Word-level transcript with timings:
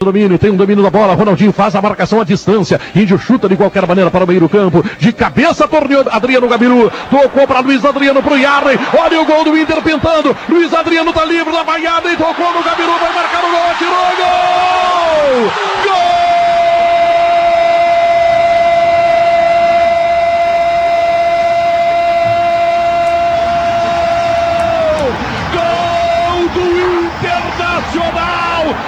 Domínio, 0.00 0.38
tem 0.38 0.52
um 0.52 0.56
domínio 0.56 0.84
da 0.84 0.90
bola. 0.90 1.14
Ronaldinho 1.14 1.52
faz 1.52 1.74
a 1.74 1.82
marcação 1.82 2.20
à 2.20 2.24
distância. 2.24 2.80
Índio 2.94 3.18
chuta 3.18 3.48
de 3.48 3.56
qualquer 3.56 3.84
maneira 3.84 4.12
para 4.12 4.22
o 4.22 4.28
meio 4.28 4.38
do 4.38 4.48
campo. 4.48 4.84
De 4.96 5.12
cabeça, 5.12 5.66
torneou 5.66 6.04
Adriano 6.08 6.46
Gabiru. 6.46 6.88
Tocou 7.10 7.48
para 7.48 7.58
Luiz 7.58 7.84
Adriano 7.84 8.22
pro 8.22 8.38
Yarley. 8.38 8.78
Olha 8.96 9.20
o 9.20 9.24
gol 9.24 9.42
do 9.42 9.58
Inter 9.58 9.82
pintando. 9.82 10.36
Luiz 10.48 10.72
Adriano 10.72 11.12
tá 11.12 11.24
livre 11.24 11.52
da 11.52 11.64
banhada 11.64 12.12
e 12.12 12.16
tocou 12.16 12.52
no 12.52 12.62
Gabiru. 12.62 12.92
Vai 12.92 13.12
marcar 13.12 13.44
o 13.44 13.50
gol. 13.50 13.70
Atirou. 13.72 14.16
Gol! 14.18 15.50
Gol! 15.84 16.18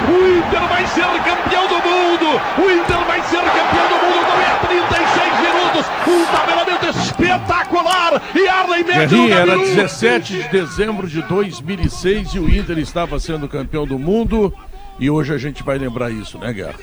O 0.07 0.37
Inter 0.37 0.67
vai 0.67 0.85
ser 0.87 1.05
campeão 1.23 1.67
do 1.67 1.75
mundo! 1.75 2.30
O 2.57 2.69
Inter 2.69 3.05
vai 3.05 3.21
ser 3.23 3.41
campeão 3.41 3.87
do 3.87 3.95
mundo! 4.05 4.27
Não 4.27 4.41
é 4.41 4.55
36 4.67 5.39
minutos! 5.39 5.85
Um 6.07 6.25
tabelamento 6.25 6.99
espetacular! 6.99 8.21
E 8.35 8.47
Arley 8.47 8.83
mete 8.83 9.09
Guerrinha, 9.09 9.35
era 9.35 9.57
17 9.57 10.33
de 10.43 10.49
dezembro 10.49 11.07
de 11.07 11.21
2006 11.23 12.35
e 12.35 12.39
o 12.39 12.49
Inter 12.49 12.77
estava 12.77 13.19
sendo 13.19 13.47
campeão 13.47 13.85
do 13.85 13.97
mundo. 13.97 14.53
E 14.99 15.09
hoje 15.09 15.33
a 15.33 15.37
gente 15.37 15.63
vai 15.63 15.77
lembrar 15.77 16.11
isso, 16.11 16.37
né, 16.37 16.51
Guerra? 16.53 16.75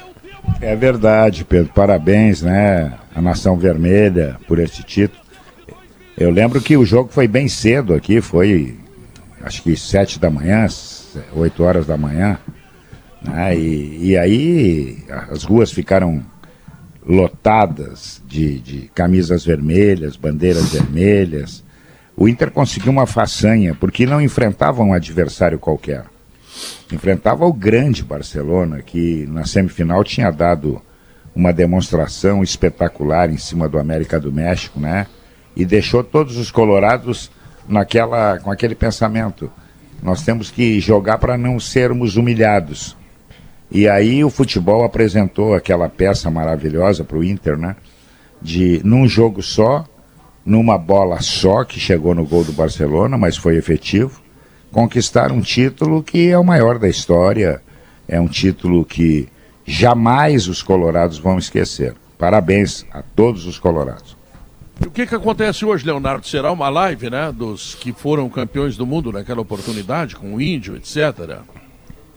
É 0.61 0.75
verdade, 0.75 1.45
Pedro. 1.45 1.73
Parabéns, 1.73 2.43
né? 2.43 2.93
A 3.15 3.21
Nação 3.21 3.57
Vermelha 3.57 4.37
por 4.47 4.59
esse 4.59 4.83
título. 4.83 5.23
Eu 6.17 6.31
lembro 6.31 6.61
que 6.61 6.77
o 6.77 6.85
jogo 6.85 7.11
foi 7.13 7.29
bem 7.29 7.47
cedo 7.47 7.95
aqui, 7.95 8.21
foi 8.21 8.77
acho 9.43 9.63
que 9.63 9.77
sete 9.77 10.19
da 10.19 10.29
manhã, 10.29 10.67
8 11.33 11.63
horas 11.63 11.87
da 11.87 11.97
manhã. 11.97 12.39
Né? 13.23 13.57
E, 13.57 14.11
e 14.11 14.19
aí 14.19 15.05
as 15.31 15.45
ruas 15.45 15.71
ficaram 15.71 16.23
lotadas 17.07 18.23
de, 18.27 18.61
de 18.61 18.91
camisas 18.95 19.45
vermelhas, 19.45 20.17
bandeiras 20.17 20.71
vermelhas. 20.73 21.65
O 22.17 22.29
Inter 22.29 22.51
conseguiu 22.51 22.93
uma 22.93 23.07
façanha, 23.07 23.75
porque 23.75 24.05
não 24.05 24.21
enfrentava 24.21 24.83
um 24.83 24.93
adversário 24.93 25.59
qualquer. 25.59 26.05
Enfrentava 26.93 27.47
o 27.47 27.53
grande 27.53 28.03
Barcelona, 28.03 28.83
que 28.83 29.27
na 29.29 29.47
semifinal 29.47 30.03
tinha 30.03 30.31
dado 30.31 30.83
uma 31.35 31.53
demonstração 31.53 32.43
espetacular 32.43 33.31
em 33.31 33.37
cima 33.37 33.69
do 33.69 33.79
América 33.79 34.19
do 34.19 34.33
México, 34.33 34.81
né? 34.81 35.07
E 35.55 35.65
deixou 35.65 36.03
todos 36.03 36.37
os 36.37 36.51
colorados 36.51 37.31
naquela, 37.69 38.39
com 38.41 38.51
aquele 38.51 38.75
pensamento. 38.75 39.51
Nós 40.03 40.23
temos 40.23 40.51
que 40.51 40.81
jogar 40.81 41.19
para 41.19 41.39
não 41.39 41.61
sermos 41.61 42.17
humilhados. 42.17 42.97
E 43.71 43.89
aí 43.89 44.25
o 44.25 44.31
futebol 44.31 44.83
apresentou 44.85 45.55
aquela 45.55 45.89
peça 45.89 46.31
maravilhosa 46.31 47.05
para 47.05 47.19
o 47.19 47.25
Inter, 47.25 47.57
né? 47.59 47.77
De 48.41 48.81
num 48.85 49.07
jogo 49.07 49.43
só, 49.43 49.85
numa 50.45 50.79
bola 50.79 51.21
só 51.21 51.65
que 51.65 51.79
chegou 51.79 52.15
no 52.15 52.25
gol 52.25 52.45
do 52.45 52.53
Barcelona, 52.53 53.19
mas 53.19 53.37
foi 53.37 53.57
efetivo, 53.57 54.21
conquistar 54.73 55.31
um 55.31 55.41
título 55.41 56.03
que 56.03 56.31
é 56.31 56.39
o 56.39 56.45
maior 56.45 56.79
da 56.79 56.89
história, 56.89 57.61
é 58.07 58.19
um 58.19 58.29
título 58.29 58.85
que 58.85 59.29
jamais 59.67 60.49
os 60.49 60.63
colorados 60.63 61.19
vão 61.19 61.39
esquecer. 61.39 61.95
Parabéns 62.17 62.87
a 62.91 63.03
todos 63.03 63.47
os 63.47 63.59
colorados. 63.59 64.17
O 64.81 64.91
que, 64.91 65.07
que 65.07 65.15
acontece 65.15 65.65
hoje, 65.65 65.85
Leonardo? 65.85 66.27
Será 66.27 66.51
uma 66.53 66.69
live, 66.69 67.11
né, 67.11 67.33
dos 67.33 67.75
que 67.75 67.93
foram 67.93 68.29
campeões 68.29 68.77
do 68.77 68.87
mundo 68.87 69.13
naquela 69.13 69.41
oportunidade, 69.41 70.17
com 70.17 70.35
o 70.35 70.41
Índio, 70.41 70.77
etc. 70.77 71.41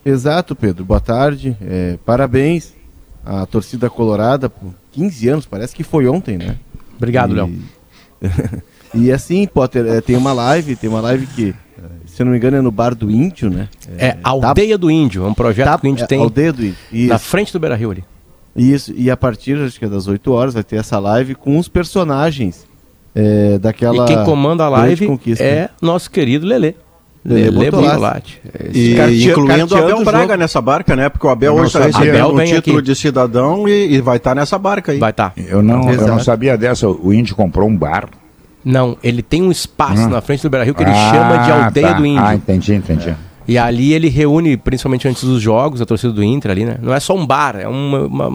Exato, 0.04 0.54
Pedro. 0.56 0.84
Boa 0.84 1.00
tarde. 1.00 1.56
É, 1.60 1.98
parabéns 2.04 2.74
à 3.24 3.46
torcida 3.46 3.88
colorada 3.88 4.50
por 4.50 4.74
15 4.92 5.28
anos, 5.28 5.46
parece 5.46 5.74
que 5.74 5.84
foi 5.84 6.06
ontem, 6.08 6.36
né? 6.36 6.56
Obrigado, 6.96 7.32
e... 7.32 7.34
Léo. 7.34 7.52
e 8.94 9.12
assim, 9.12 9.46
Potter, 9.46 9.86
é, 9.86 10.00
tem 10.00 10.16
uma 10.16 10.32
live, 10.32 10.76
tem 10.76 10.90
uma 10.90 11.00
live 11.00 11.26
que, 11.28 11.54
se 12.06 12.20
eu 12.20 12.26
não 12.26 12.32
me 12.32 12.38
engano, 12.38 12.56
é 12.56 12.60
no 12.60 12.70
Bar 12.70 12.94
do 12.94 13.10
Índio, 13.10 13.48
né? 13.48 13.68
É, 13.96 14.08
é 14.08 14.18
Aldeia 14.22 14.76
tá... 14.76 14.80
do 14.80 14.90
Índio, 14.90 15.24
é 15.24 15.28
um 15.28 15.34
projeto 15.34 15.66
tá... 15.66 15.78
que 15.78 15.86
o 15.86 15.88
Índio 15.88 16.04
é, 16.04 16.06
tem. 16.06 16.20
Aldeia 16.20 16.52
do 16.52 16.64
Índio. 16.64 16.78
Isso. 16.92 17.08
Na 17.08 17.18
frente 17.18 17.52
do 17.52 17.60
Beira 17.60 17.76
Rio 17.76 17.90
ali. 17.92 18.04
Isso, 18.54 18.92
e 18.94 19.10
a 19.10 19.16
partir 19.16 19.56
acho 19.56 19.78
que 19.78 19.84
é 19.84 19.88
das 19.88 20.06
8 20.06 20.30
horas 20.30 20.54
vai 20.54 20.62
ter 20.62 20.76
essa 20.76 20.98
live 20.98 21.34
com 21.34 21.58
os 21.58 21.68
personagens 21.68 22.66
é, 23.14 23.58
daquela. 23.58 24.04
E 24.04 24.06
quem 24.08 24.24
comanda 24.24 24.64
a 24.64 24.68
live 24.68 25.08
é 25.38 25.70
nosso 25.80 26.10
querido 26.10 26.46
Lelê. 26.46 26.74
Lele 27.24 27.70
Bortolatti. 27.70 28.40
E, 28.72 28.94
e 28.94 29.30
incluindo 29.30 29.74
o 29.74 29.78
Abel 29.78 30.04
Braga 30.04 30.36
nessa 30.36 30.60
barca, 30.60 30.96
né? 30.96 31.08
Porque 31.08 31.26
o 31.26 31.30
Abel 31.30 31.54
hoje 31.54 31.66
está 31.66 31.80
recebendo 31.80 32.34
um 32.34 32.44
título 32.44 32.78
aqui. 32.78 32.86
de 32.86 32.96
cidadão 32.96 33.68
e, 33.68 33.94
e 33.94 34.00
vai 34.00 34.16
estar 34.16 34.30
tá 34.30 34.34
nessa 34.34 34.58
barca 34.58 34.92
aí. 34.92 34.98
Vai 34.98 35.10
estar. 35.10 35.30
Tá. 35.30 35.40
Eu, 35.40 35.62
não, 35.62 35.90
eu 35.90 36.06
não 36.06 36.18
sabia 36.18 36.56
dessa. 36.56 36.88
O 36.88 37.12
Índio 37.12 37.36
comprou 37.36 37.68
um 37.68 37.76
bar. 37.76 38.08
Não, 38.64 38.96
ele 39.02 39.22
tem 39.22 39.42
um 39.42 39.50
espaço 39.50 40.02
hum. 40.02 40.08
na 40.08 40.20
frente 40.20 40.42
do 40.42 40.50
Beira 40.50 40.64
Rio 40.64 40.74
que 40.74 40.82
ele 40.82 40.90
ah, 40.90 41.10
chama 41.12 41.44
de 41.44 41.50
Aldeia 41.50 41.88
tá. 41.88 41.92
do 41.94 42.06
Índio. 42.06 42.24
Ah, 42.24 42.34
entendi, 42.34 42.74
entendi. 42.74 43.10
É. 43.10 43.16
E 43.46 43.58
ali 43.58 43.92
ele 43.92 44.08
reúne, 44.08 44.56
principalmente 44.56 45.08
antes 45.08 45.24
dos 45.24 45.42
jogos, 45.42 45.80
a 45.80 45.86
torcida 45.86 46.12
do 46.12 46.22
Inter 46.22 46.50
ali, 46.50 46.64
né? 46.64 46.76
Não 46.80 46.94
é 46.94 47.00
só 47.00 47.14
um 47.14 47.26
bar, 47.26 47.56
é 47.56 47.66
uma, 47.66 48.06
uma, 48.06 48.28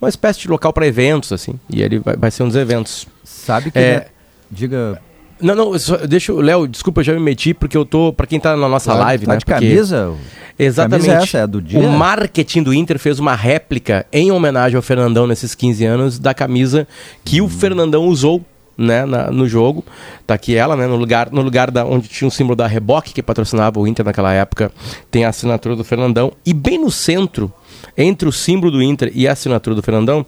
uma 0.00 0.08
espécie 0.08 0.40
de 0.40 0.48
local 0.48 0.72
para 0.72 0.86
eventos, 0.86 1.32
assim. 1.32 1.54
E 1.70 1.80
ele 1.80 2.00
vai, 2.00 2.16
vai, 2.16 2.30
ser 2.30 2.42
um 2.42 2.48
dos 2.48 2.56
eventos. 2.56 3.06
Sabe 3.22 3.70
que. 3.70 3.78
É... 3.78 3.94
Né? 3.94 4.04
Diga 4.50 5.00
não, 5.40 5.54
não, 5.54 5.78
só, 5.78 5.96
deixa 5.98 6.32
eu. 6.32 6.40
Léo, 6.40 6.66
desculpa, 6.66 7.00
eu 7.00 7.04
já 7.04 7.12
me 7.12 7.20
meti, 7.20 7.54
porque 7.54 7.76
eu 7.76 7.84
tô. 7.84 8.12
Pra 8.12 8.26
quem 8.26 8.40
tá 8.40 8.56
na 8.56 8.68
nossa 8.68 8.94
live, 8.94 9.26
tá 9.26 9.32
né? 9.32 9.38
de 9.38 9.44
porque... 9.44 9.60
camisa? 9.60 10.14
Exatamente. 10.58 11.06
Camisa 11.06 11.24
essa, 11.24 11.38
é 11.38 11.46
do 11.46 11.62
dia? 11.62 11.78
O 11.78 11.90
marketing 11.90 12.62
do 12.62 12.74
Inter 12.74 12.98
fez 12.98 13.18
uma 13.18 13.34
réplica 13.34 14.06
em 14.12 14.32
homenagem 14.32 14.76
ao 14.76 14.82
Fernandão 14.82 15.26
nesses 15.26 15.54
15 15.54 15.84
anos 15.84 16.18
da 16.18 16.34
camisa 16.34 16.86
que 17.24 17.40
hum. 17.40 17.44
o 17.44 17.48
Fernandão 17.48 18.06
usou 18.06 18.44
né, 18.78 19.04
na, 19.04 19.30
no 19.30 19.48
jogo. 19.48 19.84
Tá 20.26 20.34
aqui 20.34 20.54
ela, 20.54 20.76
né, 20.76 20.86
no 20.86 20.96
lugar, 20.96 21.30
no 21.32 21.42
lugar 21.42 21.70
da, 21.70 21.84
onde 21.84 22.08
tinha 22.08 22.28
o 22.28 22.30
símbolo 22.30 22.54
da 22.54 22.66
Reboque, 22.66 23.12
que 23.12 23.22
patrocinava 23.22 23.80
o 23.80 23.86
Inter 23.86 24.06
naquela 24.06 24.32
época, 24.32 24.70
tem 25.10 25.24
a 25.24 25.30
assinatura 25.30 25.74
do 25.74 25.82
Fernandão. 25.82 26.32
E 26.46 26.54
bem 26.54 26.78
no 26.78 26.90
centro, 26.90 27.52
entre 27.96 28.28
o 28.28 28.32
símbolo 28.32 28.70
do 28.70 28.82
Inter 28.82 29.10
e 29.12 29.26
a 29.26 29.32
assinatura 29.32 29.74
do 29.74 29.82
Fernandão, 29.82 30.24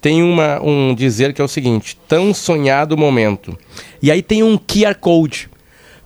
tem 0.00 0.22
uma, 0.22 0.60
um 0.62 0.94
dizer 0.94 1.32
que 1.32 1.40
é 1.40 1.44
o 1.44 1.48
seguinte: 1.48 1.98
tão 2.08 2.32
sonhado 2.34 2.96
momento. 2.96 3.56
E 4.02 4.10
aí 4.10 4.22
tem 4.22 4.42
um 4.42 4.58
QR 4.58 4.94
Code. 5.00 5.50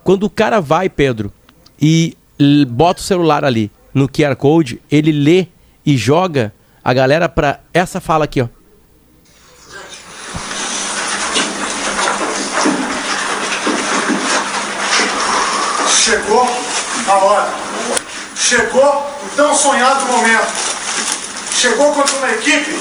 Quando 0.03 0.23
o 0.23 0.29
cara 0.29 0.59
vai, 0.59 0.89
Pedro, 0.89 1.31
e 1.79 2.15
bota 2.69 2.99
o 2.99 3.03
celular 3.03 3.45
ali 3.45 3.71
no 3.93 4.09
QR 4.09 4.35
Code, 4.35 4.81
ele 4.89 5.11
lê 5.11 5.47
e 5.85 5.95
joga 5.97 6.53
a 6.83 6.93
galera 6.93 7.29
para 7.29 7.59
essa 7.73 7.99
fala 7.99 8.25
aqui, 8.25 8.41
ó. 8.41 8.47
Chegou 15.87 16.49
a 17.07 17.13
hora. 17.13 17.53
Chegou 18.35 18.83
o 18.83 19.35
tão 19.35 19.53
sonhado 19.53 20.05
momento. 20.07 20.51
Chegou 21.51 21.93
contra 21.93 22.17
uma 22.17 22.31
equipe 22.31 22.71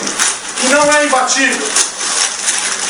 que 0.60 0.68
não 0.68 0.92
é 0.92 1.04
imbatível. 1.06 1.66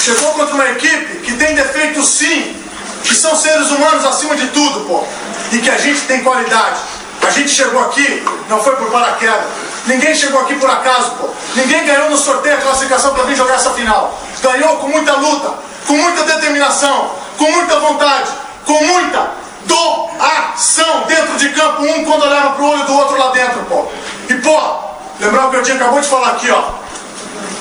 Chegou 0.02 0.32
contra 0.32 0.54
uma 0.54 0.70
equipe 0.70 1.20
que 1.20 1.34
tem 1.34 1.54
defeitos 1.54 2.08
sim, 2.08 2.56
que 3.04 3.14
são 3.14 3.36
seres 3.36 3.70
humanos 3.70 4.04
acima 4.04 4.34
de 4.36 4.48
tudo, 4.48 4.80
pô. 4.86 5.04
E 5.52 5.58
que 5.58 5.70
a 5.70 5.78
gente 5.78 6.00
tem 6.02 6.22
qualidade. 6.22 6.80
A 7.26 7.30
gente 7.30 7.50
chegou 7.50 7.80
aqui, 7.82 8.24
não 8.48 8.62
foi 8.62 8.74
por 8.76 8.90
paraquedas. 8.90 9.44
Ninguém 9.86 10.14
chegou 10.14 10.40
aqui 10.40 10.54
por 10.54 10.70
acaso, 10.70 11.12
pô. 11.12 11.28
Ninguém 11.54 11.84
ganhou 11.84 12.10
no 12.10 12.16
sorteio 12.16 12.56
a 12.56 12.60
classificação 12.60 13.14
para 13.14 13.24
vir 13.24 13.36
jogar 13.36 13.54
essa 13.54 13.70
final. 13.70 14.18
Ganhou 14.42 14.76
com 14.78 14.88
muita 14.88 15.12
luta, 15.16 15.54
com 15.86 15.94
muita 15.94 16.24
determinação, 16.24 17.10
com 17.36 17.50
muita 17.52 17.78
vontade, 17.78 18.30
com 18.64 18.84
muita 18.84 19.30
doação 19.66 21.04
dentro 21.06 21.36
de 21.36 21.50
campo, 21.50 21.82
um 21.82 22.04
quando 22.04 22.22
olhava 22.22 22.50
pro 22.50 22.64
olho 22.64 22.84
do 22.84 22.94
outro 22.94 23.18
lá 23.18 23.30
dentro, 23.30 23.60
pô. 23.68 23.86
E, 24.28 24.34
pô, 24.34 24.58
lembrar 25.20 25.46
o 25.46 25.50
que 25.50 25.56
eu 25.56 25.62
tinha 25.62 25.76
acabou 25.76 26.00
de 26.00 26.08
falar 26.08 26.30
aqui, 26.30 26.50
ó 26.50 26.80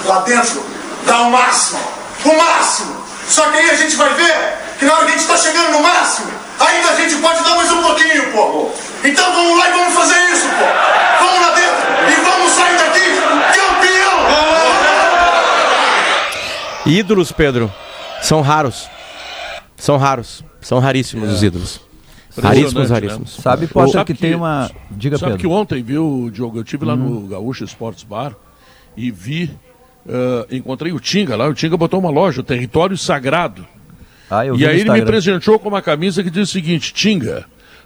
lá 0.06 0.19
dentro, 0.22 0.63
dá 1.06 1.22
o 1.22 1.31
máximo, 1.31 1.80
o 2.25 2.38
máximo. 2.38 2.96
Só 3.28 3.50
que 3.50 3.57
aí 3.57 3.69
a 3.69 3.75
gente 3.75 3.96
vai 3.96 4.13
ver 4.13 4.57
que 4.80 4.86
na 4.86 4.94
hora 4.94 5.06
que 5.06 5.12
a 5.12 5.18
gente 5.18 5.22
está 5.22 5.38
chegando 5.38 5.72
no 5.72 5.81
máximo, 5.81 6.31
ainda 6.60 6.90
a 6.90 6.96
gente 6.96 7.16
pode 7.18 7.44
dar 7.44 7.56
mais 7.56 7.72
um 7.72 7.81
pouquinho, 7.81 8.31
pô. 8.31 8.72
Então 9.04 9.34
vamos 9.34 9.60
lá 9.60 9.69
e 9.69 9.72
vamos 9.72 9.94
fazer 9.94 10.19
isso, 10.31 10.48
pô. 10.48 11.25
Vamos 11.25 11.42
lá 11.42 11.54
dentro 11.54 12.12
e 12.12 12.16
vamos 12.24 12.51
sair 12.51 12.78
daqui 12.78 13.00
campeão! 13.60 14.19
Ídolos, 16.86 17.31
Pedro, 17.31 17.72
são 18.22 18.42
raros. 18.42 18.90
São 19.78 19.98
raros. 19.98 20.44
São 20.62 20.80
raríssimos 20.80 21.30
é. 21.30 21.31
os 21.31 21.44
ídolos. 21.44 21.81
Raríssimos, 22.38 22.90
raríssimos. 22.90 23.38
Né? 23.38 23.44
Sabe, 23.44 23.68
Potter, 23.68 23.94
sabe 23.94 24.06
que, 24.06 24.13
que, 24.13 24.22
tem 24.22 24.36
uma. 24.36 24.69
Diga, 24.92 25.18
Sabe 25.18 25.34
Pedro. 25.34 25.48
que 25.48 25.48
ontem, 25.48 25.84
viu, 25.84 26.30
Diogo? 26.31 26.57
Eu 26.57 26.63
estive 26.63 26.86
lá 26.86 26.95
no 26.95 27.28
Gaúcho 27.28 27.63
Sports 27.66 28.04
Bar 28.04 28.34
e 28.95 29.12
vi. 29.12 29.52
Uh, 30.09 30.56
encontrei 30.56 30.91
o 30.91 31.00
Tinga 31.00 31.35
lá. 31.35 31.47
O 31.47 31.53
Tinga 31.53 31.77
botou 31.77 32.00
uma 32.00 32.09
loja, 32.09 32.41
o 32.41 32.44
Território 32.44 32.97
Sagrado. 32.97 33.63
Ah, 34.29 34.44
e 34.45 34.65
aí 34.65 34.79
ele 34.79 34.91
me 34.91 35.03
presenteou 35.03 35.59
com 35.59 35.69
uma 35.69 35.83
camisa 35.83 36.23
que 36.23 36.31
diz 36.31 36.50
o 36.50 36.51
seguinte: 36.51 36.91
Tinga. 36.94 37.45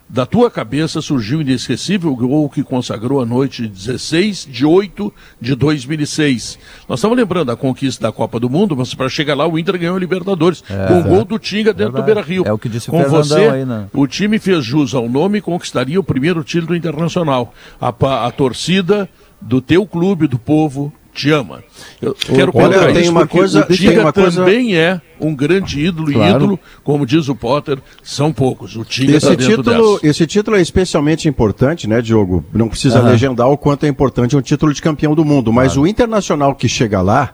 Da 0.09 0.25
tua 0.25 0.51
cabeça 0.51 1.01
surgiu 1.01 1.39
o 1.39 1.41
inesquecível 1.41 2.13
gol 2.15 2.49
que 2.49 2.61
consagrou 2.61 3.21
a 3.21 3.25
noite 3.25 3.67
16 3.67 4.47
de 4.51 4.65
8 4.65 5.11
de 5.41 5.55
2006. 5.55 6.59
Nós 6.87 6.99
estamos 6.99 7.17
lembrando 7.17 7.51
a 7.51 7.55
conquista 7.55 8.03
da 8.03 8.11
Copa 8.11 8.39
do 8.39 8.49
Mundo, 8.49 8.75
mas 8.75 8.93
para 8.93 9.09
chegar 9.09 9.33
lá 9.33 9.47
o 9.47 9.57
Inter 9.57 9.79
ganhou 9.79 9.95
a 9.95 9.99
Libertadores 9.99 10.63
é, 10.69 10.87
com 10.87 10.99
o 10.99 11.03
gol 11.03 11.25
do 11.25 11.39
Tinga 11.39 11.73
dentro 11.73 11.93
Verdade. 11.93 12.03
do 12.03 12.05
Beira-Rio. 12.05 12.43
É 12.45 12.53
o 12.53 12.59
que 12.59 12.69
disse 12.69 12.91
com 12.91 13.01
o 13.01 13.09
você, 13.09 13.47
aí, 13.47 13.65
né? 13.65 13.87
o 13.93 14.05
time 14.05 14.37
fez 14.37 14.63
jus 14.63 14.93
ao 14.93 15.09
nome 15.09 15.39
e 15.39 15.41
conquistaria 15.41 15.99
o 15.99 16.03
primeiro 16.03 16.43
título 16.43 16.75
internacional. 16.75 17.53
A, 17.81 17.87
a 18.27 18.29
torcida 18.29 19.09
do 19.41 19.61
teu 19.61 19.85
clube, 19.87 20.27
do 20.27 20.37
povo, 20.37 20.93
te 21.13 21.29
ama. 21.31 21.63
Eu 22.01 22.13
quero 22.13 22.51
Olha, 22.55 22.93
tem 22.93 23.07
uma 23.07 23.27
coisa, 23.27 23.65
o 23.69 23.73
Tinga 23.73 24.01
uma 24.01 24.11
também 24.11 24.65
coisa... 24.65 24.77
é 24.77 25.01
um 25.21 25.33
grande 25.33 25.79
ídolo 25.79 26.11
claro. 26.11 26.31
e 26.31 26.35
ídolo, 26.35 26.59
como 26.83 27.05
diz 27.05 27.29
o 27.29 27.35
Potter, 27.35 27.77
são 28.01 28.33
poucos. 28.33 28.75
O 28.75 28.83
Tinga 28.83 29.15
esse 29.15 29.27
tá 29.27 29.35
título, 29.35 29.93
dessa. 29.93 30.07
esse 30.07 30.27
título 30.27 30.57
é 30.57 30.61
especialmente 30.61 31.29
importante, 31.29 31.87
né, 31.87 32.01
Diogo? 32.01 32.43
Não 32.51 32.67
precisa 32.67 32.99
uhum. 32.99 33.09
legendar 33.09 33.47
o 33.49 33.57
quanto 33.57 33.85
é 33.85 33.89
importante 33.89 34.35
um 34.35 34.41
título 34.41 34.73
de 34.73 34.81
campeão 34.81 35.15
do 35.15 35.23
mundo, 35.23 35.53
mas 35.53 35.77
o 35.77 35.87
Internacional 35.87 36.55
que 36.55 36.67
chega 36.67 37.01
lá, 37.01 37.33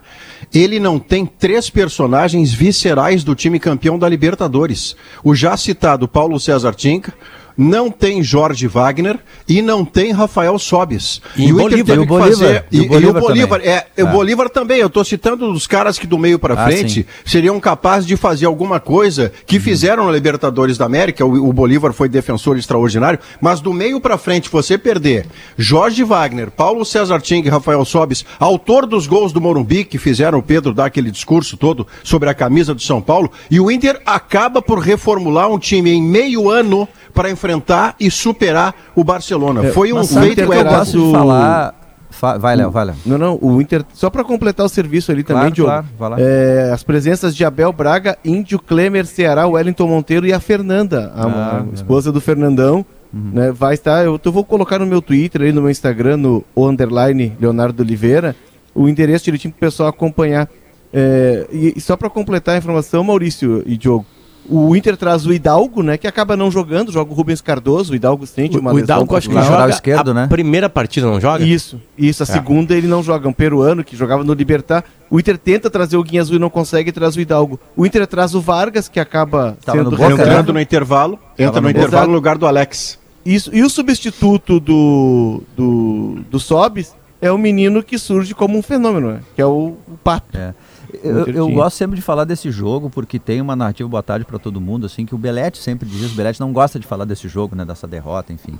ele 0.54 0.78
não 0.78 0.98
tem 0.98 1.26
três 1.26 1.68
personagens 1.70 2.52
viscerais 2.52 3.24
do 3.24 3.34
time 3.34 3.58
campeão 3.58 3.98
da 3.98 4.08
Libertadores. 4.08 4.94
O 5.24 5.34
já 5.34 5.56
citado 5.56 6.06
Paulo 6.06 6.38
César 6.38 6.74
Tinca, 6.74 7.12
não 7.60 7.90
tem 7.90 8.22
Jorge 8.22 8.66
Wagner 8.66 9.18
e 9.46 9.60
não 9.60 9.84
tem 9.84 10.12
Rafael 10.12 10.58
Sobis. 10.58 11.20
E, 11.36 11.48
e 11.48 11.52
o 11.52 11.60
Inter 11.60 11.84
teve 11.84 12.00
que 12.00 12.06
Bolívar, 12.06 12.28
fazer. 12.28 12.64
E, 12.72 12.78
e, 12.78 12.80
o 12.80 12.88
Bolívar, 12.88 13.04
e 13.04 13.18
o 13.18 13.20
Bolívar 13.20 13.60
é, 13.62 13.86
ah. 13.98 14.04
o 14.04 14.06
Bolívar 14.06 14.48
também. 14.48 14.78
Eu 14.78 14.86
estou 14.86 15.04
citando 15.04 15.52
os 15.52 15.66
caras 15.66 15.98
que 15.98 16.06
do 16.06 16.18
meio 16.18 16.38
para 16.38 16.54
ah, 16.54 16.64
frente 16.64 17.06
ah, 17.06 17.22
seriam 17.26 17.60
capazes 17.60 18.06
de 18.06 18.16
fazer 18.16 18.46
alguma 18.46 18.80
coisa 18.80 19.30
que 19.44 19.56
uhum. 19.56 19.62
fizeram 19.62 20.06
na 20.06 20.12
Libertadores 20.12 20.78
da 20.78 20.86
América. 20.86 21.26
O, 21.26 21.50
o, 21.50 21.52
Bolívar 21.52 21.92
foi 21.92 22.08
defensor 22.08 22.56
extraordinário, 22.56 23.18
mas 23.42 23.60
do 23.60 23.74
meio 23.74 24.00
para 24.00 24.16
frente 24.16 24.48
você 24.48 24.78
perder 24.78 25.26
Jorge 25.58 26.02
Wagner, 26.02 26.50
Paulo 26.50 26.82
César 26.86 27.20
Ting 27.20 27.42
e 27.44 27.50
Rafael 27.50 27.84
Sobis, 27.84 28.24
autor 28.38 28.86
dos 28.86 29.06
gols 29.06 29.34
do 29.34 29.40
Morumbi 29.40 29.84
que 29.84 29.98
fizeram 29.98 30.38
o 30.38 30.42
Pedro 30.42 30.72
dar 30.72 30.86
aquele 30.86 31.10
discurso 31.10 31.58
todo 31.58 31.86
sobre 32.02 32.30
a 32.30 32.34
camisa 32.34 32.74
do 32.74 32.80
São 32.80 33.02
Paulo, 33.02 33.30
e 33.50 33.60
o 33.60 33.70
Inter 33.70 34.00
acaba 34.06 34.62
por 34.62 34.78
reformular 34.78 35.50
um 35.50 35.58
time 35.58 35.90
em 35.90 36.02
meio 36.02 36.48
ano 36.48 36.88
para 37.14 37.30
enfrentar 37.30 37.94
e 37.98 38.10
superar 38.10 38.74
o 38.94 39.04
Barcelona. 39.04 39.66
É, 39.66 39.72
Foi 39.72 39.92
um 39.92 40.04
feito 40.04 40.36
que 40.36 40.42
eu 40.42 40.64
gosto 40.64 41.06
de 41.06 41.12
falar. 41.12 41.74
Fa 42.10 42.36
vai, 42.36 42.56
Léo, 42.56 42.70
vai, 42.70 42.86
Léo. 42.86 42.96
Não, 43.06 43.16
não, 43.16 43.38
o 43.40 43.62
Inter, 43.62 43.84
só 43.94 44.10
para 44.10 44.24
completar 44.24 44.66
o 44.66 44.68
serviço 44.68 45.12
ali 45.12 45.22
também, 45.22 45.52
claro, 45.52 45.54
Diogo, 45.54 45.88
claro, 45.96 46.14
é, 46.18 46.70
as 46.72 46.82
presenças 46.82 47.34
de 47.34 47.44
Abel 47.44 47.72
Braga, 47.72 48.18
Índio, 48.24 48.58
Klemer, 48.58 49.06
Ceará, 49.06 49.46
Wellington 49.46 49.86
Monteiro 49.86 50.26
e 50.26 50.32
a 50.32 50.40
Fernanda, 50.40 51.12
a, 51.14 51.26
ah, 51.26 51.64
a 51.70 51.74
esposa 51.74 52.10
do 52.10 52.20
Fernandão, 52.20 52.84
uhum. 53.14 53.30
né, 53.32 53.52
vai 53.52 53.74
estar, 53.74 54.04
eu, 54.04 54.20
eu 54.22 54.32
vou 54.32 54.44
colocar 54.44 54.78
no 54.78 54.86
meu 54.86 55.00
Twitter, 55.00 55.42
aí 55.42 55.52
no 55.52 55.62
meu 55.62 55.70
Instagram, 55.70 56.16
no 56.16 56.44
underline 56.56 57.32
Leonardo 57.40 57.82
Oliveira, 57.82 58.34
o 58.74 58.88
endereço 58.88 59.24
direitinho 59.24 59.54
para 59.54 59.66
o 59.66 59.70
pessoal 59.70 59.88
acompanhar. 59.88 60.48
É, 60.92 61.46
e, 61.52 61.74
e, 61.76 61.80
só 61.80 61.96
para 61.96 62.10
completar 62.10 62.56
a 62.56 62.58
informação, 62.58 63.04
Maurício 63.04 63.62
e 63.64 63.76
Diogo, 63.76 64.04
o 64.48 64.74
Inter 64.74 64.96
traz 64.96 65.26
o 65.26 65.32
Hidalgo, 65.32 65.82
né? 65.82 65.96
Que 65.96 66.06
acaba 66.06 66.36
não 66.36 66.50
jogando, 66.50 66.90
joga 66.90 67.10
o 67.10 67.14
Rubens 67.14 67.40
Cardoso, 67.40 67.92
o 67.92 67.96
Hidalgo 67.96 68.26
sente 68.26 68.58
uma 68.58 68.72
O 68.72 68.78
Hidalgo 68.78 69.16
acho 69.16 69.28
que 69.28 69.34
joga 69.34 69.70
esquerdo, 69.70 70.10
a 70.10 70.14
né? 70.14 70.26
primeira 70.26 70.68
partida 70.68 71.06
não 71.06 71.20
joga? 71.20 71.44
Isso, 71.44 71.80
isso. 71.96 72.22
A 72.22 72.24
é. 72.24 72.26
segunda 72.26 72.74
ele 72.74 72.86
não 72.86 73.02
joga. 73.02 73.28
Um 73.28 73.32
peruano 73.32 73.84
que 73.84 73.96
jogava 73.96 74.24
no 74.24 74.32
Libertar. 74.32 74.84
O 75.10 75.18
Inter 75.18 75.36
tenta 75.36 75.68
trazer 75.68 75.96
o 75.96 76.02
Guinha 76.02 76.22
Azul 76.22 76.36
e 76.36 76.38
não 76.38 76.50
consegue, 76.50 76.90
traz 76.92 77.16
o 77.16 77.20
Hidalgo. 77.20 77.60
O 77.76 77.84
Inter 77.84 78.06
traz 78.06 78.34
o 78.34 78.40
Vargas, 78.40 78.88
que 78.88 78.98
acaba 78.98 79.56
Tava 79.64 79.78
sendo... 79.78 79.90
No 79.90 79.96
Boca, 79.96 80.12
entrando 80.12 80.52
no 80.52 80.60
intervalo, 80.60 81.18
entra 81.38 81.60
no, 81.60 81.62
no 81.62 81.70
intervalo 81.70 82.08
no 82.08 82.14
lugar 82.14 82.38
do 82.38 82.46
Alex. 82.46 82.98
Isso, 83.24 83.50
e 83.52 83.62
o 83.62 83.68
substituto 83.68 84.58
do, 84.58 85.42
do, 85.56 86.20
do 86.30 86.40
Sobis 86.40 86.94
é 87.20 87.30
o 87.30 87.36
menino 87.36 87.82
que 87.82 87.98
surge 87.98 88.34
como 88.34 88.56
um 88.56 88.62
fenômeno, 88.62 89.12
né? 89.12 89.20
que 89.34 89.42
é 89.42 89.46
o, 89.46 89.76
o 89.86 89.96
Pato. 90.02 90.36
É. 90.36 90.54
Eu, 91.02 91.26
eu, 91.26 91.48
gosto 91.50 91.76
sempre 91.76 91.96
de 91.96 92.02
falar 92.02 92.24
desse 92.24 92.50
jogo 92.50 92.90
porque 92.90 93.18
tem 93.18 93.40
uma 93.40 93.54
narrativa 93.54 93.88
boa 93.88 94.02
tarde 94.02 94.24
para 94.24 94.38
todo 94.38 94.60
mundo, 94.60 94.86
assim, 94.86 95.06
que 95.06 95.14
o 95.14 95.18
Belete 95.18 95.58
sempre 95.58 95.88
diz. 95.88 96.12
O 96.12 96.14
Belete 96.14 96.40
não 96.40 96.52
gosta 96.52 96.78
de 96.78 96.86
falar 96.86 97.04
desse 97.04 97.28
jogo, 97.28 97.54
né, 97.54 97.64
dessa 97.64 97.86
derrota, 97.86 98.32
enfim. 98.32 98.58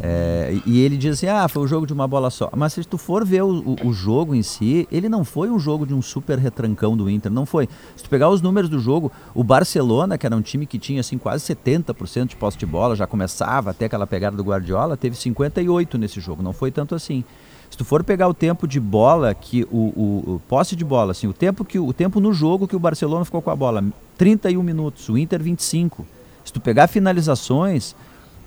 É, 0.00 0.58
e 0.66 0.80
ele 0.80 0.96
diz 0.96 1.14
assim: 1.14 1.26
ah, 1.26 1.48
foi 1.48 1.62
um 1.62 1.66
jogo 1.66 1.86
de 1.86 1.92
uma 1.92 2.06
bola 2.06 2.28
só. 2.30 2.50
Mas 2.56 2.72
se 2.72 2.84
tu 2.84 2.98
for 2.98 3.24
ver 3.24 3.42
o, 3.42 3.76
o, 3.82 3.88
o, 3.88 3.92
jogo 3.92 4.34
em 4.34 4.42
si, 4.42 4.86
ele 4.90 5.08
não 5.08 5.24
foi 5.24 5.48
um 5.48 5.58
jogo 5.58 5.86
de 5.86 5.94
um 5.94 6.02
super 6.02 6.38
retrancão 6.38 6.96
do 6.96 7.08
Inter, 7.08 7.30
não 7.30 7.46
foi. 7.46 7.68
Se 7.94 8.02
tu 8.02 8.10
pegar 8.10 8.28
os 8.28 8.42
números 8.42 8.68
do 8.68 8.78
jogo, 8.78 9.10
o 9.34 9.44
Barcelona, 9.44 10.18
que 10.18 10.26
era 10.26 10.36
um 10.36 10.42
time 10.42 10.66
que 10.66 10.78
tinha 10.78 11.00
assim 11.00 11.18
quase 11.18 11.44
70% 11.54 12.28
de 12.28 12.36
posse 12.36 12.58
de 12.58 12.66
bola, 12.66 12.96
já 12.96 13.06
começava 13.06 13.70
até 13.70 13.86
aquela 13.86 14.06
pegada 14.06 14.36
do 14.36 14.42
Guardiola, 14.42 14.96
teve 14.96 15.16
58 15.16 15.96
nesse 15.98 16.20
jogo, 16.20 16.42
não 16.42 16.52
foi 16.52 16.70
tanto 16.70 16.94
assim. 16.94 17.24
Se 17.70 17.76
tu 17.76 17.84
for 17.84 18.02
pegar 18.04 18.28
o 18.28 18.34
tempo 18.34 18.66
de 18.66 18.80
bola, 18.80 19.34
que 19.34 19.64
o, 19.64 19.76
o, 19.76 20.34
o, 20.34 20.42
posse 20.48 20.74
de 20.76 20.84
bola, 20.84 21.12
assim, 21.12 21.26
o 21.26 21.32
tempo 21.32 21.64
que 21.64 21.78
o 21.78 21.92
tempo 21.92 22.20
no 22.20 22.32
jogo 22.32 22.68
que 22.68 22.76
o 22.76 22.78
Barcelona 22.78 23.24
ficou 23.24 23.42
com 23.42 23.50
a 23.50 23.56
bola, 23.56 23.84
31 24.16 24.62
minutos, 24.62 25.08
o 25.08 25.18
Inter 25.18 25.42
25. 25.42 26.06
Se 26.44 26.52
tu 26.52 26.60
pegar 26.60 26.86
finalizações, 26.86 27.94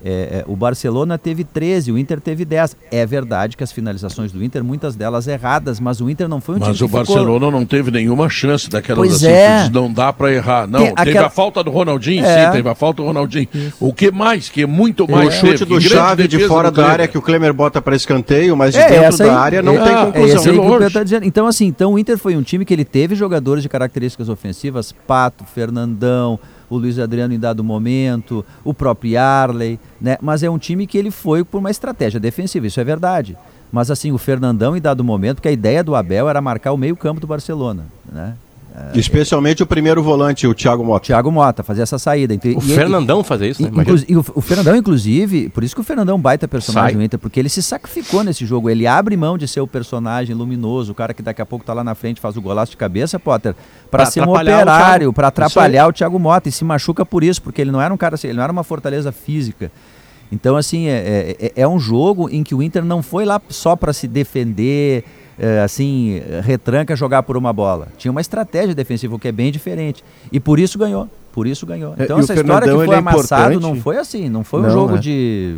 é, 0.04 0.10
é, 0.10 0.44
o 0.46 0.56
Barcelona 0.56 1.18
teve 1.18 1.44
13, 1.44 1.92
o 1.92 1.98
Inter 1.98 2.20
teve 2.20 2.44
10. 2.44 2.76
É 2.90 3.04
verdade 3.04 3.56
que 3.56 3.62
as 3.62 3.70
finalizações 3.70 4.32
do 4.32 4.42
Inter, 4.42 4.64
muitas 4.64 4.96
delas 4.96 5.26
erradas, 5.26 5.78
mas 5.78 6.00
o 6.00 6.08
Inter 6.08 6.28
não 6.28 6.40
foi 6.40 6.56
um 6.56 6.58
mas 6.58 6.68
time 6.68 6.78
Mas 6.80 6.82
o 6.82 6.88
Barcelona 6.88 7.46
ficou... 7.46 7.50
não 7.50 7.66
teve 7.66 7.90
nenhuma 7.90 8.28
chance 8.28 8.68
daquelas 8.68 8.98
pois 8.98 9.14
assim, 9.16 9.26
é. 9.26 9.68
não 9.70 9.92
dá 9.92 10.12
para 10.12 10.32
errar. 10.32 10.66
Não, 10.66 10.80
Tem 10.80 10.94
teve 10.94 11.10
aquela... 11.10 11.26
a 11.26 11.30
falta 11.30 11.62
do 11.62 11.70
Ronaldinho, 11.70 12.24
é. 12.24 12.46
sim, 12.46 12.52
teve 12.52 12.68
a 12.68 12.74
falta 12.74 13.02
do 13.02 13.06
Ronaldinho. 13.06 13.48
Isso. 13.52 13.76
O 13.78 13.92
que 13.92 14.10
mais? 14.10 14.48
Que 14.48 14.62
é 14.62 14.66
muito 14.66 15.10
mais. 15.10 15.28
O 15.28 15.32
chute 15.32 15.58
teve. 15.58 15.66
do 15.66 15.80
chave 15.80 16.26
de 16.26 16.46
fora 16.46 16.70
da 16.70 16.86
área 16.86 17.06
que 17.06 17.18
o 17.18 17.22
Klemer 17.22 17.52
bota 17.52 17.82
para 17.82 17.94
escanteio, 17.94 18.56
mas 18.56 18.72
de 18.72 18.80
é, 18.80 19.00
dentro 19.00 19.18
da 19.18 19.38
área 19.38 19.62
não 19.62 19.74
tem 19.74 19.92
é, 19.92 20.04
conclusão. 20.06 20.90
Tá 20.90 21.02
dizendo. 21.02 21.26
Então, 21.26 21.46
assim, 21.46 21.66
então 21.66 21.92
o 21.92 21.98
Inter 21.98 22.16
foi 22.16 22.36
um 22.36 22.42
time 22.42 22.64
que 22.64 22.72
ele 22.72 22.84
teve 22.84 23.14
jogadores 23.14 23.62
de 23.62 23.68
características 23.68 24.28
ofensivas, 24.28 24.94
Pato, 25.06 25.44
Fernandão 25.44 26.38
o 26.70 26.78
Luiz 26.78 26.98
Adriano 26.98 27.34
em 27.34 27.38
dado 27.38 27.62
momento, 27.64 28.44
o 28.64 28.72
próprio 28.72 29.20
Arley, 29.20 29.78
né? 30.00 30.16
Mas 30.22 30.42
é 30.42 30.48
um 30.48 30.56
time 30.56 30.86
que 30.86 30.96
ele 30.96 31.10
foi 31.10 31.44
por 31.44 31.58
uma 31.58 31.70
estratégia 31.70 32.20
defensiva, 32.20 32.66
isso 32.66 32.80
é 32.80 32.84
verdade. 32.84 33.36
Mas 33.72 33.90
assim, 33.90 34.12
o 34.12 34.18
Fernandão 34.18 34.76
em 34.76 34.80
dado 34.80 35.04
momento, 35.04 35.36
porque 35.36 35.48
a 35.48 35.52
ideia 35.52 35.84
do 35.84 35.94
Abel 35.94 36.28
era 36.28 36.40
marcar 36.40 36.72
o 36.72 36.78
meio-campo 36.78 37.20
do 37.20 37.26
Barcelona, 37.26 37.86
né? 38.10 38.34
É, 38.72 38.98
Especialmente 38.98 39.62
o 39.62 39.66
primeiro 39.66 40.02
volante, 40.02 40.46
o 40.46 40.54
Thiago 40.54 40.84
Mota. 40.84 41.06
Thiago 41.06 41.30
Mota, 41.30 41.62
fazer 41.62 41.82
essa 41.82 41.98
saída. 41.98 42.34
O 42.34 42.58
e, 42.58 42.60
Fernandão 42.60 43.24
fazer 43.24 43.48
isso, 43.48 43.62
né? 43.62 43.70
E, 44.08 44.16
o, 44.16 44.24
o, 44.34 44.40
Fernandão, 44.40 44.76
inclusive, 44.76 45.48
por 45.48 45.64
isso 45.64 45.74
que 45.74 45.80
o 45.80 45.84
Fernandão 45.84 46.16
é 46.16 46.20
baita 46.20 46.46
personagem 46.46 46.96
do 46.96 47.02
Inter, 47.02 47.18
porque 47.18 47.40
ele 47.40 47.48
se 47.48 47.62
sacrificou 47.62 48.22
nesse 48.22 48.46
jogo. 48.46 48.70
Ele 48.70 48.86
abre 48.86 49.16
mão 49.16 49.36
de 49.36 49.48
ser 49.48 49.60
o 49.60 49.66
personagem 49.66 50.36
luminoso, 50.36 50.92
o 50.92 50.94
cara 50.94 51.12
que 51.12 51.22
daqui 51.22 51.42
a 51.42 51.46
pouco 51.46 51.64
tá 51.64 51.74
lá 51.74 51.82
na 51.82 51.96
frente 51.96 52.20
faz 52.20 52.36
o 52.36 52.40
golaço 52.40 52.70
de 52.70 52.76
cabeça, 52.76 53.18
Potter, 53.18 53.56
para 53.90 54.06
ser 54.06 54.20
um 54.20 54.30
operário, 54.30 55.12
para 55.12 55.28
atrapalhar 55.28 55.88
o 55.88 55.92
Thiago 55.92 56.18
Mota. 56.18 56.48
E 56.48 56.52
se 56.52 56.64
machuca 56.64 57.04
por 57.04 57.24
isso, 57.24 57.42
porque 57.42 57.60
ele 57.60 57.72
não 57.72 57.80
era 57.80 57.92
um 57.92 57.96
cara 57.96 58.14
assim, 58.14 58.28
ele 58.28 58.36
não 58.36 58.44
era 58.44 58.52
uma 58.52 58.64
fortaleza 58.64 59.10
física. 59.10 59.70
Então, 60.30 60.56
assim, 60.56 60.86
é, 60.86 61.36
é, 61.40 61.52
é 61.56 61.68
um 61.68 61.78
jogo 61.78 62.28
em 62.30 62.44
que 62.44 62.54
o 62.54 62.62
Inter 62.62 62.84
não 62.84 63.02
foi 63.02 63.24
lá 63.24 63.40
só 63.48 63.74
para 63.74 63.92
se 63.92 64.06
defender 64.06 65.04
é, 65.40 65.60
assim, 65.60 66.20
retranca 66.42 66.94
jogar 66.94 67.22
por 67.22 67.36
uma 67.36 67.50
bola. 67.52 67.88
Tinha 67.96 68.12
uma 68.12 68.20
estratégia 68.20 68.74
defensiva 68.74 69.18
que 69.18 69.26
é 69.26 69.32
bem 69.32 69.50
diferente. 69.50 70.04
E 70.30 70.38
por 70.38 70.60
isso 70.60 70.78
ganhou. 70.78 71.08
Por 71.32 71.46
isso 71.46 71.64
ganhou. 71.64 71.94
É, 71.96 72.04
então 72.04 72.18
e 72.18 72.20
essa 72.20 72.34
história 72.34 72.68
que 72.68 72.84
foi 72.84 72.94
é 72.94 72.98
amassado 72.98 73.58
não 73.58 73.76
foi 73.76 73.96
assim, 73.96 74.28
não 74.28 74.44
foi 74.44 74.60
não, 74.60 74.68
um 74.68 74.72
jogo 74.72 74.94
né? 74.94 74.98
de. 75.00 75.56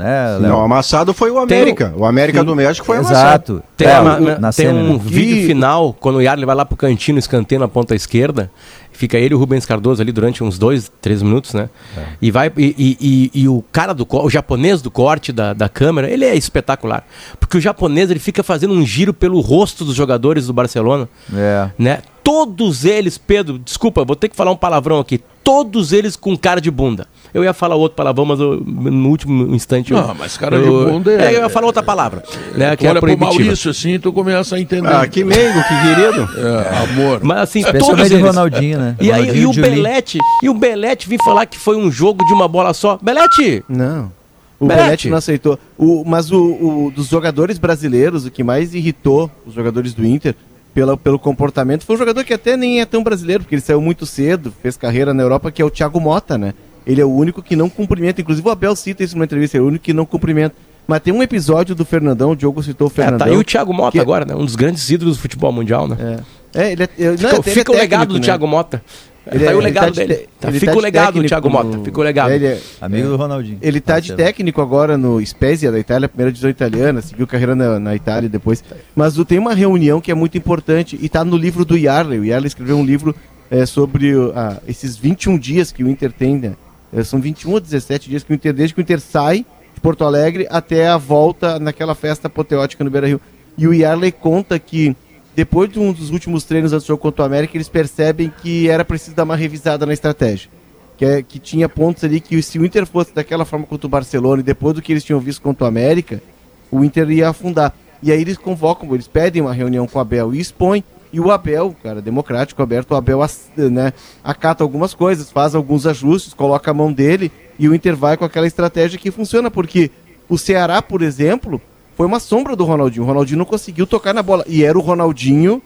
Né, 0.00 0.48
não, 0.48 0.62
amassado 0.62 1.12
foi 1.12 1.30
o 1.30 1.38
América. 1.38 1.90
Tem, 1.90 2.00
o 2.00 2.06
América 2.06 2.40
sim, 2.40 2.44
do 2.46 2.56
México 2.56 2.86
foi 2.86 2.98
exato. 2.98 3.12
amassado. 3.12 3.62
Tem, 3.76 3.86
é, 3.86 4.00
uma, 4.00 4.38
na, 4.38 4.52
tem 4.52 4.68
um 4.68 4.94
né? 4.94 5.00
vídeo 5.02 5.46
final, 5.46 5.92
quando 5.92 6.16
o 6.16 6.22
Yarley 6.22 6.46
vai 6.46 6.56
lá 6.56 6.64
pro 6.64 6.76
cantinho, 6.76 7.18
escanteio 7.18 7.60
na 7.60 7.68
ponta 7.68 7.94
esquerda, 7.94 8.50
fica 8.92 9.18
ele 9.18 9.34
e 9.34 9.36
o 9.36 9.38
Rubens 9.38 9.66
Cardoso 9.66 10.00
ali 10.00 10.10
durante 10.10 10.42
uns 10.42 10.58
dois, 10.58 10.90
três 11.02 11.22
minutos, 11.22 11.52
né? 11.52 11.68
É. 11.96 12.04
E 12.22 12.30
vai 12.30 12.50
e, 12.56 12.74
e, 12.78 12.96
e, 13.00 13.42
e, 13.42 13.48
o 13.48 13.62
cara 13.70 13.92
do 13.92 14.06
o 14.08 14.30
japonês 14.30 14.80
do 14.80 14.90
corte 14.90 15.32
da, 15.32 15.52
da 15.52 15.68
câmera, 15.68 16.08
ele 16.08 16.24
é 16.24 16.34
espetacular. 16.34 17.04
Porque 17.38 17.58
o 17.58 17.60
japonês 17.60 18.10
ele 18.10 18.20
fica 18.20 18.42
fazendo 18.42 18.72
um 18.72 18.86
giro 18.86 19.12
pelo 19.12 19.40
rosto 19.40 19.84
dos 19.84 19.94
jogadores 19.94 20.46
do 20.46 20.52
Barcelona. 20.52 21.08
É. 21.34 21.70
Né? 21.78 21.98
todos 22.30 22.84
eles, 22.84 23.18
Pedro, 23.18 23.58
desculpa, 23.58 24.04
vou 24.04 24.14
ter 24.14 24.28
que 24.28 24.36
falar 24.36 24.52
um 24.52 24.56
palavrão 24.56 25.00
aqui, 25.00 25.20
todos 25.42 25.92
eles 25.92 26.14
com 26.14 26.36
cara 26.36 26.60
de 26.60 26.70
bunda. 26.70 27.08
Eu 27.32 27.44
ia 27.44 27.52
falar 27.52 27.76
outro 27.76 27.96
palavrão, 27.96 28.24
mas 28.24 28.40
eu, 28.40 28.60
no 28.60 29.08
último 29.08 29.54
instante. 29.54 29.92
Não, 29.92 30.08
eu, 30.08 30.14
mas 30.14 30.36
cara 30.36 30.56
eu, 30.56 30.84
de 30.84 30.90
bunda 30.90 31.12
é. 31.12 31.26
é. 31.26 31.36
Eu 31.36 31.42
ia 31.42 31.48
falar 31.48 31.66
outra 31.66 31.82
palavra. 31.82 32.22
Né, 32.54 32.76
que 32.76 32.86
é 32.86 32.90
olha 32.90 32.98
é 32.98 33.00
pro 33.00 33.18
Maurício 33.18 33.70
assim, 33.70 33.98
tu 33.98 34.12
começa 34.12 34.56
a 34.56 34.60
entender. 34.60 34.88
Ah, 34.88 35.06
que 35.06 35.24
Mengo, 35.24 35.62
que 35.62 35.80
querido. 35.82 36.30
É, 36.40 36.82
amor. 36.84 37.20
Mas 37.22 37.38
assim, 37.40 37.62
todos 37.62 38.10
eles. 38.10 38.22
Ronaldinho, 38.22 38.78
né? 38.78 38.96
E, 39.00 39.10
Ronaldinho 39.10 39.32
aí, 39.34 39.40
e 39.40 39.46
o 39.46 39.52
Belete, 39.52 40.18
e 40.42 40.48
o 40.48 40.54
Belete 40.54 41.08
vir 41.08 41.18
falar 41.22 41.46
que 41.46 41.58
foi 41.58 41.76
um 41.76 41.90
jogo 41.90 42.24
de 42.26 42.32
uma 42.32 42.48
bola 42.48 42.72
só. 42.72 42.98
Belete! 43.00 43.62
Não. 43.68 44.10
O 44.58 44.66
Belete, 44.66 44.84
Belete 44.84 45.10
não 45.10 45.18
aceitou. 45.18 45.58
O, 45.76 46.04
mas 46.04 46.30
o, 46.30 46.38
o, 46.38 46.92
dos 46.94 47.08
jogadores 47.08 47.58
brasileiros, 47.58 48.26
o 48.26 48.30
que 48.30 48.42
mais 48.42 48.74
irritou 48.74 49.30
os 49.46 49.54
jogadores 49.54 49.94
do 49.94 50.04
Inter 50.04 50.34
pela, 50.74 50.96
pelo 50.96 51.18
comportamento 51.18 51.84
foi 51.84 51.96
um 51.96 51.98
jogador 51.98 52.24
que 52.24 52.34
até 52.34 52.56
nem 52.56 52.80
é 52.80 52.84
tão 52.84 53.02
brasileiro, 53.02 53.42
porque 53.42 53.54
ele 53.54 53.62
saiu 53.62 53.80
muito 53.80 54.06
cedo, 54.06 54.52
fez 54.62 54.76
carreira 54.76 55.12
na 55.12 55.22
Europa, 55.22 55.50
que 55.50 55.60
é 55.60 55.64
o 55.64 55.70
Thiago 55.70 56.00
Mota, 56.00 56.38
né? 56.38 56.54
Ele 56.86 57.00
é 57.00 57.04
o 57.04 57.10
único 57.10 57.42
que 57.42 57.54
não 57.54 57.68
cumprimenta. 57.68 58.20
Inclusive 58.20 58.46
o 58.46 58.50
Abel 58.50 58.74
cita 58.74 59.02
isso 59.02 59.14
numa 59.14 59.24
entrevista, 59.24 59.58
é 59.58 59.60
o 59.60 59.66
único 59.66 59.84
que 59.84 59.92
não 59.92 60.06
cumprimenta. 60.06 60.54
Mas 60.86 61.00
tem 61.00 61.12
um 61.12 61.22
episódio 61.22 61.74
do 61.74 61.84
Fernandão, 61.84 62.32
o 62.32 62.36
Diogo 62.36 62.62
citou 62.62 62.88
o 62.88 62.90
Fernandão. 62.90 63.26
É, 63.26 63.30
tá 63.30 63.34
aí 63.36 63.40
o 63.40 63.44
Thiago 63.44 63.72
Mota 63.72 63.92
que... 63.92 64.00
agora, 64.00 64.24
né? 64.24 64.34
Um 64.34 64.44
dos 64.44 64.56
grandes 64.56 64.90
ídolos 64.90 65.16
do 65.16 65.22
futebol 65.22 65.52
mundial, 65.52 65.86
né? 65.86 66.24
É, 66.52 66.62
é 66.62 66.72
ele 66.72 66.82
é, 66.82 66.88
eu, 66.98 67.12
não, 67.12 67.16
fica, 67.16 67.42
fica 67.42 67.42
é 67.42 67.42
técnico, 67.44 67.72
o 67.72 67.76
legado 67.76 68.08
do 68.08 68.14
né? 68.14 68.20
Thiago 68.20 68.46
Mota. 68.46 68.82
Ele 69.30 69.44
tá 69.44 69.50
aí 69.50 69.56
o 69.56 69.60
legado 69.60 69.84
tá 69.84 69.90
de, 69.90 70.08
dele. 70.08 70.28
Tá, 70.40 70.50
fica 70.50 70.72
tá 70.72 70.78
o 70.78 70.80
legado 70.80 71.22
do 71.22 71.28
Thiago 71.28 71.50
Mota. 71.50 71.78
Fica 71.84 72.00
o 72.00 72.02
legado. 72.02 72.32
Ele 72.32 72.46
é, 72.46 72.60
Amigo 72.80 73.08
do 73.08 73.16
Ronaldinho. 73.16 73.58
Ele 73.60 73.80
tá 73.80 74.00
de 74.00 74.14
técnico 74.14 74.60
agora 74.60 74.96
no 74.96 75.24
Spezia 75.24 75.70
da 75.70 75.78
Itália, 75.78 76.08
primeira 76.08 76.32
divisão 76.32 76.50
italiana, 76.50 77.02
seguiu 77.02 77.26
carreira 77.26 77.54
na, 77.54 77.78
na 77.78 77.94
Itália 77.94 78.28
depois. 78.28 78.64
Mas 78.96 79.14
tem 79.28 79.38
uma 79.38 79.54
reunião 79.54 80.00
que 80.00 80.10
é 80.10 80.14
muito 80.14 80.36
importante 80.36 80.98
e 81.00 81.08
tá 81.08 81.24
no 81.24 81.36
livro 81.36 81.64
do 81.64 81.76
Yarley. 81.76 82.18
O 82.18 82.24
Yarley 82.24 82.48
escreveu 82.48 82.76
um 82.76 82.84
livro 82.84 83.14
é, 83.50 83.66
sobre 83.66 84.12
ah, 84.34 84.56
esses 84.66 84.96
21 84.96 85.38
dias 85.38 85.70
que 85.70 85.84
o 85.84 85.88
Inter 85.88 86.10
tem, 86.12 86.38
né? 86.38 86.54
É, 86.92 87.04
são 87.04 87.20
21 87.20 87.52
ou 87.52 87.60
17 87.60 88.10
dias 88.10 88.22
que 88.22 88.32
o 88.32 88.34
Inter, 88.34 88.52
desde 88.52 88.74
que 88.74 88.80
o 88.80 88.82
Inter 88.82 89.00
sai 89.00 89.46
de 89.74 89.80
Porto 89.80 90.04
Alegre 90.04 90.46
até 90.50 90.88
a 90.88 90.96
volta 90.96 91.58
naquela 91.58 91.94
festa 91.94 92.26
apoteótica 92.26 92.82
no 92.82 92.90
Beira 92.90 93.06
Rio. 93.06 93.20
E 93.56 93.66
o 93.66 93.74
Yarley 93.74 94.12
conta 94.12 94.58
que 94.58 94.96
depois 95.34 95.70
de 95.70 95.78
um 95.78 95.92
dos 95.92 96.10
últimos 96.10 96.44
treinos 96.44 96.72
antes 96.72 96.84
do 96.84 96.88
jogo 96.88 97.02
contra 97.02 97.22
o 97.22 97.26
América, 97.26 97.56
eles 97.56 97.68
percebem 97.68 98.32
que 98.42 98.68
era 98.68 98.84
preciso 98.84 99.14
dar 99.14 99.22
uma 99.22 99.36
revisada 99.36 99.86
na 99.86 99.92
estratégia. 99.92 100.50
Que, 100.96 101.04
é, 101.04 101.22
que 101.22 101.38
tinha 101.38 101.66
pontos 101.68 102.04
ali 102.04 102.20
que 102.20 102.42
se 102.42 102.58
o 102.58 102.66
Inter 102.66 102.84
fosse 102.84 103.14
daquela 103.14 103.46
forma 103.46 103.64
contra 103.64 103.86
o 103.86 103.90
Barcelona 103.90 104.40
e 104.40 104.44
depois 104.44 104.74
do 104.74 104.82
que 104.82 104.92
eles 104.92 105.02
tinham 105.02 105.18
visto 105.18 105.40
contra 105.40 105.64
o 105.64 105.66
América, 105.66 106.22
o 106.70 106.84
Inter 106.84 107.10
ia 107.10 107.30
afundar. 107.30 107.74
E 108.02 108.12
aí 108.12 108.20
eles 108.20 108.36
convocam, 108.36 108.92
eles 108.94 109.08
pedem 109.08 109.40
uma 109.40 109.52
reunião 109.52 109.86
com 109.86 109.98
o 109.98 110.02
Abel 110.02 110.34
e 110.34 110.40
expõem. 110.40 110.84
E 111.12 111.18
o 111.18 111.30
Abel, 111.30 111.74
cara, 111.82 112.00
democrático, 112.00 112.62
aberto, 112.62 112.92
o 112.92 112.94
Abel 112.94 113.20
né, 113.56 113.92
acata 114.22 114.62
algumas 114.62 114.94
coisas, 114.94 115.30
faz 115.30 115.54
alguns 115.54 115.86
ajustes, 115.86 116.34
coloca 116.34 116.70
a 116.70 116.74
mão 116.74 116.92
dele 116.92 117.32
e 117.58 117.68
o 117.68 117.74
Inter 117.74 117.96
vai 117.96 118.16
com 118.16 118.24
aquela 118.24 118.46
estratégia 118.46 118.98
que 118.98 119.10
funciona, 119.10 119.50
porque 119.50 119.90
o 120.28 120.38
Ceará, 120.38 120.80
por 120.80 121.02
exemplo, 121.02 121.60
foi 121.96 122.06
uma 122.06 122.20
sombra 122.20 122.54
do 122.54 122.64
Ronaldinho. 122.64 123.02
O 123.02 123.06
Ronaldinho 123.06 123.38
não 123.38 123.44
conseguiu 123.44 123.86
tocar 123.86 124.14
na 124.14 124.22
bola. 124.22 124.44
E 124.46 124.64
era 124.64 124.78
o 124.78 124.80
Ronaldinho 124.80 125.60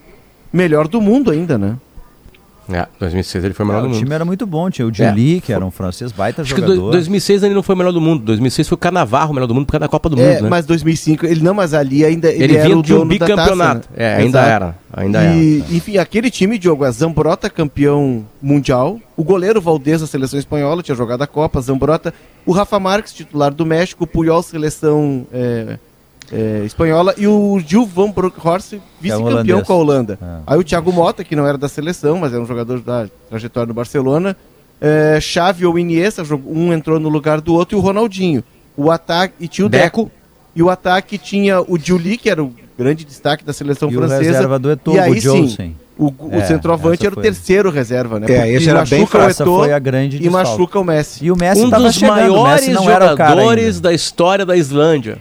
melhor 0.52 0.88
do 0.88 1.00
mundo 1.00 1.30
ainda, 1.30 1.56
né? 1.56 1.76
É, 2.68 2.86
2006 2.98 3.44
ele 3.44 3.54
foi 3.54 3.64
o 3.64 3.68
melhor 3.68 3.80
é, 3.80 3.82
do 3.82 3.88
mundo. 3.88 3.96
O 3.96 4.00
time 4.00 4.14
era 4.14 4.24
muito 4.24 4.46
bom, 4.46 4.70
tinha 4.70 4.86
o 4.86 4.90
Dili, 4.90 5.38
é, 5.38 5.40
que 5.40 5.52
era 5.52 5.64
um 5.64 5.70
francês 5.70 6.12
baita 6.12 6.42
Acho 6.42 6.50
jogador. 6.50 6.74
que 6.74 6.90
2006 6.92 7.42
ele 7.42 7.54
não 7.54 7.62
foi 7.62 7.74
o 7.74 7.78
melhor 7.78 7.92
do 7.92 8.00
mundo, 8.00 8.24
2006 8.24 8.68
foi 8.68 8.76
o 8.76 8.78
Canavarro 8.78 9.32
o 9.32 9.34
melhor 9.34 9.46
do 9.46 9.54
mundo 9.54 9.66
por 9.66 9.72
causa 9.72 9.80
da 9.80 9.88
Copa 9.88 10.08
do 10.08 10.20
é, 10.20 10.34
Mundo, 10.34 10.42
né? 10.44 10.48
mas 10.48 10.66
2005, 10.66 11.26
ele 11.26 11.42
não, 11.42 11.54
mas 11.54 11.74
ali 11.74 12.04
ainda 12.04 12.30
ele, 12.30 12.44
ele 12.44 12.58
vinha 12.58 12.82
de 12.82 12.94
um 12.94 13.06
bicampeonato. 13.06 13.88
Né? 13.90 13.96
É, 13.96 14.16
ainda 14.16 14.38
Exato. 14.40 14.48
era, 14.48 14.78
ainda 14.92 15.22
e, 15.22 15.58
era. 15.58 15.74
Enfim, 15.74 15.98
aquele 15.98 16.30
time, 16.30 16.58
Diogo, 16.58 16.84
a 16.84 16.90
Zambrota 16.90 17.50
campeão 17.50 18.24
mundial, 18.40 18.98
o 19.16 19.24
goleiro 19.24 19.60
Valdez 19.60 20.00
da 20.00 20.06
seleção 20.06 20.38
espanhola, 20.38 20.82
tinha 20.82 20.94
jogado 20.94 21.22
a 21.22 21.26
Copa, 21.26 21.60
Zambrota, 21.60 22.14
o 22.46 22.52
Rafa 22.52 22.78
Marques, 22.80 23.12
titular 23.12 23.52
do 23.52 23.66
México, 23.66 24.04
o 24.04 24.06
Puyol, 24.06 24.42
seleção... 24.42 25.26
É, 26.32 26.62
é, 26.62 26.64
espanhola, 26.64 27.14
e 27.16 27.26
o 27.26 27.60
Gil 27.64 27.86
Van 27.86 28.10
Bronckhorst, 28.10 28.74
vice-campeão 29.00 29.58
é 29.58 29.62
com 29.62 29.72
a 29.72 29.76
Holanda. 29.76 30.18
É. 30.20 30.26
Aí 30.46 30.58
o 30.58 30.64
Thiago 30.64 30.92
Mota, 30.92 31.22
que 31.22 31.36
não 31.36 31.46
era 31.46 31.58
da 31.58 31.68
seleção, 31.68 32.18
mas 32.18 32.32
era 32.32 32.42
um 32.42 32.46
jogador 32.46 32.80
da 32.80 33.08
trajetória 33.28 33.66
do 33.66 33.74
Barcelona. 33.74 34.36
É, 34.80 35.18
Xavi 35.20 35.66
ou 35.66 35.78
Iniesta, 35.78 36.22
um 36.46 36.72
entrou 36.72 36.98
no 36.98 37.08
lugar 37.08 37.40
do 37.40 37.54
outro, 37.54 37.76
e 37.76 37.78
o 37.78 37.82
Ronaldinho. 37.82 38.42
O 38.76 38.90
ataque, 38.90 39.34
e 39.38 39.48
tinha 39.48 39.66
o 39.66 39.68
Deco. 39.68 40.04
Deco. 40.04 40.10
E 40.56 40.62
o 40.62 40.70
ataque 40.70 41.18
tinha 41.18 41.60
o 41.60 41.78
Juli, 41.78 42.16
que 42.16 42.30
era 42.30 42.42
o 42.42 42.52
grande 42.78 43.04
destaque 43.04 43.44
da 43.44 43.52
seleção 43.52 43.88
e 43.90 43.94
francesa. 43.94 44.20
O 44.20 44.24
reserva 44.24 44.58
do 44.58 44.70
Eto'o, 44.70 44.94
e 44.94 44.98
aí, 44.98 45.20
sim, 45.20 45.74
o, 45.96 46.06
o 46.06 46.28
é, 46.32 46.44
centroavante 46.44 47.06
era 47.06 47.14
o 47.14 47.20
terceiro 47.20 47.70
reserva, 47.70 48.18
né? 48.18 48.26
É, 48.28 48.50
esse 48.50 48.68
era 48.68 48.84
bem 48.84 49.06
fácil. 49.06 49.46
foi 49.46 49.72
a 49.72 49.78
grande 49.78 50.24
E 50.24 50.28
machuca 50.28 50.78
o 50.78 50.84
Messi. 50.84 51.24
E 51.24 51.30
o 51.30 51.36
Messi 51.36 51.62
um 51.62 51.70
dos 51.70 51.94
chegando, 51.94 52.34
maiores 52.34 52.66
jogadores 52.66 53.80
da 53.80 53.92
história 53.92 54.44
da 54.44 54.56
Islândia. 54.56 55.18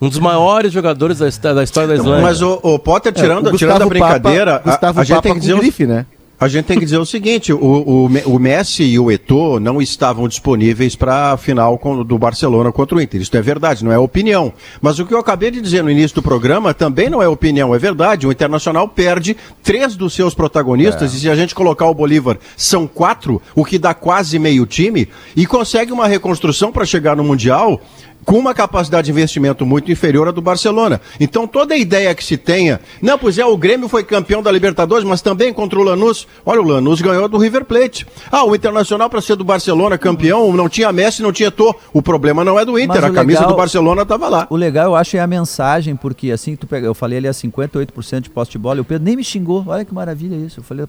Um 0.00 0.08
dos 0.08 0.18
maiores 0.18 0.72
jogadores 0.72 1.18
da, 1.18 1.54
da 1.54 1.64
história 1.64 1.88
da 1.88 1.94
Islândia. 1.96 2.22
Mas 2.22 2.40
o, 2.40 2.60
o 2.62 2.78
Potter, 2.78 3.12
tirando, 3.12 3.50
é, 3.50 3.52
o 3.52 3.56
tirando 3.56 3.82
a 3.82 3.86
brincadeira, 3.86 4.60
Papa, 4.60 4.86
a, 4.86 5.00
a, 5.00 5.04
gente 5.04 5.22
tem 5.22 5.34
que 5.34 5.40
dizer. 5.40 5.56
Grife, 5.58 5.86
né? 5.86 6.06
A 6.40 6.46
gente 6.46 6.66
tem 6.66 6.78
que 6.78 6.84
dizer 6.84 6.98
o 6.98 7.04
seguinte: 7.04 7.52
o, 7.52 7.58
o, 7.58 8.06
o 8.06 8.38
Messi 8.38 8.84
e 8.84 8.96
o 8.96 9.10
Eto'o 9.10 9.58
não 9.58 9.82
estavam 9.82 10.28
disponíveis 10.28 10.94
para 10.94 11.32
a 11.32 11.36
final 11.36 11.76
com, 11.78 12.04
do 12.04 12.16
Barcelona 12.16 12.70
contra 12.70 12.96
o 12.96 13.00
Inter. 13.00 13.20
Isso 13.20 13.36
é 13.36 13.42
verdade, 13.42 13.84
não 13.84 13.90
é 13.90 13.98
opinião. 13.98 14.52
Mas 14.80 15.00
o 15.00 15.06
que 15.06 15.12
eu 15.12 15.18
acabei 15.18 15.50
de 15.50 15.60
dizer 15.60 15.82
no 15.82 15.90
início 15.90 16.14
do 16.14 16.22
programa 16.22 16.72
também 16.72 17.10
não 17.10 17.20
é 17.20 17.26
opinião, 17.26 17.74
é 17.74 17.78
verdade. 17.78 18.24
O 18.24 18.30
Internacional 18.30 18.86
perde 18.86 19.36
três 19.64 19.96
dos 19.96 20.14
seus 20.14 20.32
protagonistas, 20.32 21.12
é. 21.12 21.16
e 21.16 21.20
se 21.20 21.28
a 21.28 21.34
gente 21.34 21.56
colocar 21.56 21.86
o 21.86 21.94
Bolívar, 21.94 22.38
são 22.56 22.86
quatro, 22.86 23.42
o 23.52 23.64
que 23.64 23.76
dá 23.76 23.92
quase 23.92 24.38
meio 24.38 24.64
time, 24.64 25.08
e 25.34 25.44
consegue 25.44 25.90
uma 25.90 26.06
reconstrução 26.06 26.70
para 26.70 26.86
chegar 26.86 27.16
no 27.16 27.24
Mundial 27.24 27.80
com 28.28 28.38
uma 28.38 28.52
capacidade 28.52 29.06
de 29.06 29.10
investimento 29.10 29.64
muito 29.64 29.90
inferior 29.90 30.28
à 30.28 30.30
do 30.30 30.42
Barcelona. 30.42 31.00
Então 31.18 31.46
toda 31.46 31.72
a 31.72 31.78
ideia 31.78 32.14
que 32.14 32.22
se 32.22 32.36
tenha, 32.36 32.78
não, 33.00 33.18
pois 33.18 33.38
é, 33.38 33.46
o 33.46 33.56
Grêmio 33.56 33.88
foi 33.88 34.04
campeão 34.04 34.42
da 34.42 34.52
Libertadores, 34.52 35.02
mas 35.02 35.22
também 35.22 35.50
contra 35.50 35.78
o 35.78 35.82
Lanús. 35.82 36.28
Olha, 36.44 36.60
o 36.60 36.64
Lanús 36.64 37.00
ganhou 37.00 37.26
do 37.26 37.38
River 37.38 37.64
Plate. 37.64 38.06
Ah, 38.30 38.44
o 38.44 38.54
Internacional 38.54 39.08
para 39.08 39.22
ser 39.22 39.34
do 39.34 39.44
Barcelona 39.44 39.96
campeão, 39.96 40.52
não 40.52 40.68
tinha 40.68 40.92
Messi, 40.92 41.22
não 41.22 41.32
tinha 41.32 41.50
Tô. 41.50 41.74
O 41.90 42.02
problema 42.02 42.44
não 42.44 42.60
é 42.60 42.66
do 42.66 42.78
Inter, 42.78 43.02
a 43.02 43.10
camisa 43.10 43.38
legal, 43.40 43.54
do 43.54 43.56
Barcelona 43.56 44.02
estava 44.02 44.28
lá. 44.28 44.46
O 44.50 44.56
legal 44.56 44.84
eu 44.84 44.94
acho 44.94 45.16
é 45.16 45.20
a 45.20 45.26
mensagem, 45.26 45.96
porque 45.96 46.30
assim 46.30 46.54
tu 46.54 46.66
pega, 46.66 46.86
eu 46.86 46.92
falei 46.92 47.16
ali 47.16 47.28
a 47.28 47.32
58% 47.32 48.20
de 48.20 48.28
poste 48.28 48.52
de 48.52 48.58
bola, 48.58 48.76
e 48.76 48.80
o 48.82 48.84
Pedro 48.84 49.06
nem 49.06 49.16
me 49.16 49.24
xingou. 49.24 49.64
Olha 49.66 49.86
que 49.86 49.94
maravilha 49.94 50.36
isso. 50.36 50.60
Eu 50.60 50.64
falei, 50.64 50.84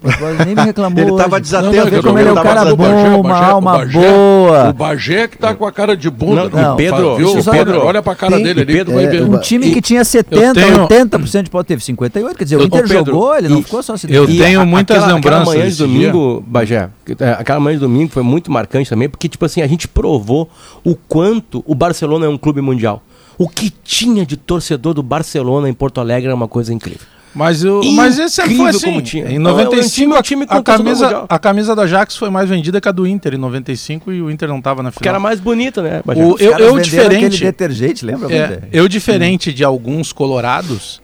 nem 0.46 0.56
me 0.56 0.62
reclamou. 0.68 1.02
ele 1.02 1.12
estava 1.12 1.40
desatento, 1.40 1.90
não, 1.90 2.04
como 2.04 2.20
ele 2.20 2.28
é 2.28 2.32
um 2.34 2.36
cara 2.36 2.76
bom, 2.76 3.22
uma 3.22 3.46
alma 3.46 3.86
boa. 3.86 4.70
O 4.72 4.74
Bagé 4.74 5.30
que 5.30 5.38
tá 5.38 5.56
com 5.56 5.66
a 5.66 5.72
cara 5.72 5.96
de 5.96 6.10
bunda. 6.10 6.50
Não, 6.50 6.62
não, 6.62 6.76
Pedro, 6.76 7.29
Isso 7.38 7.52
Pedro, 7.52 7.86
olha 7.86 8.02
pra 8.02 8.16
cara 8.16 8.36
tem, 8.36 8.44
dele 8.44 8.62
ali, 8.62 8.74
Pedro, 8.74 8.94
vai 8.94 9.08
ver. 9.08 9.24
Um 9.24 9.40
time 9.40 9.72
que 9.72 9.82
tinha 9.82 10.04
70, 10.04 10.54
tenho... 10.54 10.88
80% 10.88 11.44
de 11.44 11.50
pode 11.50 11.68
teve 11.68 11.84
58, 11.84 12.38
quer 12.38 12.44
dizer, 12.44 12.56
o 12.58 12.64
Inter 12.64 12.88
Pedro, 12.88 13.14
jogou, 13.14 13.38
ele 13.38 13.50
não 13.50 13.62
ficou 13.62 13.84
só 13.84 13.96
se 13.98 14.12
Eu 14.12 14.26
tenho 14.26 14.66
muitas 14.66 14.98
aquela, 14.98 15.14
lembranças. 15.14 15.42
Aquela 15.42 15.58
manhã 15.58 15.70
de 15.70 15.78
domingo, 15.78 16.44
Bagé, 16.48 16.90
é, 17.20 17.32
aquela 17.32 17.60
manhã 17.60 17.76
de 17.76 17.82
domingo 17.82 18.12
foi 18.12 18.24
muito 18.24 18.52
marcante 18.52 18.90
também, 18.90 19.10
porque, 19.10 19.28
tipo 19.28 19.46
assim, 19.46 19.62
a 19.62 19.68
gente 19.68 19.88
provou 19.88 20.50
o 20.84 20.96
quanto 20.96 21.64
o 21.66 21.76
Barcelona 21.76 22.26
é 22.26 22.30
um 22.30 22.38
clube 22.38 22.62
mundial. 22.62 23.04
O 23.38 23.48
que 23.48 23.70
tinha 23.70 24.26
de 24.26 24.36
torcedor 24.36 24.94
do 24.94 25.02
Barcelona 25.02 25.70
em 25.70 25.74
Porto 25.74 26.02
Alegre 26.02 26.28
era 26.28 26.36
uma 26.36 26.48
coisa 26.48 26.74
incrível. 26.74 27.08
Mas, 27.34 27.64
o, 27.64 27.82
mas 27.94 28.18
esse 28.18 28.42
foi 28.42 28.70
assim. 28.70 28.86
Como 28.88 29.02
tinha. 29.02 29.32
Em 29.32 29.38
95, 29.38 30.16
é 30.16 30.22
time, 30.22 30.46
a, 30.50 30.64
camisa, 30.64 31.26
a 31.30 31.40
camisa 31.40 31.76
da 31.76 31.84
Ajax 31.84 32.18
foi 32.18 32.30
mais 32.30 32.50
vendida 32.50 32.82
que 32.82 32.90
a 32.90 32.92
do 32.92 33.06
Inter 33.06 33.36
em 33.36 33.38
95 33.38 34.12
e 34.12 34.22
o 34.22 34.32
Inter 34.32 34.50
não 34.50 34.58
estava 34.58 34.82
na 34.82 34.90
final. 34.90 35.00
Porque 35.00 35.10
era 35.10 35.20
mais 35.20 35.40
bonita, 35.40 35.82
né? 35.82 36.02
O, 36.06 36.38
eu, 36.40 36.58
eu 36.58 36.80
diferente. 36.80 37.40
detergente, 37.40 38.04
lembra? 38.04 38.34
É, 38.34 38.64
eu, 38.72 38.88
diferente 38.88 39.52
hum. 39.52 39.54
de 39.54 39.64
alguns 39.64 40.12
colorados, 40.12 41.02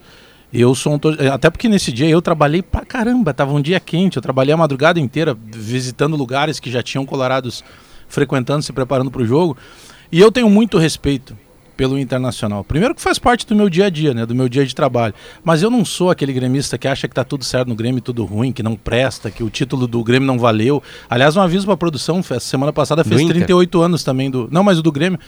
eu 0.52 0.74
sou 0.74 0.94
um. 0.94 0.98
Até 1.32 1.48
porque 1.48 1.68
nesse 1.68 1.92
dia 1.92 2.08
eu 2.08 2.20
trabalhei 2.20 2.60
pra 2.60 2.84
caramba. 2.84 3.32
Tava 3.32 3.52
um 3.52 3.60
dia 3.60 3.78
quente, 3.78 4.16
eu 4.16 4.22
trabalhei 4.22 4.52
a 4.52 4.56
madrugada 4.56 4.98
inteira 4.98 5.36
visitando 5.52 6.16
lugares 6.16 6.58
que 6.58 6.70
já 6.70 6.82
tinham 6.82 7.06
colorados 7.06 7.62
frequentando, 8.08 8.62
se 8.62 8.72
preparando 8.72 9.10
para 9.10 9.22
o 9.22 9.26
jogo. 9.26 9.56
E 10.10 10.20
eu 10.20 10.32
tenho 10.32 10.50
muito 10.50 10.76
respeito 10.76 11.36
pelo 11.76 11.98
Internacional. 11.98 12.64
Primeiro 12.64 12.94
que 12.94 13.02
faz 13.02 13.18
parte 13.18 13.46
do 13.46 13.54
meu 13.54 13.68
dia 13.68 13.86
a 13.86 13.90
dia, 13.90 14.14
né, 14.14 14.24
do 14.24 14.34
meu 14.34 14.48
dia 14.48 14.64
de 14.64 14.74
trabalho. 14.74 15.14
Mas 15.44 15.62
eu 15.62 15.70
não 15.70 15.84
sou 15.84 16.10
aquele 16.10 16.32
gremista 16.32 16.78
que 16.78 16.88
acha 16.88 17.06
que 17.06 17.14
tá 17.14 17.24
tudo 17.24 17.44
certo 17.44 17.68
no 17.68 17.74
Grêmio, 17.74 18.00
tudo 18.00 18.24
ruim, 18.24 18.52
que 18.52 18.62
não 18.62 18.76
presta, 18.76 19.30
que 19.30 19.42
o 19.42 19.50
título 19.50 19.86
do 19.86 20.02
Grêmio 20.02 20.26
não 20.26 20.38
valeu. 20.38 20.82
Aliás, 21.08 21.36
um 21.36 21.40
aviso 21.40 21.66
para 21.66 21.74
a 21.74 21.76
produção, 21.76 22.22
semana 22.40 22.72
passada 22.72 23.04
fez 23.04 23.24
38 23.24 23.80
anos 23.80 24.02
também 24.02 24.30
do, 24.30 24.48
não, 24.50 24.62
mas 24.62 24.78
o 24.78 24.82
do 24.82 24.90
Grêmio 24.92 25.18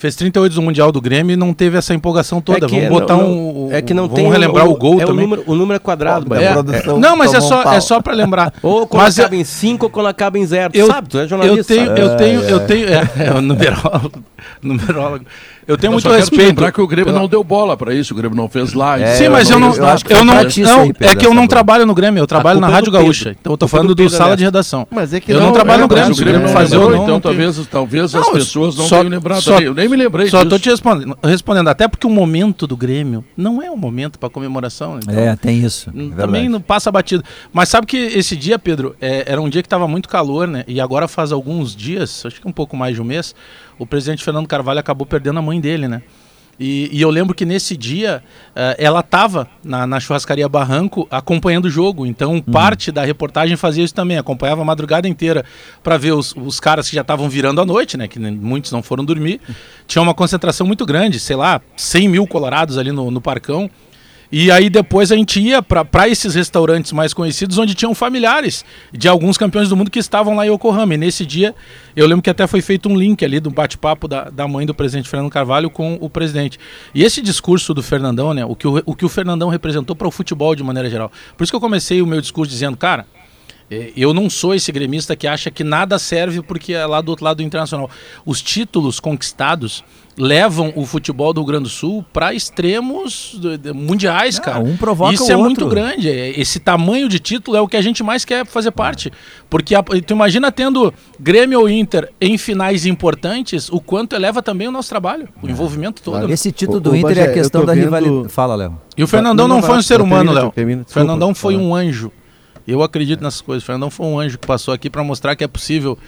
fez 0.00 0.16
38 0.16 0.54
do 0.54 0.62
Mundial 0.62 0.90
do 0.90 0.98
Grêmio 0.98 1.34
e 1.34 1.36
não 1.36 1.52
teve 1.52 1.76
essa 1.76 1.92
empolgação 1.92 2.40
toda. 2.40 2.64
É 2.64 2.68
vamos 2.68 2.88
botar 2.88 3.18
não, 3.18 3.66
um. 3.66 3.68
É 3.70 3.82
que 3.82 3.92
não 3.92 4.04
vamos 4.04 4.18
tem. 4.18 4.30
relembrar 4.30 4.66
o, 4.66 4.72
o 4.72 4.76
gol 4.76 4.98
é 4.98 5.04
também. 5.04 5.26
O 5.26 5.28
número, 5.28 5.44
o 5.46 5.54
número 5.54 5.76
é 5.76 5.78
quadrado, 5.78 6.34
é, 6.34 6.44
é, 6.44 6.98
Não, 6.98 7.16
mas 7.16 7.34
é 7.34 7.40
só, 7.40 7.62
um 7.62 7.72
é 7.72 7.80
só 7.80 8.00
para 8.00 8.14
lembrar. 8.14 8.52
ou 8.62 8.86
quando 8.86 9.02
mas 9.02 9.18
acaba 9.18 9.36
em 9.36 9.44
5 9.44 9.84
ou 9.84 9.90
quando 9.90 10.06
acaba 10.06 10.38
em 10.38 10.46
0. 10.46 10.72
Eu, 10.74 10.86
sabe, 10.86 11.08
tu 11.10 11.18
é 11.18 11.28
jornalista. 11.28 11.74
Eu 11.74 11.94
tenho, 11.94 11.98
eu 11.98 12.16
tenho, 12.16 12.40
eu 12.40 12.66
tenho. 12.66 12.88
É, 12.88 13.10
é 13.28 13.34
o 13.34 13.42
numerólogo. 13.42 14.24
numerólogo. 14.62 15.26
Eu 15.66 15.76
tenho 15.76 15.90
eu 15.90 15.92
muito 15.92 16.08
respeito. 16.08 16.46
lembrar 16.46 16.72
que 16.72 16.80
o 16.80 16.86
Grêmio 16.86 17.12
não 17.12 17.28
deu 17.28 17.42
bola 17.44 17.76
para 17.76 17.94
isso, 17.94 18.12
o 18.12 18.16
Grêmio 18.16 18.36
não 18.36 18.48
fez 18.48 18.72
lá. 18.72 18.98
É, 18.98 19.14
Sim, 19.14 19.28
mas 19.28 19.48
eu 19.50 19.58
não, 19.58 19.74
eu, 19.74 19.86
acho 19.86 20.04
que 20.04 20.12
eu 20.12 20.24
não, 20.24 20.34
não 20.34 20.40
aí, 20.40 20.92
é 21.00 21.14
que 21.14 21.26
eu 21.26 21.34
não 21.34 21.46
trabalho 21.46 21.86
no 21.86 21.94
Grêmio, 21.94 22.20
eu 22.20 22.26
trabalho 22.26 22.60
na 22.60 22.68
Rádio 22.68 22.92
Gaúcha. 22.92 23.36
Então 23.38 23.52
eu 23.52 23.56
tô 23.56 23.68
falando 23.68 23.94
do 23.94 24.08
sala 24.08 24.36
de 24.36 24.44
redação. 24.44 24.86
Mas 24.90 25.12
é 25.12 25.20
que 25.20 25.32
eu 25.32 25.40
não 25.40 25.52
trabalho 25.52 25.82
no 25.82 25.88
Grêmio, 25.88 26.12
o 26.12 26.16
Grêmio 26.16 26.48
fazer 26.48 26.76
ou 26.76 26.90
não. 26.90 27.02
Então 27.02 27.20
talvez, 27.20 27.66
talvez 27.66 28.14
as 28.14 28.28
pessoas 28.30 28.76
não 28.76 28.88
tenham 28.88 29.08
lembrado. 29.08 29.40
Eu 29.60 29.74
nem 29.74 29.88
me 29.88 29.96
lembrei 29.96 30.28
Só 30.28 30.44
tô 30.44 30.58
te 30.58 30.70
respondendo, 30.70 31.68
até 31.68 31.88
porque 31.88 32.06
o 32.06 32.10
momento 32.10 32.66
do 32.66 32.76
Grêmio 32.76 33.24
não 33.36 33.62
é 33.62 33.70
um 33.70 33.76
momento 33.76 34.18
para 34.18 34.28
comemoração. 34.28 34.98
É, 35.08 35.36
tem 35.36 35.64
isso. 35.64 35.90
Também 36.16 36.48
não 36.48 36.60
passa 36.60 36.90
batido. 36.90 37.22
Mas 37.52 37.68
sabe 37.68 37.86
que 37.86 37.96
esse 37.96 38.36
dia, 38.36 38.58
Pedro, 38.58 38.94
era 39.00 39.40
um 39.40 39.48
dia 39.48 39.62
que 39.62 39.66
estava 39.66 39.86
muito 39.86 40.08
calor, 40.08 40.46
né? 40.46 40.64
E 40.66 40.80
agora 40.80 41.06
faz 41.08 41.32
alguns 41.32 41.74
dias, 41.74 42.24
acho 42.24 42.40
que 42.40 42.48
um 42.48 42.52
pouco 42.52 42.76
mais 42.76 42.94
de 42.94 43.02
um 43.02 43.04
mês, 43.04 43.34
o 43.80 43.86
presidente 43.86 44.22
Fernando 44.22 44.46
Carvalho 44.46 44.78
acabou 44.78 45.06
perdendo 45.06 45.38
a 45.38 45.42
mãe 45.42 45.58
dele, 45.58 45.88
né? 45.88 46.02
E, 46.60 46.90
e 46.92 47.00
eu 47.00 47.08
lembro 47.08 47.34
que 47.34 47.46
nesse 47.46 47.74
dia 47.74 48.22
uh, 48.50 48.76
ela 48.76 49.00
estava 49.00 49.48
na, 49.64 49.86
na, 49.86 49.98
churrascaria 49.98 50.46
Barranco 50.46 51.08
acompanhando 51.10 51.64
o 51.64 51.70
jogo. 51.70 52.04
Então, 52.04 52.34
uhum. 52.34 52.42
parte 52.42 52.92
da 52.92 53.02
reportagem 53.02 53.56
fazia 53.56 53.82
isso 53.82 53.94
também. 53.94 54.18
Acompanhava 54.18 54.60
a 54.60 54.64
madrugada 54.64 55.08
inteira 55.08 55.42
para 55.82 55.96
ver 55.96 56.12
os, 56.12 56.34
os 56.36 56.60
caras 56.60 56.90
que 56.90 56.94
já 56.94 57.00
estavam 57.00 57.30
virando 57.30 57.62
a 57.62 57.64
noite, 57.64 57.96
né? 57.96 58.06
Que 58.06 58.18
muitos 58.18 58.70
não 58.72 58.82
foram 58.82 59.02
dormir. 59.02 59.40
Tinha 59.86 60.02
uma 60.02 60.12
concentração 60.12 60.66
muito 60.66 60.84
grande, 60.84 61.18
sei 61.18 61.34
lá, 61.34 61.62
100 61.74 62.08
mil 62.08 62.26
colorados 62.26 62.76
ali 62.76 62.92
no, 62.92 63.10
no 63.10 63.22
Parcão. 63.22 63.70
E 64.32 64.50
aí 64.50 64.70
depois 64.70 65.10
a 65.10 65.16
gente 65.16 65.40
ia 65.40 65.60
para 65.60 66.08
esses 66.08 66.34
restaurantes 66.34 66.92
mais 66.92 67.12
conhecidos, 67.12 67.58
onde 67.58 67.74
tinham 67.74 67.94
familiares 67.94 68.64
de 68.92 69.08
alguns 69.08 69.36
campeões 69.36 69.68
do 69.68 69.76
mundo 69.76 69.90
que 69.90 69.98
estavam 69.98 70.36
lá 70.36 70.46
em 70.46 70.50
Yokohama. 70.50 70.94
E 70.94 70.96
nesse 70.96 71.26
dia, 71.26 71.54
eu 71.96 72.06
lembro 72.06 72.22
que 72.22 72.30
até 72.30 72.46
foi 72.46 72.62
feito 72.62 72.88
um 72.88 72.96
link 72.96 73.24
ali 73.24 73.40
do 73.40 73.50
bate-papo 73.50 74.06
da, 74.06 74.30
da 74.30 74.46
mãe 74.46 74.64
do 74.64 74.74
presidente 74.74 75.08
Fernando 75.08 75.30
Carvalho 75.30 75.68
com 75.68 75.98
o 76.00 76.08
presidente. 76.08 76.58
E 76.94 77.02
esse 77.02 77.20
discurso 77.20 77.74
do 77.74 77.82
Fernandão, 77.82 78.32
né, 78.32 78.44
o 78.44 78.54
que 78.54 78.68
o, 78.68 78.82
o, 78.86 78.94
que 78.94 79.04
o 79.04 79.08
Fernandão 79.08 79.48
representou 79.48 79.96
para 79.96 80.06
o 80.06 80.10
futebol 80.10 80.54
de 80.54 80.62
maneira 80.62 80.88
geral. 80.88 81.10
Por 81.36 81.42
isso 81.42 81.52
que 81.52 81.56
eu 81.56 81.60
comecei 81.60 82.00
o 82.00 82.06
meu 82.06 82.20
discurso 82.20 82.52
dizendo, 82.52 82.76
cara, 82.76 83.06
eu 83.96 84.12
não 84.12 84.28
sou 84.28 84.54
esse 84.54 84.72
gremista 84.72 85.14
que 85.14 85.26
acha 85.26 85.50
que 85.50 85.62
nada 85.62 85.98
serve 85.98 86.42
porque 86.42 86.72
é 86.72 86.84
lá 86.84 87.00
do 87.00 87.10
outro 87.10 87.24
lado 87.24 87.36
do 87.36 87.42
internacional. 87.42 87.88
Os 88.26 88.42
títulos 88.42 88.98
conquistados 88.98 89.84
levam 90.18 90.72
o 90.74 90.84
futebol 90.84 91.32
do 91.32 91.40
Rio 91.40 91.46
Grande 91.46 91.62
do 91.64 91.68
Sul 91.68 92.04
para 92.12 92.34
extremos 92.34 93.40
mundiais, 93.74 94.36
não, 94.36 94.44
cara. 94.44 94.58
Um 94.58 94.76
provoca 94.76 95.14
Isso 95.14 95.26
o 95.26 95.30
é 95.30 95.36
outro. 95.36 95.44
muito 95.44 95.66
grande. 95.68 96.10
É, 96.10 96.38
esse 96.38 96.58
tamanho 96.58 97.08
de 97.08 97.18
título 97.18 97.56
é 97.56 97.60
o 97.60 97.68
que 97.68 97.76
a 97.76 97.80
gente 97.80 98.02
mais 98.02 98.24
quer 98.24 98.44
fazer 98.44 98.70
parte. 98.72 99.12
Porque 99.48 99.74
a, 99.74 99.82
tu 99.82 100.12
imagina 100.12 100.50
tendo 100.50 100.92
Grêmio 101.18 101.60
ou 101.60 101.68
Inter 101.68 102.12
em 102.20 102.36
finais 102.36 102.86
importantes, 102.86 103.70
o 103.70 103.80
quanto 103.80 104.14
eleva 104.14 104.42
também 104.42 104.68
o 104.68 104.72
nosso 104.72 104.88
trabalho, 104.88 105.28
o 105.42 105.48
é. 105.48 105.50
envolvimento 105.50 106.02
todo. 106.02 106.26
Né? 106.26 106.34
Esse 106.34 106.52
título 106.52 106.80
do 106.80 106.90
o, 106.90 106.96
Inter 106.96 107.16
o, 107.16 107.20
é 107.20 107.22
a 107.24 107.32
questão 107.32 107.64
da 107.64 107.72
vendo... 107.72 107.84
rivalidade. 107.84 108.28
Fala, 108.28 108.54
Léo. 108.54 108.80
E 108.96 109.02
o 109.02 109.06
Fernandão 109.06 109.48
não, 109.48 109.56
não, 109.56 109.62
não 109.62 109.68
foi 109.68 109.78
um 109.78 109.82
ser 109.82 110.00
humano, 110.00 110.32
Léo. 110.32 110.48
O 110.48 110.92
Fernandão 110.92 111.34
foi 111.34 111.56
um 111.56 111.74
anjo. 111.74 112.12
Eu 112.66 112.82
acredito 112.82 113.22
nessas 113.22 113.40
coisas. 113.40 113.62
O 113.62 113.66
Fernandão 113.66 113.90
foi 113.90 114.06
um 114.06 114.18
anjo 114.18 114.38
que 114.38 114.46
passou 114.46 114.72
aqui 114.72 114.88
para 114.88 115.02
mostrar 115.02 115.34
que 115.36 115.44
é 115.44 115.48
possível 115.48 115.98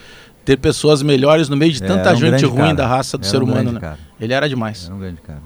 ter 0.45 0.57
pessoas 0.59 1.03
melhores 1.03 1.49
no 1.49 1.57
meio 1.57 1.73
de 1.73 1.83
é, 1.83 1.87
tanta 1.87 2.13
um 2.13 2.17
gente 2.17 2.45
ruim 2.45 2.59
cara. 2.59 2.75
da 2.75 2.87
raça 2.87 3.17
do 3.17 3.23
era 3.23 3.31
ser 3.31 3.43
um 3.43 3.45
humano, 3.45 3.73
né? 3.73 3.81
Cara. 3.81 3.99
Ele 4.21 4.33
era 4.33 4.49
demais. 4.49 4.87
Era 4.87 4.95
um 4.95 4.99
grande 4.99 5.21
cara. 5.21 5.43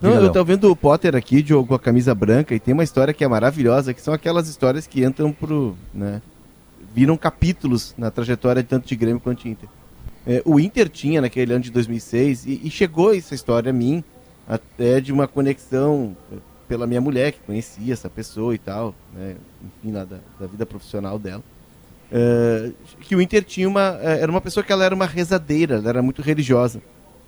Não, 0.00 0.14
eu 0.14 0.30
tô 0.30 0.44
vendo 0.44 0.70
o 0.70 0.76
Potter 0.76 1.16
aqui 1.16 1.42
de, 1.42 1.52
com 1.52 1.74
a 1.74 1.78
camisa 1.78 2.14
branca 2.14 2.54
e 2.54 2.60
tem 2.60 2.72
uma 2.72 2.84
história 2.84 3.12
que 3.12 3.24
é 3.24 3.28
maravilhosa, 3.28 3.92
que 3.92 4.00
são 4.00 4.14
aquelas 4.14 4.48
histórias 4.48 4.86
que 4.86 5.04
entram 5.04 5.32
pro, 5.32 5.76
né, 5.92 6.22
viram 6.94 7.16
capítulos 7.16 7.94
na 7.98 8.10
trajetória 8.10 8.62
tanto 8.62 8.86
de 8.86 8.94
Grêmio 8.94 9.20
quanto 9.20 9.42
de 9.42 9.50
Inter. 9.50 9.68
É, 10.26 10.42
o 10.44 10.60
Inter 10.60 10.88
tinha 10.88 11.20
naquele 11.20 11.52
ano 11.52 11.64
de 11.64 11.70
2006 11.70 12.46
e, 12.46 12.60
e, 12.64 12.70
chegou 12.70 13.14
essa 13.14 13.34
história 13.34 13.70
a 13.70 13.72
mim 13.72 14.04
até 14.48 15.00
de 15.00 15.12
uma 15.12 15.26
conexão 15.26 16.16
pela 16.68 16.86
minha 16.86 17.00
mulher 17.00 17.32
que 17.32 17.40
conhecia 17.40 17.92
essa 17.92 18.10
pessoa 18.10 18.54
e 18.54 18.58
tal, 18.58 18.94
né, 19.14 19.36
enfim, 19.64 19.92
da, 19.92 20.04
da 20.04 20.46
vida 20.46 20.66
profissional 20.66 21.18
dela. 21.18 21.42
Uh, 22.10 22.72
que 23.00 23.14
o 23.14 23.20
Inter 23.20 23.44
tinha 23.44 23.68
uma. 23.68 23.92
Uh, 23.92 24.02
era 24.02 24.30
uma 24.30 24.40
pessoa 24.40 24.64
que 24.64 24.72
ela 24.72 24.84
era 24.84 24.94
uma 24.94 25.06
rezadeira, 25.06 25.76
ela 25.76 25.88
era 25.88 26.02
muito 26.02 26.22
religiosa. 26.22 26.80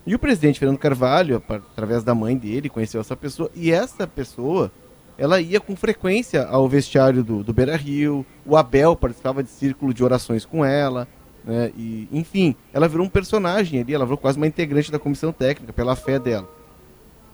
E 0.07 0.15
o 0.15 0.19
presidente 0.19 0.59
Fernando 0.59 0.79
Carvalho, 0.79 1.43
através 1.49 2.03
da 2.03 2.15
mãe 2.15 2.37
dele, 2.37 2.71
conheceu 2.71 3.01
essa 3.01 3.15
pessoa. 3.15 3.51
E 3.55 3.71
essa 3.71 4.07
pessoa, 4.07 4.73
ela 5.19 5.39
ia 5.41 5.61
com 5.61 5.77
frequência 5.77 6.47
ao 6.47 6.67
vestiário 6.67 7.23
do, 7.23 7.45
do 7.45 7.53
Beira 7.53 7.77
Rio. 7.77 8.25
O 8.47 8.57
Abel 8.57 8.97
participava 8.97 9.43
de 9.43 9.51
círculo 9.51 9.93
de 9.93 10.03
orações 10.03 10.47
com 10.47 10.65
ela. 10.65 11.07
Né? 11.45 11.71
E, 11.77 12.09
enfim, 12.11 12.57
ela 12.73 12.89
virou 12.89 13.05
um 13.05 13.11
personagem 13.11 13.81
ali, 13.81 13.93
ela 13.93 14.07
virou 14.07 14.17
quase 14.17 14.39
uma 14.39 14.47
integrante 14.47 14.91
da 14.91 14.99
comissão 14.99 15.33
técnica, 15.33 15.73
pela 15.73 15.95
fé 15.95 16.19
dela. 16.19 16.49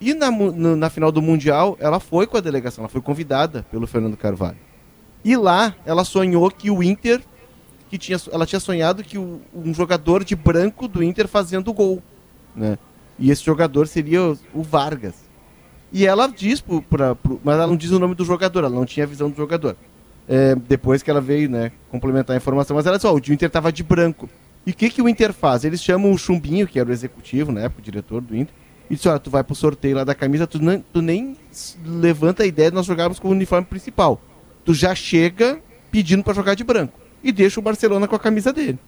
E 0.01 0.13
na, 0.13 0.31
na 0.31 0.91
final 0.91 1.11
do 1.11 1.23
Mundial, 1.23 1.77
ela 1.81 1.99
foi 1.99 2.27
com 2.27 2.37
a 2.37 2.41
delegação, 2.41 2.83
ela 2.83 2.89
foi 2.89 3.01
convidada 3.01 3.65
pelo 3.71 3.87
Fernando 3.87 4.17
Carvalho. 4.17 4.59
E 5.25 5.37
lá, 5.37 5.75
ela 5.85 6.05
sonhou 6.05 6.51
que 6.51 6.71
o 6.71 6.83
Inter 6.83 7.23
que 7.89 7.99
tinha, 7.99 8.19
ela 8.33 8.47
tinha 8.47 8.61
sonhado 8.61 9.03
que 9.03 9.19
o, 9.19 9.41
um 9.55 9.73
jogador 9.73 10.25
de 10.25 10.35
branco 10.35 10.89
do 10.89 11.03
Inter 11.03 11.29
fazendo 11.29 11.73
gol, 11.73 12.03
né? 12.55 12.79
E 13.19 13.31
esse 13.31 13.45
jogador 13.45 13.87
seria 13.87 14.23
o, 14.23 14.39
o 14.53 14.63
Vargas. 14.63 15.15
E 15.93 16.07
ela 16.07 16.27
diz, 16.27 16.61
pro, 16.61 16.83
pra, 16.83 17.15
pro, 17.15 17.41
mas 17.43 17.55
ela 17.55 17.67
não 17.67 17.77
diz 17.77 17.91
o 17.91 17.99
nome 17.99 18.15
do 18.15 18.25
jogador, 18.25 18.61
ela 18.61 18.75
não 18.75 18.85
tinha 18.85 19.05
a 19.05 19.09
visão 19.09 19.31
do 19.31 19.37
jogador. 19.37 19.77
É, 20.29 20.55
depois 20.55 21.03
que 21.03 21.11
ela 21.11 21.21
veio, 21.21 21.49
né, 21.49 21.71
complementar 21.91 22.35
a 22.35 22.37
informação, 22.37 22.75
mas 22.75 22.85
ela 22.85 22.97
disse, 22.97 23.07
ó, 23.07 23.15
o 23.15 23.19
Inter 23.19 23.49
tava 23.49 23.73
de 23.73 23.83
branco. 23.83 24.29
E 24.67 24.73
o 24.73 24.75
que, 24.75 24.91
que 24.91 25.01
o 25.01 25.09
Inter 25.09 25.33
faz? 25.33 25.65
Eles 25.65 25.83
chamam 25.83 26.11
o 26.11 26.19
Chumbinho, 26.19 26.67
que 26.67 26.81
era 26.81 26.89
o 26.89 26.93
executivo, 26.93 27.53
né, 27.53 27.71
o 27.79 27.81
diretor 27.81 28.21
do 28.21 28.37
Inter, 28.37 28.55
e 28.89 28.95
diz, 28.95 29.05
ó, 29.07 29.19
tu 29.19 29.31
vai 29.31 29.43
pro 29.43 29.55
sorteio 29.55 29.97
lá 29.97 30.05
da 30.05 30.15
camisa, 30.15 30.47
tu, 30.47 30.59
nem, 30.59 30.85
tu 30.93 31.03
nem 31.03 31.37
levanta 31.85 32.43
a 32.43 32.47
ideia 32.47 32.71
de 32.71 32.77
nós 32.77 32.87
jogarmos 32.87 33.19
com 33.19 33.29
o 33.29 33.33
uniforme 33.33 33.67
principal. 33.67 34.21
Tu 34.65 34.75
já 34.75 34.95
chega 34.95 35.61
pedindo 35.91 36.23
para 36.23 36.35
jogar 36.35 36.55
de 36.55 36.63
branco 36.63 36.99
e 37.23 37.33
deixa 37.33 37.59
o 37.59 37.63
Barcelona 37.63 38.07
com 38.07 38.15
a 38.15 38.19
camisa 38.19 38.53
dele. 38.53 38.79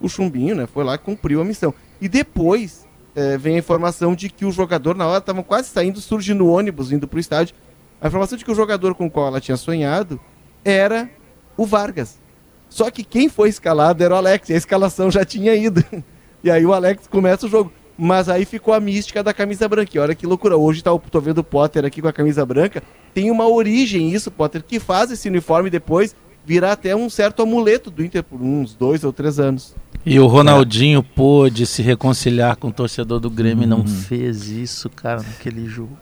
O 0.00 0.08
Chumbinho, 0.08 0.54
né, 0.54 0.66
foi 0.66 0.84
lá 0.84 0.94
e 0.94 0.98
cumpriu 0.98 1.40
a 1.40 1.44
missão. 1.44 1.74
E 2.00 2.08
depois 2.08 2.86
é, 3.14 3.36
vem 3.36 3.56
a 3.56 3.58
informação 3.58 4.14
de 4.14 4.28
que 4.28 4.44
o 4.44 4.50
jogador, 4.50 4.96
na 4.96 5.06
hora, 5.06 5.18
estava 5.18 5.42
quase 5.42 5.68
saindo, 5.68 6.00
surge 6.00 6.32
no 6.32 6.48
ônibus, 6.48 6.90
indo 6.90 7.06
para 7.06 7.18
o 7.18 7.20
estádio. 7.20 7.54
A 8.00 8.08
informação 8.08 8.38
de 8.38 8.44
que 8.44 8.50
o 8.50 8.54
jogador 8.54 8.94
com 8.94 9.06
o 9.06 9.10
qual 9.10 9.28
ela 9.28 9.40
tinha 9.40 9.56
sonhado 9.56 10.18
era 10.64 11.10
o 11.56 11.66
Vargas. 11.66 12.18
Só 12.68 12.90
que 12.90 13.04
quem 13.04 13.28
foi 13.28 13.50
escalado 13.50 14.02
era 14.02 14.14
o 14.14 14.16
Alex, 14.16 14.48
e 14.48 14.54
a 14.54 14.56
escalação 14.56 15.10
já 15.10 15.24
tinha 15.24 15.54
ido. 15.54 15.84
E 16.44 16.50
aí 16.50 16.66
o 16.66 16.72
Alex 16.72 17.06
começa 17.06 17.46
o 17.46 17.48
jogo. 17.48 17.72
Mas 18.04 18.28
aí 18.28 18.44
ficou 18.44 18.74
a 18.74 18.80
mística 18.80 19.22
da 19.22 19.32
camisa 19.32 19.68
branca. 19.68 19.92
E 19.94 19.98
olha 20.00 20.12
que 20.12 20.26
loucura. 20.26 20.56
Hoje 20.56 20.82
tá, 20.82 20.90
tô 20.98 21.20
vendo 21.20 21.38
o 21.38 21.44
Potter 21.44 21.84
aqui 21.84 22.02
com 22.02 22.08
a 22.08 22.12
camisa 22.12 22.44
branca. 22.44 22.82
Tem 23.14 23.30
uma 23.30 23.48
origem 23.48 24.12
isso, 24.12 24.28
Potter, 24.28 24.60
que 24.66 24.80
faz 24.80 25.12
esse 25.12 25.28
uniforme 25.28 25.70
depois 25.70 26.12
virar 26.44 26.72
até 26.72 26.96
um 26.96 27.08
certo 27.08 27.42
amuleto 27.42 27.92
do 27.92 28.04
Inter 28.04 28.24
por 28.24 28.42
uns 28.42 28.74
dois 28.74 29.04
ou 29.04 29.12
três 29.12 29.38
anos. 29.38 29.76
E 30.04 30.18
o 30.18 30.26
Ronaldinho 30.26 30.98
é. 30.98 31.14
pôde 31.14 31.64
se 31.64 31.80
reconciliar 31.80 32.56
com 32.56 32.68
o 32.68 32.72
torcedor 32.72 33.20
do 33.20 33.30
Grêmio 33.30 33.62
e 33.62 33.66
não 33.68 33.78
uhum. 33.78 33.86
fez 33.86 34.48
isso, 34.48 34.90
cara, 34.90 35.22
naquele 35.22 35.68
jogo. 35.68 35.96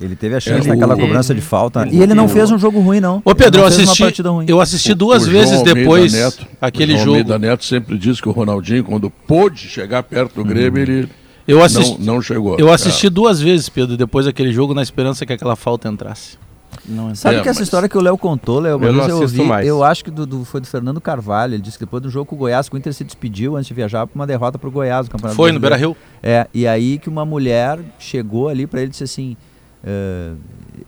Ele 0.00 0.16
teve 0.16 0.34
a 0.34 0.40
chance 0.40 0.66
naquela 0.66 0.96
cobrança 0.96 1.32
de 1.32 1.40
falta. 1.40 1.86
E 1.86 2.02
ele 2.02 2.14
não 2.14 2.28
fez 2.28 2.50
um 2.50 2.58
jogo 2.58 2.80
ruim, 2.80 2.98
não. 2.98 3.22
Ô 3.24 3.32
Pedro, 3.32 3.60
eu 3.60 3.66
assisti, 3.66 4.02
eu 4.48 4.60
assisti 4.60 4.92
duas 4.92 5.24
o, 5.24 5.28
o 5.28 5.30
vezes 5.30 5.62
depois 5.62 6.12
Neto, 6.12 6.48
aquele 6.60 6.94
o 6.94 6.98
João 6.98 7.18
jogo. 7.18 7.32
O 7.32 7.38
Neto 7.38 7.64
sempre 7.64 7.96
disse 7.96 8.20
que 8.20 8.28
o 8.28 8.32
Ronaldinho, 8.32 8.82
quando 8.82 9.08
pôde 9.08 9.68
chegar 9.68 10.02
perto 10.02 10.34
do 10.34 10.44
Grêmio, 10.44 10.80
hum. 10.80 10.82
ele 10.82 11.08
eu 11.46 11.62
assisti, 11.62 11.98
não, 12.00 12.14
não 12.14 12.22
chegou. 12.22 12.58
Eu 12.58 12.72
assisti 12.72 13.06
é. 13.06 13.10
duas 13.10 13.40
vezes, 13.40 13.68
Pedro, 13.68 13.96
depois 13.96 14.26
daquele 14.26 14.52
jogo, 14.52 14.74
na 14.74 14.82
esperança 14.82 15.26
que 15.26 15.32
aquela 15.32 15.56
falta 15.56 15.88
entrasse. 15.88 16.38
Não 16.86 17.14
Sabe 17.14 17.36
é, 17.36 17.42
que 17.42 17.48
essa 17.48 17.62
história 17.62 17.88
que 17.88 17.96
o 17.96 18.00
Léo 18.00 18.18
contou, 18.18 18.60
Léo? 18.60 18.82
Eu, 18.82 18.92
não 18.92 19.08
eu, 19.08 19.20
ouvi, 19.20 19.42
mais. 19.42 19.66
eu 19.66 19.82
acho 19.82 20.04
que 20.04 20.10
do, 20.10 20.26
do, 20.26 20.44
foi 20.44 20.60
do 20.60 20.66
Fernando 20.66 21.00
Carvalho. 21.00 21.54
Ele 21.54 21.62
disse 21.62 21.78
que 21.78 21.84
depois 21.84 22.02
do 22.02 22.10
jogo 22.10 22.26
com 22.26 22.34
o 22.34 22.38
Goiás, 22.38 22.68
que 22.68 22.74
o 22.74 22.78
Inter 22.78 22.92
se 22.92 23.04
despediu 23.04 23.56
antes 23.56 23.68
de 23.68 23.74
viajar 23.74 24.06
para 24.06 24.14
uma 24.14 24.26
derrota 24.26 24.58
para 24.58 24.68
o 24.68 24.72
Goiás 24.72 25.06
no 25.06 25.12
Campeonato 25.12 25.36
Foi 25.36 25.52
no 25.52 25.60
Beira 25.60 25.76
Rio. 25.76 25.96
É, 26.22 26.46
e 26.52 26.66
aí 26.66 26.98
que 26.98 27.08
uma 27.08 27.24
mulher 27.24 27.78
chegou 27.98 28.48
ali 28.48 28.66
para 28.66 28.80
ele 28.80 28.88
e 28.88 28.90
disse 28.90 29.04
assim: 29.04 29.36
uh, 29.82 30.36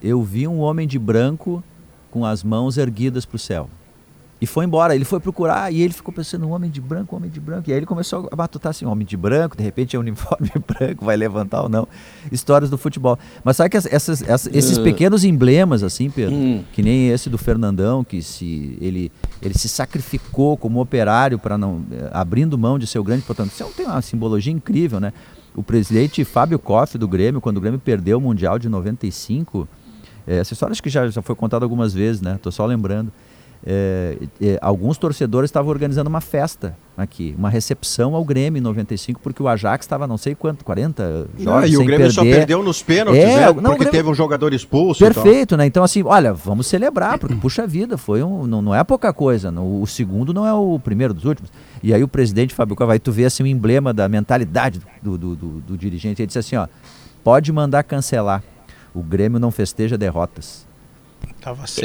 Eu 0.02 0.22
vi 0.22 0.46
um 0.46 0.58
homem 0.58 0.86
de 0.86 0.98
branco 0.98 1.62
com 2.10 2.24
as 2.24 2.42
mãos 2.42 2.76
erguidas 2.76 3.24
para 3.24 3.36
o 3.36 3.38
céu. 3.38 3.70
E 4.38 4.46
foi 4.46 4.66
embora, 4.66 4.94
ele 4.94 5.04
foi 5.04 5.18
procurar 5.18 5.72
e 5.72 5.80
ele 5.80 5.94
ficou 5.94 6.12
pensando, 6.12 6.46
um 6.46 6.50
homem 6.50 6.70
de 6.70 6.78
branco, 6.78 7.16
homem 7.16 7.30
de 7.30 7.40
branco. 7.40 7.70
E 7.70 7.72
aí 7.72 7.78
ele 7.78 7.86
começou 7.86 8.28
a 8.30 8.36
batutar 8.36 8.70
assim, 8.70 8.84
homem 8.84 9.06
de 9.06 9.16
branco, 9.16 9.56
de 9.56 9.62
repente 9.62 9.96
é 9.96 9.98
um 9.98 10.02
uniforme 10.02 10.50
branco, 10.66 11.06
vai 11.06 11.16
levantar 11.16 11.62
ou 11.62 11.70
não. 11.70 11.88
Histórias 12.30 12.68
do 12.68 12.76
futebol. 12.76 13.18
Mas 13.42 13.56
sabe 13.56 13.70
que 13.70 13.78
essas, 13.78 14.22
essas, 14.22 14.46
esses 14.52 14.76
uh. 14.76 14.82
pequenos 14.82 15.24
emblemas, 15.24 15.82
assim, 15.82 16.10
Pedro, 16.10 16.34
hum. 16.34 16.62
que 16.72 16.82
nem 16.82 17.08
esse 17.08 17.30
do 17.30 17.38
Fernandão, 17.38 18.04
que 18.04 18.20
se 18.20 18.76
ele, 18.78 19.10
ele 19.40 19.54
se 19.56 19.70
sacrificou 19.70 20.56
como 20.58 20.80
operário 20.80 21.38
para 21.38 21.56
não. 21.56 21.82
Eh, 21.90 22.10
abrindo 22.12 22.58
mão 22.58 22.78
de 22.78 22.86
seu 22.86 23.02
grande 23.02 23.22
potencial. 23.22 23.70
Tem 23.74 23.86
uma 23.86 24.02
simbologia 24.02 24.52
incrível, 24.52 25.00
né? 25.00 25.14
O 25.54 25.62
presidente 25.62 26.22
Fábio 26.24 26.58
Koff 26.58 26.98
do 26.98 27.08
Grêmio, 27.08 27.40
quando 27.40 27.56
o 27.56 27.60
Grêmio 27.60 27.80
perdeu 27.80 28.18
o 28.18 28.20
Mundial 28.20 28.58
de 28.58 28.68
95, 28.68 29.66
eh, 30.26 30.36
essa 30.36 30.52
história 30.52 30.72
acho 30.72 30.82
que 30.82 30.90
já, 30.90 31.08
já 31.08 31.22
foi 31.22 31.34
contada 31.34 31.64
algumas 31.64 31.94
vezes, 31.94 32.20
né? 32.20 32.38
Tô 32.42 32.50
só 32.50 32.66
lembrando 32.66 33.10
é, 33.64 34.16
é, 34.40 34.58
alguns 34.60 34.98
torcedores 34.98 35.48
estavam 35.48 35.70
organizando 35.70 36.08
uma 36.08 36.20
festa 36.20 36.76
aqui, 36.96 37.34
uma 37.36 37.50
recepção 37.50 38.14
ao 38.14 38.24
Grêmio 38.24 38.58
em 38.58 38.62
95, 38.62 39.20
porque 39.20 39.42
o 39.42 39.48
Ajax 39.48 39.84
estava 39.84 40.06
não 40.06 40.16
sei 40.16 40.34
quanto, 40.34 40.64
40 40.64 41.28
jogos 41.38 41.44
não, 41.44 41.66
E 41.66 41.76
o 41.76 41.80
Grêmio 41.80 42.06
perder. 42.06 42.12
só 42.12 42.22
perdeu 42.22 42.62
nos 42.62 42.82
pênaltis, 42.82 43.22
é, 43.22 43.26
né? 43.26 43.46
Porque 43.46 43.60
não, 43.60 43.74
Grêmio... 43.74 43.90
teve 43.90 44.08
um 44.08 44.14
jogador 44.14 44.52
expulso. 44.52 45.04
Perfeito, 45.04 45.56
né? 45.56 45.66
Então 45.66 45.84
assim, 45.84 46.02
olha, 46.02 46.32
vamos 46.32 46.66
celebrar, 46.66 47.18
porque 47.18 47.34
puxa 47.34 47.66
vida, 47.66 47.96
foi 47.98 48.22
um, 48.22 48.46
não, 48.46 48.62
não 48.62 48.74
é 48.74 48.82
pouca 48.84 49.12
coisa. 49.12 49.50
No, 49.50 49.82
o 49.82 49.86
segundo 49.86 50.32
não 50.32 50.46
é 50.46 50.52
o 50.52 50.78
primeiro 50.78 51.12
dos 51.12 51.24
últimos. 51.24 51.50
E 51.82 51.92
aí 51.92 52.02
o 52.02 52.08
presidente 52.08 52.54
Fábio 52.54 52.76
vai 52.78 52.98
tu 52.98 53.12
vê 53.12 53.24
assim 53.24 53.42
o 53.42 53.46
um 53.46 53.48
emblema 53.48 53.92
da 53.92 54.08
mentalidade 54.08 54.80
do, 55.02 55.16
do, 55.16 55.36
do, 55.36 55.48
do 55.60 55.76
dirigente, 55.76 56.22
ele 56.22 56.26
disse 56.26 56.38
assim, 56.38 56.56
ó, 56.56 56.66
pode 57.22 57.52
mandar 57.52 57.82
cancelar. 57.84 58.42
O 58.94 59.02
Grêmio 59.02 59.38
não 59.38 59.50
festeja 59.50 59.98
derrotas. 59.98 60.65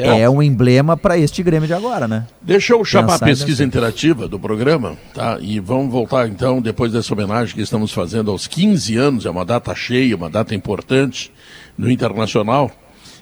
É 0.01 0.30
um 0.30 0.41
emblema 0.41 0.97
para 0.97 1.17
este 1.17 1.43
Grêmio 1.43 1.67
de 1.67 1.73
agora, 1.73 2.08
né? 2.08 2.25
Deixa 2.41 2.73
eu 2.73 2.84
chamar 2.84 3.13
Pensar 3.13 3.25
a 3.25 3.27
pesquisa 3.27 3.63
interativa 3.63 4.27
do 4.27 4.39
programa, 4.39 4.97
tá? 5.13 5.38
E 5.39 5.60
vamos 5.60 5.91
voltar 5.91 6.27
então, 6.27 6.62
depois 6.62 6.91
dessa 6.91 7.13
homenagem 7.13 7.56
que 7.56 7.62
estamos 7.62 7.91
fazendo 7.91 8.32
aos 8.32 8.47
15 8.47 8.97
anos, 8.97 9.25
é 9.25 9.30
uma 9.30 9.45
data 9.45 9.73
cheia, 9.75 10.15
uma 10.15 10.30
data 10.30 10.56
importante 10.56 11.32
no 11.77 11.91
Internacional. 11.91 12.71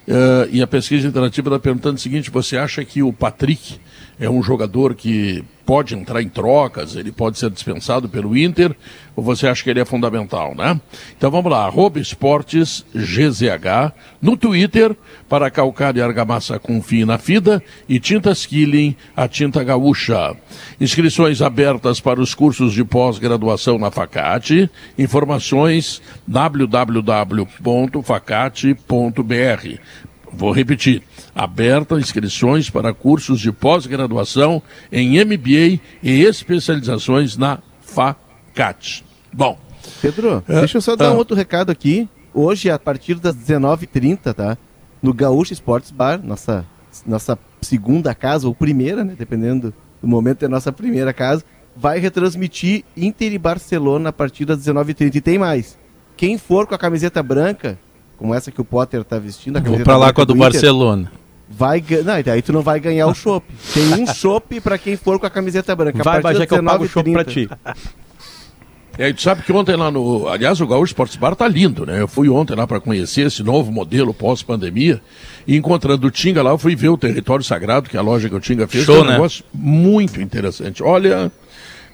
Uh, 0.08 0.48
e 0.50 0.62
a 0.62 0.66
pesquisa 0.66 1.06
interativa 1.06 1.48
está 1.50 1.58
perguntando 1.58 1.96
o 1.96 2.00
seguinte: 2.00 2.30
você 2.30 2.56
acha 2.56 2.84
que 2.84 3.02
o 3.02 3.12
Patrick 3.12 3.78
é 4.20 4.28
um 4.28 4.42
jogador 4.42 4.94
que 4.94 5.42
pode 5.64 5.94
entrar 5.94 6.20
em 6.20 6.28
trocas, 6.28 6.94
ele 6.94 7.10
pode 7.10 7.38
ser 7.38 7.48
dispensado 7.48 8.06
pelo 8.08 8.36
Inter, 8.36 8.76
ou 9.16 9.24
você 9.24 9.46
acha 9.46 9.64
que 9.64 9.70
ele 9.70 9.80
é 9.80 9.84
fundamental, 9.84 10.54
né? 10.54 10.78
Então 11.16 11.30
vamos 11.30 11.50
lá, 11.50 11.64
arroba 11.64 11.98
esportes 11.98 12.84
GZH 12.92 13.92
no 14.20 14.36
Twitter 14.36 14.94
para 15.28 15.50
calcário 15.50 16.00
e 16.00 16.02
argamassa 16.02 16.58
com 16.58 16.82
fim 16.82 17.04
na 17.04 17.16
fida 17.18 17.62
e 17.88 17.98
tintas 18.00 18.44
Killing, 18.44 18.94
a 19.16 19.26
tinta 19.26 19.64
gaúcha. 19.64 20.36
Inscrições 20.80 21.40
abertas 21.40 22.00
para 22.00 22.20
os 22.20 22.34
cursos 22.34 22.74
de 22.74 22.84
pós-graduação 22.84 23.78
na 23.78 23.90
Facate. 23.90 24.68
Informações 24.98 26.02
www.facate.br. 26.26 27.40
Vou 30.32 30.52
repetir 30.52 31.02
aberta 31.34 31.98
inscrições 31.98 32.70
para 32.70 32.92
cursos 32.92 33.40
de 33.40 33.52
pós-graduação 33.52 34.62
em 34.90 35.24
MBA 35.24 35.80
e 36.02 36.22
especializações 36.22 37.36
na 37.36 37.58
FACAT. 37.80 39.04
Bom. 39.32 39.58
Pedro, 40.02 40.42
é, 40.48 40.60
deixa 40.60 40.78
eu 40.78 40.82
só 40.82 40.96
dar 40.96 41.12
um 41.12 41.16
outro 41.16 41.36
recado 41.36 41.70
aqui. 41.70 42.08
Hoje, 42.32 42.70
a 42.70 42.78
partir 42.78 43.14
das 43.14 43.34
19h30, 43.34 44.34
tá? 44.34 44.58
No 45.02 45.12
Gaúcho 45.12 45.52
Sports 45.52 45.90
Bar, 45.90 46.20
nossa, 46.22 46.64
nossa 47.06 47.38
segunda 47.60 48.14
casa, 48.14 48.46
ou 48.46 48.54
primeira, 48.54 49.04
né? 49.04 49.14
Dependendo 49.18 49.74
do 50.00 50.08
momento, 50.08 50.44
é 50.44 50.48
nossa 50.48 50.72
primeira 50.72 51.12
casa. 51.12 51.44
Vai 51.74 51.98
retransmitir 51.98 52.84
Inter 52.96 53.32
e 53.32 53.38
Barcelona 53.38 54.10
a 54.10 54.12
partir 54.12 54.44
das 54.44 54.58
19h30. 54.58 55.14
E 55.14 55.20
tem 55.20 55.38
mais. 55.38 55.78
Quem 56.16 56.36
for 56.36 56.66
com 56.66 56.74
a 56.74 56.78
camiseta 56.78 57.22
branca, 57.22 57.78
como 58.20 58.34
essa 58.34 58.52
que 58.52 58.60
o 58.60 58.64
Potter 58.66 59.02
tá 59.02 59.18
vestindo, 59.18 59.56
a 59.56 59.60
Vou 59.60 59.80
pra 59.80 59.96
lá 59.96 60.12
com 60.12 60.20
a 60.20 60.24
do, 60.26 60.34
do 60.34 60.38
Barcelona. 60.38 61.10
Vai 61.48 61.82
Não, 62.04 62.32
aí 62.32 62.42
tu 62.42 62.52
não 62.52 62.60
vai 62.60 62.78
ganhar 62.78 63.06
o 63.06 63.14
chopp. 63.14 63.46
Tem 63.72 63.94
um 63.94 64.06
chopp 64.12 64.60
para 64.60 64.76
quem 64.76 64.94
for 64.94 65.18
com 65.18 65.24
a 65.24 65.30
camiseta 65.30 65.74
branca. 65.74 66.02
Vai, 66.04 66.20
Bajé, 66.20 66.44
que 66.44 66.52
eu 66.52 66.62
pago 66.62 66.84
o 66.84 66.88
chopp 66.88 67.10
pra 67.10 67.24
ti. 67.24 67.48
E 68.98 69.02
aí, 69.02 69.14
tu 69.14 69.22
sabe 69.22 69.42
que 69.42 69.52
ontem 69.52 69.76
lá 69.76 69.90
no. 69.90 70.28
Aliás, 70.28 70.60
o 70.60 70.66
Gaúcho 70.66 70.90
Sports 70.90 71.16
Bar 71.16 71.34
tá 71.34 71.48
lindo, 71.48 71.86
né? 71.86 72.02
Eu 72.02 72.08
fui 72.08 72.28
ontem 72.28 72.54
lá 72.54 72.66
para 72.66 72.80
conhecer 72.80 73.28
esse 73.28 73.42
novo 73.42 73.72
modelo 73.72 74.12
pós-pandemia. 74.12 75.00
E 75.46 75.56
encontrando 75.56 76.06
o 76.06 76.10
Tinga 76.10 76.42
lá, 76.42 76.50
eu 76.50 76.58
fui 76.58 76.76
ver 76.76 76.90
o 76.90 76.98
Território 76.98 77.42
Sagrado, 77.42 77.88
que 77.88 77.96
é 77.96 78.00
a 78.00 78.02
loja 78.02 78.28
que 78.28 78.34
o 78.34 78.40
Tinga 78.40 78.66
fez. 78.66 78.84
Show, 78.84 78.96
é 78.96 79.00
um 79.00 79.04
né? 79.04 79.12
negócio 79.12 79.42
muito 79.54 80.20
interessante. 80.20 80.82
Olha. 80.82 81.32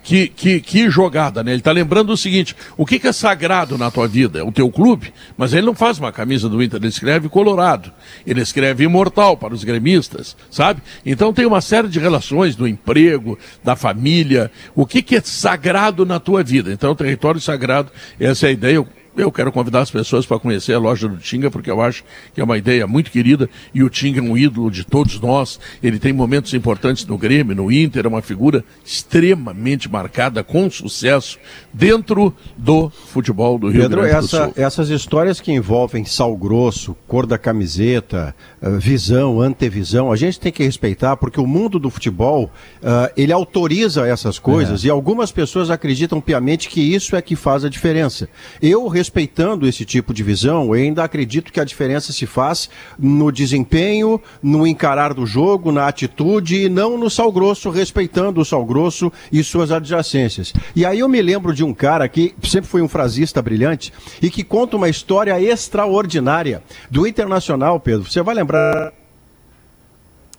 Que, 0.07 0.29
que, 0.29 0.61
que 0.61 0.89
jogada, 0.89 1.43
né? 1.43 1.51
Ele 1.51 1.59
está 1.59 1.73
lembrando 1.73 2.11
o 2.11 2.17
seguinte: 2.17 2.55
o 2.77 2.87
que, 2.87 3.01
que, 3.01 3.09
é 3.09 3.13
sagrado 3.13 3.77
na 3.77 3.91
tua 3.91 4.07
vida? 4.07 4.39
É 4.39 4.43
o 4.45 4.53
teu 4.53 4.71
clube, 4.71 5.13
mas 5.37 5.53
ele 5.53 5.67
não 5.67 5.75
faz 5.75 5.99
uma 5.99 6.13
camisa 6.13 6.49
do 6.49 6.63
Inter, 6.63 6.79
ele 6.79 6.87
escreve 6.87 7.29
Colorado, 7.29 7.93
ele 8.25 8.41
escreve 8.41 8.85
Imortal 8.85 9.37
para 9.37 9.53
os 9.53 9.65
gremistas, 9.65 10.37
sabe? 10.49 10.81
Então 11.05 11.33
tem 11.33 11.45
uma 11.45 11.61
série 11.61 11.89
de 11.89 11.99
relações 11.99 12.55
do 12.55 12.69
emprego, 12.69 13.37
da 13.65 13.75
família, 13.75 14.49
o 14.77 14.87
que, 14.87 15.03
que 15.03 15.17
é 15.17 15.21
sagrado 15.21 16.07
na 16.07 16.21
tua 16.21 16.45
vida. 16.45 16.73
Então, 16.73 16.95
território 16.95 17.41
sagrado, 17.41 17.91
essa 18.21 18.47
é 18.47 18.51
a 18.51 18.53
ideia. 18.53 18.77
Eu 18.77 18.87
quero 19.33 19.51
convidar 19.51 19.81
as 19.81 19.91
pessoas 19.91 20.27
para 20.27 20.39
conhecer 20.39 20.75
a 20.75 20.79
loja 20.79 21.09
do 21.09 21.17
Tinga, 21.17 21.51
porque 21.51 21.71
eu 21.71 21.81
acho 21.81 22.05
que 22.35 22.41
é 22.41 22.45
uma 22.45 22.59
ideia 22.59 22.87
muito 22.87 23.11
querida 23.11 23.49
e 23.75 23.83
o 23.83 23.89
Tinga 23.89 24.21
é 24.21 24.23
um 24.23 24.37
ídolo 24.37 24.71
de 24.71 24.85
todos 24.85 25.19
nós. 25.21 25.59
Ele 25.83 25.99
tem 25.99 26.13
momentos 26.13 26.53
importantes 26.55 27.07
no 27.07 27.17
Grêmio, 27.17 27.57
no 27.57 27.73
Inter, 27.73 28.05
é 28.05 28.09
uma 28.09 28.23
figura 28.23 28.65
extremamente 28.85 29.91
marcada, 29.91 30.45
com 30.45 30.71
sucesso, 30.71 31.39
dentro 31.73 32.35
do 32.57 32.91
futebol 32.91 33.59
do 33.59 33.69
Rio 33.69 33.83
Pedro, 33.83 34.03
Grande 34.03 34.13
do 34.13 34.19
essa, 34.19 34.45
Sul. 34.45 34.55
Essas 34.57 34.89
histórias 34.91 35.41
que 35.41 35.53
envolvem 35.53 36.05
sal 36.05 36.37
grosso, 36.37 36.97
cor 37.07 37.27
da 37.27 37.39
camiseta, 37.39 38.35
visão, 38.71 39.41
antevisão, 39.41 40.11
a 40.11 40.17
gente 40.17 40.41
tem 40.41 40.53
que 40.53 40.63
respeitar, 40.63 41.17
porque 41.17 41.41
o 41.41 41.47
mundo 41.47 41.79
do 41.79 41.91
futebol, 41.91 42.51
uh, 42.83 43.13
ele 43.17 43.33
autoriza 43.33 44.07
essas 44.07 44.39
coisas 44.39 44.85
é. 44.85 44.89
e 44.89 44.91
algumas 44.91 45.31
pessoas 45.31 45.71
acreditam 45.71 46.21
piamente 46.21 46.69
que 46.69 46.81
isso 46.81 47.17
é 47.17 47.23
que 47.23 47.37
faz 47.37 47.65
a 47.65 47.69
diferença. 47.69 48.29
Eu 48.61 48.89
respeitando 48.89 49.67
esse 49.67 49.85
tipo 49.85 50.13
de 50.13 50.23
visão, 50.23 50.67
eu 50.67 50.73
ainda 50.73 51.05
acredito 51.05 51.53
que 51.53 51.61
a 51.61 51.65
diferença 51.65 52.13
se 52.13 52.27
faz 52.27 52.69
no 52.99 53.31
desempenho, 53.31 54.21
no 54.43 54.67
encarar 54.67 55.15
do 55.15 55.27
jogo, 55.27 55.71
na 55.71 55.87
atitude 55.87 56.65
e 56.65 56.69
não 56.69 56.99
no 56.99 57.11
sal 57.11 57.31
grosso, 57.31 57.71
respeitando 57.71 58.41
o 58.41 58.45
sal 58.45 58.65
grosso 58.65 59.13
e 59.31 59.43
suas 59.45 59.71
adjacências. 59.71 60.53
E 60.75 60.85
aí 60.85 61.01
eu 61.01 61.09
me 61.09 61.21
lembro 61.23 61.55
de 61.55 61.63
um 61.65 61.75
cara 61.75 62.09
que 62.09 62.35
sempre 62.43 62.69
foi 62.69 62.83
um 62.83 62.89
frasista 62.89 63.41
brilhante 63.41 63.93
e 64.21 64.31
que 64.31 64.43
conta 64.43 64.77
uma 64.77 64.89
história 64.89 65.41
extraordinária 65.41 66.63
do 66.91 67.07
Internacional, 67.07 67.79
Pedro. 67.79 68.11
Você 68.11 68.23
vai 68.23 68.35
lembrar. 68.35 68.56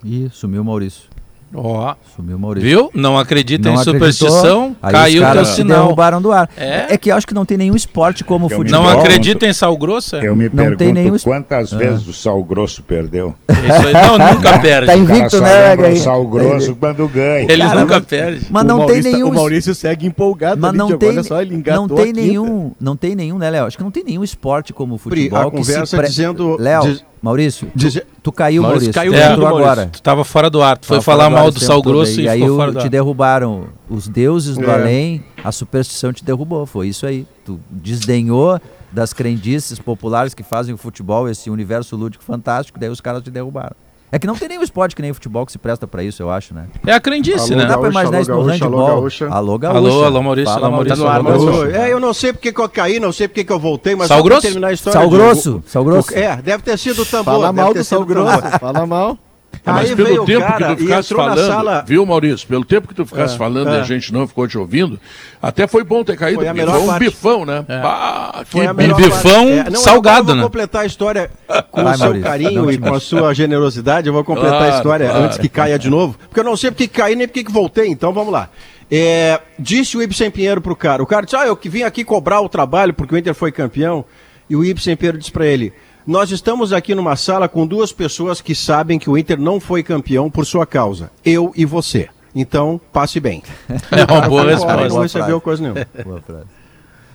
Ih, 0.04 0.30
sumiu 0.32 0.62
o 0.62 0.66
Maurício. 0.66 1.18
Ó, 1.56 1.96
sumiu 2.16 2.38
Maurício. 2.38 2.70
Viu? 2.70 2.92
Não 2.94 3.18
acredita 3.18 3.70
não 3.70 3.80
em 3.80 3.84
superstição, 3.84 4.76
caiu 4.82 5.24
o 5.26 5.32
teu 5.32 5.46
sinal. 5.46 5.84
derrubaram 5.84 6.22
do 6.22 6.32
ar. 6.32 6.50
É? 6.58 6.94
é 6.94 6.98
que 6.98 7.10
eu 7.10 7.16
acho 7.16 7.26
que 7.26 7.34
não 7.34 7.46
tem 7.46 7.58
nenhum 7.58 7.76
esporte 7.76 8.24
como 8.24 8.48
o 8.48 8.50
futebol. 8.50 8.84
Não 8.84 8.90
acredita 8.90 9.46
em 9.46 9.54
sal 9.54 9.76
grosso? 9.78 10.18
Eu 10.18 10.36
me 10.36 10.46
não 10.46 10.56
pergunto 10.56 10.78
tem 10.78 10.92
nenhum... 10.92 11.18
quantas 11.20 11.74
ah. 11.74 11.78
vezes 11.78 12.06
o 12.08 12.14
sal 12.14 12.44
grosso 12.44 12.84
perdeu. 12.84 13.34
Isso 13.50 13.88
aí, 13.88 13.94
não, 13.94 14.34
nunca 14.34 14.60
perde. 14.60 14.88
Tá 14.88 14.98
invicto, 14.98 15.42
né, 15.42 15.76
O 15.76 15.98
sal 15.98 16.28
grosso 16.28 16.76
quando 16.76 17.08
ganha. 17.08 17.50
Ele 17.50 17.64
Cara, 17.64 17.80
nunca 17.80 17.96
mas, 17.96 18.06
perde. 18.06 18.46
Mas 18.50 18.66
não 18.66 18.86
tem 18.86 19.02
tá- 19.02 19.10
nenhum. 19.10 19.30
O 19.30 19.34
Maurício 19.34 19.74
segue 19.74 20.06
empolgado. 20.06 20.60
Mas 20.60 20.74
não 20.74 20.98
tem, 20.98 21.24
só, 21.24 21.42
ele 21.42 21.64
não 21.66 21.88
tem 21.88 22.12
nenhum, 22.12 22.72
não 22.80 22.96
tem 22.98 23.16
nenhum, 23.16 23.38
né, 23.38 23.50
Léo? 23.50 23.66
Acho 23.66 23.78
que 23.78 23.84
não 23.84 23.92
tem 23.92 24.04
nenhum 24.04 24.24
esporte 24.24 24.74
como 24.74 24.96
o 24.96 24.98
futebol. 24.98 25.48
A 25.48 25.52
conversa 25.52 26.04
dizendo. 26.04 26.58
Léo, 26.60 27.00
Maurício, 27.22 27.68
tu, 27.78 28.02
tu 28.24 28.32
caiu, 28.32 28.62
Maurício. 28.62 28.94
Caiu 28.94 29.14
é, 29.14 29.36
tu 29.36 29.46
agora. 29.46 29.88
Tu 29.88 30.02
tava 30.02 30.24
fora 30.24 30.50
do 30.50 30.62
ar. 30.62 30.78
Tu 30.78 30.86
foi 30.86 31.02
falar 31.02 31.30
mal 31.30 31.52
do 31.52 31.60
sal 31.60 31.82
grosso 31.82 32.20
e, 32.22 32.24
e 32.26 32.30
aí 32.30 32.42
te 32.80 32.90
derrubaram 32.90 33.70
os 33.90 34.08
deuses 34.08 34.56
do 34.58 34.70
é. 34.70 34.74
além, 34.74 35.24
a 35.44 35.52
superstição 35.52 36.14
te 36.14 36.24
derrubou. 36.24 36.66
Foi 36.66 36.88
isso 36.88 37.06
aí. 37.06 37.26
Tu 37.46 37.60
desdenhou 37.70 38.60
das 38.92 39.14
crendices 39.14 39.80
populares 39.80 40.34
que 40.34 40.44
fazem 40.44 40.74
o 40.74 40.78
futebol, 40.78 41.28
esse 41.28 41.50
universo 41.50 41.96
lúdico 41.96 42.24
fantástico, 42.24 42.80
daí 42.80 42.90
os 42.90 43.02
caras 43.02 43.22
te 43.24 43.30
derrubaram. 43.30 43.76
É 44.10 44.18
que 44.18 44.26
não 44.26 44.36
tem 44.36 44.48
nenhum 44.48 44.64
esporte 44.64 44.96
que 44.96 45.02
nem 45.02 45.12
o 45.12 45.14
futebol 45.14 45.46
que 45.46 45.52
se 45.52 45.58
presta 45.58 45.86
pra 45.86 46.02
isso, 46.02 46.24
eu 46.24 46.32
acho, 46.32 46.54
né? 46.54 46.68
É 46.86 46.94
a 46.94 47.00
crendice, 47.00 47.54
alô, 47.54 47.56
né? 47.62 47.64
Não 47.64 47.68
dá 47.68 47.78
pra 47.78 47.90
imaginar 47.90 48.22
isso 48.22 48.32
no 48.32 48.42
handball. 48.44 48.80
Alô, 48.80 48.88
Gaúcha. 48.88 49.28
Alô, 49.30 49.58
Gaúcha. 49.58 49.78
Alô, 49.78 50.04
alô, 50.06 50.24
Maurício. 50.24 50.54
Fala, 50.54 50.68
alô, 50.68 50.76
Maurício. 50.76 51.04
Tá 51.04 51.14
alô, 51.16 51.24
Maurício. 51.24 51.76
É, 51.76 51.92
eu 51.92 52.00
não 52.00 52.14
sei 52.14 52.32
porque 52.32 52.54
que 52.54 52.62
eu 52.62 52.70
caí, 52.70 53.00
não 53.02 53.12
sei 53.12 53.28
porque 53.28 53.44
que 53.44 53.52
eu 53.52 53.60
voltei, 53.60 53.96
mas 53.96 54.08
Sal 54.08 54.24
grosso? 54.24 54.44
terminar 54.44 54.70
a 54.70 54.74
história. 54.74 54.98
Sal 54.98 55.10
grosso? 55.10 55.64
Sal 55.68 55.84
grosso? 55.84 56.16
É, 56.16 56.38
deve 56.38 56.64
ter 56.64 56.78
sido 56.78 57.02
o 57.02 57.06
tambor. 57.06 57.34
Fala 57.34 57.52
mal 57.52 57.74
do 57.74 57.84
sal 57.84 58.06
grosso. 58.06 58.42
Fala 58.60 58.86
mal. 58.86 59.18
É, 59.66 59.72
mas 59.72 59.94
pelo 59.94 60.26
tempo 60.26 60.54
que 60.54 60.64
tu 60.64 60.78
ficasse 60.78 61.14
falando, 61.14 61.48
sala... 61.48 61.84
viu, 61.88 62.06
Maurício? 62.06 62.48
Pelo 62.48 62.66
tempo 62.66 62.88
que 62.88 62.96
tu 62.96 63.06
ficasse 63.06 63.36
é, 63.36 63.38
falando 63.38 63.70
é. 63.70 63.78
e 63.78 63.80
a 63.80 63.84
gente 63.84 64.14
não 64.14 64.28
ficou 64.28 64.48
te 64.48 64.58
ouvindo, 64.58 65.00
até 65.42 65.68
foi 65.68 65.84
bom 65.84 66.04
ter 66.04 66.18
caído, 66.18 66.42
foi, 66.42 66.66
foi 66.66 66.80
um 66.80 67.00
bifão, 67.00 67.46
né? 67.46 67.66
É. 67.68 67.82
Bah, 67.82 68.44
que 68.50 68.94
bifão 68.94 69.48
é, 69.50 69.70
não, 69.70 69.80
salgado, 69.80 70.28
né? 70.28 70.32
Eu 70.34 70.38
vou 70.38 70.46
completar 70.46 70.84
a 70.84 70.86
história 70.86 71.30
com 71.72 71.84
Vai, 71.84 71.94
o 71.94 71.98
seu 71.98 72.06
Maurício, 72.06 72.30
carinho 72.30 72.72
e 72.72 72.78
com 72.78 72.94
a 72.94 73.00
sua 73.00 73.34
generosidade. 73.34 74.08
Eu 74.08 74.14
vou 74.14 74.24
completar 74.24 74.58
claro, 74.58 74.74
a 74.74 74.78
história 74.78 75.10
claro. 75.10 75.26
antes 75.26 75.38
que 75.38 75.50
caia 75.50 75.78
de 75.78 75.90
novo, 75.90 76.18
porque 76.28 76.40
eu 76.40 76.44
não 76.44 76.58
sei 76.58 76.72
porque 76.72 76.88
que 76.88 76.98
caí 77.00 77.16
nem 77.16 77.28
porque 77.28 77.44
que 77.44 77.52
voltei, 77.52 77.88
então 77.88 78.14
vamos 78.14 78.32
lá. 78.32 78.50
É, 78.90 79.42
disse 79.60 79.98
o 79.98 80.02
Ibsen 80.02 80.32
Pinheiro 80.32 80.62
pro 80.62 80.76
cara. 80.76 81.04
O 81.04 81.06
cara 81.06 81.26
disse: 81.26 81.36
Ah, 81.36 81.46
eu 81.46 81.56
que 81.56 81.68
vim 81.68 81.84
aqui 81.84 82.04
cobrar 82.04 82.42
o 82.42 82.50
trabalho 82.50 82.94
porque 82.94 83.14
o 83.14 83.18
Inter 83.18 83.34
foi 83.34 83.52
campeão. 83.52 84.06
E 84.50 84.56
o 84.56 84.64
Ibsen 84.64 84.96
Pinheiro 84.96 85.18
disse 85.18 85.32
para 85.32 85.46
ele: 85.46 85.74
nós 86.08 86.32
estamos 86.32 86.72
aqui 86.72 86.96
numa 86.96 87.18
sala 87.18 87.50
com 87.50 87.68
duas 87.68 87.92
pessoas 87.92 88.40
que 88.40 88.56
sabem 88.56 88.98
que 88.98 89.10
o 89.10 89.18
Inter 89.18 89.38
não 89.38 89.60
foi 89.60 89.84
campeão 89.84 90.32
por 90.32 90.46
sua 90.46 90.66
causa. 90.66 91.12
Eu 91.24 91.52
e 91.54 91.66
você. 91.66 92.08
Então, 92.34 92.80
passe 92.94 93.20
bem. 93.20 93.44
É 93.92 94.10
uma 94.10 94.22
boa 94.22 94.46
resposta. 94.46 94.88
Não 94.88 95.02
recebeu 95.02 95.42
coisa 95.42 95.62
nenhuma. 95.62 95.86
Boa 96.06 96.22
frase. 96.22 96.46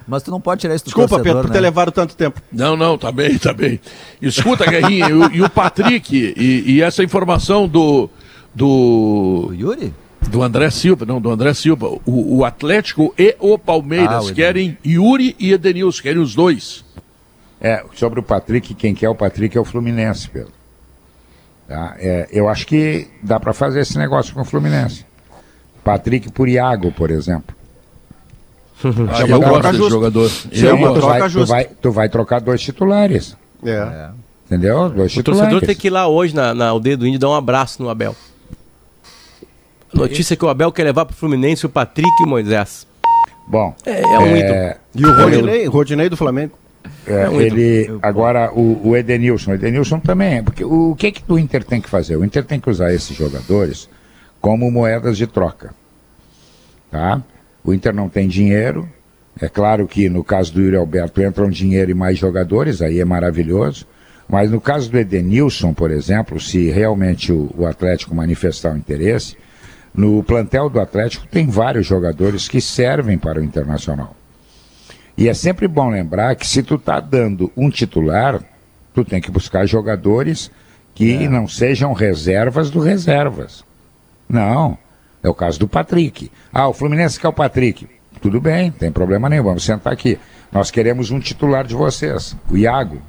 Mas 0.07 0.22
tu 0.22 0.31
não 0.31 0.40
pode 0.40 0.61
tirar 0.61 0.74
isso 0.74 0.85
do 0.85 0.88
Desculpa, 0.88 1.09
torcedor, 1.09 1.24
Pedro, 1.24 1.42
por 1.42 1.48
né? 1.48 1.55
ter 1.55 1.61
levado 1.61 1.92
tanto 1.92 2.14
tempo. 2.16 2.42
Não, 2.52 2.76
não, 2.76 2.98
tá 2.98 3.11
bem, 3.12 3.38
tá 3.38 3.55
bem. 3.55 3.81
Escuta, 4.20 4.68
Guerrinha, 4.68 5.07
e, 5.09 5.37
e, 5.37 5.42
o 5.42 5.48
Patrick, 5.48 6.35
e, 6.37 6.72
e, 6.72 6.83
essa 6.83 7.02
informação 7.05 7.68
do, 7.68 8.11
do. 8.55 9.46
Do 9.48 9.55
Yuri? 9.55 9.94
Do 10.28 10.42
André 10.42 10.70
Silva, 10.70 11.07
não, 11.07 11.20
do 11.20 11.31
André 11.31 11.55
Silva. 11.55 11.87
O, 12.05 12.38
o 12.38 12.44
Atlético 12.44 13.14
e 13.16 13.37
o 13.38 13.57
Palmeiras 13.57 14.28
ah, 14.28 14.31
o 14.31 14.35
querem 14.35 14.76
Yuri 14.85 15.37
e 15.38 15.52
Edenilson, 15.52 16.02
querem 16.02 16.20
os 16.20 16.35
dois. 16.35 16.85
É, 17.62 17.85
sobre 17.94 18.18
o 18.18 18.22
Patrick, 18.25 18.75
quem 18.75 18.92
quer 18.92 19.09
o 19.09 19.14
Patrick 19.14 19.57
é 19.57 19.61
o 19.61 19.64
Fluminense, 19.64 20.29
Pedro. 20.29 20.51
Tá? 21.68 21.94
É, 21.96 22.29
eu 22.33 22.48
acho 22.48 22.66
que 22.66 23.07
dá 23.22 23.38
para 23.38 23.53
fazer 23.53 23.81
esse 23.81 23.96
negócio 23.96 24.35
com 24.35 24.40
o 24.40 24.44
Fluminense. 24.44 25.07
Patrick 25.85 26.33
por 26.33 26.48
Iago, 26.48 26.90
por 26.90 27.09
exemplo. 27.12 27.55
ah, 28.85 29.22
eu 29.29 29.40
gosto 29.40 29.72
desse 29.72 29.90
jogador. 29.90 30.31
Eu, 30.51 30.94
tu, 30.94 31.01
vai, 31.01 31.31
tu, 31.31 31.46
vai, 31.46 31.64
tu 31.64 31.92
vai 31.92 32.09
trocar 32.09 32.40
dois 32.40 32.61
titulares. 32.61 33.37
É. 33.64 33.70
é. 33.70 34.11
Entendeu? 34.46 34.90
Dois 34.90 35.12
o 35.12 35.14
titulares. 35.14 35.51
torcedor 35.51 35.61
tem 35.66 35.77
que 35.77 35.87
ir 35.87 35.90
lá 35.90 36.09
hoje 36.09 36.35
na, 36.35 36.53
na 36.53 36.68
aldeia 36.68 36.96
do 36.96 37.07
Índio 37.07 37.20
dar 37.20 37.29
um 37.29 37.35
abraço 37.35 37.81
no 37.81 37.88
Abel. 37.88 38.16
Notícia 39.94 40.35
que 40.35 40.44
o 40.44 40.48
Abel 40.48 40.72
quer 40.72 40.83
levar 40.83 41.05
para 41.05 41.14
o 41.14 41.16
Fluminense 41.16 41.64
o 41.64 41.68
Patrick 41.68 42.11
e 42.20 42.25
o 42.25 42.29
Moisés. 42.29 42.88
Bom. 43.46 43.75
É, 43.87 44.01
é 44.01 44.18
um 44.18 44.27
é... 44.27 44.79
E 44.94 45.07
o 45.07 45.14
Rodinei, 45.14 45.66
Rodinei 45.66 46.09
do 46.09 46.16
Flamengo. 46.16 46.62
É, 47.06 47.12
é 47.12 47.34
ele 47.34 47.98
agora 48.00 48.52
o, 48.52 48.90
o, 48.90 48.96
Edenilson, 48.96 49.52
o 49.52 49.54
Edenilson 49.54 49.98
também, 49.98 50.38
é, 50.38 50.42
porque 50.42 50.64
o, 50.64 50.90
o 50.90 50.96
que 50.96 51.10
que 51.10 51.24
o 51.28 51.38
Inter 51.38 51.64
tem 51.64 51.80
que 51.80 51.88
fazer? 51.88 52.16
O 52.16 52.24
Inter 52.24 52.44
tem 52.44 52.60
que 52.60 52.70
usar 52.70 52.92
esses 52.92 53.16
jogadores 53.16 53.88
como 54.40 54.70
moedas 54.70 55.16
de 55.16 55.26
troca, 55.26 55.74
tá? 56.90 57.22
O 57.64 57.72
Inter 57.72 57.94
não 57.94 58.08
tem 58.08 58.28
dinheiro, 58.28 58.88
é 59.40 59.48
claro 59.48 59.86
que 59.86 60.08
no 60.08 60.22
caso 60.22 60.52
do 60.52 60.60
Yuri 60.60 60.76
Alberto 60.76 61.22
entram 61.22 61.48
dinheiro 61.48 61.90
e 61.90 61.94
mais 61.94 62.18
jogadores, 62.18 62.82
aí 62.82 63.00
é 63.00 63.04
maravilhoso. 63.04 63.86
Mas 64.28 64.50
no 64.50 64.60
caso 64.60 64.90
do 64.90 64.98
Edenilson, 64.98 65.74
por 65.74 65.90
exemplo, 65.90 66.40
se 66.40 66.70
realmente 66.70 67.32
o, 67.32 67.50
o 67.56 67.66
Atlético 67.66 68.14
manifestar 68.14 68.72
o 68.72 68.78
interesse, 68.78 69.36
no 69.94 70.22
plantel 70.22 70.70
do 70.70 70.80
Atlético 70.80 71.26
tem 71.26 71.46
vários 71.48 71.86
jogadores 71.86 72.48
que 72.48 72.60
servem 72.60 73.18
para 73.18 73.40
o 73.40 73.44
Internacional. 73.44 74.16
E 75.16 75.29
é 75.29 75.35
sempre 75.35 75.68
bom 75.68 75.90
lembrar 75.90 76.35
que 76.37 76.46
se 76.46 76.62
tu 76.62 76.79
tá 76.79 76.98
dando 77.01 77.53
um 77.57 77.68
titular, 77.68 78.42
tu 78.94 79.05
tem 79.05 79.20
que 79.20 79.31
buscar 79.31 79.66
jogadores 79.66 80.51
que 80.94 81.25
é. 81.25 81.29
não 81.29 81.46
sejam 81.46 81.92
reservas 81.92 82.70
do 82.70 82.81
reservas. 82.81 83.64
Não. 84.29 84.77
É 85.22 85.29
o 85.29 85.35
caso 85.35 85.59
do 85.59 85.68
Patrick. 85.68 86.31
Ah, 86.53 86.68
o 86.68 86.72
Fluminense 86.72 87.20
quer 87.20 87.29
o 87.29 87.33
Patrick. 87.33 87.88
Tudo 88.20 88.40
bem, 88.40 88.70
tem 88.70 88.90
problema 88.90 89.29
nenhum, 89.29 89.44
vamos 89.44 89.64
sentar 89.64 89.92
aqui. 89.92 90.18
Nós 90.51 90.70
queremos 90.70 91.11
um 91.11 91.18
titular 91.18 91.64
de 91.66 91.75
vocês, 91.75 92.37
o 92.51 92.57
Iago. 92.57 93.01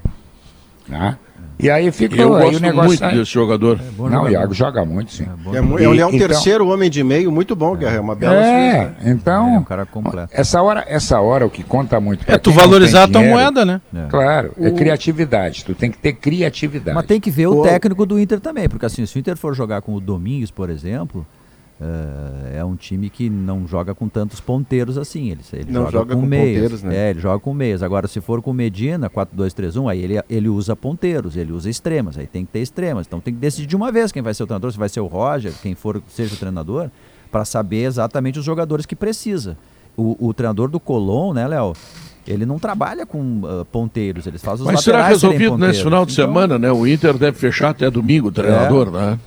Né? 0.88 1.18
E 1.60 1.70
aí 1.70 1.92
fica 1.92 2.16
eu 2.16 2.36
aí 2.36 2.44
gosto 2.44 2.58
o 2.58 2.62
negócio. 2.62 2.88
muito 2.88 3.04
aí... 3.04 3.18
desse 3.18 3.32
jogador. 3.32 3.80
É 3.80 3.84
não, 3.84 4.10
jogador. 4.10 4.26
o 4.26 4.30
Iago 4.30 4.54
joga 4.54 4.86
muito, 4.86 5.12
sim. 5.12 5.24
É, 5.24 5.62
bom, 5.62 5.78
é, 5.78 5.84
ele 5.84 6.02
é 6.02 6.06
um 6.06 6.10
então... 6.10 6.28
terceiro 6.28 6.68
homem 6.68 6.90
de 6.90 7.04
meio 7.04 7.32
muito 7.32 7.56
bom, 7.56 7.76
Guerra. 7.76 7.98
É 7.98 8.00
uma 8.00 8.16
bela 8.16 8.36
É, 8.36 8.94
então. 9.06 9.56
É 9.56 9.60
um 9.60 9.64
cara 9.64 9.86
completo. 9.86 10.30
Essa 10.32 10.62
hora, 10.62 10.84
essa 10.88 11.20
hora 11.20 11.46
o 11.46 11.50
que 11.50 11.64
conta 11.64 12.00
muito. 12.00 12.30
É 12.30 12.38
tu 12.38 12.52
valorizar 12.52 13.04
a 13.04 13.08
tua 13.08 13.22
moeda, 13.22 13.66
né? 13.66 13.82
É. 13.94 14.08
Claro, 14.10 14.54
é 14.60 14.72
criatividade. 14.72 15.64
Tu 15.64 15.74
tem 15.74 15.92
que 15.92 15.98
ter 15.98 16.14
criatividade. 16.14 16.96
Mas 16.96 17.06
tem 17.06 17.20
que 17.20 17.32
ver 17.32 17.48
o, 17.48 17.60
o 17.60 17.64
técnico 17.64 18.06
do 18.06 18.20
Inter 18.20 18.40
também, 18.40 18.68
porque 18.68 18.86
assim, 18.86 19.06
se 19.06 19.18
o 19.18 19.20
Inter 19.20 19.38
for 19.38 19.54
jogar 19.54 19.82
com 19.82 19.94
o 19.94 20.00
Domingos, 20.00 20.52
por 20.52 20.70
exemplo. 20.70 21.26
Uh, 21.84 22.56
é 22.56 22.64
um 22.64 22.78
time 22.78 23.10
que 23.10 23.30
não 23.30 23.68
joga 23.68 23.94
com 23.94 24.08
tantos 24.08 24.40
ponteiros 24.40 24.98
assim. 24.98 25.32
Ele, 25.32 25.42
ele 25.52 25.72
não 25.72 25.82
joga, 25.82 25.92
joga 25.92 26.16
com, 26.16 26.22
com 26.22 26.28
meias. 26.28 26.82
Né? 26.82 26.96
É, 26.96 27.10
ele 27.10 27.20
joga 27.20 27.40
com 27.40 27.54
meias. 27.54 27.84
Agora, 27.84 28.08
se 28.08 28.22
for 28.22 28.42
com 28.42 28.54
Medina, 28.54 29.10
4-2-3-1, 29.10 29.92
aí 29.92 30.02
ele, 30.02 30.24
ele 30.30 30.48
usa 30.48 30.78
ponteiros, 30.78 31.36
ele 31.36 31.52
usa 31.52 31.70
extremas. 31.70 32.18
Aí 32.18 32.26
tem 32.26 32.46
que 32.46 32.54
ter 32.54 32.60
extremas. 32.60 33.06
Então 33.06 33.20
tem 33.20 33.34
que 33.34 33.40
decidir 33.40 33.68
de 33.68 33.76
uma 33.76 33.92
vez 33.92 34.14
quem 34.14 34.22
vai 34.22 34.34
ser 34.34 34.44
o 34.44 34.48
treinador, 34.48 34.72
se 34.72 34.78
vai 34.78 34.88
ser 34.88 35.02
o 35.02 35.08
Roger, 35.08 35.52
quem 35.62 35.76
for 35.76 36.02
seja 36.08 36.36
o 36.36 36.38
treinador, 36.38 36.90
para 37.30 37.44
saber 37.44 37.84
exatamente 37.84 38.40
os 38.40 38.46
jogadores 38.46 38.86
que 38.86 38.96
precisa. 38.96 39.58
O, 39.98 40.30
o 40.30 40.34
treinador 40.34 40.70
do 40.70 40.80
Colón, 40.80 41.34
né, 41.34 41.46
Léo? 41.46 41.74
Ele 42.26 42.46
não 42.46 42.58
trabalha 42.58 43.06
com 43.06 43.42
uh, 43.42 43.66
ponteiros, 43.66 44.26
eles 44.26 44.42
fazem 44.42 44.66
os 44.66 44.72
Mas 44.72 44.82
será 44.82 45.06
resolvido 45.06 45.58
nesse 45.58 45.84
final 45.84 46.06
de 46.06 46.14
então... 46.14 46.26
semana, 46.26 46.58
né? 46.58 46.72
O 46.72 46.88
Inter 46.88 47.18
deve 47.18 47.38
fechar 47.38 47.72
até 47.72 47.92
domingo 47.92 48.30
o 48.30 48.32
treinador, 48.32 48.88
é. 48.88 48.92
né? 48.92 49.20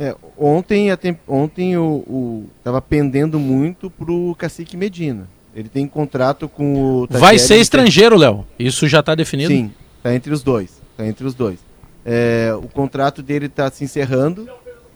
É, 0.00 0.16
ontem 0.38 0.88
ontem 1.28 1.76
o, 1.76 2.46
estava 2.56 2.80
pendendo 2.80 3.38
muito 3.38 3.90
pro 3.90 4.34
Cacique 4.38 4.74
Medina. 4.74 5.28
Ele 5.54 5.68
tem 5.68 5.86
contrato 5.86 6.48
com 6.48 7.02
o 7.02 7.06
Vai 7.10 7.38
ser 7.38 7.56
estrangeiro, 7.56 8.16
Léo. 8.16 8.46
Isso 8.58 8.88
já 8.88 9.00
está 9.00 9.14
definido? 9.14 9.52
Sim, 9.52 9.70
está 9.98 10.14
entre 10.14 10.32
os 10.32 10.42
dois. 10.42 10.80
Tá 10.96 11.06
entre 11.06 11.26
os 11.26 11.34
dois. 11.34 11.58
É, 12.02 12.50
o 12.56 12.66
contrato 12.66 13.22
dele 13.22 13.44
está 13.44 13.70
se 13.70 13.84
encerrando 13.84 14.48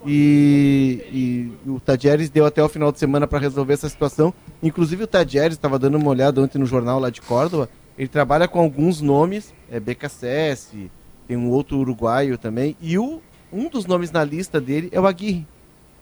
e, 0.06 1.52
e, 1.66 1.70
o 1.70 1.78
Tadieres 1.78 2.30
deu 2.30 2.46
até 2.46 2.62
o 2.62 2.68
final 2.68 2.90
de 2.90 2.98
semana 2.98 3.26
para 3.26 3.38
resolver 3.38 3.74
essa 3.74 3.90
situação. 3.90 4.32
Inclusive 4.62 5.04
o 5.04 5.06
Tadieres 5.06 5.54
estava 5.54 5.78
dando 5.78 5.98
uma 5.98 6.08
olhada 6.08 6.40
ontem 6.40 6.58
no 6.58 6.64
jornal 6.64 6.98
lá 6.98 7.10
de 7.10 7.20
Córdoba. 7.20 7.68
Ele 7.98 8.08
trabalha 8.08 8.48
com 8.48 8.58
alguns 8.58 9.02
nomes, 9.02 9.52
é 9.70 9.78
BKSS, 9.78 10.90
tem 11.28 11.36
um 11.36 11.50
outro 11.50 11.76
uruguaio 11.76 12.38
também, 12.38 12.74
e 12.80 12.98
o 12.98 13.20
um 13.54 13.68
dos 13.68 13.86
nomes 13.86 14.10
na 14.10 14.24
lista 14.24 14.60
dele 14.60 14.88
é 14.92 15.00
o 15.00 15.06
Aguirre. 15.06 15.46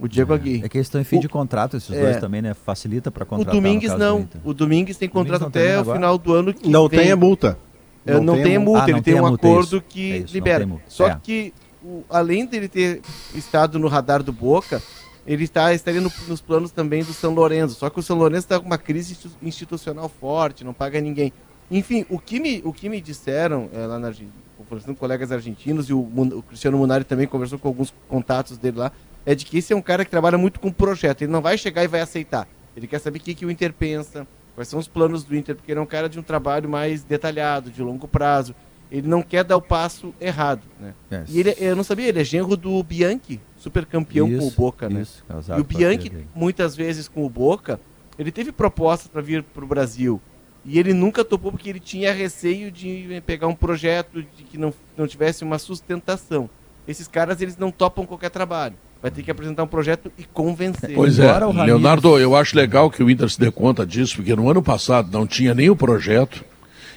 O 0.01 0.09
Diego 0.09 0.33
é, 0.33 0.37
Aguirre. 0.37 0.65
É 0.65 0.69
que 0.69 0.79
eles 0.79 0.87
estão 0.87 1.01
em 1.01 1.05
fim 1.05 1.19
o, 1.19 1.21
de 1.21 1.29
contrato, 1.29 1.77
esses 1.77 1.95
é, 1.95 2.01
dois 2.01 2.17
também, 2.17 2.43
né? 2.43 2.55
Facilita 2.55 3.11
para 3.11 3.25
contratar. 3.25 3.55
O 3.55 3.57
Domingues 3.57 3.97
não. 3.97 4.29
O 4.43 4.53
Domingues 4.53 4.97
tem 4.97 5.09
contrato 5.09 5.45
até 5.45 5.81
o 5.81 5.85
final 5.85 6.19
do 6.19 6.33
ano 6.33 6.55
que 6.55 6.69
Não 6.69 6.89
vem. 6.89 7.01
tem 7.01 7.13
a 7.13 7.17
multa. 7.17 7.59
É, 8.05 8.15
não, 8.15 8.23
não 8.23 8.43
tem, 8.43 8.57
a 8.57 8.61
multa, 8.61 8.85
ah, 8.85 8.91
ele 8.91 9.01
tem, 9.01 9.15
tem 9.15 9.23
um 9.23 9.27
acordo 9.27 9.77
isso. 9.77 9.85
que 9.89 10.13
é 10.13 10.17
isso, 10.19 10.35
libera. 10.35 10.69
Só 10.89 11.07
é. 11.07 11.21
que, 11.23 11.55
o, 11.85 12.03
além 12.11 12.45
dele 12.45 12.67
ter 12.67 13.01
estado 13.33 13.79
no 13.79 13.87
radar 13.87 14.25
do 14.25 14.33
Boca, 14.33 14.83
ele 15.25 15.45
está, 15.45 15.73
estaria 15.73 16.01
no, 16.01 16.11
nos 16.27 16.41
planos 16.41 16.73
também 16.73 17.05
do 17.05 17.13
São 17.13 17.33
Lourenço. 17.33 17.77
Só 17.77 17.89
que 17.89 18.01
o 18.01 18.03
São 18.03 18.19
Lourenço 18.19 18.47
está 18.47 18.59
com 18.59 18.67
uma 18.67 18.79
crise 18.79 19.17
institucional 19.41 20.09
forte, 20.09 20.65
não 20.65 20.75
paga 20.75 21.01
ninguém. 21.01 21.33
Enfim, 21.71 22.05
o 22.11 22.19
que 22.19 22.41
me, 22.41 22.61
o 22.65 22.73
que 22.73 22.89
me 22.89 23.01
disseram 23.01 23.71
é, 23.73 23.87
lá 23.87 23.99
na 24.01 24.09
Argentina, 24.09 24.33
conversando 24.73 24.95
com 24.95 25.01
colegas 25.01 25.31
argentinos 25.31 25.91
e 25.91 25.93
o, 25.93 26.01
o, 26.01 26.43
Cristiano 26.43 26.79
Munari 26.79 27.05
também 27.05 27.27
conversou 27.27 27.59
com 27.59 27.69
alguns 27.69 27.93
contatos 28.09 28.57
dele 28.57 28.79
lá, 28.79 28.93
é 29.27 29.35
de 29.35 29.45
que 29.45 29.59
esse 29.59 29.73
é 29.73 29.77
um 29.77 29.83
cara 29.83 30.03
que 30.03 30.11
trabalha 30.11 30.39
muito 30.39 30.59
com 30.59 30.73
projeto. 30.73 31.23
Ele 31.23 31.31
não 31.31 31.43
vai 31.43 31.59
chegar 31.59 31.85
e 31.85 31.87
vai 31.87 32.01
aceitar. 32.01 32.49
Ele 32.75 32.87
quer 32.87 32.99
saber 32.99 33.19
o 33.19 33.21
que, 33.21 33.35
que 33.35 33.45
o 33.45 33.51
Inter 33.51 33.73
pensa, 33.73 34.27
quais 34.55 34.69
são 34.69 34.81
os 34.81 34.89
planos 34.89 35.25
do 35.25 35.37
Inter, 35.37 35.55
porque 35.55 35.71
ele 35.71 35.79
é 35.79 35.83
um 35.83 35.87
cara 35.87 36.09
de 36.09 36.19
um 36.19 36.23
trabalho 36.23 36.71
mais 36.71 37.05
detalhado, 37.05 37.71
de 37.71 37.83
longo 37.83 38.09
prazo. 38.09 38.55
Ele 38.91 39.07
não 39.07 39.23
quer 39.23 39.45
dar 39.45 39.59
o 39.59 39.63
passo 39.63 40.15
errado, 40.19 40.63
né? 40.81 40.95
Yes. 41.13 41.29
E 41.29 41.41
ele, 41.41 41.55
eu 41.59 41.77
não 41.77 41.85
sabia, 41.85 42.09
ele 42.09 42.21
é 42.21 42.25
genro 42.25 42.57
do 42.57 42.83
Bianchi, 42.83 43.41
super 43.57 43.85
campeão 43.87 44.29
isso, 44.29 44.39
com 44.39 44.47
o 44.47 44.51
Boca, 44.51 44.89
né? 44.89 45.03
Isso, 45.03 45.23
e 45.57 45.61
o 45.61 45.65
Bianchi, 45.65 46.13
muitas 46.35 46.75
vezes 46.77 47.09
com 47.09 47.25
o 47.25 47.31
Boca, 47.31 47.81
ele 48.19 48.31
teve 48.31 48.53
propostas 48.53 49.09
para 49.09 49.23
vir 49.23 49.43
para 49.43 49.65
o 49.65 49.67
Brasil. 49.67 50.21
E 50.65 50.79
ele 50.79 50.93
nunca 50.93 51.25
topou 51.25 51.51
porque 51.51 51.69
ele 51.69 51.81
tinha 51.81 52.13
receio 52.13 52.71
de 52.71 53.21
pegar 53.27 53.49
um 53.49 53.55
projeto 53.55 54.23
de 54.23 54.45
que 54.45 54.57
não, 54.57 54.73
não 54.97 55.07
tivesse 55.07 55.43
uma 55.43 55.59
sustentação. 55.59 56.49
Esses 56.87 57.09
caras, 57.09 57.41
eles 57.41 57.57
não 57.57 57.71
topam 57.71 58.07
qualquer 58.07 58.31
trabalho. 58.31 58.75
Vai 59.01 59.11
ter 59.11 59.23
que 59.25 59.31
apresentar 59.31 59.65
um 59.65 59.69
projeto 59.69 60.13
e 60.17 60.25
convencer. 60.25 60.95
Pois 60.95 61.19
é, 61.19 61.33
Leonardo, 61.65 62.19
eu 62.19 62.37
acho 62.37 62.57
legal 62.57 62.89
que 62.89 63.03
o 63.03 63.11
Inter 63.11 63.29
se 63.29 63.39
dê 63.39 63.51
conta 63.51 63.85
disso, 63.85 64.17
porque 64.17 64.35
no 64.37 64.49
ano 64.49 64.63
passado 64.63 65.11
não 65.11 65.27
tinha 65.27 65.53
nem 65.53 65.69
o 65.69 65.75
projeto 65.75 66.45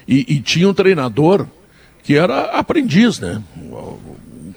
e, 0.06 0.24
e 0.28 0.40
tinha 0.40 0.68
um 0.68 0.74
treinador 0.74 1.46
que 2.04 2.16
era 2.16 2.56
aprendiz, 2.56 3.18
né? 3.18 3.42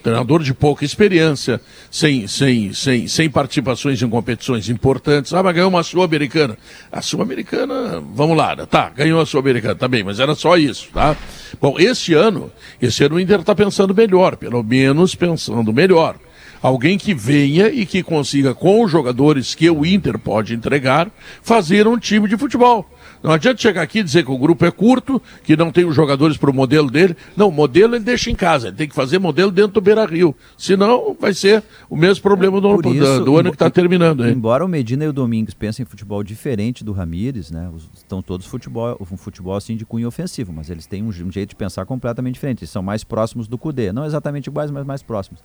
Treinador 0.02 0.42
de 0.42 0.54
pouca 0.54 0.84
experiência, 0.84 1.60
sem, 1.90 2.26
sem, 2.26 2.72
sem, 2.72 3.06
sem 3.08 3.30
participações 3.30 4.02
em 4.02 4.08
competições 4.08 4.68
importantes. 4.68 5.32
Ah, 5.32 5.42
mas 5.42 5.54
ganhou 5.54 5.68
uma 5.68 5.82
Sul-Americana. 5.82 6.56
A 6.90 7.02
Sul-Americana, 7.02 8.02
vamos 8.14 8.36
lá, 8.36 8.56
tá, 8.66 8.90
ganhou 8.90 9.20
a 9.20 9.26
Sul-Americana, 9.26 9.74
tá 9.74 9.88
bem, 9.88 10.02
mas 10.02 10.20
era 10.20 10.34
só 10.34 10.56
isso, 10.56 10.88
tá? 10.92 11.16
Bom, 11.60 11.76
esse 11.78 12.14
ano, 12.14 12.50
esse 12.80 13.04
ano 13.04 13.16
o 13.16 13.20
Inter 13.20 13.40
está 13.40 13.54
pensando 13.54 13.94
melhor, 13.94 14.36
pelo 14.36 14.62
menos 14.62 15.14
pensando 15.14 15.72
melhor. 15.72 16.16
Alguém 16.62 16.98
que 16.98 17.14
venha 17.14 17.68
e 17.68 17.86
que 17.86 18.02
consiga, 18.02 18.54
com 18.54 18.84
os 18.84 18.90
jogadores 18.90 19.54
que 19.54 19.70
o 19.70 19.86
Inter 19.86 20.18
pode 20.18 20.54
entregar, 20.54 21.10
fazer 21.42 21.86
um 21.88 21.98
time 21.98 22.28
de 22.28 22.36
futebol. 22.36 22.86
Não 23.22 23.32
adianta 23.32 23.60
chegar 23.60 23.82
aqui 23.82 23.98
e 23.98 24.02
dizer 24.02 24.24
que 24.24 24.30
o 24.30 24.38
grupo 24.38 24.64
é 24.64 24.70
curto, 24.70 25.20
que 25.44 25.56
não 25.56 25.70
tem 25.70 25.84
os 25.84 25.94
jogadores 25.94 26.36
para 26.36 26.50
o 26.50 26.54
modelo 26.54 26.90
dele. 26.90 27.16
Não, 27.36 27.48
o 27.48 27.52
modelo 27.52 27.94
ele 27.94 28.04
deixa 28.04 28.30
em 28.30 28.34
casa, 28.34 28.68
ele 28.68 28.76
tem 28.76 28.88
que 28.88 28.94
fazer 28.94 29.18
modelo 29.18 29.50
dentro 29.50 29.72
do 29.72 29.80
Beira 29.80 30.06
Rio. 30.06 30.34
Senão 30.56 31.16
vai 31.18 31.34
ser 31.34 31.62
o 31.88 31.96
mesmo 31.96 32.22
problema 32.22 32.60
do, 32.60 32.80
isso, 32.92 33.24
do 33.24 33.36
ano 33.36 33.50
que 33.50 33.56
está 33.56 33.68
terminando. 33.68 34.26
Hein? 34.26 34.32
Embora 34.32 34.64
o 34.64 34.68
Medina 34.68 35.04
e 35.04 35.08
o 35.08 35.12
Domingos 35.12 35.52
pensem 35.52 35.82
em 35.82 35.86
futebol 35.86 36.22
diferente 36.22 36.82
do 36.82 36.92
Ramires, 36.92 37.50
né? 37.50 37.70
Estão 37.94 38.22
todos 38.22 38.46
futebol, 38.46 38.96
um 39.00 39.16
futebol 39.16 39.54
assim 39.54 39.76
de 39.76 39.84
cunho 39.84 40.08
ofensivo, 40.08 40.52
mas 40.52 40.70
eles 40.70 40.86
têm 40.86 41.02
um, 41.02 41.08
um 41.08 41.30
jeito 41.30 41.50
de 41.50 41.56
pensar 41.56 41.84
completamente 41.84 42.34
diferente. 42.34 42.60
Eles 42.60 42.70
são 42.70 42.82
mais 42.82 43.04
próximos 43.04 43.46
do 43.46 43.58
Cudê. 43.58 43.92
Não 43.92 44.04
exatamente 44.04 44.46
iguais, 44.46 44.70
mas 44.70 44.86
mais 44.86 45.02
próximos. 45.02 45.42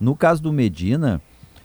No 0.00 0.16
caso 0.16 0.42
do 0.42 0.52
Medina, 0.52 1.20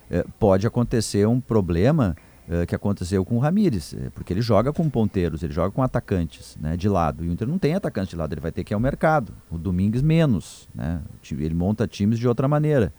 eh, 0.10 0.26
pode 0.40 0.68
acontecer 0.68 1.28
um 1.28 1.40
problema 1.40 2.16
uh, 2.48 2.66
que 2.66 2.76
aconteceu 2.76 3.24
com 3.24 3.36
o 3.36 3.40
Ramires, 3.40 3.94
eh, 3.94 4.10
porque 4.14 4.34
ele 4.34 4.42
joga 4.42 4.72
com 4.72 4.90
ponteiros, 4.90 5.44
ele 5.44 5.54
joga 5.54 5.72
com 5.72 5.82
atacantes 5.82 6.58
né, 6.60 6.76
de 6.78 6.90
lado. 6.90 7.24
E 7.24 7.30
o 7.30 7.32
Inter 7.32 7.48
não 7.48 7.58
tem 7.58 7.76
atacante 7.76 8.12
de 8.12 8.16
lado, 8.16 8.34
ele 8.34 8.42
vai 8.42 8.52
ter 8.52 8.64
que 8.64 8.74
ir 8.74 8.76
ao 8.76 8.80
mercado. 8.80 9.34
O 9.50 9.58
Domingues 9.58 10.02
menos, 10.02 10.68
né? 10.74 11.02
Ele 11.32 11.54
monta 11.54 11.88
times 11.88 12.20
de 12.20 12.28
outra 12.28 12.48
maneira. 12.48 12.94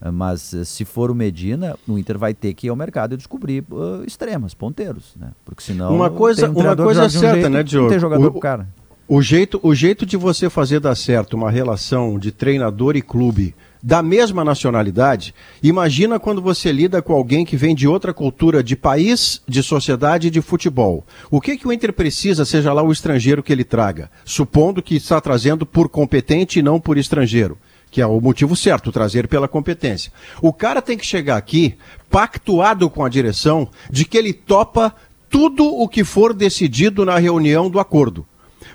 Uh, 0.00 0.12
Mas 0.12 0.54
se 0.64 0.84
for 0.84 1.10
o 1.10 1.14
Medina, 1.14 1.76
o 1.86 1.98
Inter 1.98 2.18
vai 2.18 2.34
ter 2.34 2.52
que 2.54 2.66
ir 2.66 2.70
ao 2.70 2.76
mercado 2.76 3.14
e 3.14 3.16
descobrir 3.16 3.64
extremas, 4.06 4.54
ponteiros, 4.54 5.14
né? 5.16 5.30
Porque 5.44 5.62
senão 5.62 5.94
uma 5.94 6.10
coisa, 6.10 6.48
um 6.48 6.52
uma 6.52 6.76
coisa 6.76 7.04
é 7.04 7.08
certa, 7.08 7.28
um 7.28 7.34
jeito, 7.34 7.48
né, 7.50 7.62
Diogo? 7.62 7.84
Não 7.84 7.90
tem 7.90 8.00
jogador 8.00 8.26
o, 8.26 8.32
pro 8.32 8.40
cara. 8.40 8.68
O 9.08 9.22
jeito, 9.22 9.60
o 9.62 9.74
jeito 9.74 10.04
de 10.04 10.16
você 10.16 10.50
fazer 10.50 10.80
dar 10.80 10.96
certo 10.96 11.34
uma 11.34 11.50
relação 11.50 12.18
de 12.18 12.32
treinador 12.32 12.96
e 12.96 13.02
clube 13.02 13.54
da 13.82 14.02
mesma 14.02 14.44
nacionalidade, 14.44 15.34
imagina 15.62 16.18
quando 16.18 16.42
você 16.42 16.72
lida 16.72 17.00
com 17.00 17.12
alguém 17.12 17.44
que 17.44 17.56
vem 17.56 17.74
de 17.74 17.86
outra 17.86 18.12
cultura 18.12 18.62
de 18.62 18.76
país, 18.76 19.40
de 19.46 19.62
sociedade 19.62 20.28
e 20.28 20.30
de 20.30 20.40
futebol. 20.40 21.04
O 21.30 21.40
que, 21.40 21.56
que 21.56 21.68
o 21.68 21.72
Inter 21.72 21.92
precisa, 21.92 22.44
seja 22.44 22.72
lá 22.72 22.82
o 22.82 22.92
estrangeiro 22.92 23.42
que 23.42 23.52
ele 23.52 23.64
traga? 23.64 24.10
Supondo 24.24 24.82
que 24.82 24.96
está 24.96 25.20
trazendo 25.20 25.64
por 25.64 25.88
competente 25.88 26.58
e 26.58 26.62
não 26.62 26.80
por 26.80 26.98
estrangeiro 26.98 27.58
que 27.88 28.00
é 28.00 28.06
o 28.06 28.20
motivo 28.20 28.54
certo, 28.54 28.92
trazer 28.92 29.26
pela 29.26 29.48
competência. 29.48 30.12
O 30.42 30.52
cara 30.52 30.82
tem 30.82 30.98
que 30.98 31.06
chegar 31.06 31.36
aqui 31.36 31.76
pactuado 32.10 32.90
com 32.90 33.04
a 33.04 33.08
direção 33.08 33.68
de 33.90 34.04
que 34.04 34.18
ele 34.18 34.32
topa 34.32 34.94
tudo 35.30 35.64
o 35.64 35.88
que 35.88 36.04
for 36.04 36.34
decidido 36.34 37.04
na 37.04 37.18
reunião 37.18 37.70
do 37.70 37.80
acordo. 37.80 38.26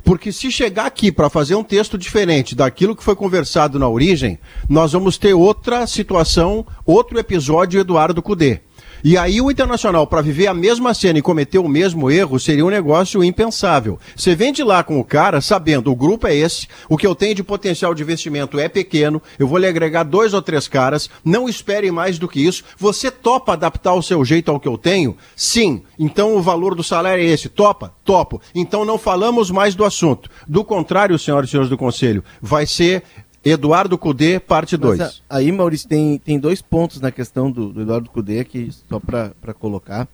Porque 0.04 0.32
se 0.32 0.52
chegar 0.52 0.86
aqui 0.86 1.12
para 1.12 1.30
fazer 1.30 1.56
um 1.56 1.64
texto 1.64 1.98
diferente 1.98 2.56
daquilo 2.56 2.96
que 2.96 3.04
foi 3.04 3.16
conversado 3.16 3.78
na 3.78 3.88
origem, 3.88 4.40
nós 4.68 4.94
vamos 4.94 5.18
ter 5.18 5.34
outra 5.34 5.86
situação, 5.86 6.66
outro 6.86 7.20
episódio 7.20 7.80
Eduardo 7.80 8.22
Cudê. 8.22 8.62
E 9.04 9.18
aí 9.18 9.42
o 9.42 9.50
Internacional, 9.50 10.06
para 10.06 10.22
viver 10.22 10.48
a 10.48 10.54
mesma 10.54 10.94
cena 10.94 11.18
e 11.18 11.22
cometer 11.22 11.58
o 11.58 11.68
mesmo 11.68 12.12
erro, 12.12 12.40
seria 12.40 12.66
um 12.66 12.70
negócio 12.70 13.24
impensável. 13.24 14.00
Você 14.16 14.36
vende 14.36 14.64
lá 14.64 14.84
com 14.84 15.00
o 15.00 15.04
cara 15.04 15.42
sabendo, 15.42 15.92
o 15.92 15.96
grupo 15.96 16.28
é 16.28 16.36
esse, 16.36 16.68
o 16.88 16.96
que 16.96 17.08
eu 17.08 17.16
tenho 17.16 17.34
de 17.34 17.44
potencial 17.44 17.94
de 17.96 18.04
investimento 18.04 18.60
é 18.60 18.70
pequeno, 18.70 19.22
eu 19.40 19.48
vou 19.48 19.58
lhe 19.58 19.66
agregar 19.66 20.04
dois 20.04 20.34
ou 20.34 20.42
três 20.42 20.68
caras, 20.68 21.10
não 21.26 21.50
espere 21.50 21.90
mais 21.92 22.20
do 22.20 22.28
que 22.28 22.46
isso. 22.46 22.64
Você 22.78 23.10
topa 23.10 23.54
adaptar 23.54 23.94
o 23.94 24.04
seu 24.04 24.24
jeito 24.24 24.52
ao 24.52 24.60
que 24.60 24.68
eu 24.68 24.78
tenho? 24.78 25.18
Sim. 25.36 25.82
Então 25.98 26.36
o 26.36 26.42
valor 26.42 26.76
do 26.76 26.84
salário 26.84 27.24
é 27.24 27.26
esse. 27.26 27.50
Topa? 27.50 27.94
Topo. 28.04 28.42
Então 28.54 28.86
não 28.86 28.98
falamos 28.98 29.50
mais 29.50 29.74
do 29.76 29.84
assunto. 29.84 30.30
Do 30.48 30.64
contrário, 30.64 31.18
senhoras 31.18 31.50
e 31.50 31.52
senhores 31.52 31.70
do 31.70 31.78
Conselho, 31.78 32.24
vai 32.42 32.66
ser 32.66 33.04
Eduardo 33.44 33.98
Cudê, 33.98 34.40
parte 34.40 34.78
2. 34.78 35.24
Aí, 35.30 35.52
Maurício, 35.52 35.90
tem, 35.90 36.18
tem 36.20 36.40
dois 36.40 36.62
pontos 36.62 37.02
na 37.02 37.12
questão 37.12 37.52
do, 37.52 37.70
do 37.70 37.82
Eduardo 37.82 38.10
Cudê 38.10 38.40
aqui, 38.40 38.70
só 38.88 39.00
para 39.00 39.54
colocar. 39.54 40.08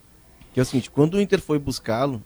Que 0.53 0.59
é 0.59 0.63
o 0.63 0.65
seguinte, 0.65 0.89
quando 0.89 1.15
o 1.15 1.21
Inter 1.21 1.41
foi 1.41 1.59
buscá-lo, 1.59 2.21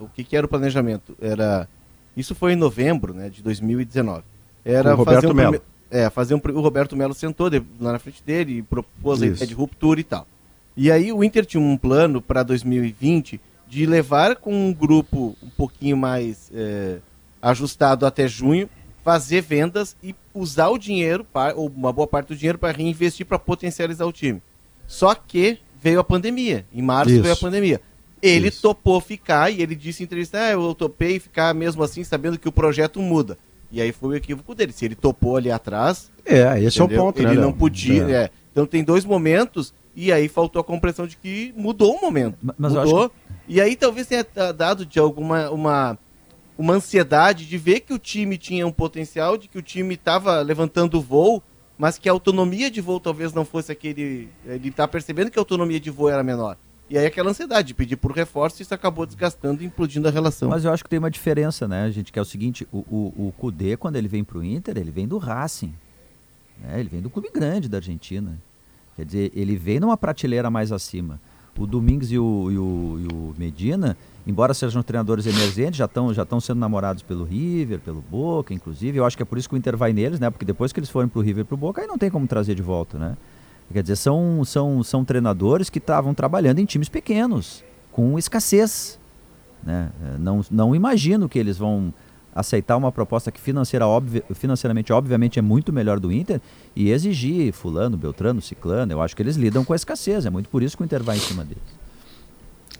o 0.00 0.08
que, 0.08 0.24
que, 0.24 0.36
era 0.36 0.46
o 0.46 0.48
planejamento? 0.48 1.16
Era. 1.20 1.68
Isso 2.16 2.34
foi 2.34 2.54
em 2.54 2.56
novembro 2.56 3.12
né, 3.12 3.28
de 3.28 3.42
2019. 3.42 4.22
Era 4.64 4.94
o 4.94 4.96
Roberto 4.96 5.22
fazer 5.22 5.32
um 5.32 5.34
Melo. 5.34 5.62
É, 5.90 6.10
fazer 6.10 6.34
um, 6.34 6.40
o 6.54 6.60
Roberto 6.60 6.96
Melo 6.96 7.14
sentou 7.14 7.48
lá 7.80 7.92
na 7.92 7.98
frente 7.98 8.22
dele 8.24 8.58
e 8.58 8.62
propôs 8.62 9.22
a 9.22 9.26
ideia 9.26 9.46
de 9.46 9.54
ruptura 9.54 10.00
e 10.00 10.04
tal. 10.04 10.26
E 10.76 10.90
aí 10.90 11.12
o 11.12 11.22
Inter 11.22 11.46
tinha 11.46 11.62
um 11.62 11.76
plano 11.76 12.20
para 12.20 12.42
2020 12.42 13.40
de 13.68 13.86
levar 13.86 14.36
com 14.36 14.52
um 14.52 14.72
grupo 14.72 15.36
um 15.42 15.50
pouquinho 15.50 15.96
mais 15.96 16.50
é, 16.52 16.98
ajustado 17.40 18.04
até 18.04 18.26
junho 18.26 18.68
fazer 19.06 19.40
vendas 19.40 19.96
e 20.02 20.16
usar 20.34 20.68
o 20.68 20.76
dinheiro, 20.76 21.24
ou 21.54 21.68
uma 21.68 21.92
boa 21.92 22.08
parte 22.08 22.26
do 22.26 22.36
dinheiro, 22.36 22.58
para 22.58 22.76
reinvestir 22.76 23.24
para 23.24 23.38
potencializar 23.38 24.04
o 24.04 24.10
time. 24.10 24.42
Só 24.84 25.14
que 25.14 25.60
veio 25.80 26.00
a 26.00 26.04
pandemia. 26.04 26.66
Em 26.74 26.82
março 26.82 27.12
Isso. 27.12 27.22
veio 27.22 27.34
a 27.34 27.36
pandemia. 27.36 27.80
Ele 28.20 28.48
Isso. 28.48 28.60
topou 28.62 29.00
ficar 29.00 29.48
e 29.48 29.62
ele 29.62 29.76
disse 29.76 30.02
em 30.02 30.06
entrevista: 30.06 30.38
ah, 30.40 30.50
eu 30.50 30.74
topei 30.74 31.20
ficar 31.20 31.54
mesmo 31.54 31.84
assim, 31.84 32.02
sabendo 32.02 32.36
que 32.36 32.48
o 32.48 32.52
projeto 32.52 33.00
muda. 33.00 33.38
E 33.70 33.80
aí 33.80 33.92
foi 33.92 34.08
o 34.08 34.16
equívoco 34.16 34.56
dele. 34.56 34.72
Se 34.72 34.84
ele 34.84 34.96
topou 34.96 35.36
ali 35.36 35.52
atrás. 35.52 36.10
É, 36.24 36.60
esse 36.60 36.80
entendeu? 36.80 36.98
é 36.98 37.00
o 37.00 37.04
ponto, 37.04 37.20
Ele 37.20 37.36
né, 37.36 37.40
não 37.40 37.52
podia. 37.52 38.08
É. 38.08 38.12
É. 38.24 38.30
Então 38.50 38.66
tem 38.66 38.82
dois 38.82 39.04
momentos 39.04 39.72
e 39.94 40.10
aí 40.10 40.26
faltou 40.26 40.58
a 40.58 40.64
compreensão 40.64 41.06
de 41.06 41.16
que 41.16 41.54
mudou 41.56 41.94
o 41.94 42.00
momento. 42.00 42.38
Mas 42.58 42.72
mudou. 42.72 43.08
Que... 43.08 43.14
E 43.46 43.60
aí 43.60 43.76
talvez 43.76 44.08
tenha 44.08 44.26
dado 44.52 44.84
de 44.84 44.98
alguma 44.98 45.48
uma 45.50 45.96
uma 46.58 46.74
ansiedade 46.74 47.46
de 47.46 47.58
ver 47.58 47.80
que 47.80 47.92
o 47.92 47.98
time 47.98 48.38
tinha 48.38 48.66
um 48.66 48.72
potencial, 48.72 49.36
de 49.36 49.48
que 49.48 49.58
o 49.58 49.62
time 49.62 49.94
estava 49.94 50.40
levantando 50.40 50.98
o 50.98 51.00
voo, 51.00 51.42
mas 51.78 51.98
que 51.98 52.08
a 52.08 52.12
autonomia 52.12 52.70
de 52.70 52.80
voo 52.80 52.98
talvez 52.98 53.32
não 53.32 53.44
fosse 53.44 53.70
aquele. 53.70 54.28
Ele 54.44 54.68
está 54.68 54.88
percebendo 54.88 55.30
que 55.30 55.38
a 55.38 55.42
autonomia 55.42 55.78
de 55.78 55.90
voo 55.90 56.08
era 56.08 56.22
menor. 56.22 56.56
E 56.88 56.96
aí 56.96 57.04
aquela 57.04 57.30
ansiedade 57.30 57.68
de 57.68 57.74
pedir 57.74 57.96
por 57.96 58.12
reforço, 58.12 58.62
isso 58.62 58.72
acabou 58.72 59.04
desgastando 59.04 59.62
e 59.62 59.66
implodindo 59.66 60.06
a 60.06 60.10
relação. 60.10 60.48
Mas 60.48 60.64
eu 60.64 60.72
acho 60.72 60.84
que 60.84 60.88
tem 60.88 61.00
uma 61.00 61.10
diferença, 61.10 61.66
né, 61.66 61.90
gente? 61.90 62.12
Que 62.12 62.18
é 62.18 62.22
o 62.22 62.24
seguinte, 62.24 62.66
o, 62.72 62.78
o, 62.78 63.26
o 63.26 63.34
Kudê, 63.36 63.76
quando 63.76 63.96
ele 63.96 64.06
vem 64.06 64.22
para 64.22 64.38
o 64.38 64.44
Inter, 64.44 64.78
ele 64.78 64.92
vem 64.92 65.06
do 65.06 65.18
Racing. 65.18 65.74
Né? 66.62 66.78
Ele 66.78 66.88
vem 66.88 67.02
do 67.02 67.10
clube 67.10 67.28
grande 67.34 67.68
da 67.68 67.78
Argentina. 67.78 68.38
Quer 68.94 69.04
dizer, 69.04 69.32
ele 69.34 69.56
vem 69.56 69.80
numa 69.80 69.96
prateleira 69.96 70.48
mais 70.48 70.70
acima. 70.70 71.20
O 71.58 71.66
Domingos 71.66 72.12
e 72.12 72.18
o, 72.18 72.50
e 72.50 72.58
o, 72.58 73.00
e 73.00 73.14
o 73.14 73.34
Medina, 73.36 73.96
embora 74.26 74.52
sejam 74.52 74.82
treinadores 74.82 75.26
emergentes, 75.26 75.76
já 75.76 75.84
estão 75.84 76.12
já 76.12 76.26
sendo 76.40 76.58
namorados 76.58 77.02
pelo 77.02 77.24
River, 77.24 77.78
pelo 77.80 78.02
Boca, 78.02 78.52
inclusive. 78.52 78.98
Eu 78.98 79.04
acho 79.04 79.16
que 79.16 79.22
é 79.22 79.26
por 79.26 79.38
isso 79.38 79.48
que 79.48 79.54
o 79.54 79.58
Inter 79.58 79.76
vai 79.76 79.92
neles, 79.92 80.18
né? 80.18 80.30
Porque 80.30 80.44
depois 80.44 80.72
que 80.72 80.80
eles 80.80 80.90
forem 80.90 81.08
pro 81.08 81.20
River 81.20 81.42
e 81.42 81.46
pro 81.46 81.56
Boca, 81.56 81.80
aí 81.80 81.86
não 81.86 81.96
tem 81.96 82.10
como 82.10 82.26
trazer 82.26 82.54
de 82.54 82.62
volta, 82.62 82.98
né? 82.98 83.16
Quer 83.72 83.82
dizer, 83.82 83.96
são, 83.96 84.44
são, 84.44 84.82
são 84.82 85.04
treinadores 85.04 85.68
que 85.68 85.78
estavam 85.78 86.14
trabalhando 86.14 86.60
em 86.60 86.64
times 86.64 86.88
pequenos, 86.88 87.64
com 87.90 88.18
escassez. 88.18 88.98
Né? 89.62 89.90
Não, 90.18 90.44
não 90.50 90.74
imagino 90.74 91.28
que 91.28 91.38
eles 91.38 91.58
vão 91.58 91.92
aceitar 92.32 92.76
uma 92.76 92.92
proposta 92.92 93.32
que 93.32 93.40
financeira, 93.40 93.86
obvi 93.86 94.22
financeiramente, 94.34 94.92
obviamente, 94.92 95.38
é 95.38 95.42
muito 95.42 95.72
melhor 95.72 95.98
do 95.98 96.12
Inter 96.12 96.40
e 96.76 96.90
exigir 96.90 97.52
fulano, 97.52 97.96
beltrano, 97.96 98.40
ciclano. 98.40 98.92
Eu 98.92 99.00
acho 99.00 99.16
que 99.16 99.22
eles 99.22 99.36
lidam 99.36 99.64
com 99.64 99.72
a 99.72 99.76
escassez. 99.76 100.26
É 100.26 100.30
muito 100.30 100.48
por 100.48 100.62
isso 100.62 100.76
que 100.76 100.82
o 100.82 100.84
Inter 100.84 101.02
vai 101.02 101.16
em 101.16 101.20
cima 101.20 101.44
deles. 101.44 101.85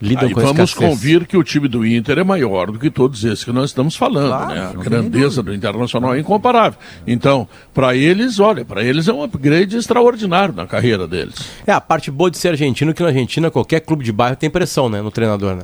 Lidam 0.01 0.29
Aí 0.29 0.35
com 0.35 0.41
vamos 0.41 0.75
convir 0.75 1.27
que 1.27 1.37
o 1.37 1.43
time 1.43 1.69
do 1.69 1.87
Inter 1.87 2.19
é 2.19 2.25
maior 2.25 2.71
do 2.71 2.79
que 2.79 2.91
todos 2.91 3.25
esses 3.25 3.45
que 3.45 3.53
nós 3.53 3.71
estamos 3.71 3.97
falando, 3.97 4.29
claro, 4.29 4.55
né? 4.55 4.71
A 4.75 4.83
grandeza 4.83 5.43
do 5.43 5.55
Internacional 5.55 6.15
é 6.15 6.21
incomparável. 6.21 6.79
Então, 7.07 7.49
para 7.73 7.97
eles, 7.97 8.39
olha, 8.39 8.65
para 8.65 8.83
eles 8.83 9.09
é 9.09 9.13
um 9.13 9.23
upgrade 9.23 9.77
extraordinário 9.77 10.55
na 10.55 10.67
carreira 10.67 11.07
deles. 11.07 11.35
É 11.67 11.73
a 11.73 11.81
parte 11.81 12.11
boa 12.11 12.31
de 12.31 12.39
ser 12.39 12.49
argentino 12.49 12.93
que 12.93 13.03
na 13.03 13.09
Argentina 13.09 13.51
qualquer 13.51 13.81
clube 13.81 14.05
de 14.05 14.13
bairro 14.13 14.37
tem 14.37 14.51
pressão, 14.51 14.89
né, 14.89 15.01
no 15.01 15.11
treinador, 15.11 15.57
né? 15.57 15.63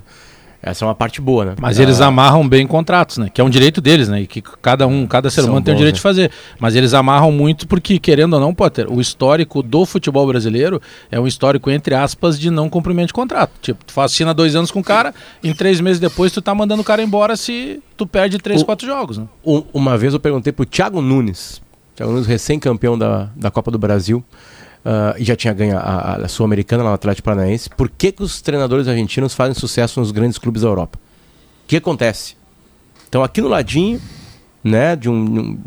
Essa 0.63 0.85
é 0.85 0.89
uma 0.89 0.95
parte 0.95 1.21
boa, 1.21 1.45
né? 1.45 1.55
Mas 1.61 1.81
eles 1.81 2.01
amarram 2.01 2.49
bem 2.49 2.65
contratos, 2.69 3.19
né? 3.19 3.29
Que 3.33 3.41
é 3.41 3.45
um 3.45 3.51
direito 3.51 3.81
deles, 3.81 4.09
né? 4.09 4.23
E 4.23 4.27
que 4.29 4.41
cada 4.41 4.87
um, 4.87 5.09
cada 5.09 5.29
ser 5.29 5.41
humano 5.43 5.61
tem 5.61 5.75
o 5.75 5.77
direito 5.77 5.95
né? 5.95 5.99
de 5.99 6.01
fazer. 6.01 6.31
Mas 6.61 6.77
eles 6.77 6.95
amarram 6.95 7.33
muito 7.33 7.67
porque, 7.67 7.99
querendo 7.99 8.35
ou 8.35 8.41
não, 8.41 8.55
Potter, 8.55 8.87
o 8.89 9.01
histórico 9.01 9.61
do 9.61 9.85
futebol 9.85 10.25
brasileiro 10.25 10.81
é 11.11 11.19
um 11.19 11.27
histórico, 11.27 11.69
entre 11.69 11.97
aspas, 11.97 12.39
de 12.39 12.49
não 12.49 12.71
cumprimento 12.71 13.09
de 13.09 13.13
contrato. 13.13 13.51
Tipo, 13.61 13.85
tu 13.85 14.01
assina 14.01 14.33
dois 14.33 14.55
anos 14.55 14.71
com 14.71 14.79
o 14.79 14.85
cara, 14.85 15.13
em 15.43 15.53
três 15.53 15.81
meses 15.81 15.99
depois 15.99 16.31
tu 16.31 16.41
tá 16.41 16.55
mandando 16.55 16.83
o 16.83 16.85
cara 16.85 17.03
embora 17.03 17.35
se 17.37 17.83
tu 17.97 18.07
perde 18.07 18.39
três, 18.39 18.63
o, 18.63 18.65
quatro 18.65 18.87
jogos, 18.87 19.19
né? 19.19 19.27
Uma 19.75 19.99
vez 19.99 20.15
eu 20.15 20.21
perguntei 20.21 20.53
pro 20.53 20.65
Thiago 20.65 21.03
Nunes, 21.03 21.61
Thiago 21.97 22.13
Nunes, 22.13 22.27
recém-campeão 22.29 22.97
da, 22.97 23.31
da 23.35 23.51
Copa 23.51 23.71
do 23.73 23.79
Brasil, 23.79 24.25
uh, 24.85 25.19
e 25.19 25.25
já 25.25 25.37
tinha 25.37 25.53
ganho 25.53 25.77
a, 25.79 26.17
a 26.17 26.29
Sul-Americana 26.29 26.83
lá 26.83 26.91
no 26.91 26.95
Atlético 26.95 27.25
Paranaense, 27.25 27.71
por 27.71 27.89
que, 27.89 28.13
que 28.13 28.23
os 28.23 28.41
treinadores 28.41 28.89
argentinos 28.89 29.35
fazem 29.35 29.55
sucesso 29.55 30.01
nos 30.01 30.11
grandes 30.11 30.39
clubes 30.39 30.63
da 30.63 30.69
Europa? 30.69 30.99
O 31.65 31.69
que 31.69 31.77
acontece? 31.77 32.37
Então, 33.09 33.23
aqui 33.23 33.41
no 33.41 33.49
ladinho, 33.49 34.01
né, 34.65 34.97
de 34.97 35.09
um, 35.09 35.15
um 35.15 35.59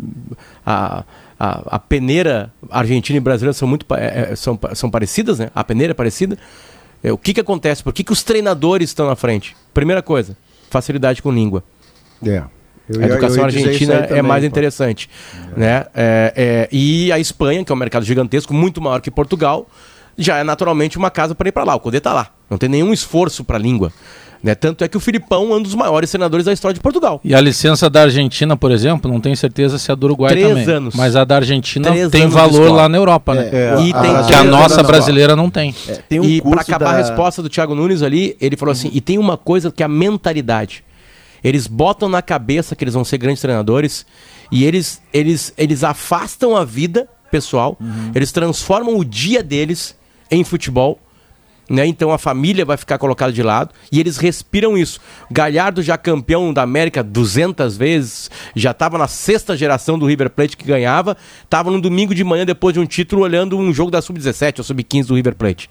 a, 0.66 1.04
a, 1.40 1.76
a, 1.76 1.80
peneira 1.80 2.52
argentina 2.70 3.18
e 3.18 3.20
brasileira 3.20 3.54
são 3.54 3.68
muito 3.68 3.86
é, 3.94 4.32
é, 4.32 4.36
são, 4.36 4.58
são 4.74 4.90
parecidas, 4.90 5.40
né? 5.40 5.52
A 5.54 5.64
peneira 5.64 5.92
é 5.92 5.94
parecida. 5.94 6.38
É, 7.04 7.12
o 7.12 7.18
que, 7.18 7.34
que 7.34 7.40
acontece? 7.40 7.84
Por 7.84 7.94
que, 7.94 8.04
que 8.04 8.12
os 8.12 8.24
treinadores 8.24 8.90
estão 8.90 9.08
na 9.08 9.16
frente? 9.16 9.56
Primeira 9.74 10.02
coisa, 10.02 10.36
facilidade 10.70 11.22
com 11.22 11.32
língua. 11.32 11.64
É. 12.26 12.44
Eu, 12.90 13.02
a 13.02 13.06
educação 13.06 13.44
argentina 13.44 13.94
é 13.96 14.02
também, 14.04 14.24
mais 14.24 14.44
pô. 14.44 14.48
interessante. 14.48 15.10
É. 15.56 15.60
Né? 15.60 15.86
É, 15.94 16.34
é, 16.36 16.70
e 16.72 17.12
a 17.12 17.20
Espanha, 17.20 17.64
que 17.64 17.72
é 17.72 17.76
um 17.76 17.78
mercado 17.78 18.06
gigantesco, 18.06 18.54
muito 18.54 18.82
maior 18.82 19.02
que 19.02 19.10
Portugal, 19.10 19.68
já 20.18 20.38
é 20.38 20.44
naturalmente 20.44 20.98
uma 20.98 21.10
casa 21.10 21.34
para 21.36 21.50
ir 21.50 21.52
para 21.52 21.64
lá. 21.64 21.76
O 21.76 21.80
Codê 21.80 21.98
está 21.98 22.14
lá. 22.14 22.30
Não 22.50 22.58
tem 22.58 22.70
nenhum 22.70 22.94
esforço 22.94 23.44
para 23.44 23.58
a 23.58 23.60
língua. 23.60 23.92
Né? 24.46 24.54
Tanto 24.54 24.84
é 24.84 24.88
que 24.88 24.96
o 24.96 25.00
Filipão 25.00 25.52
é 25.52 25.56
um 25.56 25.62
dos 25.62 25.74
maiores 25.74 26.08
senadores 26.08 26.46
da 26.46 26.54
história 26.54 26.76
de 26.76 26.80
Portugal. 26.80 27.20
E 27.24 27.34
a 27.34 27.42
licença 27.42 27.90
da 27.90 28.04
Argentina, 28.04 28.56
por 28.56 28.72
exemplo, 28.72 29.12
não 29.12 29.20
tenho 29.20 29.36
certeza 29.36 29.80
se 29.80 29.90
é 29.90 29.94
a 29.94 29.96
do 29.96 30.06
Uruguai 30.06 30.34
Três 30.34 30.48
também. 30.48 30.70
anos. 30.70 30.94
Mas 30.94 31.16
a 31.16 31.24
da 31.24 31.38
Argentina 31.38 31.90
Três 31.90 32.12
tem 32.12 32.28
valor 32.28 32.72
lá 32.72 32.88
na 32.88 32.96
Europa, 32.96 33.34
né? 33.34 33.50
É, 33.52 33.76
e 33.82 33.92
a, 33.92 34.02
tem, 34.02 34.24
que 34.28 34.34
a 34.36 34.44
nossa 34.44 34.84
brasileira 34.84 35.36
não 35.36 35.50
tem. 35.50 35.74
É, 35.88 35.94
tem 35.94 36.20
um 36.20 36.24
e 36.24 36.42
para 36.44 36.62
acabar 36.62 36.92
da... 36.92 36.92
a 36.92 36.98
resposta 36.98 37.42
do 37.42 37.50
Thiago 37.50 37.74
Nunes 37.74 38.04
ali, 38.04 38.38
ele 38.40 38.56
falou 38.56 38.72
assim: 38.72 38.92
e 38.94 39.02
tem 39.02 39.18
uma 39.18 39.36
coisa 39.36 39.72
que 39.72 39.82
é 39.82 39.86
a 39.88 39.90
mentalidade. 39.90 40.84
Eles 41.46 41.68
botam 41.68 42.10
na 42.10 42.22
cabeça 42.24 42.76
que 42.76 42.84
eles 42.84 42.96
vão 42.96 43.06
ser 43.06 43.20
grandes 43.20 43.40
treinadores 43.40 44.06
e 44.52 44.66
eles, 44.66 45.02
eles, 45.14 45.54
eles 45.58 45.84
afastam 45.84 46.58
a 46.58 46.66
vida 46.66 47.08
pessoal, 47.30 47.78
uhum. 47.80 48.12
eles 48.16 48.32
transformam 48.32 48.98
o 48.98 49.06
dia 49.06 49.44
deles 49.44 49.96
em 50.32 50.44
futebol 50.44 51.00
né? 51.70 51.86
Então 51.86 52.12
a 52.12 52.18
família 52.18 52.64
vai 52.64 52.78
ficar 52.78 52.98
colocada 52.98 53.32
de 53.32 53.42
lado 53.42 53.74
e 53.92 54.00
eles 54.00 54.18
respiram 54.18 54.78
isso. 54.78 55.00
Galhardo 55.32 55.82
já 55.82 55.98
campeão 55.98 56.54
da 56.54 56.62
América 56.62 57.04
200 57.04 57.76
vezes, 57.78 58.30
já 58.56 58.72
estava 58.72 58.98
na 58.98 59.08
sexta 59.08 59.58
geração 59.58 59.98
do 59.98 60.06
River 60.06 60.30
Plate 60.30 60.56
que 60.56 60.66
ganhava, 60.66 61.18
estava 61.44 61.72
no 61.72 61.82
domingo 61.82 62.14
de 62.14 62.24
manhã 62.24 62.46
depois 62.46 62.74
de 62.74 62.80
um 62.80 62.86
título 62.86 63.24
olhando 63.24 63.58
um 63.58 63.74
jogo 63.74 63.92
da 63.92 64.02
sub-17 64.02 64.60
ou 64.60 64.64
sub-15 64.64 65.08
do 65.08 65.16
River 65.16 65.36
Plate. 65.36 65.70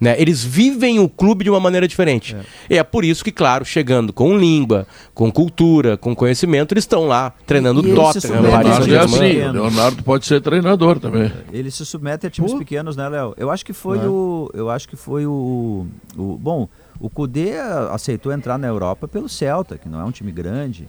Né? 0.00 0.14
Eles 0.20 0.42
vivem 0.42 0.98
o 0.98 1.08
clube 1.08 1.44
de 1.44 1.50
uma 1.50 1.60
maneira 1.60 1.86
diferente. 1.86 2.34
É. 2.34 2.74
E 2.74 2.78
é 2.78 2.84
por 2.84 3.04
isso 3.04 3.24
que, 3.24 3.32
claro, 3.32 3.64
chegando 3.64 4.12
com 4.12 4.36
língua, 4.36 4.86
com 5.12 5.30
cultura, 5.30 5.96
com 5.96 6.14
conhecimento, 6.14 6.72
eles 6.72 6.84
estão 6.84 7.06
lá 7.06 7.32
treinando 7.46 7.86
e 7.86 7.94
Tottenham. 7.94 8.40
Leonardo, 8.40 8.94
é 8.94 8.98
assim, 8.98 9.40
o 9.42 9.52
Leonardo 9.52 10.02
pode 10.02 10.26
ser 10.26 10.40
treinador 10.40 10.98
também. 10.98 11.32
Ele 11.52 11.70
se 11.70 11.84
submete 11.84 12.26
a 12.26 12.30
times 12.30 12.52
Pô. 12.52 12.58
pequenos, 12.58 12.96
né, 12.96 13.08
Léo? 13.08 13.34
Eu 13.36 13.50
acho 13.50 13.64
que 13.64 13.72
foi 13.72 13.98
é. 13.98 14.06
o. 14.06 14.50
Eu 14.54 14.70
acho 14.70 14.88
que 14.88 14.96
foi 14.96 15.26
o, 15.26 15.86
o. 16.16 16.38
Bom, 16.38 16.68
o 17.00 17.10
Cudê 17.10 17.54
aceitou 17.90 18.32
entrar 18.32 18.58
na 18.58 18.66
Europa 18.66 19.08
pelo 19.08 19.28
Celta, 19.28 19.76
que 19.78 19.88
não 19.88 20.00
é 20.00 20.04
um 20.04 20.10
time 20.10 20.32
grande. 20.32 20.88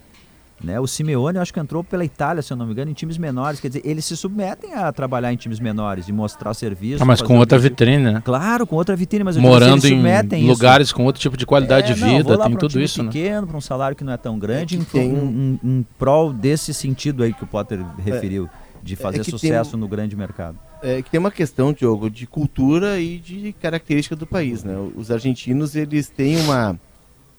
Né? 0.62 0.80
O 0.80 0.86
Simeone, 0.86 1.36
eu 1.36 1.42
acho 1.42 1.52
que 1.52 1.60
entrou 1.60 1.84
pela 1.84 2.04
Itália, 2.04 2.42
se 2.42 2.50
eu 2.50 2.56
não 2.56 2.64
me 2.64 2.72
engano, 2.72 2.90
em 2.90 2.94
times 2.94 3.18
menores. 3.18 3.60
Quer 3.60 3.68
dizer, 3.68 3.82
eles 3.84 4.04
se 4.04 4.16
submetem 4.16 4.74
a 4.74 4.90
trabalhar 4.90 5.32
em 5.32 5.36
times 5.36 5.60
menores 5.60 6.08
e 6.08 6.12
mostrar 6.12 6.54
serviço. 6.54 7.02
Ah, 7.02 7.06
mas 7.06 7.20
com 7.20 7.38
outra 7.38 7.58
vitrine, 7.58 8.02
né? 8.02 8.22
Claro, 8.24 8.66
com 8.66 8.76
outra 8.76 8.96
vitrine, 8.96 9.22
mas 9.22 9.36
morando 9.36 9.86
em 9.86 10.46
lugares 10.46 10.92
com 10.92 11.04
outro 11.04 11.20
tipo 11.20 11.36
de 11.36 11.44
qualidade 11.44 11.92
é, 11.92 11.94
de 11.94 12.02
vida, 12.02 12.36
não, 12.36 12.46
tem 12.46 12.56
tudo 12.56 12.78
um 12.78 12.82
isso, 12.82 13.02
né? 13.02 13.10
pequeno, 13.10 13.46
para 13.46 13.56
um 13.56 13.60
salário 13.60 13.96
que 13.96 14.02
não 14.02 14.12
é 14.12 14.16
tão 14.16 14.38
grande, 14.38 14.78
é 14.78 14.84
tem 14.84 15.12
um, 15.12 15.24
um, 15.24 15.58
um, 15.62 15.84
prol 15.98 16.32
desse 16.32 16.72
sentido 16.72 17.22
aí 17.22 17.34
que 17.34 17.44
o 17.44 17.46
Potter 17.46 17.84
referiu, 18.02 18.48
de 18.82 18.94
é 18.94 18.96
fazer 18.96 19.20
é 19.20 19.24
sucesso 19.24 19.72
tem, 19.72 19.80
no 19.80 19.86
grande 19.86 20.16
mercado. 20.16 20.58
É 20.82 21.02
que 21.02 21.10
tem 21.10 21.20
uma 21.20 21.30
questão, 21.30 21.72
Diogo, 21.72 22.08
de 22.08 22.26
cultura 22.26 22.98
e 22.98 23.18
de 23.18 23.54
característica 23.60 24.16
do 24.16 24.26
país, 24.26 24.64
né? 24.64 24.74
Os 24.96 25.10
argentinos, 25.10 25.76
eles 25.76 26.08
têm 26.08 26.38
uma, 26.40 26.78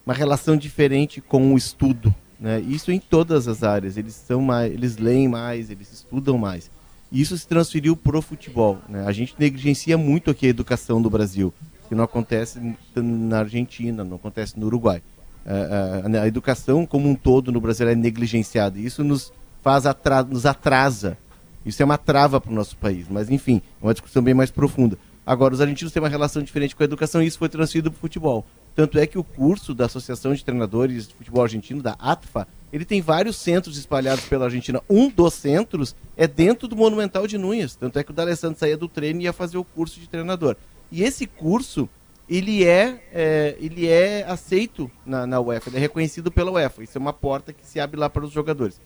uma 0.06 0.14
relação 0.14 0.56
diferente 0.56 1.20
com 1.20 1.54
o 1.54 1.58
estudo 1.58 2.14
né? 2.40 2.60
Isso 2.62 2.92
em 2.92 3.00
todas 3.00 3.48
as 3.48 3.64
áreas. 3.64 3.98
Eles 3.98 4.14
são 4.14 4.42
mais, 4.42 4.72
eles 4.72 4.98
leem 4.98 5.28
mais, 5.28 5.70
eles 5.70 5.92
estudam 5.92 6.38
mais. 6.38 6.70
E 7.12 7.22
isso 7.22 7.38
se 7.38 7.48
transferiu 7.48 7.96
pro 7.96 8.22
futebol. 8.22 8.78
Né? 8.88 9.04
A 9.06 9.12
gente 9.12 9.36
negligencia 9.38 9.98
muito 9.98 10.30
aqui 10.30 10.46
a 10.46 10.50
educação 10.50 11.02
do 11.02 11.10
Brasil, 11.10 11.54
que 11.88 11.96
não 11.96 12.04
acontece 12.04 12.60
na 12.96 13.40
Argentina, 13.40 14.04
não 14.04 14.18
acontece 14.18 14.60
no 14.60 14.66
Uruguai. 14.66 15.02
A, 15.46 16.18
a, 16.18 16.24
a 16.24 16.28
educação 16.28 16.86
como 16.86 17.10
um 17.10 17.16
todo 17.16 17.52
no 17.52 17.62
Brasil 17.62 17.88
é 17.88 17.96
negligenciada. 17.96 18.78
Isso 18.78 19.04
nos 19.04 19.32
faz 19.64 19.86
atra 19.86 20.24
nos 20.24 20.46
atrasa. 20.46 21.18
Isso 21.66 21.82
é 21.82 21.86
uma 21.86 21.98
trava 21.98 22.40
para 22.40 22.52
o 22.52 22.56
nosso 22.56 22.78
país. 22.78 23.08
Mas 23.10 23.30
enfim, 23.30 23.62
é 23.82 23.86
uma 23.86 23.94
discussão 23.94 24.22
bem 24.22 24.34
mais 24.34 24.52
profunda. 24.52 24.98
Agora, 25.26 25.54
os 25.54 25.60
argentinos 25.60 25.92
têm 25.92 26.02
uma 26.02 26.08
relação 26.08 26.42
diferente 26.42 26.74
com 26.74 26.84
a 26.84 26.86
educação 26.86 27.22
e 27.22 27.28
isso 27.28 27.38
foi 27.38 27.50
transferido 27.50 27.92
para 27.92 27.98
o 27.98 28.00
futebol. 28.00 28.46
Tanto 28.78 29.00
é 29.00 29.08
que 29.08 29.18
o 29.18 29.24
curso 29.24 29.74
da 29.74 29.86
Associação 29.86 30.36
de 30.36 30.46
Treinadores 30.46 31.08
de 31.08 31.14
Futebol 31.16 31.42
Argentino, 31.42 31.82
da 31.82 31.94
ATFA, 31.94 32.48
ele 32.72 32.86
tem 32.86 33.02
vários 33.02 33.36
centros 33.36 33.76
espalhados 33.76 34.26
pela 34.26 34.46
Argentina. 34.46 34.84
Um 34.88 35.10
dos 35.10 35.34
centros 35.34 35.96
é 36.16 36.28
dentro 36.28 36.68
do 36.68 36.76
Monumental 36.76 37.26
de 37.26 37.40
Núñez. 37.40 37.76
Tanto 37.76 37.98
é 37.98 38.04
que 38.04 38.12
o 38.12 38.14
D'Alessandro 38.14 38.60
saía 38.60 38.78
do 38.78 38.88
treino 38.88 39.20
e 39.20 39.24
ia 39.24 39.34
fazer 39.34 39.58
o 39.58 39.64
curso 39.64 40.00
de 40.00 40.08
treinador. 40.08 40.56
E 40.92 41.02
esse 41.02 41.26
curso, 41.26 41.90
ele 42.30 42.66
é, 42.66 43.02
é 43.12 43.58
ele 43.60 43.88
é 43.88 44.24
aceito 44.30 44.92
na, 45.04 45.26
na 45.26 45.40
UEFA, 45.40 45.72
ele 45.72 45.78
é 45.78 45.80
reconhecido 45.80 46.32
pela 46.32 46.52
UEFA. 46.52 46.84
Isso 46.84 47.00
é 47.00 47.02
uma 47.02 47.14
porta 47.14 47.52
que 47.52 47.66
se 47.66 47.80
abre 47.80 48.00
lá 48.00 48.08
para 48.08 48.26
os 48.26 48.32
jogadores. 48.32 48.80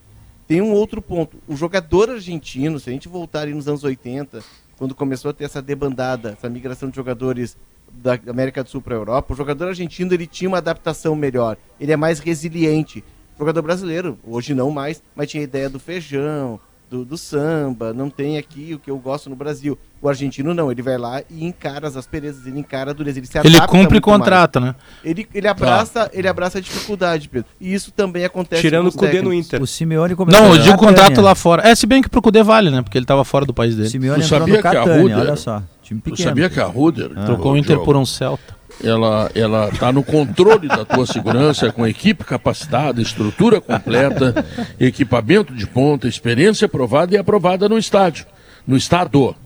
Tem 0.48 0.62
um 0.62 0.72
outro 0.72 1.02
ponto. 1.02 1.36
O 1.46 1.54
jogador 1.54 2.08
argentino, 2.08 2.80
se 2.80 2.88
a 2.88 2.94
gente 2.94 3.10
voltar 3.10 3.46
nos 3.48 3.68
anos 3.68 3.84
80, 3.84 4.42
quando 4.78 4.94
começou 4.94 5.32
a 5.32 5.34
ter 5.34 5.44
essa 5.44 5.60
debandada, 5.60 6.30
essa 6.30 6.48
migração 6.48 6.88
de 6.88 6.96
jogadores 6.96 7.58
da 8.02 8.18
América 8.28 8.62
do 8.62 8.68
Sul 8.68 8.82
para 8.82 8.94
a 8.94 8.98
Europa, 8.98 9.32
o 9.32 9.36
jogador 9.36 9.68
argentino 9.68 10.12
ele 10.12 10.26
tinha 10.26 10.48
uma 10.48 10.58
adaptação 10.58 11.14
melhor, 11.14 11.56
ele 11.80 11.92
é 11.92 11.96
mais 11.96 12.18
resiliente. 12.18 13.04
O 13.36 13.38
jogador 13.38 13.62
brasileiro, 13.62 14.18
hoje 14.26 14.54
não 14.54 14.70
mais, 14.70 15.02
mas 15.14 15.30
tinha 15.30 15.42
a 15.42 15.44
ideia 15.44 15.70
do 15.70 15.78
feijão, 15.78 16.60
do, 16.92 17.06
do, 17.06 17.16
samba, 17.16 17.94
não 17.94 18.10
tem 18.10 18.36
aqui 18.36 18.74
o 18.74 18.78
que 18.78 18.90
eu 18.90 18.98
gosto 18.98 19.30
no 19.30 19.34
Brasil. 19.34 19.78
O 20.00 20.08
argentino 20.08 20.52
não, 20.52 20.70
ele 20.70 20.82
vai 20.82 20.98
lá 20.98 21.22
e 21.30 21.46
encara 21.46 21.88
as 21.88 21.96
asperezas, 21.96 22.46
ele 22.46 22.60
encara 22.60 22.90
a 22.90 22.94
dureza, 22.94 23.18
ele 23.18 23.26
se 23.26 23.38
Ele 23.38 23.58
cumpre 23.66 23.98
contrato, 23.98 24.60
mais. 24.60 24.74
né? 24.74 24.80
Ele, 25.02 25.26
ele, 25.32 25.48
abraça, 25.48 26.10
ele 26.12 26.28
abraça 26.28 26.58
a 26.58 26.60
dificuldade, 26.60 27.30
Pedro. 27.30 27.48
E 27.58 27.72
isso 27.72 27.90
também 27.92 28.26
acontece 28.26 28.60
Tirando 28.60 28.88
o 28.88 28.92
Cudê 28.92 29.22
no 29.22 29.32
Inter. 29.32 29.62
O 29.62 29.66
Simeone 29.66 30.14
Não, 30.30 30.54
eu 30.54 30.58
digo 30.58 30.76
contrato 30.76 31.22
lá 31.22 31.34
fora. 31.34 31.66
É, 31.66 31.74
se 31.74 31.86
bem 31.86 32.02
que 32.02 32.10
pro 32.10 32.20
Cudê 32.20 32.42
vale, 32.42 32.70
né? 32.70 32.82
Porque 32.82 32.98
ele 32.98 33.06
tava 33.06 33.24
fora 33.24 33.46
do 33.46 33.54
país 33.54 33.74
dele. 33.74 33.88
O 33.88 33.90
Simeone 33.90 34.22
entrou 34.22 34.46
no 34.46 34.60
Catania, 34.60 35.18
olha 35.18 35.36
só. 35.36 35.62
Time 35.92 36.00
pequeno. 36.00 36.20
Eu 36.20 36.30
sabia 36.30 36.50
que 36.50 36.60
a 36.60 36.66
Ruder... 36.66 37.10
Ah. 37.14 37.24
Trocou 37.24 37.52
o 37.52 37.56
Inter 37.56 37.78
por 37.80 37.96
um 37.96 38.06
Celta 38.06 38.62
ela 38.82 39.30
ela 39.34 39.68
está 39.68 39.92
no 39.92 40.02
controle 40.02 40.68
da 40.68 40.84
tua 40.84 41.06
segurança 41.06 41.70
com 41.72 41.86
equipe 41.86 42.24
capacitada, 42.24 43.00
estrutura 43.00 43.60
completa, 43.60 44.44
equipamento 44.78 45.54
de 45.54 45.66
ponta, 45.66 46.08
experiência 46.08 46.66
aprovada 46.66 47.14
e 47.14 47.18
aprovada 47.18 47.68
no 47.68 47.78
estádio, 47.78 48.26
no 48.66 48.76
estado. 48.76 49.36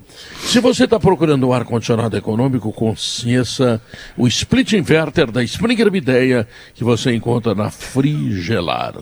Se 0.40 0.60
você 0.60 0.84
está 0.84 0.98
procurando 0.98 1.46
um 1.46 1.52
ar-condicionado 1.52 2.16
econômico, 2.16 2.72
conheça 2.72 3.80
o 4.16 4.26
split 4.26 4.72
inverter 4.72 5.30
da 5.30 5.42
Springer 5.42 5.90
Videia 5.90 6.48
que 6.74 6.82
você 6.82 7.14
encontra 7.14 7.54
na 7.54 7.70
Frigelar 7.70 8.94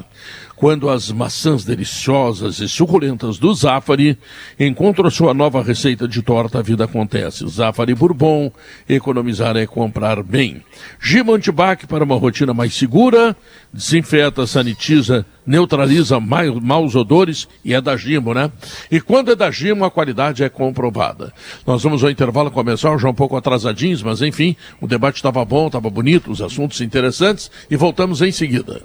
quando 0.64 0.88
as 0.88 1.12
maçãs 1.12 1.62
deliciosas 1.62 2.58
e 2.58 2.66
suculentas 2.66 3.36
do 3.36 3.52
Zafari 3.52 4.18
encontram 4.58 5.10
sua 5.10 5.34
nova 5.34 5.62
receita 5.62 6.08
de 6.08 6.22
torta, 6.22 6.60
a 6.60 6.62
vida 6.62 6.84
acontece. 6.84 7.46
Zafari 7.46 7.94
Bourbon, 7.94 8.50
economizar 8.88 9.58
é 9.58 9.66
comprar 9.66 10.22
bem. 10.22 10.62
Gima 10.98 11.34
Antibac 11.34 11.86
para 11.86 12.02
uma 12.02 12.16
rotina 12.16 12.54
mais 12.54 12.72
segura, 12.72 13.36
desinfeta, 13.70 14.46
sanitiza, 14.46 15.26
neutraliza 15.46 16.18
maus 16.18 16.94
odores 16.94 17.46
e 17.62 17.74
é 17.74 17.80
da 17.82 17.94
Gimo, 17.94 18.32
né? 18.32 18.50
E 18.90 19.02
quando 19.02 19.32
é 19.32 19.36
da 19.36 19.50
Gimo, 19.50 19.84
a 19.84 19.90
qualidade 19.90 20.42
é 20.42 20.48
comprovada. 20.48 21.30
Nós 21.66 21.82
vamos 21.82 22.02
ao 22.02 22.08
intervalo 22.08 22.50
começar 22.50 22.96
já 22.96 23.10
um 23.10 23.14
pouco 23.14 23.36
atrasadinhos, 23.36 24.02
mas 24.02 24.22
enfim, 24.22 24.56
o 24.80 24.86
debate 24.86 25.16
estava 25.16 25.44
bom, 25.44 25.66
estava 25.66 25.90
bonito, 25.90 26.30
os 26.30 26.40
assuntos 26.40 26.80
interessantes 26.80 27.50
e 27.70 27.76
voltamos 27.76 28.22
em 28.22 28.32
seguida. 28.32 28.80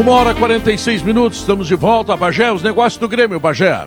Uma 0.00 0.12
hora 0.12 0.30
e 0.30 0.34
46 0.34 1.02
minutos, 1.02 1.40
estamos 1.40 1.68
de 1.68 1.74
volta. 1.74 2.16
Bagé, 2.16 2.50
os 2.50 2.62
negócios 2.62 2.98
do 2.98 3.06
Grêmio, 3.06 3.38
Bagé. 3.38 3.86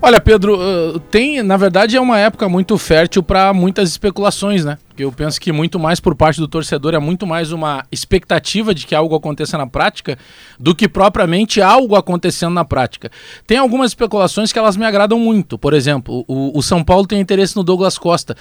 Olha, 0.00 0.20
Pedro, 0.20 1.00
tem, 1.10 1.42
na 1.42 1.56
verdade, 1.56 1.96
é 1.96 2.00
uma 2.00 2.18
época 2.18 2.46
muito 2.50 2.76
fértil 2.76 3.22
para 3.22 3.54
muitas 3.54 3.88
especulações, 3.88 4.62
né? 4.62 4.76
Porque 4.86 5.02
eu 5.02 5.10
penso 5.10 5.40
que 5.40 5.50
muito 5.50 5.78
mais 5.78 6.00
por 6.00 6.14
parte 6.14 6.38
do 6.38 6.46
torcedor 6.46 6.92
é 6.92 6.98
muito 6.98 7.26
mais 7.26 7.50
uma 7.50 7.82
expectativa 7.90 8.74
de 8.74 8.86
que 8.86 8.94
algo 8.94 9.16
aconteça 9.16 9.56
na 9.56 9.66
prática 9.66 10.18
do 10.60 10.74
que 10.74 10.86
propriamente 10.86 11.62
algo 11.62 11.96
acontecendo 11.96 12.52
na 12.52 12.64
prática. 12.66 13.10
Tem 13.46 13.56
algumas 13.56 13.92
especulações 13.92 14.52
que 14.52 14.58
elas 14.58 14.76
me 14.76 14.84
agradam 14.84 15.18
muito. 15.18 15.56
Por 15.56 15.72
exemplo, 15.72 16.26
o, 16.28 16.58
o 16.58 16.62
São 16.62 16.84
Paulo 16.84 17.06
tem 17.06 17.18
interesse 17.18 17.56
no 17.56 17.64
Douglas 17.64 17.96
Costa. 17.96 18.36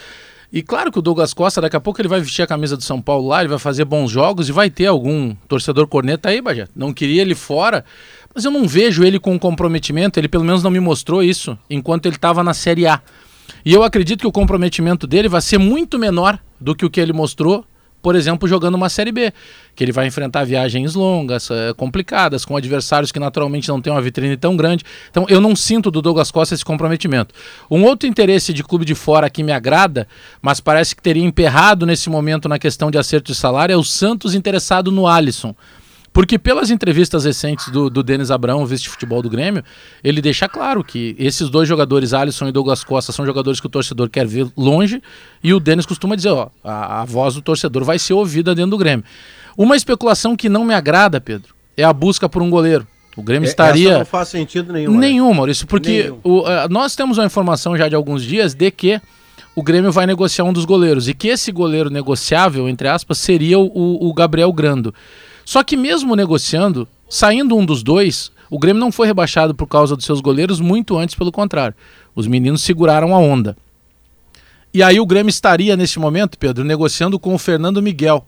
E 0.51 0.61
claro 0.61 0.91
que 0.91 0.99
o 0.99 1.01
Douglas 1.01 1.33
Costa, 1.33 1.59
daqui 1.59 1.75
a 1.75 1.79
pouco 1.79 1.99
ele 1.99 2.07
vai 2.07 2.21
vestir 2.21 2.41
a 2.41 2.47
camisa 2.47 2.77
do 2.77 2.83
São 2.83 3.01
Paulo 3.01 3.27
lá, 3.27 3.41
ele 3.41 3.49
vai 3.49 3.59
fazer 3.59 3.83
bons 3.83 4.09
jogos 4.09 4.47
e 4.47 4.51
vai 4.51 4.69
ter 4.69 4.85
algum 4.85 5.35
torcedor 5.47 5.87
corneta 5.87 6.29
aí, 6.29 6.41
Bajé. 6.41 6.67
Não 6.73 6.93
queria 6.93 7.21
ele 7.21 7.35
fora, 7.35 7.83
mas 8.33 8.45
eu 8.45 8.51
não 8.51 8.65
vejo 8.65 9.03
ele 9.03 9.19
com 9.19 9.37
comprometimento, 9.37 10.19
ele 10.19 10.29
pelo 10.29 10.45
menos 10.45 10.63
não 10.63 10.71
me 10.71 10.79
mostrou 10.79 11.21
isso 11.21 11.57
enquanto 11.69 12.05
ele 12.05 12.15
estava 12.15 12.43
na 12.43 12.53
Série 12.53 12.87
A. 12.87 13.01
E 13.65 13.73
eu 13.73 13.83
acredito 13.83 14.21
que 14.21 14.27
o 14.27 14.31
comprometimento 14.31 15.05
dele 15.05 15.27
vai 15.27 15.41
ser 15.41 15.57
muito 15.57 15.99
menor 15.99 16.39
do 16.59 16.73
que 16.73 16.85
o 16.85 16.89
que 16.89 17.01
ele 17.01 17.11
mostrou 17.11 17.65
por 18.01 18.15
exemplo, 18.15 18.47
jogando 18.47 18.75
uma 18.75 18.89
Série 18.89 19.11
B, 19.11 19.33
que 19.75 19.83
ele 19.83 19.91
vai 19.91 20.07
enfrentar 20.07 20.43
viagens 20.43 20.95
longas, 20.95 21.49
é, 21.51 21.73
complicadas, 21.73 22.45
com 22.45 22.55
adversários 22.55 23.11
que 23.11 23.19
naturalmente 23.19 23.67
não 23.67 23.81
têm 23.81 23.91
uma 23.91 24.01
vitrine 24.01 24.37
tão 24.37 24.55
grande. 24.55 24.83
Então, 25.09 25.25
eu 25.29 25.41
não 25.41 25.55
sinto 25.55 25.91
do 25.91 26.01
Douglas 26.01 26.31
Costa 26.31 26.55
esse 26.55 26.63
comprometimento. 26.63 27.33
Um 27.69 27.83
outro 27.83 28.07
interesse 28.07 28.53
de 28.53 28.63
clube 28.63 28.85
de 28.85 28.95
fora 28.95 29.29
que 29.29 29.43
me 29.43 29.51
agrada, 29.51 30.07
mas 30.41 30.59
parece 30.59 30.95
que 30.95 31.01
teria 31.01 31.23
emperrado 31.23 31.85
nesse 31.85 32.09
momento 32.09 32.47
na 32.47 32.57
questão 32.57 32.89
de 32.89 32.97
acerto 32.97 33.31
de 33.31 33.37
salário, 33.37 33.73
é 33.73 33.77
o 33.77 33.83
Santos 33.83 34.33
interessado 34.33 34.91
no 34.91 35.07
Alisson. 35.07 35.55
Porque 36.17 36.39
pelas 36.39 36.71
entrevistas 36.71 37.25
recentes 37.25 37.69
do, 37.69 37.91
do 37.91 38.01
Denis 38.01 38.31
Abrão, 38.31 38.65
vice-futebol 38.65 39.21
do 39.21 39.29
Grêmio, 39.29 39.63
ele 40.03 40.19
deixa 40.19 40.49
claro 40.49 40.83
que 40.83 41.15
esses 41.19 41.47
dois 41.47 41.69
jogadores, 41.69 42.11
Alisson 42.11 42.47
e 42.47 42.51
Douglas 42.51 42.83
Costa, 42.83 43.11
são 43.11 43.23
jogadores 43.23 43.59
que 43.59 43.67
o 43.67 43.69
torcedor 43.69 44.09
quer 44.09 44.25
ver 44.25 44.47
longe, 44.57 44.99
e 45.43 45.53
o 45.53 45.59
Denis 45.59 45.85
costuma 45.85 46.15
dizer, 46.15 46.29
ó, 46.29 46.49
a, 46.63 47.01
a 47.01 47.05
voz 47.05 47.35
do 47.35 47.41
torcedor 47.43 47.83
vai 47.83 47.99
ser 47.99 48.13
ouvida 48.13 48.55
dentro 48.55 48.71
do 48.71 48.79
Grêmio. 48.79 49.05
Uma 49.55 49.75
especulação 49.75 50.35
que 50.35 50.49
não 50.49 50.65
me 50.65 50.73
agrada, 50.73 51.21
Pedro, 51.21 51.53
é 51.77 51.83
a 51.83 51.93
busca 51.93 52.27
por 52.27 52.41
um 52.41 52.49
goleiro. 52.49 52.87
O 53.15 53.21
Grêmio 53.21 53.45
é, 53.45 53.49
estaria. 53.51 53.89
Essa 53.89 53.99
não 53.99 54.05
faz 54.05 54.29
sentido 54.29 54.73
nenhum. 54.73 54.97
Nenhum, 54.97 55.31
Maurício, 55.35 55.67
porque 55.67 56.05
nenhum. 56.05 56.19
O, 56.23 56.39
uh, 56.39 56.67
nós 56.67 56.95
temos 56.95 57.19
uma 57.19 57.27
informação 57.27 57.77
já 57.77 57.87
de 57.87 57.93
alguns 57.93 58.23
dias 58.23 58.55
de 58.55 58.71
que 58.71 58.99
o 59.55 59.61
Grêmio 59.61 59.91
vai 59.91 60.07
negociar 60.07 60.45
um 60.45 60.53
dos 60.53 60.65
goleiros 60.65 61.07
e 61.07 61.13
que 61.13 61.27
esse 61.27 61.51
goleiro 61.51 61.91
negociável, 61.91 62.67
entre 62.67 62.87
aspas, 62.87 63.19
seria 63.19 63.59
o, 63.59 64.09
o 64.09 64.11
Gabriel 64.15 64.51
Grando. 64.51 64.91
Só 65.47 65.63
que 65.63 65.77
mesmo 65.77 66.13
negociando, 66.13 66.85
saindo 67.07 67.55
um 67.55 67.65
dos 67.65 67.81
dois, 67.81 68.33
O 68.49 68.57
Grêmio 68.57 68.79
não 68.79 68.91
foi 68.91 69.07
rebaixado 69.07 69.53
por 69.53 69.67
causa 69.67 69.95
dos 69.95 70.05
seus 70.05 70.21
goleiros, 70.21 70.59
muito 70.59 70.97
antes, 70.97 71.15
pelo 71.15 71.31
contrário. 71.31 71.75
Os 72.15 72.27
meninos 72.27 72.63
seguraram 72.63 73.13
a 73.13 73.19
onda. 73.19 73.57
E 74.73 74.81
aí 74.81 74.99
o 74.99 75.05
Grêmio 75.05 75.29
estaria, 75.29 75.75
nesse 75.75 75.99
momento, 75.99 76.37
Pedro, 76.37 76.63
negociando 76.63 77.19
com 77.19 77.33
o 77.33 77.37
Fernando 77.37 77.81
Miguel 77.81 78.25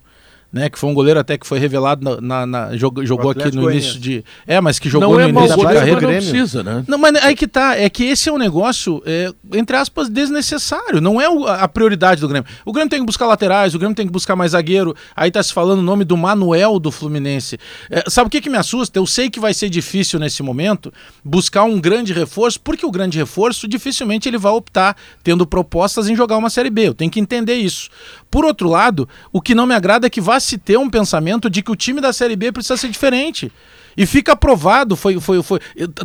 né? 0.52 0.70
Que 0.70 0.80
foi 0.80 0.90
um 0.90 0.94
goleiro 0.94 1.20
até 1.20 1.38
que 1.38 1.46
foi 1.46 1.60
revelado 1.60 2.04
na, 2.04 2.22
na, 2.22 2.46
na 2.46 2.78
jogou, 2.78 3.06
jogou 3.06 3.32
aqui 3.32 3.56
no 3.56 3.70
início 3.72 4.00
de. 4.00 4.24
É, 4.48 4.60
mas 4.60 4.80
que 4.80 4.90
jogou 4.90 5.10
não 5.10 5.16
no 5.16 5.22
é 5.22 5.30
início 5.30 5.58
de 5.58 5.64
carreira. 5.64 6.02
Não 6.02 6.10
precisa, 6.10 6.64
né? 6.64 6.84
Não, 6.88 6.98
mas 6.98 7.16
aí 7.16 7.36
que 7.36 7.48
tá, 7.48 7.76
é 7.76 7.90
que 7.90 8.04
esse 8.06 8.30
é 8.30 8.32
um 8.32 8.38
negócio, 8.38 9.02
é, 9.06 9.32
entre 9.54 9.78
aspas, 9.78 10.10
desnecessário. 10.10 11.00
Não 11.00 11.22
é 11.22 11.30
o, 11.30 11.46
a 11.48 11.68
prioridade 11.68 12.22
do 12.22 12.28
Grêmio. 12.28 12.50
O 12.66 12.74
Grêmio 12.74 12.90
tem 12.90 13.00
que 13.00 13.06
buscar 13.06 13.28
laterais, 13.28 13.76
o 13.76 13.80
Grêmio 13.80 13.96
tem 13.96 14.08
que 14.08 14.12
buscar 14.12 14.36
mais 14.36 14.52
zagueiro. 14.52 14.96
Aí 15.16 15.30
tá 15.30 15.42
se 15.42 15.54
falando 15.54 15.80
o 15.80 15.84
nome 15.84 16.04
do 16.04 16.18
Manuel 16.18 16.80
do 16.80 16.92
Fluminense. 16.92 17.60
É, 17.90 18.04
sabe 18.10 18.28
o 18.28 18.30
que, 18.30 18.42
que 18.42 18.50
me 18.50 18.58
assusta? 18.58 18.98
Eu 18.98 19.06
sei 19.06 19.30
que 19.30 19.40
vai 19.40 19.54
ser 19.54 19.70
difícil 19.70 20.20
nesse 20.20 20.42
momento 20.42 20.92
buscar 21.24 21.64
um 21.64 21.80
grande 21.80 22.12
reforço, 22.12 22.60
porque 22.60 22.86
o 22.86 22.92
grande 22.92 23.18
reforço 23.18 23.68
dificilmente 23.68 24.28
ele 24.28 24.38
vai 24.38 24.52
optar 24.52 24.96
tendo 25.24 25.46
propostas 25.46 26.10
em 26.10 26.16
jogar 26.16 26.38
uma 26.38 26.50
Série 26.50 26.70
B. 26.70 26.88
Eu 26.88 26.94
tenho 26.94 27.12
que 27.12 27.20
entender 27.20 27.56
isso. 27.56 27.90
Por 28.30 28.46
outro 28.46 28.70
lado, 28.70 29.08
o 29.32 29.42
que 29.42 29.56
não 29.56 29.66
me 29.66 29.74
agrada 29.74 30.08
é 30.08 30.10
que 30.10 30.22
vá 30.22 30.40
se 30.40 30.58
ter 30.58 30.78
um 30.78 30.90
pensamento 30.90 31.50
de 31.50 31.62
que 31.62 31.72
o 31.72 31.76
time 31.76 32.00
da 32.00 32.14
Série 32.14 32.36
B 32.36 32.52
precisa 32.52 32.78
ser 32.78 32.90
diferente. 32.90 33.52
E 33.98 34.06
fica 34.06 34.34
aprovado, 34.34 34.96
foi, 34.96 35.20
foi, 35.20 35.42
foi. 35.42 35.60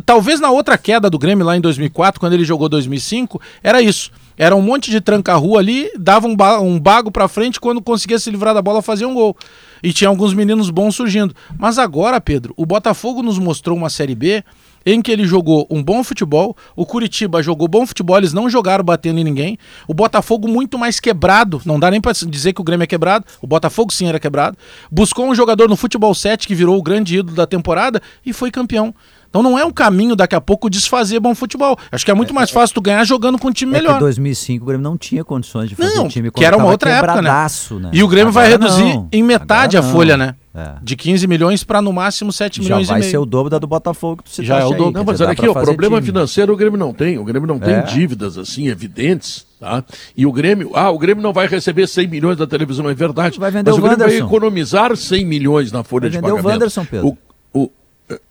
Talvez 0.05 0.39
na 0.39 0.49
outra 0.49 0.77
queda 0.77 1.09
do 1.09 1.19
Grêmio 1.19 1.45
lá 1.45 1.55
em 1.55 1.61
2004, 1.61 2.19
quando 2.19 2.33
ele 2.33 2.43
jogou 2.43 2.67
2005, 2.67 3.39
era 3.63 3.81
isso. 3.81 4.11
Era 4.37 4.55
um 4.55 4.61
monte 4.61 4.91
de 4.91 4.99
tranca-rua 4.99 5.59
ali, 5.59 5.89
dava 5.97 6.27
um, 6.27 6.35
ba 6.35 6.59
um 6.59 6.79
bago 6.79 7.09
pra 7.09 7.27
frente, 7.27 7.59
quando 7.59 7.81
conseguia 7.81 8.19
se 8.19 8.29
livrar 8.29 8.53
da 8.53 8.61
bola, 8.61 8.81
fazia 8.81 9.07
um 9.07 9.13
gol. 9.13 9.37
E 9.81 9.93
tinha 9.93 10.09
alguns 10.09 10.33
meninos 10.33 10.69
bons 10.69 10.95
surgindo. 10.95 11.33
Mas 11.57 11.77
agora, 11.77 12.19
Pedro, 12.19 12.53
o 12.57 12.65
Botafogo 12.65 13.21
nos 13.21 13.39
mostrou 13.39 13.77
uma 13.77 13.89
Série 13.89 14.15
B 14.15 14.43
em 14.85 15.01
que 15.01 15.11
ele 15.11 15.25
jogou 15.25 15.65
um 15.69 15.83
bom 15.83 16.03
futebol, 16.03 16.55
o 16.75 16.85
Curitiba 16.85 17.41
jogou 17.41 17.67
bom 17.67 17.85
futebol, 17.85 18.17
eles 18.17 18.33
não 18.33 18.49
jogaram 18.49 18.83
batendo 18.83 19.19
em 19.19 19.23
ninguém, 19.23 19.57
o 19.87 19.93
Botafogo 19.93 20.47
muito 20.47 20.77
mais 20.77 20.99
quebrado, 20.99 21.61
não 21.65 21.79
dá 21.79 21.89
nem 21.89 21.99
para 21.99 22.13
dizer 22.13 22.53
que 22.53 22.61
o 22.61 22.63
Grêmio 22.63 22.83
é 22.83 22.87
quebrado, 22.87 23.25
o 23.41 23.47
Botafogo 23.47 23.91
sim 23.91 24.07
era 24.07 24.19
quebrado, 24.19 24.57
buscou 24.91 25.27
um 25.27 25.33
jogador 25.33 25.67
no 25.67 25.75
futebol 25.75 26.13
7 26.13 26.47
que 26.47 26.53
virou 26.53 26.77
o 26.77 26.83
grande 26.83 27.17
ídolo 27.17 27.35
da 27.35 27.47
temporada 27.47 28.01
e 28.25 28.31
foi 28.31 28.51
campeão. 28.51 28.93
Então 29.35 29.43
não 29.43 29.59
é 29.59 29.65
um 29.65 29.71
caminho 29.71 30.15
daqui 30.15 30.33
a 30.33 30.39
pouco 30.39 30.69
desfazer 30.69 31.19
bom 31.19 31.35
futebol. 31.35 31.77
Acho 31.91 32.05
que 32.05 32.11
é 32.11 32.13
muito 32.13 32.33
mais 32.33 32.51
fácil 32.51 32.73
tu 32.73 32.79
ganhar 32.79 33.03
jogando 33.03 33.37
com 33.37 33.49
um 33.49 33.51
time 33.51 33.69
melhor. 33.69 33.97
Em 33.97 33.99
2005 33.99 34.63
o 34.63 34.67
Grêmio 34.67 34.81
não 34.81 34.97
tinha 34.97 35.25
condições 35.25 35.67
de 35.67 35.75
fazer 35.75 35.93
não, 35.93 36.05
um 36.05 36.07
time 36.07 36.31
que 36.31 36.45
era 36.45 36.55
uma 36.55 36.67
outra 36.67 36.89
época, 36.89 37.21
né? 37.21 37.29
né? 37.29 37.89
E 37.91 38.01
o 38.01 38.07
Grêmio 38.07 38.29
Agora 38.29 38.47
vai 38.47 38.49
reduzir 38.49 38.95
não. 38.95 39.09
em 39.11 39.21
metade 39.21 39.75
Agora 39.75 39.91
a 39.91 39.93
folha, 39.93 40.15
não. 40.15 40.27
né? 40.27 40.35
É. 40.55 40.75
De 40.81 40.95
15 40.95 41.27
milhões 41.27 41.65
para 41.65 41.81
no 41.81 41.91
máximo 41.91 42.31
7 42.31 42.61
Já 42.61 42.63
milhões 42.63 42.87
e 42.87 42.91
meio. 42.93 43.01
vai 43.01 43.11
ser 43.11 43.17
o 43.17 43.25
dobro 43.25 43.49
da 43.49 43.59
do 43.59 43.67
Botafogo 43.67 44.23
que 44.23 44.31
tu 44.31 44.41
Já 44.41 44.59
é 44.59 44.63
o 44.63 44.69
dobro. 44.69 44.91
Não, 44.93 45.03
mas 45.03 45.19
olha 45.19 45.31
aqui, 45.31 45.45
o 45.45 45.53
problema 45.53 45.97
time. 45.97 46.07
financeiro 46.07 46.53
o 46.53 46.55
Grêmio 46.55 46.79
não 46.79 46.93
tem. 46.93 47.17
O 47.17 47.25
Grêmio 47.25 47.45
não 47.45 47.59
tem 47.59 47.73
é. 47.73 47.81
dívidas 47.81 48.37
assim 48.37 48.69
evidentes, 48.69 49.45
tá? 49.59 49.83
E 50.15 50.25
o 50.25 50.31
Grêmio, 50.31 50.71
ah, 50.73 50.89
o 50.89 50.97
Grêmio 50.97 51.21
não 51.21 51.33
vai 51.33 51.45
receber 51.45 51.87
100 51.87 52.07
milhões 52.07 52.37
da 52.37 52.47
televisão, 52.47 52.89
é 52.89 52.93
verdade. 52.93 53.37
Vai 53.37 53.51
vender 53.51 53.69
mas 53.69 53.77
o, 53.77 53.79
o 53.79 53.83
Grêmio 53.83 54.01
Wanderson. 54.01 54.25
vai 54.25 54.27
economizar 54.29 54.95
100 54.95 55.25
milhões 55.25 55.73
na 55.73 55.83
folha 55.83 56.03
vai 56.03 56.11
de 56.11 56.21
pagamento. 56.21 56.45
O 56.45 56.47
Wanderson, 56.47 56.85
Pedro. 56.85 57.17
O, 57.53 57.63
o, 57.63 57.71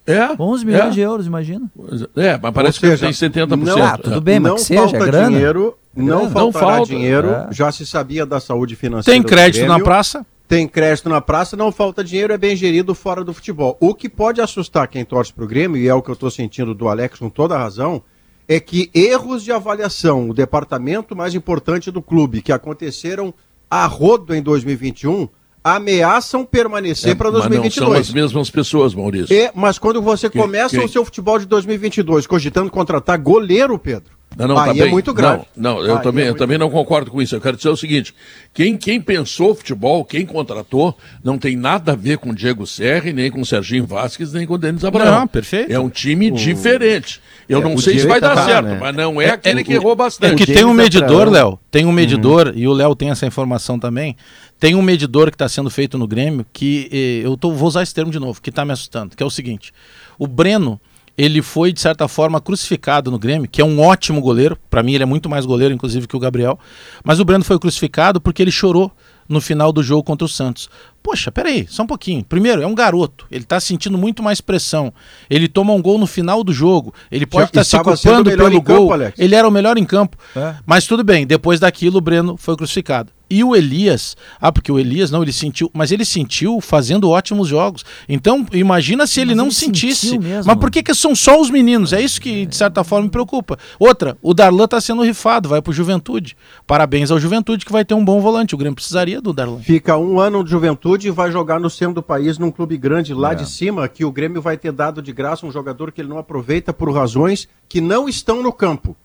é? 0.06 0.34
11 0.38 0.64
milhões 0.64 0.86
é. 0.86 0.90
de 0.90 1.00
euros, 1.00 1.26
imagina. 1.26 1.70
É, 2.16 2.38
mas 2.40 2.54
parece 2.54 2.78
que 2.78 2.96
tem 2.96 3.10
70%. 3.10 3.56
Não, 3.56 3.82
ah, 3.82 3.98
tudo 3.98 4.20
bem, 4.20 4.38
mas 4.38 4.50
não 4.50 4.56
que 4.56 4.62
seja, 4.62 4.80
falta 4.82 4.96
é 4.96 5.06
grana. 5.06 5.30
dinheiro, 5.30 5.78
não, 5.96 6.30
não 6.30 6.52
falta 6.52 6.86
dinheiro, 6.86 7.30
é. 7.30 7.48
já 7.50 7.72
se 7.72 7.86
sabia 7.86 8.24
da 8.24 8.38
saúde 8.38 8.76
financeira 8.76 9.18
Tem 9.18 9.26
crédito 9.26 9.66
na 9.66 9.80
praça? 9.80 10.24
Tem 10.46 10.68
crédito 10.68 11.08
na 11.08 11.20
praça, 11.20 11.56
não 11.56 11.72
falta 11.72 12.04
dinheiro, 12.04 12.32
é 12.32 12.38
bem 12.38 12.54
gerido 12.54 12.94
fora 12.94 13.24
do 13.24 13.32
futebol. 13.32 13.76
O 13.80 13.94
que 13.94 14.08
pode 14.08 14.40
assustar 14.40 14.86
quem 14.86 15.04
torce 15.04 15.32
para 15.32 15.44
o 15.44 15.48
Grêmio, 15.48 15.80
e 15.80 15.88
é 15.88 15.94
o 15.94 16.02
que 16.02 16.10
eu 16.10 16.14
estou 16.14 16.30
sentindo 16.30 16.74
do 16.74 16.88
Alex 16.88 17.18
com 17.18 17.30
toda 17.30 17.54
a 17.54 17.58
razão, 17.58 18.02
é 18.46 18.60
que 18.60 18.90
erros 18.94 19.42
de 19.42 19.50
avaliação, 19.50 20.28
o 20.28 20.34
departamento 20.34 21.16
mais 21.16 21.34
importante 21.34 21.90
do 21.90 22.02
clube, 22.02 22.42
que 22.42 22.52
aconteceram 22.52 23.32
a 23.70 23.86
rodo 23.86 24.34
em 24.34 24.42
2021, 24.42 25.28
ameaçam 25.64 26.44
permanecer 26.44 27.12
é, 27.12 27.14
para 27.14 27.30
2022. 27.30 27.74
Mas 27.74 27.76
não 27.76 27.92
são 27.94 28.00
as 28.00 28.12
mesmas 28.12 28.50
pessoas, 28.50 28.94
Maurício. 28.94 29.34
É, 29.34 29.50
mas 29.54 29.78
quando 29.78 30.02
você 30.02 30.28
que, 30.28 30.38
começa 30.38 30.78
que... 30.78 30.84
o 30.84 30.88
seu 30.88 31.02
futebol 31.02 31.38
de 31.38 31.46
2022 31.46 32.26
cogitando 32.26 32.70
contratar 32.70 33.18
goleiro, 33.18 33.78
Pedro, 33.78 34.12
não, 34.36 34.48
não, 34.48 34.58
aí 34.58 34.76
tá 34.76 34.86
é 34.86 34.90
muito 34.90 35.14
grave. 35.14 35.44
Não, 35.56 35.76
não 35.76 35.86
eu, 35.86 35.98
também, 36.00 36.24
é 36.24 36.28
eu 36.28 36.36
também 36.36 36.58
não 36.58 36.68
concordo 36.68 37.10
com 37.10 37.22
isso. 37.22 37.36
Eu 37.36 37.40
quero 37.40 37.56
dizer 37.56 37.68
o 37.68 37.76
seguinte: 37.76 38.14
quem, 38.52 38.76
quem 38.76 39.00
pensou 39.00 39.54
futebol, 39.54 40.04
quem 40.04 40.26
contratou, 40.26 40.96
não 41.22 41.38
tem 41.38 41.56
nada 41.56 41.92
a 41.92 41.96
ver 41.96 42.18
com 42.18 42.34
Diego 42.34 42.66
Serra, 42.66 43.12
nem 43.12 43.30
com 43.30 43.44
Serginho 43.44 43.86
Vasquez, 43.86 44.32
nem 44.32 44.46
com 44.46 44.58
Denis 44.58 44.84
Abraão. 44.84 45.20
Não, 45.20 45.26
perfeito. 45.28 45.72
É 45.72 45.78
um 45.78 45.88
time 45.88 46.32
o... 46.32 46.34
diferente. 46.34 47.20
Eu 47.48 47.60
é, 47.60 47.62
não 47.62 47.78
sei 47.78 47.98
se 47.98 48.06
vai 48.06 48.20
dar 48.20 48.34
tá 48.34 48.44
certo, 48.44 48.66
né? 48.66 48.78
mas 48.80 48.96
não 48.96 49.20
é, 49.20 49.26
é 49.26 49.30
aquele 49.30 49.60
é, 49.60 49.64
que 49.64 49.72
errou 49.72 49.94
bastante. 49.94 50.42
É 50.42 50.46
que 50.46 50.52
tem 50.52 50.64
um 50.64 50.74
medidor, 50.74 51.28
Léo, 51.28 51.58
tem 51.70 51.86
um 51.86 51.92
medidor, 51.92 52.48
uhum. 52.48 52.54
e 52.56 52.66
o 52.66 52.72
Léo 52.72 52.94
tem 52.96 53.10
essa 53.10 53.26
informação 53.26 53.78
também. 53.78 54.16
Tem 54.64 54.74
um 54.74 54.80
medidor 54.80 55.30
que 55.30 55.34
está 55.34 55.46
sendo 55.46 55.68
feito 55.68 55.98
no 55.98 56.08
Grêmio 56.08 56.46
que 56.50 56.88
eh, 56.90 57.20
eu 57.22 57.36
tô, 57.36 57.52
vou 57.52 57.68
usar 57.68 57.82
esse 57.82 57.92
termo 57.92 58.10
de 58.10 58.18
novo, 58.18 58.40
que 58.40 58.48
está 58.48 58.64
me 58.64 58.72
assustando, 58.72 59.14
que 59.14 59.22
é 59.22 59.26
o 59.26 59.28
seguinte: 59.28 59.74
o 60.18 60.26
Breno 60.26 60.80
ele 61.18 61.42
foi, 61.42 61.70
de 61.70 61.78
certa 61.82 62.08
forma, 62.08 62.40
crucificado 62.40 63.10
no 63.10 63.18
Grêmio, 63.18 63.46
que 63.46 63.60
é 63.60 63.64
um 63.64 63.78
ótimo 63.78 64.22
goleiro. 64.22 64.56
Para 64.70 64.82
mim, 64.82 64.94
ele 64.94 65.02
é 65.02 65.06
muito 65.06 65.28
mais 65.28 65.44
goleiro, 65.44 65.74
inclusive, 65.74 66.08
que 66.08 66.16
o 66.16 66.18
Gabriel. 66.18 66.58
Mas 67.04 67.20
o 67.20 67.26
Breno 67.26 67.44
foi 67.44 67.58
crucificado 67.58 68.22
porque 68.22 68.40
ele 68.40 68.50
chorou 68.50 68.90
no 69.28 69.38
final 69.38 69.70
do 69.70 69.82
jogo 69.82 70.02
contra 70.02 70.24
o 70.24 70.28
Santos. 70.28 70.70
Poxa, 71.04 71.30
peraí, 71.30 71.66
só 71.68 71.82
um 71.82 71.86
pouquinho. 71.86 72.24
Primeiro, 72.24 72.62
é 72.62 72.66
um 72.66 72.74
garoto. 72.74 73.26
Ele 73.30 73.44
está 73.44 73.60
sentindo 73.60 73.98
muito 73.98 74.22
mais 74.22 74.40
pressão. 74.40 74.90
Ele 75.28 75.46
toma 75.46 75.74
um 75.74 75.82
gol 75.82 75.98
no 75.98 76.06
final 76.06 76.42
do 76.42 76.50
jogo. 76.50 76.94
Ele 77.12 77.26
pode 77.26 77.50
estar 77.50 77.60
tá 77.60 77.64
se 77.64 77.78
culpando 77.78 78.30
pelo 78.30 78.62
gol. 78.62 78.88
Campo, 78.88 79.12
ele 79.18 79.34
era 79.34 79.46
o 79.46 79.50
melhor 79.50 79.76
em 79.76 79.84
campo. 79.84 80.16
É. 80.34 80.54
Mas 80.64 80.86
tudo 80.86 81.04
bem, 81.04 81.26
depois 81.26 81.60
daquilo, 81.60 81.98
o 81.98 82.00
Breno 82.00 82.38
foi 82.38 82.56
crucificado. 82.56 83.12
E 83.28 83.42
o 83.42 83.56
Elias, 83.56 84.16
ah, 84.40 84.52
porque 84.52 84.70
o 84.70 84.78
Elias 84.78 85.10
não, 85.10 85.22
ele 85.22 85.32
sentiu, 85.32 85.70
mas 85.72 85.90
ele 85.90 86.04
sentiu 86.04 86.60
fazendo 86.60 87.10
ótimos 87.10 87.48
jogos. 87.48 87.84
Então, 88.08 88.46
imagina 88.52 89.06
se 89.06 89.20
ele 89.20 89.30
mas 89.30 89.36
não 89.36 89.46
ele 89.46 89.54
sentisse. 89.54 90.18
Mas 90.44 90.56
por 90.56 90.70
que, 90.70 90.82
que 90.82 90.94
são 90.94 91.16
só 91.16 91.40
os 91.40 91.50
meninos? 91.50 91.92
É 91.92 92.00
isso 92.00 92.20
que, 92.20 92.44
de 92.44 92.54
certa 92.54 92.84
forma, 92.84 93.06
me 93.06 93.10
preocupa. 93.10 93.58
Outra, 93.78 94.16
o 94.22 94.34
Darlan 94.34 94.66
está 94.66 94.80
sendo 94.80 95.02
rifado, 95.02 95.48
vai 95.48 95.60
pro 95.60 95.72
Juventude. 95.72 96.36
Parabéns 96.66 97.10
ao 97.10 97.18
Juventude 97.18 97.64
que 97.64 97.72
vai 97.72 97.84
ter 97.84 97.94
um 97.94 98.04
bom 98.04 98.20
volante. 98.20 98.54
O 98.54 98.58
Grêmio 98.58 98.76
precisaria 98.76 99.20
do 99.20 99.32
Darlan. 99.32 99.58
Fica 99.58 99.96
um 99.96 100.20
ano 100.20 100.44
de 100.44 100.50
Juventude 100.50 100.93
e 101.02 101.10
vai 101.10 101.30
jogar 101.32 101.58
no 101.58 101.68
centro 101.68 101.94
do 101.94 102.02
país, 102.02 102.38
num 102.38 102.50
clube 102.50 102.76
grande 102.76 103.12
lá 103.12 103.32
é. 103.32 103.34
de 103.34 103.48
cima, 103.48 103.88
que 103.88 104.04
o 104.04 104.12
Grêmio 104.12 104.40
vai 104.40 104.56
ter 104.56 104.70
dado 104.70 105.02
de 105.02 105.12
graça 105.12 105.44
um 105.44 105.50
jogador 105.50 105.90
que 105.90 106.00
ele 106.00 106.08
não 106.08 106.18
aproveita 106.18 106.72
por 106.72 106.92
razões 106.92 107.48
que 107.68 107.80
não 107.80 108.08
estão 108.08 108.42
no 108.42 108.52
campo 108.52 108.96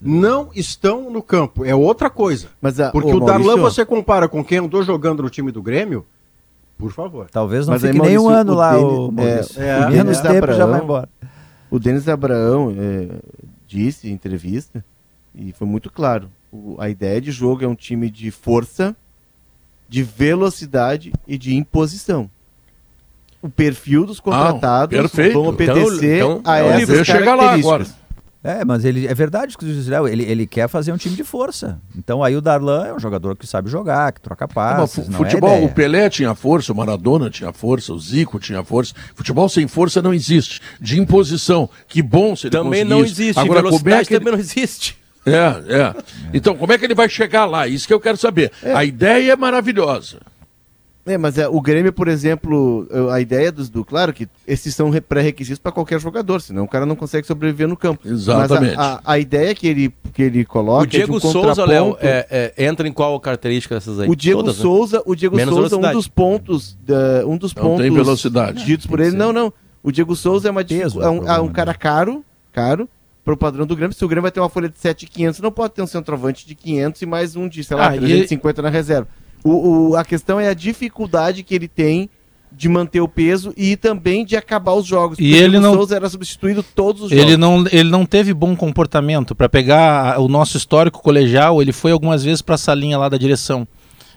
não 0.00 0.50
estão 0.54 1.10
no 1.10 1.22
campo. 1.22 1.64
É 1.64 1.74
outra 1.74 2.10
coisa. 2.10 2.48
Mas 2.60 2.78
a, 2.78 2.90
Porque 2.90 3.08
o 3.08 3.18
Maurício... 3.18 3.46
Darlan 3.46 3.62
você 3.62 3.84
compara 3.84 4.28
com 4.28 4.44
quem 4.44 4.58
andou 4.58 4.82
jogando 4.82 5.22
no 5.22 5.30
time 5.30 5.50
do 5.50 5.62
Grêmio, 5.62 6.04
por 6.78 6.92
favor. 6.92 7.28
Talvez 7.30 7.66
não 7.66 7.74
Mas 7.74 7.82
fique 7.82 7.92
aí, 7.92 7.98
Maurício, 7.98 8.20
nem 8.20 8.28
um 8.28 8.30
ano 8.30 8.54
lá, 8.54 8.72
Denis, 8.72 8.92
o 8.92 9.10
Maurício. 9.10 9.62
É, 9.62 9.68
é, 9.68 9.88
menos 9.88 10.20
tempo 10.20 10.36
Abraão, 10.36 10.58
já 10.58 10.66
vai 10.66 10.82
embora. 10.82 11.08
O 11.70 11.78
Denis 11.78 12.08
Abraão 12.08 12.74
é, 12.78 13.08
disse 13.66 14.08
em 14.08 14.12
entrevista, 14.12 14.84
e 15.34 15.52
foi 15.52 15.66
muito 15.66 15.90
claro, 15.90 16.30
o, 16.52 16.76
a 16.78 16.88
ideia 16.88 17.20
de 17.20 17.30
jogo 17.30 17.64
é 17.64 17.68
um 17.68 17.74
time 17.74 18.10
de 18.10 18.30
força, 18.30 18.94
de 19.88 20.02
velocidade 20.02 21.12
e 21.26 21.38
de 21.38 21.54
imposição. 21.54 22.30
O 23.40 23.48
perfil 23.48 24.06
dos 24.06 24.18
contratados 24.18 24.98
ah, 24.98 25.32
vão 25.32 25.46
obedecer 25.46 26.16
então, 26.16 26.38
então, 26.38 26.52
a 26.52 26.58
essas 26.58 26.86
características. 26.86 27.06
Chegar 27.06 27.34
lá 27.34 27.54
agora. 27.54 27.86
É, 28.46 28.64
mas 28.64 28.84
ele 28.84 29.08
é 29.08 29.14
verdade 29.14 29.58
que 29.58 29.64
ele, 29.64 30.22
ele 30.22 30.46
quer 30.46 30.68
fazer 30.68 30.92
um 30.92 30.96
time 30.96 31.16
de 31.16 31.24
força. 31.24 31.80
Então 31.98 32.22
aí 32.22 32.36
o 32.36 32.40
Darlan 32.40 32.86
é 32.86 32.94
um 32.94 32.98
jogador 32.98 33.36
que 33.36 33.44
sabe 33.44 33.68
jogar, 33.68 34.12
que 34.12 34.20
troca 34.20 34.46
passes. 34.46 35.08
Não, 35.08 35.18
futebol, 35.18 35.50
é 35.50 35.64
o 35.64 35.68
Pelé 35.68 36.08
tinha 36.08 36.32
força, 36.32 36.72
o 36.72 36.76
Maradona 36.76 37.28
tinha 37.28 37.52
força, 37.52 37.92
o 37.92 37.98
Zico 37.98 38.38
tinha 38.38 38.62
força. 38.62 38.94
Futebol 39.16 39.48
sem 39.48 39.66
força 39.66 40.00
não 40.00 40.14
existe. 40.14 40.60
De 40.80 40.96
imposição, 40.96 41.68
que 41.88 42.00
bom 42.00 42.36
se 42.36 42.46
ele 42.46 42.52
Também 42.52 42.84
não 42.84 43.00
existe. 43.00 43.36
Agora, 43.36 43.64
como 43.64 43.88
é 43.88 44.04
que 44.04 44.14
ele... 44.14 44.20
também 44.20 44.32
não 44.34 44.38
existe. 44.38 44.96
É, 45.26 45.74
é. 45.74 45.94
Então, 46.32 46.56
como 46.56 46.72
é 46.72 46.78
que 46.78 46.84
ele 46.84 46.94
vai 46.94 47.08
chegar 47.08 47.44
lá? 47.44 47.66
Isso 47.66 47.86
que 47.86 47.92
eu 47.92 48.00
quero 48.00 48.16
saber. 48.16 48.52
É. 48.62 48.72
A 48.72 48.84
ideia 48.84 49.32
é 49.32 49.36
maravilhosa. 49.36 50.18
É, 51.06 51.16
mas 51.16 51.38
é, 51.38 51.48
o 51.48 51.60
Grêmio, 51.60 51.92
por 51.92 52.08
exemplo, 52.08 52.88
a 53.12 53.20
ideia 53.20 53.52
dos 53.52 53.68
do 53.68 53.84
claro 53.84 54.12
que 54.12 54.28
esses 54.44 54.74
são 54.74 54.90
pré-requisitos 55.08 55.60
para 55.60 55.70
qualquer 55.70 56.00
jogador, 56.00 56.40
senão 56.40 56.64
o 56.64 56.68
cara 56.68 56.84
não 56.84 56.96
consegue 56.96 57.24
sobreviver 57.24 57.68
no 57.68 57.76
campo. 57.76 58.08
Exatamente. 58.08 58.74
Mas 58.74 58.86
a, 58.86 58.94
a, 59.04 59.12
a 59.12 59.18
ideia 59.18 59.54
que 59.54 59.68
ele, 59.68 59.94
que 60.12 60.22
ele 60.24 60.44
coloca. 60.44 60.82
O 60.82 60.86
Diego 60.86 61.16
é 61.16 61.20
de 61.20 61.26
um 61.26 61.30
Souza, 61.30 61.64
Léo, 61.64 61.96
é, 62.00 62.52
é, 62.56 62.66
entra 62.66 62.88
em 62.88 62.92
qual 62.92 63.20
característica 63.20 63.76
dessas 63.76 64.00
aí? 64.00 64.08
O 64.10 64.16
Diego 64.16 64.40
Todas, 64.40 64.56
né? 64.56 64.62
Souza, 64.62 64.96
né? 64.96 65.02
o 65.06 65.14
Diego 65.14 65.36
Menos 65.36 65.54
Souza, 65.54 65.76
um 65.76 65.92
dos 65.92 66.08
pontos, 66.08 66.76
da, 66.84 67.24
um 67.24 67.36
dos 67.36 67.54
não 67.54 67.62
pontos 67.62 67.82
tem 67.82 67.94
velocidade. 67.94 68.64
ditos 68.64 68.86
por 68.86 68.98
ele. 68.98 69.16
Não, 69.16 69.32
não. 69.32 69.52
O 69.84 69.92
Diego 69.92 70.16
Souza 70.16 70.48
é, 70.48 70.50
uma, 70.50 70.64
Peso, 70.64 71.00
é, 71.00 71.08
um, 71.08 71.28
é 71.28 71.40
um 71.40 71.48
cara 71.48 71.72
caro, 71.72 72.24
caro, 72.52 72.88
para 73.26 73.34
o 73.34 73.36
padrão 73.36 73.66
do 73.66 73.74
Grêmio. 73.74 73.92
Se 73.92 74.04
o 74.04 74.08
Grêmio 74.08 74.22
vai 74.22 74.30
ter 74.30 74.38
uma 74.38 74.48
folha 74.48 74.68
de 74.68 74.78
7,500, 74.78 75.40
não 75.40 75.50
pode 75.50 75.74
ter 75.74 75.82
um 75.82 75.86
centroavante 75.86 76.46
de 76.46 76.54
500 76.54 77.02
e 77.02 77.06
mais 77.06 77.34
um 77.34 77.48
de, 77.48 77.64
sei 77.64 77.76
lá, 77.76 77.88
ah, 77.88 77.92
350 77.92 78.60
e... 78.60 78.62
na 78.62 78.70
reserva. 78.70 79.08
O, 79.42 79.90
o, 79.90 79.96
a 79.96 80.04
questão 80.04 80.38
é 80.38 80.48
a 80.48 80.54
dificuldade 80.54 81.42
que 81.42 81.52
ele 81.52 81.66
tem 81.66 82.08
de 82.52 82.68
manter 82.68 83.00
o 83.00 83.08
peso 83.08 83.52
e 83.56 83.76
também 83.76 84.24
de 84.24 84.36
acabar 84.36 84.74
os 84.74 84.86
jogos. 84.86 85.18
E 85.18 85.34
ele 85.34 85.58
não 85.58 85.74
Souza 85.74 85.96
era 85.96 86.08
substituído 86.08 86.62
todos 86.62 87.02
os 87.02 87.10
ele 87.10 87.32
jogos. 87.32 87.36
Não, 87.36 87.64
ele 87.72 87.90
não 87.90 88.06
teve 88.06 88.32
bom 88.32 88.54
comportamento 88.54 89.34
para 89.34 89.48
pegar 89.48 90.20
o 90.20 90.28
nosso 90.28 90.56
histórico 90.56 91.02
colegial. 91.02 91.60
Ele 91.60 91.72
foi 91.72 91.90
algumas 91.90 92.22
vezes 92.22 92.40
para 92.40 92.54
essa 92.54 92.72
linha 92.74 92.96
lá 92.96 93.08
da 93.08 93.18
direção. 93.18 93.66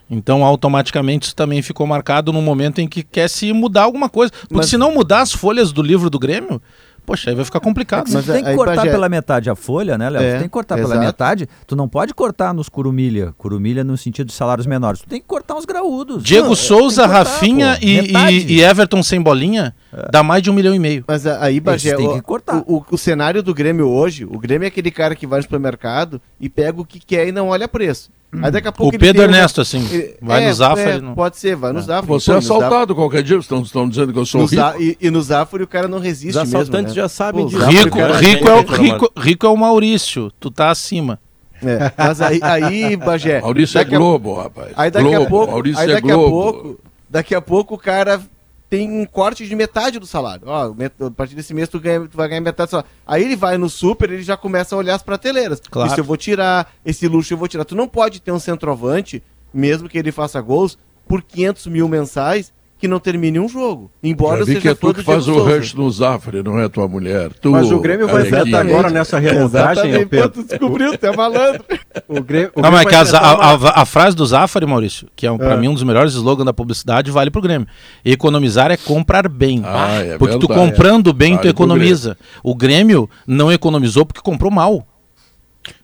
Então, 0.07 0.45
automaticamente, 0.45 1.27
isso 1.27 1.35
também 1.35 1.63
ficou 1.63 1.85
marcado 1.85 2.31
no 2.31 2.41
momento 2.41 2.79
em 2.79 2.87
que 2.87 3.03
quer 3.03 3.27
se 3.27 3.51
mudar 3.53 3.83
alguma 3.83 4.07
coisa. 4.07 4.31
Porque 4.31 4.55
Mas... 4.55 4.67
se 4.67 4.77
não 4.77 4.93
mudar 4.93 5.21
as 5.21 5.31
folhas 5.31 5.71
do 5.71 5.81
livro 5.81 6.09
do 6.09 6.19
Grêmio, 6.19 6.61
Poxa, 7.09 7.31
aí 7.31 7.35
vai 7.35 7.43
ficar 7.43 7.59
complicado. 7.59 8.07
Mas 8.07 8.23
você 8.23 8.33
tem 8.33 8.43
que 8.43 8.53
cortar 8.53 8.75
Bagé... 8.75 8.91
pela 8.91 9.09
metade 9.09 9.49
a 9.49 9.55
folha, 9.55 9.97
né, 9.97 10.11
Léo? 10.11 10.21
É, 10.21 10.25
você 10.25 10.37
tem 10.37 10.43
que 10.43 10.49
cortar 10.49 10.77
exato. 10.77 10.91
pela 10.91 11.03
metade. 11.03 11.49
Tu 11.65 11.75
não 11.75 11.89
pode 11.89 12.13
cortar 12.13 12.53
nos 12.53 12.69
curumilha. 12.69 13.33
Curumilha 13.35 13.83
no 13.83 13.97
sentido 13.97 14.27
de 14.27 14.33
salários 14.33 14.67
menores. 14.67 15.01
Tu 15.01 15.07
tem 15.07 15.19
que 15.19 15.25
cortar 15.25 15.55
uns 15.55 15.65
graúdos. 15.65 16.21
Diego 16.21 16.49
não, 16.49 16.55
Souza, 16.55 17.07
cortar, 17.07 17.23
Rafinha 17.23 17.79
e, 17.81 18.11
e, 18.11 18.57
e, 18.57 18.61
Everton 18.61 19.01
sem 19.01 19.19
bolinha 19.19 19.73
é. 19.91 20.07
dá 20.11 20.21
mais 20.21 20.43
de 20.43 20.51
um 20.51 20.53
milhão 20.53 20.75
e 20.75 20.77
meio. 20.77 21.03
Mas 21.07 21.25
aí, 21.25 21.59
Bagé, 21.59 21.95
tem 21.95 22.13
que 22.13 22.21
cortar. 22.21 22.57
O, 22.67 22.77
o, 22.77 22.85
o, 22.91 22.97
cenário 22.97 23.41
do 23.41 23.55
Grêmio 23.55 23.89
hoje, 23.89 24.23
o 24.25 24.37
Grêmio 24.37 24.65
é 24.65 24.67
aquele 24.67 24.91
cara 24.91 25.15
que 25.15 25.25
vai 25.25 25.39
no 25.39 25.43
supermercado 25.43 26.21
e 26.39 26.47
pega 26.47 26.79
o 26.79 26.85
que 26.85 26.99
quer 26.99 27.27
e 27.27 27.31
não 27.31 27.49
olha 27.49 27.67
preço. 27.67 28.11
Aí 28.31 28.51
daqui 28.51 28.67
a 28.67 28.71
pouco 28.71 28.95
o 28.95 28.99
Pedro 28.99 29.23
Ernesto, 29.23 29.59
um... 29.59 29.63
assim, 29.63 30.13
vai 30.21 30.43
é, 30.43 30.47
no 30.47 30.53
Zafari. 30.53 30.91
É, 30.91 31.01
não... 31.01 31.15
Pode 31.15 31.37
ser, 31.37 31.55
vai 31.55 31.73
no 31.73 31.79
é. 31.79 31.81
Zafari. 31.81 32.07
Você 32.07 32.31
é 32.31 32.35
assaltado 32.35 32.93
qualquer 32.93 33.23
dia, 33.23 33.37
estão, 33.37 33.63
estão 33.63 33.89
dizendo 33.89 34.13
que 34.13 34.19
eu 34.19 34.25
sou 34.25 34.45
rico. 34.45 34.61
E, 34.79 34.97
e, 35.01 35.09
no 35.09 35.19
Zafari 35.21 35.63
o 35.63 35.67
cara 35.67 35.87
não 35.87 35.99
resiste 35.99 36.37
Os 36.37 36.37
assaltantes 36.37 36.93
mesmo, 36.93 36.98
né? 36.98 36.98
Já 36.99 37.09
sabem 37.09 37.45
disso. 37.45 37.63
Rico, 37.65 37.97
rico, 38.19 38.47
é 38.47 38.53
o, 38.53 38.61
rico, 38.61 39.13
rico 39.17 39.45
é 39.45 39.49
o 39.49 39.57
Maurício, 39.57 40.31
tu 40.39 40.51
tá 40.51 40.69
acima. 40.69 41.19
É, 41.61 41.91
mas 41.97 42.21
aí, 42.21 42.39
aí 42.41 42.97
Bagé... 42.97 43.41
Maurício 43.41 43.79
é 43.79 43.83
Globo, 43.83 44.39
a... 44.39 44.43
rapaz. 44.43 44.71
Aí 44.75 44.91
daqui 44.91 45.09
Globo, 45.09 45.23
a 45.23 45.29
pouco, 45.29 45.51
Maurício 45.51 45.79
aí 45.79 45.91
é 45.91 45.93
daqui 45.95 46.09
é 46.09 46.13
a 46.13 46.17
pouco, 46.17 46.79
daqui 47.09 47.35
a 47.35 47.41
pouco 47.41 47.75
o 47.75 47.77
cara 47.77 48.21
tem 48.69 48.89
um 48.89 49.05
corte 49.05 49.47
de 49.47 49.55
metade 49.55 49.97
do 49.99 50.05
salário. 50.05 50.43
Ó, 50.45 50.73
a 51.07 51.11
partir 51.11 51.35
desse 51.35 51.53
mês 51.53 51.67
tu, 51.67 51.79
ganha, 51.79 52.07
tu 52.07 52.15
vai 52.15 52.27
ganhar 52.27 52.41
metade 52.41 52.67
do 52.67 52.71
salário. 52.71 52.89
Aí 53.05 53.23
ele 53.23 53.35
vai 53.35 53.57
no 53.57 53.69
super, 53.69 54.11
ele 54.11 54.21
já 54.21 54.37
começa 54.37 54.75
a 54.75 54.77
olhar 54.77 54.95
as 54.95 55.01
prateleiras. 55.01 55.59
Claro. 55.69 55.89
Isso 55.89 55.99
eu 55.99 56.03
vou 56.03 56.15
tirar, 56.15 56.71
esse 56.85 57.07
luxo 57.07 57.33
eu 57.33 57.37
vou 57.37 57.47
tirar. 57.47 57.65
Tu 57.65 57.75
não 57.75 57.87
pode 57.87 58.21
ter 58.21 58.31
um 58.31 58.39
centroavante, 58.39 59.23
mesmo 59.53 59.89
que 59.89 59.97
ele 59.97 60.11
faça 60.11 60.39
gols, 60.39 60.77
por 61.07 61.23
500 61.23 61.67
mil 61.67 61.87
mensais 61.87 62.53
que 62.79 62.87
não 62.87 62.97
termine 62.97 63.37
um 63.37 63.49
jogo. 63.49 63.91
Embora 64.01 64.45
seja 64.45 64.61
que 64.61 64.69
é 64.69 64.73
tu 64.73 64.93
que 64.93 65.03
faz 65.03 65.27
o 65.27 65.43
rush 65.43 65.73
no 65.73 65.91
Zafre, 65.91 66.41
não 66.41 66.57
é 66.57 66.69
tua 66.69 66.87
mulher. 66.87 67.33
Tu, 67.33 67.51
Mas 67.51 67.69
o 67.69 67.79
Grêmio 67.81 68.07
vai 68.07 68.23
estar 68.23 68.55
agora 68.55 68.89
nessa 68.89 69.19
remontagem. 69.19 70.07
Tu 70.07 70.43
descobriu, 70.43 70.97
tu 70.97 71.05
é 71.05 71.15
malandro. 71.15 71.65
o 72.07 72.23
Grêmio, 72.23 72.51
o 72.55 72.61
não, 72.61 72.71
mas 72.71 72.85
é 72.85 72.85
que 72.85 72.95
a, 72.95 73.01
a, 73.01 73.51
a, 73.51 73.81
a, 73.81 73.85
frase 73.85 74.15
do 74.15 74.25
Zafre, 74.25 74.65
Maurício, 74.65 75.09
que 75.13 75.27
é, 75.27 75.31
um, 75.31 75.35
é. 75.35 75.39
para 75.39 75.57
mim 75.57 75.67
um 75.67 75.73
dos 75.73 75.83
melhores 75.83 76.13
slogans 76.13 76.45
da 76.45 76.53
publicidade, 76.53 77.11
vale 77.11 77.29
pro 77.29 77.41
Grêmio. 77.41 77.67
Economizar 78.05 78.71
é 78.71 78.77
comprar 78.77 79.27
bem. 79.27 79.61
Ah, 79.65 79.95
é 79.95 80.17
porque 80.17 80.37
verdade, 80.37 80.39
tu 80.39 80.47
comprando 80.47 81.11
bem, 81.11 81.35
vale 81.35 81.41
tu 81.41 81.49
economiza. 81.49 82.17
O 82.41 82.55
Grêmio 82.55 83.09
não 83.27 83.51
economizou 83.51 84.05
porque 84.05 84.21
comprou 84.21 84.49
mal. 84.49 84.87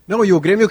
Não, 0.08 0.24
e 0.24 0.32
o 0.32 0.40
Grêmio 0.40 0.66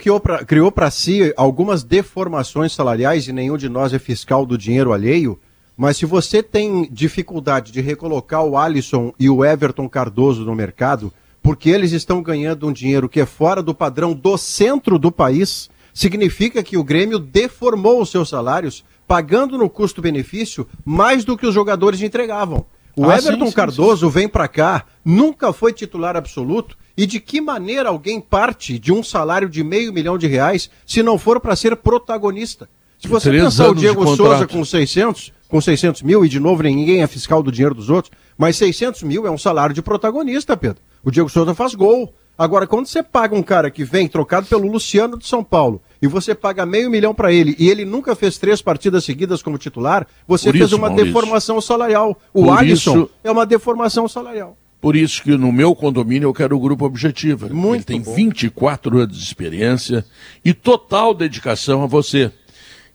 criou 0.48 0.72
para 0.72 0.90
si 0.90 1.32
algumas 1.38 1.84
deformações 1.84 2.74
salariais, 2.74 3.28
e 3.28 3.34
nenhum 3.34 3.58
de 3.58 3.70
nós 3.70 3.94
é 3.94 4.00
fiscal 4.00 4.44
do 4.44 4.58
dinheiro 4.58 4.92
alheio, 4.92 5.40
mas 5.78 5.98
se 5.98 6.06
você 6.06 6.42
tem 6.42 6.88
dificuldade 6.92 7.72
de 7.72 7.82
recolocar 7.82 8.44
o 8.44 8.58
Alisson 8.58 9.14
e 9.20 9.30
o 9.30 9.44
Everton 9.44 9.90
Cardoso 9.90 10.46
no 10.46 10.56
mercado, 10.56 11.12
porque 11.42 11.70
eles 11.70 11.92
estão 11.92 12.24
ganhando 12.24 12.68
um 12.68 12.72
dinheiro 12.72 13.10
que 13.10 13.20
é 13.20 13.26
fora 13.26 13.62
do 13.62 13.76
padrão 13.76 14.14
do 14.14 14.38
centro 14.38 14.98
do 14.98 15.12
país, 15.12 15.70
significa 15.94 16.64
que 16.64 16.78
o 16.78 16.84
Grêmio 16.84 17.20
deformou 17.20 18.02
os 18.02 18.10
seus 18.10 18.30
salários, 18.30 18.84
pagando 19.08 19.58
no 19.58 19.70
custo-benefício 19.70 20.68
mais 20.84 21.24
do 21.24 21.38
que 21.38 21.46
os 21.46 21.54
jogadores 21.54 22.02
entregavam. 22.02 22.66
O 22.96 23.10
ah, 23.10 23.18
Everton 23.18 23.46
sim, 23.46 23.52
sim, 23.52 23.56
Cardoso 23.56 24.08
sim. 24.08 24.14
vem 24.14 24.28
para 24.28 24.48
cá, 24.48 24.86
nunca 25.04 25.52
foi 25.52 25.74
titular 25.74 26.16
absoluto, 26.16 26.78
e 26.98 27.06
de 27.06 27.20
que 27.20 27.42
maneira 27.42 27.90
alguém 27.90 28.22
parte 28.22 28.80
de 28.80 28.92
um 28.94 29.04
salário 29.04 29.50
de 29.50 29.64
meio 29.64 29.92
milhão 29.92 30.18
de 30.18 30.28
reais 30.28 30.70
se 30.86 31.04
não 31.04 31.18
for 31.18 31.42
para 31.42 31.56
ser 31.56 31.76
protagonista? 31.76 32.70
Se 32.98 33.08
você 33.08 33.30
pensar 33.30 33.70
o 33.70 33.76
Diego 33.76 34.16
Souza 34.16 34.48
com 34.48 34.64
600, 34.64 35.34
com 35.48 35.62
600 35.62 36.02
mil, 36.02 36.26
e 36.26 36.30
de 36.30 36.40
novo 36.40 36.64
ninguém 36.64 37.02
é 37.02 37.08
fiscal 37.08 37.42
do 37.44 37.52
dinheiro 37.52 37.76
dos 37.76 37.90
outros, 37.90 38.12
mas 38.38 38.56
600 38.58 39.04
mil 39.04 39.26
é 39.26 39.32
um 39.32 39.38
salário 39.38 39.74
de 39.76 39.82
protagonista, 39.82 40.58
Pedro. 40.58 40.82
O 41.04 41.12
Diego 41.12 41.30
Souza 41.30 41.54
faz 41.54 41.76
gol. 41.76 42.14
Agora, 42.38 42.68
quando 42.68 42.86
você 42.86 43.02
paga 43.02 43.34
um 43.34 43.44
cara 43.44 43.72
que 43.72 43.86
vem 43.86 44.10
trocado 44.10 44.46
pelo 44.48 44.70
Luciano 44.70 45.18
de 45.18 45.26
São 45.26 45.42
Paulo 45.42 45.82
e 46.02 46.08
você 46.08 46.36
paga 46.36 46.66
meio 46.66 46.90
milhão 46.90 47.14
para 47.16 47.32
ele 47.32 47.56
e 47.58 47.70
ele 47.70 47.86
nunca 47.86 48.14
fez 48.14 48.38
três 48.38 48.62
partidas 48.62 49.06
seguidas 49.06 49.42
como 49.42 49.58
titular, 49.58 50.06
você 50.28 50.52
Por 50.52 50.58
fez 50.58 50.68
isso, 50.68 50.76
uma 50.76 50.90
Maurício. 50.90 51.14
deformação 51.14 51.62
salarial. 51.62 52.20
O 52.34 52.44
Por 52.44 52.58
Alisson 52.58 52.98
isso... 52.98 53.10
é 53.24 53.32
uma 53.32 53.46
deformação 53.46 54.06
salarial. 54.10 54.58
Por 54.82 54.98
isso 54.98 55.24
que 55.24 55.38
no 55.38 55.52
meu 55.52 55.74
condomínio 55.74 56.28
eu 56.28 56.34
quero 56.34 56.58
o 56.58 56.60
grupo 56.60 56.86
Objetiva. 56.86 57.48
Muito 57.48 57.90
Ele 57.90 58.00
tem 58.00 58.02
bom. 58.02 58.14
24 58.14 59.00
anos 59.00 59.18
de 59.18 59.24
experiência 59.24 60.06
e 60.44 60.54
total 60.54 61.14
dedicação 61.14 61.84
a 61.84 61.88
você. 61.88 62.32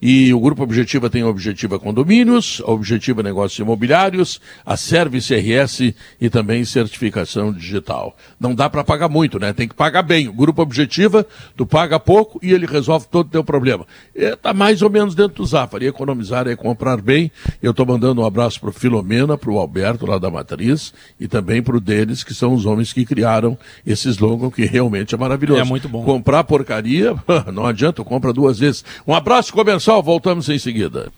E 0.01 0.32
o 0.32 0.40
Grupo 0.40 0.62
Objetiva 0.62 1.11
tem 1.11 1.22
a 1.22 1.26
Objetiva 1.26 1.78
Condomínios, 1.78 2.62
a 2.66 2.70
Objetiva 2.70 3.22
Negócios 3.22 3.59
Imobiliários, 3.59 4.40
a 4.64 4.76
Service 4.76 5.34
RS 5.34 5.92
e 6.20 6.30
também 6.30 6.64
certificação 6.64 7.53
digital. 7.53 8.16
Não 8.38 8.55
dá 8.55 8.70
para 8.70 8.82
pagar 8.82 9.09
muito, 9.09 9.38
né? 9.38 9.53
Tem 9.53 9.68
que 9.68 9.74
pagar 9.74 10.03
bem. 10.03 10.26
O 10.26 10.32
Grupo 10.32 10.62
Objetiva, 10.62 11.26
tu 11.55 11.66
paga 11.66 12.01
pouco 12.01 12.40
e 12.42 12.53
ele 12.53 12.64
resolve 12.64 13.07
todo 13.11 13.26
o 13.26 13.30
teu 13.30 13.44
problema. 13.44 13.86
Está 14.14 14.55
mais 14.55 14.80
ou 14.80 14.88
menos 14.88 15.14
dentro 15.14 15.36
do 15.36 15.46
Zafari. 15.46 15.86
Economizar 15.86 16.48
é 16.48 16.57
comprar 16.57 17.01
bem. 17.03 17.30
Eu 17.62 17.72
estou 17.72 17.84
mandando 17.84 18.22
um 18.22 18.24
abraço 18.24 18.59
para 18.59 18.70
o 18.70 18.72
Filomena, 18.72 19.36
para 19.36 19.51
o 19.51 19.59
Alberto 19.59 20.07
lá 20.07 20.18
da 20.18 20.30
Matriz 20.30 20.94
e 21.18 21.28
também 21.28 21.62
para 21.62 21.76
o 21.76 21.80
deles, 21.80 22.24
que 22.24 22.32
são 22.32 22.55
os 22.55 22.64
homens 22.64 22.92
que 22.92 23.05
criaram 23.05 23.59
esse 23.86 24.09
slogan 24.09 24.51
que 24.51 24.64
realmente 24.64 25.14
é 25.14 25.18
maravilhoso. 25.18 25.61
É 25.61 25.64
muito 25.64 25.88
bom. 25.88 26.05
Comprar 26.05 26.44
porcaria, 26.44 27.14
não 27.53 27.66
adianta, 27.66 28.03
compra 28.03 28.32
duas 28.32 28.59
vezes. 28.59 28.82
Um 29.07 29.14
abraço 29.14 29.53
comercial 29.91 30.03
voltamos 30.03 30.49
em 30.49 30.59
seguida. 30.59 31.11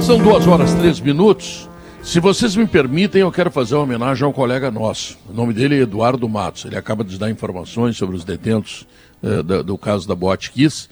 São 0.00 0.18
duas 0.18 0.46
horas 0.46 0.72
três 0.74 1.00
minutos. 1.00 1.68
Se 2.02 2.20
vocês 2.20 2.54
me 2.54 2.66
permitem, 2.66 3.22
eu 3.22 3.32
quero 3.32 3.50
fazer 3.50 3.74
uma 3.74 3.82
homenagem 3.82 4.24
a 4.24 4.28
um 4.28 4.32
colega 4.32 4.70
nosso. 4.70 5.18
O 5.28 5.32
nome 5.32 5.52
dele 5.52 5.76
é 5.76 5.82
Eduardo 5.82 6.28
Matos. 6.28 6.64
Ele 6.64 6.76
acaba 6.76 7.02
de 7.02 7.18
dar 7.18 7.28
informações 7.28 7.96
sobre 7.96 8.14
os 8.16 8.24
detentos 8.24 8.86
eh, 9.22 9.42
do, 9.42 9.64
do, 9.64 9.76
caso 9.78 10.06
da 10.06 10.14
Boate 10.14 10.52
Kiss 10.52 10.88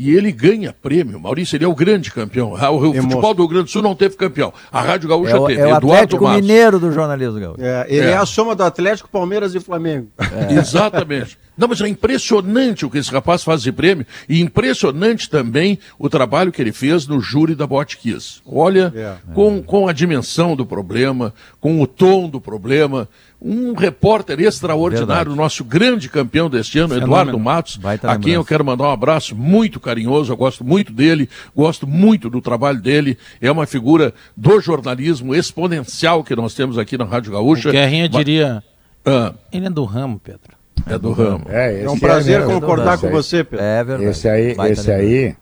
e 0.00 0.16
ele 0.16 0.32
ganha 0.32 0.72
prêmio. 0.72 1.20
Maurício, 1.20 1.56
ele 1.56 1.66
é 1.66 1.68
o 1.68 1.74
grande 1.74 2.10
campeão. 2.10 2.56
Ah, 2.58 2.70
o, 2.70 2.94
futebol 2.94 3.34
do 3.34 3.42
Rio 3.42 3.48
Grande 3.48 3.64
do 3.64 3.70
Sul 3.70 3.82
não 3.82 3.94
teve 3.94 4.16
campeão. 4.16 4.50
A 4.72 4.80
Rádio 4.80 5.10
Gaúcha 5.10 5.36
é 5.36 5.38
o, 5.38 5.46
teve. 5.46 5.60
É 5.60 5.64
o 5.64 5.66
Eduardo 5.66 5.92
Atlético 5.92 6.24
Matos. 6.24 6.40
Mineiro 6.40 6.80
do 6.80 6.90
jornalismo 6.90 7.38
gaúcho. 7.38 7.62
É, 7.62 7.84
ele 7.86 8.06
é. 8.06 8.12
é. 8.12 8.16
a 8.16 8.24
soma 8.24 8.54
do 8.54 8.62
Atlético, 8.62 9.10
Palmeiras 9.10 9.54
e 9.54 9.60
Flamengo. 9.60 10.08
É. 10.18 10.54
Exatamente. 10.56 11.36
Não, 11.54 11.68
mas 11.68 11.78
é 11.82 11.88
impressionante 11.88 12.86
o 12.86 12.90
que 12.90 12.96
esse 12.96 13.12
rapaz 13.12 13.44
faz 13.44 13.62
de 13.62 13.70
prêmio 13.70 14.06
e 14.26 14.40
impressionante 14.40 15.28
também 15.28 15.78
o 15.98 16.08
trabalho 16.08 16.50
que 16.50 16.62
ele 16.62 16.72
fez 16.72 17.06
no 17.06 17.20
júri 17.20 17.54
da 17.54 17.66
Botkiss. 17.66 18.40
Olha, 18.46 18.90
é. 18.96 19.16
com, 19.34 19.62
com 19.62 19.86
a 19.86 19.92
dimensão 19.92 20.56
do 20.56 20.64
problema, 20.64 21.34
com 21.60 21.82
o 21.82 21.86
tom 21.86 22.30
do 22.30 22.40
problema, 22.40 23.06
um 23.40 23.72
repórter 23.74 24.38
extraordinário, 24.40 25.34
nosso 25.34 25.64
grande 25.64 26.08
campeão 26.08 26.50
deste 26.50 26.78
ano, 26.78 26.90
Fenômeno. 26.90 27.12
Eduardo 27.12 27.38
Matos, 27.38 27.80
a 28.02 28.18
quem 28.18 28.34
eu 28.34 28.44
quero 28.44 28.64
mandar 28.64 28.84
um 28.84 28.90
abraço 28.90 29.34
muito 29.34 29.80
carinhoso, 29.80 30.32
eu 30.32 30.36
gosto 30.36 30.62
muito 30.62 30.92
dele, 30.92 31.28
gosto 31.56 31.86
muito 31.86 32.28
do 32.28 32.40
trabalho 32.40 32.80
dele, 32.80 33.16
é 33.40 33.50
uma 33.50 33.66
figura 33.66 34.12
do 34.36 34.60
jornalismo 34.60 35.34
exponencial 35.34 36.22
que 36.22 36.36
nós 36.36 36.54
temos 36.54 36.76
aqui 36.76 36.98
na 36.98 37.04
Rádio 37.04 37.32
Gaúcha. 37.32 37.70
O 37.70 37.72
Guerrinha 37.72 38.08
diria, 38.08 38.62
ah. 39.06 39.32
ele 39.50 39.66
é 39.66 39.70
do 39.70 39.84
ramo, 39.84 40.20
Pedro. 40.22 40.60
É 40.86 40.98
do 40.98 41.12
ramo. 41.12 41.44
É, 41.48 41.82
é 41.82 41.90
um 41.90 41.98
prazer 41.98 42.42
é 42.42 42.44
concordar 42.44 42.98
com 42.98 43.10
você, 43.10 43.42
Pedro. 43.44 43.64
É 43.64 43.84
verdade. 43.84 44.10
Esse 44.10 44.28
aí, 44.28 44.56
esse 44.70 44.90
aí 44.90 45.36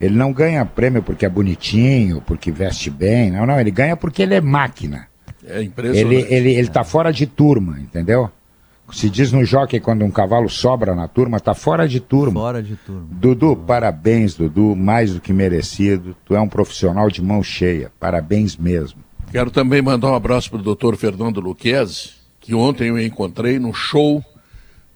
ele 0.00 0.16
não 0.16 0.32
ganha 0.32 0.64
prêmio 0.64 1.02
porque 1.02 1.24
é 1.24 1.28
bonitinho, 1.28 2.20
porque 2.20 2.50
veste 2.50 2.90
bem, 2.90 3.30
não, 3.30 3.46
não, 3.46 3.60
ele 3.60 3.70
ganha 3.70 3.96
porque 3.96 4.22
ele 4.22 4.34
é 4.34 4.40
máquina. 4.40 5.06
É 5.46 5.62
impressionante. 5.62 6.14
Ele, 6.14 6.34
ele, 6.34 6.54
ele 6.54 6.68
tá 6.68 6.84
fora 6.84 7.12
de 7.12 7.26
turma, 7.26 7.78
entendeu? 7.78 8.30
Se 8.92 9.08
diz 9.08 9.32
no 9.32 9.44
jockey 9.44 9.80
quando 9.80 10.04
um 10.04 10.10
cavalo 10.10 10.48
sobra 10.48 10.94
na 10.94 11.08
turma, 11.08 11.40
tá 11.40 11.54
fora 11.54 11.88
de 11.88 12.00
turma. 12.00 12.40
Fora 12.40 12.62
de 12.62 12.76
turma. 12.76 13.06
Dudu, 13.10 13.56
parabéns, 13.56 14.34
Dudu, 14.34 14.76
mais 14.76 15.14
do 15.14 15.20
que 15.20 15.32
merecido. 15.32 16.14
Tu 16.24 16.34
é 16.34 16.40
um 16.40 16.48
profissional 16.48 17.10
de 17.10 17.22
mão 17.22 17.42
cheia. 17.42 17.90
Parabéns 17.98 18.56
mesmo. 18.56 19.02
Quero 19.32 19.50
também 19.50 19.80
mandar 19.80 20.12
um 20.12 20.14
abraço 20.14 20.50
para 20.50 20.60
o 20.60 20.62
doutor 20.62 20.96
Fernando 20.96 21.40
Luquezzi, 21.40 22.10
que 22.38 22.54
ontem 22.54 22.88
eu 22.88 23.00
encontrei 23.00 23.58
no 23.58 23.72
show 23.72 24.22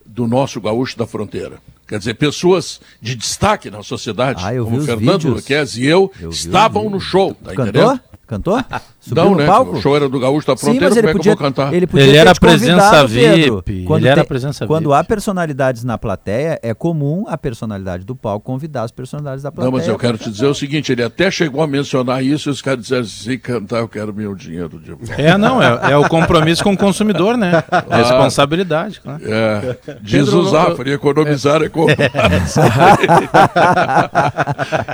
do 0.04 0.26
nosso 0.26 0.60
gaúcho 0.60 0.96
da 0.96 1.06
fronteira. 1.06 1.56
Quer 1.86 1.98
dizer, 1.98 2.14
pessoas 2.14 2.80
de 3.00 3.14
destaque 3.14 3.70
na 3.70 3.82
sociedade, 3.82 4.44
ah, 4.44 4.62
como 4.62 4.80
Fernando 4.82 5.30
Luquezzi 5.30 5.84
e 5.84 5.86
eu, 5.86 6.12
eu 6.20 6.28
estavam 6.28 6.90
no 6.90 7.00
show, 7.00 7.34
tá 7.34 7.52
entendendo? 7.54 7.98
Cantou? 8.26 8.62
Subiu 9.00 9.24
não, 9.24 9.30
no 9.30 9.36
né? 9.36 9.46
palco? 9.46 9.76
O 9.76 9.80
show 9.80 9.94
era 9.94 10.08
do 10.08 10.18
Gaúcho 10.18 10.46
da 10.46 10.56
Fronteira, 10.56 10.90
Sim, 10.90 10.96
como 10.96 11.08
é 11.08 11.12
podia, 11.12 11.22
que 11.22 11.28
eu 11.28 11.36
vou 11.36 11.52
cantar? 11.52 11.72
Ele, 11.72 11.88
ele 11.94 12.16
era 12.16 12.34
presença 12.34 13.06
VIP. 13.06 13.84
Quando 13.84 14.02
ele 14.02 14.08
era 14.08 14.24
presença 14.24 14.66
Quando 14.66 14.92
há 14.92 15.04
personalidades 15.04 15.84
na 15.84 15.96
plateia, 15.96 16.58
é 16.62 16.74
comum 16.74 17.24
a 17.28 17.38
personalidade 17.38 18.04
do 18.04 18.16
palco 18.16 18.44
convidar 18.44 18.82
as 18.82 18.90
personalidades 18.90 19.42
da 19.42 19.52
plateia. 19.52 19.70
Não, 19.70 19.78
mas 19.78 19.86
eu 19.86 19.96
quero 19.98 20.18
te 20.18 20.30
dizer 20.30 20.46
o 20.46 20.54
seguinte, 20.54 20.90
ele 20.90 21.02
até 21.02 21.30
chegou 21.30 21.62
a 21.62 21.66
mencionar 21.66 22.24
isso 22.24 22.48
e 22.48 22.52
os 22.52 22.60
caras 22.60 22.80
disseram 22.80 23.02
assim, 23.02 23.30
se 23.30 23.38
cantar 23.38 23.78
eu 23.78 23.88
quero 23.88 24.12
meu 24.12 24.34
dinheiro 24.34 24.80
de 24.80 24.92
volta. 24.92 25.20
É, 25.20 25.38
não, 25.38 25.62
é, 25.62 25.92
é 25.92 25.96
o 25.96 26.08
compromisso 26.08 26.64
com 26.64 26.72
o 26.72 26.76
consumidor, 26.76 27.36
né? 27.36 27.62
Ah, 27.70 27.98
Responsabilidade, 27.98 29.00
claro. 29.00 29.22
É, 29.24 29.76
diz 30.00 30.28
o 30.28 30.42
Zafari, 30.48 30.92
economizar 30.92 31.62
é 31.62 31.68
comprar. 31.68 31.96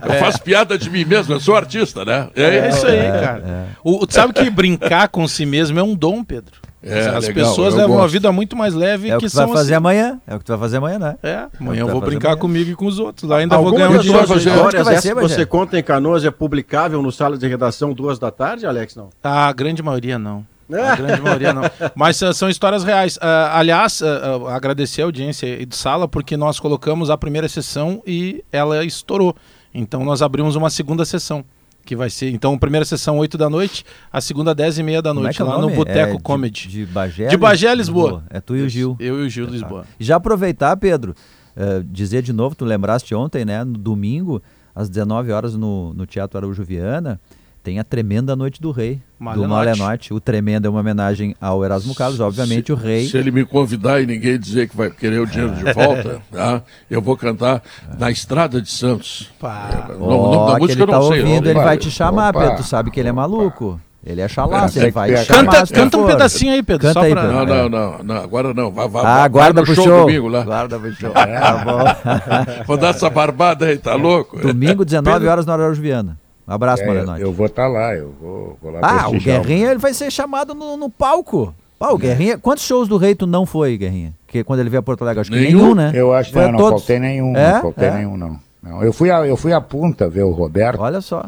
eu 0.05 0.15
faço 0.21 0.43
piada 0.43 0.77
de 0.77 0.91
mim 0.91 1.05
mesmo, 1.05 1.35
eu 1.35 1.41
sou 1.41 1.57
artista, 1.57 2.05
né? 2.05 2.29
É, 2.35 2.43
é 2.43 2.69
isso 2.69 2.87
aí, 2.87 3.03
cara. 3.21 3.43
É. 3.47 3.65
O, 3.83 4.04
sabe 4.13 4.33
que 4.33 4.51
brincar 4.51 5.09
com 5.09 5.27
si 5.27 5.47
mesmo 5.47 5.79
é 5.79 5.83
um 5.83 5.95
dom, 5.95 6.23
Pedro. 6.23 6.65
É, 6.87 7.09
As 7.09 7.27
legal, 7.27 7.49
pessoas 7.49 7.73
levam 7.75 7.93
gosto. 7.93 8.01
uma 8.03 8.09
vida 8.09 8.31
muito 8.31 8.55
mais 8.55 8.75
leve 8.75 9.09
é 9.09 9.17
que, 9.17 9.25
que 9.25 9.31
tu 9.31 9.37
vai 9.37 9.49
fazer 9.49 9.61
assim. 9.61 9.75
amanhã. 9.75 10.21
É 10.27 10.35
o 10.35 10.39
que 10.39 10.45
tu 10.45 10.51
vai 10.51 10.59
fazer 10.59 10.77
amanhã, 10.77 10.99
né? 10.99 11.17
É, 11.23 11.47
amanhã 11.59 11.81
é 11.81 11.83
eu 11.83 11.89
vou 11.89 12.01
brincar 12.03 12.29
amanhã. 12.29 12.41
comigo 12.41 12.71
e 12.71 12.75
com 12.75 12.85
os 12.85 12.99
outros. 12.99 13.29
Lá 13.29 13.39
ainda 13.39 13.57
Alguma 13.57 13.71
vou 13.71 13.79
ganhar 13.79 13.99
um 13.99 14.03
dinheiro. 14.03 14.23
Histórias 14.23 14.87
essa 14.87 15.01
ser, 15.01 15.15
que 15.15 15.21
você 15.23 15.47
conta 15.47 15.79
em 15.79 15.83
Canoas 15.83 16.27
é 16.27 16.31
publicável 16.31 17.01
no 17.01 17.11
sala 17.11 17.39
de 17.39 17.49
redação 17.49 17.95
duas 17.95 18.19
da 18.19 18.31
tarde, 18.31 18.67
Alex? 18.67 18.97
Não? 18.97 19.09
A 19.23 19.51
grande 19.55 19.83
maioria 19.83 20.19
não. 20.19 20.47
A 20.71 20.97
grande 20.97 21.23
maioria 21.23 21.55
não. 21.55 21.63
Mas 21.95 22.21
uh, 22.21 22.35
são 22.35 22.51
histórias 22.51 22.85
reais. 22.85 23.17
Uh, 23.17 23.21
aliás, 23.53 24.03
uh, 24.03 24.47
agradecer 24.49 25.03
a 25.03 25.05
audiência 25.07 25.47
e 25.47 25.65
do 25.65 25.75
sala, 25.75 26.07
porque 26.07 26.37
nós 26.37 26.61
colocamos 26.61 27.09
a 27.09 27.17
primeira 27.17 27.49
sessão 27.49 28.03
e 28.07 28.45
ela 28.53 28.85
estourou. 28.85 29.35
Então 29.75 30.05
nós 30.05 30.21
abrimos 30.21 30.55
uma 30.55 30.69
segunda 30.69 31.05
sessão 31.07 31.45
que 31.85 31.95
vai 31.95 32.11
ser. 32.11 32.31
Então, 32.31 32.57
primeira 32.59 32.85
sessão 32.85 33.19
8 33.19 33.37
da 33.37 33.51
noite, 33.51 33.85
a 34.13 34.21
segunda 34.21 34.55
10 34.55 34.79
e 34.79 34.83
meia 34.83 35.03
da 35.03 35.11
é 35.11 35.13
noite, 35.13 35.41
é 35.41 35.45
lá 35.45 35.59
no 35.59 35.71
Boteco 35.71 36.17
é 36.17 36.21
Comedy. 36.21 36.69
De, 36.69 36.87
de 36.87 36.87
Bagé? 36.87 37.29
De 37.29 37.37
Bagé, 37.37 37.75
Lisboa. 37.75 38.05
Lisboa. 38.05 38.25
É 38.31 38.41
tu 38.41 38.57
e 38.57 38.63
o 38.63 38.69
Gil. 38.69 38.97
Eu 38.99 39.23
e 39.23 39.27
o 39.27 39.31
Gil, 39.31 39.47
Lisboa. 39.47 39.85
Já 39.99 40.17
aproveitar, 40.17 40.77
Pedro, 40.77 41.15
uh, 41.57 41.83
dizer 41.85 42.23
de 42.23 42.33
novo, 42.33 42.55
tu 42.55 42.65
lembraste 42.65 43.15
ontem, 43.15 43.45
né, 43.45 43.63
no 43.65 43.79
domingo, 43.79 44.43
às 44.75 44.89
19 44.89 45.33
horas 45.33 45.55
no, 45.57 45.95
no 45.95 46.07
Teatro 46.07 46.39
Araújo 46.39 46.65
Viana, 46.65 47.21
tem 47.65 47.79
a 47.79 47.85
Tremenda 47.85 48.37
Noite 48.37 48.61
do 48.61 48.71
Rei, 48.71 49.01
Malenote. 49.19 49.49
do 49.49 49.49
Malenote. 49.49 50.15
O 50.15 50.21
Tremendo 50.21 50.67
é 50.67 50.71
uma 50.71 50.81
homenagem 50.81 51.35
ao 51.41 51.65
Erasmo 51.65 51.95
Carlos, 51.95 52.21
obviamente 52.21 52.67
se, 52.67 52.73
o 52.73 52.77
rei... 52.77 53.09
Se 53.09 53.17
ele 53.17 53.31
me 53.31 53.43
convidar 53.47 54.03
e 54.03 54.07
ninguém 54.07 54.39
dizer 54.39 54.69
que 54.69 54.77
vai 54.77 54.91
querer 54.91 55.19
o 55.19 55.27
dinheiro 55.27 55.55
de 55.57 55.73
volta, 55.73 56.21
tá? 56.31 56.63
eu 56.91 57.01
vou 57.01 57.17
cantar 57.17 57.63
na 57.99 58.11
Estrada 58.11 58.61
de 58.61 58.71
Santos. 58.71 59.33
Pá. 59.41 59.89
É, 59.89 59.95
oh, 59.99 60.53
da 60.53 60.59
música 60.59 60.83
ele 60.83 60.93
tá 60.93 61.01
ouvindo, 61.01 61.49
ele 61.49 61.59
vai 61.59 61.79
te 61.79 61.91
chamar, 61.91 62.35
Opa. 62.35 62.41
Pedro, 62.41 62.57
tu 62.57 62.65
sabe 62.65 62.91
que 62.91 63.01
ele 63.01 63.09
é 63.09 63.13
maluco. 63.13 63.81
Ele 64.07 64.21
é 64.21 64.29
chalaço, 64.29 64.79
ele 64.79 64.91
vai 64.91 65.15
te 65.15 65.25
chamar. 65.25 65.45
Canta, 65.51 65.75
canta 65.75 65.97
um 65.97 66.07
pedacinho 66.07 66.53
aí, 66.53 66.63
Pedro. 66.63 66.87
Canta 66.87 67.01
aí, 67.01 67.15
Pedro. 67.15 67.33
Não, 67.33 67.47
não, 67.47 67.69
não, 67.71 67.99
não, 68.05 68.17
agora 68.17 68.53
não. 68.53 68.71
Vai, 68.71 68.87
vai, 68.87 69.03
ah, 69.07 69.27
guarda 69.27 69.63
pro 69.63 69.75
show. 69.75 69.85
show. 69.85 70.01
domingo 70.01 70.29
lá. 70.29 70.43
Guarda 70.45 70.79
pro 70.79 70.93
show. 70.93 71.13
É, 71.15 71.41
tá 71.41 71.65
bom. 71.65 72.65
Vou 72.67 72.77
dar 72.77 72.89
essa 72.89 73.09
barbada 73.09 73.65
aí, 73.65 73.79
tá 73.79 73.95
louco? 73.95 74.39
Domingo, 74.39 74.85
19 74.85 75.15
Pedro... 75.15 75.31
horas 75.31 75.47
na 75.47 75.55
Araújo 75.55 75.81
Viana. 75.81 76.19
Um 76.47 76.53
abraço, 76.53 76.83
é, 76.83 76.87
Marenote. 76.87 77.23
Eu 77.23 77.33
vou 77.33 77.47
estar 77.47 77.63
tá 77.63 77.69
lá, 77.69 77.95
eu 77.95 78.15
vou, 78.21 78.59
vou 78.61 78.73
lá 78.73 78.81
Ah, 78.83 79.09
o 79.09 79.19
Guerrinha 79.19 79.71
ele 79.71 79.79
vai 79.79 79.95
ser 79.95 80.11
chamado 80.11 80.55
no, 80.55 80.77
no 80.77 80.91
palco. 80.91 81.55
Ah, 81.81 81.93
o 81.93 81.99
Guerrinha, 81.99 82.39
quantos 82.39 82.65
shows 82.65 82.89
do 82.89 82.97
Rei 82.97 83.15
tu 83.15 83.27
não 83.27 83.45
foi, 83.45 83.77
Guerrinha? 83.77 84.15
Que 84.27 84.45
quando 84.45 84.61
ele 84.61 84.71
veio 84.71 84.81
a 84.81 84.83
Porto 84.83 85.03
Alegre, 85.03 85.21
acho 85.21 85.31
que 85.31 85.37
nenhum, 85.37 85.63
nenhum 85.63 85.75
né? 85.75 85.93
Eu 85.95 86.13
acho 86.13 86.31
que 86.31 86.39
não, 86.39 86.53
não 86.53 86.59
todos... 86.59 86.81
faltei 86.81 86.99
nenhum, 86.99 87.37
é? 87.37 87.55
não 87.55 87.63
faltei 87.63 87.89
é? 87.89 87.95
nenhum, 87.95 88.17
não. 88.17 88.39
não. 88.63 88.83
Eu 88.83 88.93
fui 88.93 89.11
a, 89.11 89.27
eu 89.27 89.37
fui 89.37 89.53
a 89.53 89.61
punta 89.61 90.09
ver 90.09 90.23
o 90.23 90.31
Roberto. 90.31 90.81
Olha 90.81 91.01
só. 91.01 91.27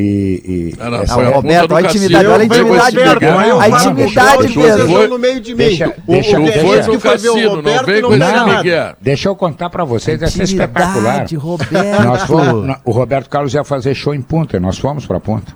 E, 0.00 0.42
e... 0.44 0.74
Ah, 0.78 0.90
não, 0.90 1.00
o 1.00 1.30
Roberto, 1.32 1.74
a 1.74 1.82
intimidade, 1.82 2.26
olha 2.28 2.42
a 2.42 2.44
intimidade, 2.44 2.96
Roberto, 2.96 3.60
a 3.60 3.68
intimidade 3.68 4.56
mesmo. 4.56 5.08
no 5.08 5.18
meio 5.18 5.40
de 5.40 5.50
mim. 5.50 5.56
Deixa, 5.56 5.88
o, 5.88 5.92
deixa, 6.06 6.38
o 6.38 6.44
deixa, 6.44 6.90
que 6.90 6.98
foi 7.00 7.18
ver 7.18 7.28
o 7.30 7.56
Roberto, 7.56 8.00
não, 8.02 8.10
não, 8.10 8.46
não 8.46 8.96
Deixa 9.00 9.28
eu 9.28 9.34
contar 9.34 9.68
para 9.70 9.84
vocês, 9.84 10.22
essa 10.22 10.40
é 10.40 10.44
espetacular. 10.44 11.26
Roberto. 11.36 12.04
Nós 12.04 12.22
fomos, 12.22 12.76
o 12.84 12.92
Roberto 12.92 13.28
Carlos 13.28 13.52
ia 13.54 13.64
fazer 13.64 13.92
show 13.96 14.14
em 14.14 14.22
Punta, 14.22 14.60
nós 14.60 14.78
fomos 14.78 15.04
para 15.04 15.18
Punta. 15.18 15.52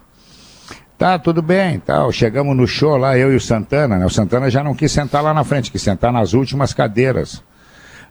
Tá, 0.98 1.18
tudo 1.18 1.40
bem, 1.40 1.78
tal. 1.78 2.10
Chegamos 2.10 2.56
no 2.56 2.66
show 2.66 2.96
lá, 2.96 3.16
eu 3.16 3.32
e 3.32 3.36
o 3.36 3.40
Santana, 3.40 3.96
né? 3.96 4.06
O 4.06 4.10
Santana 4.10 4.50
já 4.50 4.64
não 4.64 4.74
quis 4.74 4.90
sentar 4.90 5.22
lá 5.22 5.32
na 5.32 5.44
frente, 5.44 5.70
quis 5.70 5.82
sentar 5.82 6.12
nas 6.12 6.32
últimas 6.32 6.74
cadeiras. 6.74 7.42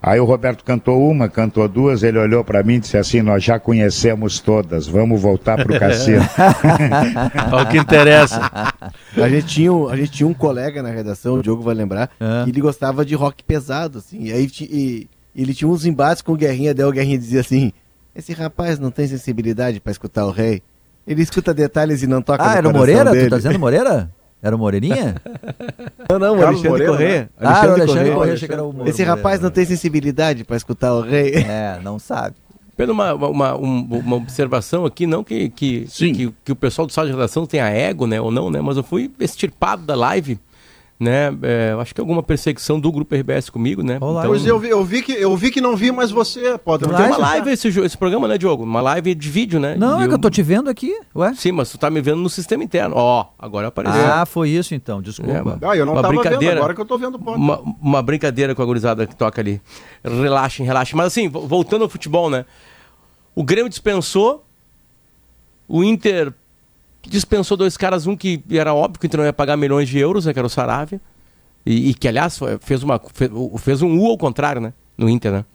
Aí 0.04 0.20
o 0.20 0.26
Roberto 0.26 0.64
cantou 0.64 1.08
uma, 1.08 1.30
cantou 1.30 1.68
duas, 1.68 2.02
ele 2.02 2.18
olhou 2.18 2.44
para 2.44 2.64
mim 2.64 2.76
e 2.76 2.80
disse 2.80 2.98
assim: 2.98 3.22
Nós 3.22 3.44
já 3.44 3.60
conhecemos 3.60 4.40
todas, 4.40 4.88
vamos 4.88 5.22
voltar 5.22 5.64
pro 5.64 5.80
cassino. 5.80 6.24
o 7.54 7.70
que 7.70 7.78
interessa. 7.78 8.42
A 9.16 9.30
gente, 9.30 9.46
tinha, 9.46 9.72
a 9.72 9.96
gente 9.96 10.12
tinha 10.12 10.28
um 10.28 10.34
colega 10.34 10.82
na 10.82 10.90
redação, 10.90 11.36
o 11.36 11.44
Diogo 11.44 11.62
vai 11.62 11.76
lembrar, 11.76 12.08
que 12.08 12.50
ele 12.50 12.62
gostava 12.62 13.06
de 13.06 13.14
rock 13.14 13.44
pesado, 13.44 14.00
assim. 14.00 14.24
E 14.24 14.34
aí 14.34 14.50
e, 14.62 15.08
ele 15.36 15.54
tinha 15.54 15.70
uns 15.70 15.86
embates 15.86 16.24
com 16.24 16.34
o 16.34 16.36
Guerrinha, 16.36 16.74
daí 16.74 16.86
o 16.86 16.92
Guerrinha 16.92 17.20
dizia 17.20 17.42
assim: 17.42 17.72
Esse 18.16 18.34
rapaz 18.34 18.80
não 18.80 18.90
tem 18.90 19.08
sensibilidade 19.08 19.80
para 19.80 19.92
escutar 19.92 20.26
o 20.26 20.32
rei. 20.32 20.64
Ele 21.06 21.22
escuta 21.22 21.54
detalhes 21.54 22.02
e 22.02 22.08
não 22.08 22.24
toca 22.24 22.44
ah, 22.44 22.54
no 22.54 22.58
era 22.58 22.70
o 22.70 22.74
Moreira? 22.74 23.12
Dele. 23.12 23.26
Tu 23.26 23.30
tá 23.30 23.38
dizendo 23.38 23.60
Moreira? 23.60 24.10
Era 24.42 24.56
o 24.56 24.60
Moreirinha? 24.60 25.16
não, 26.10 26.20
não, 26.20 26.38
o 26.38 26.46
Alexandre 26.46 26.70
Moreira, 26.70 26.92
Corrêa. 26.92 27.20
Né? 27.22 27.30
Ah, 27.40 27.48
Alexandre 27.48 27.70
o 27.70 27.74
Alexandre 27.74 28.12
Corrêa, 28.12 28.36
Corrêa 28.36 28.54
era 28.54 28.64
o 28.64 28.90
Esse 28.90 29.04
rapaz 29.04 29.40
não 29.40 29.52
tem 29.52 29.66
sensibilidade 29.66 30.44
para 30.44 30.58
escutar 30.58 30.94
o 30.94 31.02
rei. 31.02 31.36
É, 31.36 31.80
não 31.84 32.00
sabe. 32.00 32.36
Pela 32.76 32.92
uma, 32.94 33.14
uma, 33.14 33.56
uma, 33.56 34.16
observação 34.16 34.86
aqui, 34.86 35.06
não 35.06 35.24
que, 35.24 35.50
que, 35.50 35.86
que, 35.86 36.34
que, 36.44 36.52
o 36.52 36.56
pessoal 36.56 36.88
do 36.88 36.94
sala 36.94 37.08
de 37.08 37.14
redação 37.14 37.46
tenha 37.46 37.70
ego, 37.70 38.08
né, 38.08 38.20
ou 38.20 38.32
não, 38.32 38.50
né, 38.50 38.60
mas 38.62 38.78
eu 38.78 38.82
fui 38.82 39.12
extirpado 39.20 39.84
da 39.84 39.94
live 39.94 40.40
né? 41.02 41.36
É, 41.42 41.76
acho 41.80 41.96
que 41.96 42.00
alguma 42.00 42.22
perseguição 42.22 42.80
do 42.80 42.92
grupo 42.92 43.16
RBS 43.16 43.50
comigo, 43.50 43.82
né? 43.82 43.98
Olá, 44.00 44.22
então, 44.22 44.32
pois 44.32 44.46
eu 44.46 44.60
vi, 44.60 44.70
eu 44.70 44.86
vi 44.86 45.02
que 45.02 45.12
eu 45.12 45.36
vi 45.36 45.50
que 45.50 45.60
não 45.60 45.76
vi, 45.76 45.92
mas 45.92 46.12
você 46.12 46.60
pode. 46.60 46.86
Tem 46.86 46.94
uma 46.94 47.18
live 47.18 47.50
esse, 47.50 47.68
esse 47.68 47.98
programa, 47.98 48.28
né, 48.28 48.38
Diogo? 48.38 48.64
Uma 48.64 48.82
live 48.82 49.16
de 49.16 49.28
vídeo, 49.28 49.60
né? 49.60 49.76
Não, 49.76 50.00
é 50.00 50.08
que 50.08 50.14
eu 50.14 50.20
tô 50.20 50.30
te 50.30 50.44
vendo 50.44 50.70
aqui, 50.70 50.96
ué? 51.16 51.34
Sim, 51.34 51.54
mas 51.54 51.72
tu 51.72 51.80
tá 51.80 51.90
me 51.90 52.02
vendo 52.02 52.18
no 52.18 52.30
sistema 52.30 52.64
interno. 52.64 52.96
Ó, 52.96 53.22
oh, 53.22 53.26
agora 53.44 53.70
apareceu. 53.70 54.06
Ah, 54.06 54.28
foi 54.28 54.50
isso 54.50 54.76
então, 54.76 55.02
desculpa. 55.02 55.58
É, 55.60 55.68
ah, 55.68 55.76
eu 55.76 55.88
não 55.88 55.94
uma 55.94 56.04
tava 56.04 56.14
brincadeira, 56.14 56.54
vendo, 56.54 56.58
agora 56.60 56.76
que 56.76 56.82
eu 56.82 56.86
tô 56.86 56.98
vendo 57.00 57.16
o 57.16 57.32
Uma, 57.32 57.60
uma 57.82 58.02
brincadeira 58.04 58.54
com 58.54 58.62
a 58.62 58.66
gurizada 58.66 59.08
que 59.08 59.16
toca 59.16 59.42
ali. 59.42 59.60
Relaxem, 60.04 60.64
relaxem. 60.64 60.96
Mas 60.96 61.08
assim, 61.08 61.28
voltando 61.28 61.82
ao 61.82 61.90
futebol, 61.90 62.30
né? 62.30 62.46
O 63.34 63.44
Grêmio 63.44 63.70
dispensou, 63.70 64.46
o 65.68 65.84
Inter 65.84 66.32
dispensou 67.10 67.58
dois 67.58 67.78
caras, 67.78 68.08
um 68.08 68.16
que 68.16 68.44
era 68.52 68.74
óbvio 68.74 69.00
que 69.00 69.18
não 69.18 69.24
ia 69.24 69.34
pagar 69.34 69.58
milhões 69.58 69.90
de 69.90 69.98
euros, 69.98 70.26
né, 70.26 70.34
que 70.34 70.40
era 70.40 70.46
o 70.46 70.50
Saravia. 70.50 71.02
E, 71.66 71.90
e, 71.90 71.94
que, 71.94 72.08
aliás, 72.08 72.40
fez, 72.62 72.82
uma, 72.82 73.00
fez, 73.60 73.82
um 73.82 74.00
U 74.00 74.08
ao 74.08 74.18
contrário, 74.18 74.60
né? 74.60 74.74
No 74.98 75.08
Inter, 75.08 75.32
né? 75.32 75.46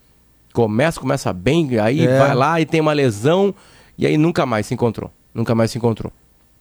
Começa, 0.53 0.99
começa 0.99 1.33
bem, 1.33 1.77
aí 1.79 2.05
é. 2.05 2.17
vai 2.17 2.33
lá 2.33 2.61
e 2.61 2.65
tem 2.65 2.79
uma 2.79 2.93
lesão, 2.93 3.53
e 3.97 4.07
aí 4.07 4.17
nunca 4.17 4.45
mais 4.45 4.65
se 4.65 4.73
encontrou. 4.73 5.11
Nunca 5.33 5.53
mais 5.53 5.71
se 5.71 5.77
encontrou. 5.77 6.11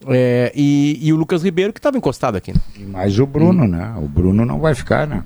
É, 0.09 0.53
e, 0.55 0.99
e, 1.01 1.13
o 1.13 1.17
Lucas 1.17 1.43
Ribeiro 1.43 1.73
que 1.73 1.79
estava 1.79 1.97
encostado 1.97 2.37
aqui. 2.37 2.53
Né? 2.53 2.61
Mas 2.89 3.19
o 3.19 3.27
Bruno, 3.27 3.65
hum. 3.65 3.69
né? 3.69 3.95
O 3.97 4.09
Bruno 4.09 4.45
não 4.45 4.59
vai 4.59 4.75
ficar, 4.75 5.07
né? 5.07 5.25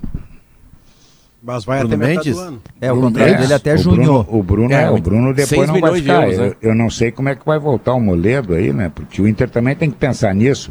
Mas 1.43 1.65
vai 1.65 1.79
Bruno 1.81 1.95
até 1.95 2.07
Mendes? 2.07 2.37
ano. 2.37 2.63
É, 2.81 2.93
o 2.93 3.01
contrato 3.01 3.39
dele 3.39 3.55
até 3.55 3.77
junho. 3.77 4.27
o 4.29 4.43
Bruno, 4.43 4.75
é, 4.75 4.91
o 4.91 4.99
Bruno 4.99 5.33
depois 5.33 5.69
não 5.69 5.81
vai 5.81 5.95
ficar. 6.01 6.23
Euros, 6.25 6.39
né? 6.39 6.47
eu, 6.61 6.71
eu, 6.71 6.75
não 6.75 6.91
sei 6.91 7.11
como 7.11 7.31
é 7.31 7.35
que 7.35 7.47
vai 7.47 7.59
voltar 7.59 7.95
o 7.95 8.01
Moledo 8.01 8.55
aí, 8.55 8.73
né? 8.73 8.91
Porque 8.95 9.23
o 9.23 9.27
Inter 9.27 9.49
também 9.49 9.75
tem 9.75 9.91
que 9.91 9.97
pensar 9.97 10.35
nisso. 10.35 10.71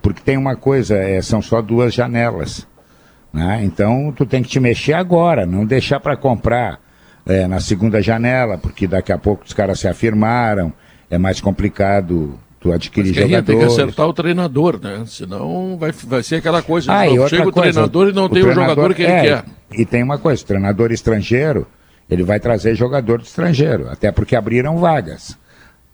Porque 0.00 0.20
tem 0.20 0.36
uma 0.36 0.54
coisa, 0.54 0.96
é, 0.96 1.20
são 1.20 1.42
só 1.42 1.60
duas 1.60 1.92
janelas. 1.92 2.66
Né? 3.32 3.62
Então 3.64 4.14
tu 4.16 4.24
tem 4.24 4.42
que 4.42 4.48
te 4.48 4.60
mexer 4.60 4.92
agora, 4.92 5.44
não 5.44 5.66
deixar 5.66 5.98
para 5.98 6.16
comprar 6.16 6.78
é, 7.26 7.48
na 7.48 7.58
segunda 7.58 8.00
janela, 8.00 8.56
porque 8.56 8.86
daqui 8.86 9.12
a 9.12 9.18
pouco 9.18 9.44
os 9.44 9.52
caras 9.52 9.80
se 9.80 9.88
afirmaram, 9.88 10.72
é 11.10 11.18
mais 11.18 11.40
complicado 11.40 12.38
tu 12.60 12.72
adquirir 12.72 13.08
Mas 13.08 13.16
jogadores. 13.16 13.46
Tem 13.46 13.58
que 13.58 13.64
acertar 13.64 14.06
o 14.06 14.12
treinador, 14.12 14.80
né? 14.80 15.02
Senão 15.06 15.76
vai, 15.76 15.92
vai 15.92 16.22
ser 16.22 16.36
aquela 16.36 16.62
coisa. 16.62 16.92
Ah, 16.92 17.04
não, 17.06 17.28
chega 17.28 17.48
o 17.48 17.52
coisa, 17.52 17.72
treinador 17.72 18.08
e 18.08 18.12
não 18.12 18.24
o 18.24 18.28
tem 18.28 18.42
o 18.42 18.52
jogador 18.52 18.94
que 18.94 19.02
é, 19.02 19.18
ele 19.18 19.28
quer. 19.28 19.44
E 19.76 19.84
tem 19.84 20.02
uma 20.02 20.18
coisa, 20.18 20.42
o 20.42 20.46
treinador 20.46 20.92
estrangeiro, 20.92 21.66
ele 22.08 22.22
vai 22.22 22.38
trazer 22.38 22.74
jogador 22.74 23.20
de 23.20 23.26
estrangeiro, 23.26 23.88
até 23.88 24.12
porque 24.12 24.36
abriram 24.36 24.78
vagas. 24.78 25.36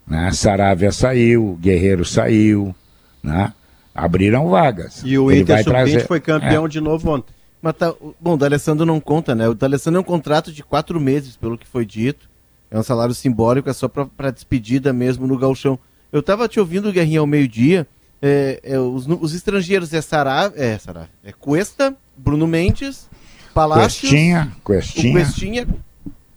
Né? 0.05 0.31
Saravia 0.33 0.91
saiu, 0.91 1.57
Guerreiro 1.61 2.03
saiu, 2.03 2.75
né? 3.23 3.53
abriram 3.93 4.49
vagas. 4.49 5.01
E 5.05 5.17
o 5.17 5.31
Ele 5.31 5.41
Inter 5.41 5.63
trazer... 5.63 6.07
foi 6.07 6.19
campeão 6.19 6.65
é. 6.65 6.69
de 6.69 6.81
novo 6.81 7.09
ontem. 7.09 7.33
Mas 7.61 7.75
tá, 7.75 7.93
bom, 8.19 8.33
o 8.33 8.37
D'Alessandro 8.37 8.85
não 8.85 8.99
conta, 8.99 9.35
né? 9.35 9.47
O 9.47 9.53
D'Alessandro 9.53 9.99
é 9.99 10.01
um 10.01 10.05
contrato 10.05 10.51
de 10.51 10.63
quatro 10.63 10.99
meses, 10.99 11.35
pelo 11.35 11.57
que 11.57 11.67
foi 11.67 11.85
dito. 11.85 12.27
É 12.71 12.79
um 12.79 12.83
salário 12.83 13.13
simbólico, 13.13 13.69
é 13.69 13.73
só 13.73 13.87
para 13.87 14.31
despedida 14.31 14.91
mesmo 14.91 15.27
no 15.27 15.37
galchão. 15.37 15.77
Eu 16.11 16.23
tava 16.23 16.47
te 16.47 16.59
ouvindo, 16.59 16.91
Guerrinha, 16.91 17.19
ao 17.19 17.27
meio-dia. 17.27 17.85
É, 18.21 18.59
é, 18.63 18.79
os, 18.79 19.07
os, 19.07 19.33
estrangeiros 19.33 19.93
é 19.93 20.01
Sará, 20.01 20.51
é 20.55 20.77
Sará, 20.77 21.07
é 21.23 21.31
Cuesta, 21.31 21.95
Bruno 22.15 22.45
Mendes, 22.45 23.09
Palácios... 23.53 24.09
Questinha, 24.09 24.51
Questinha. 24.65 25.19
Questinha, 25.19 25.67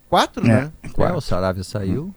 quatro, 0.09 0.45
é, 0.45 0.49
né? 0.49 0.73
Quatro. 0.93 1.15
É, 1.15 1.19
o 1.19 1.21
Saravia 1.21 1.65
saiu. 1.65 2.15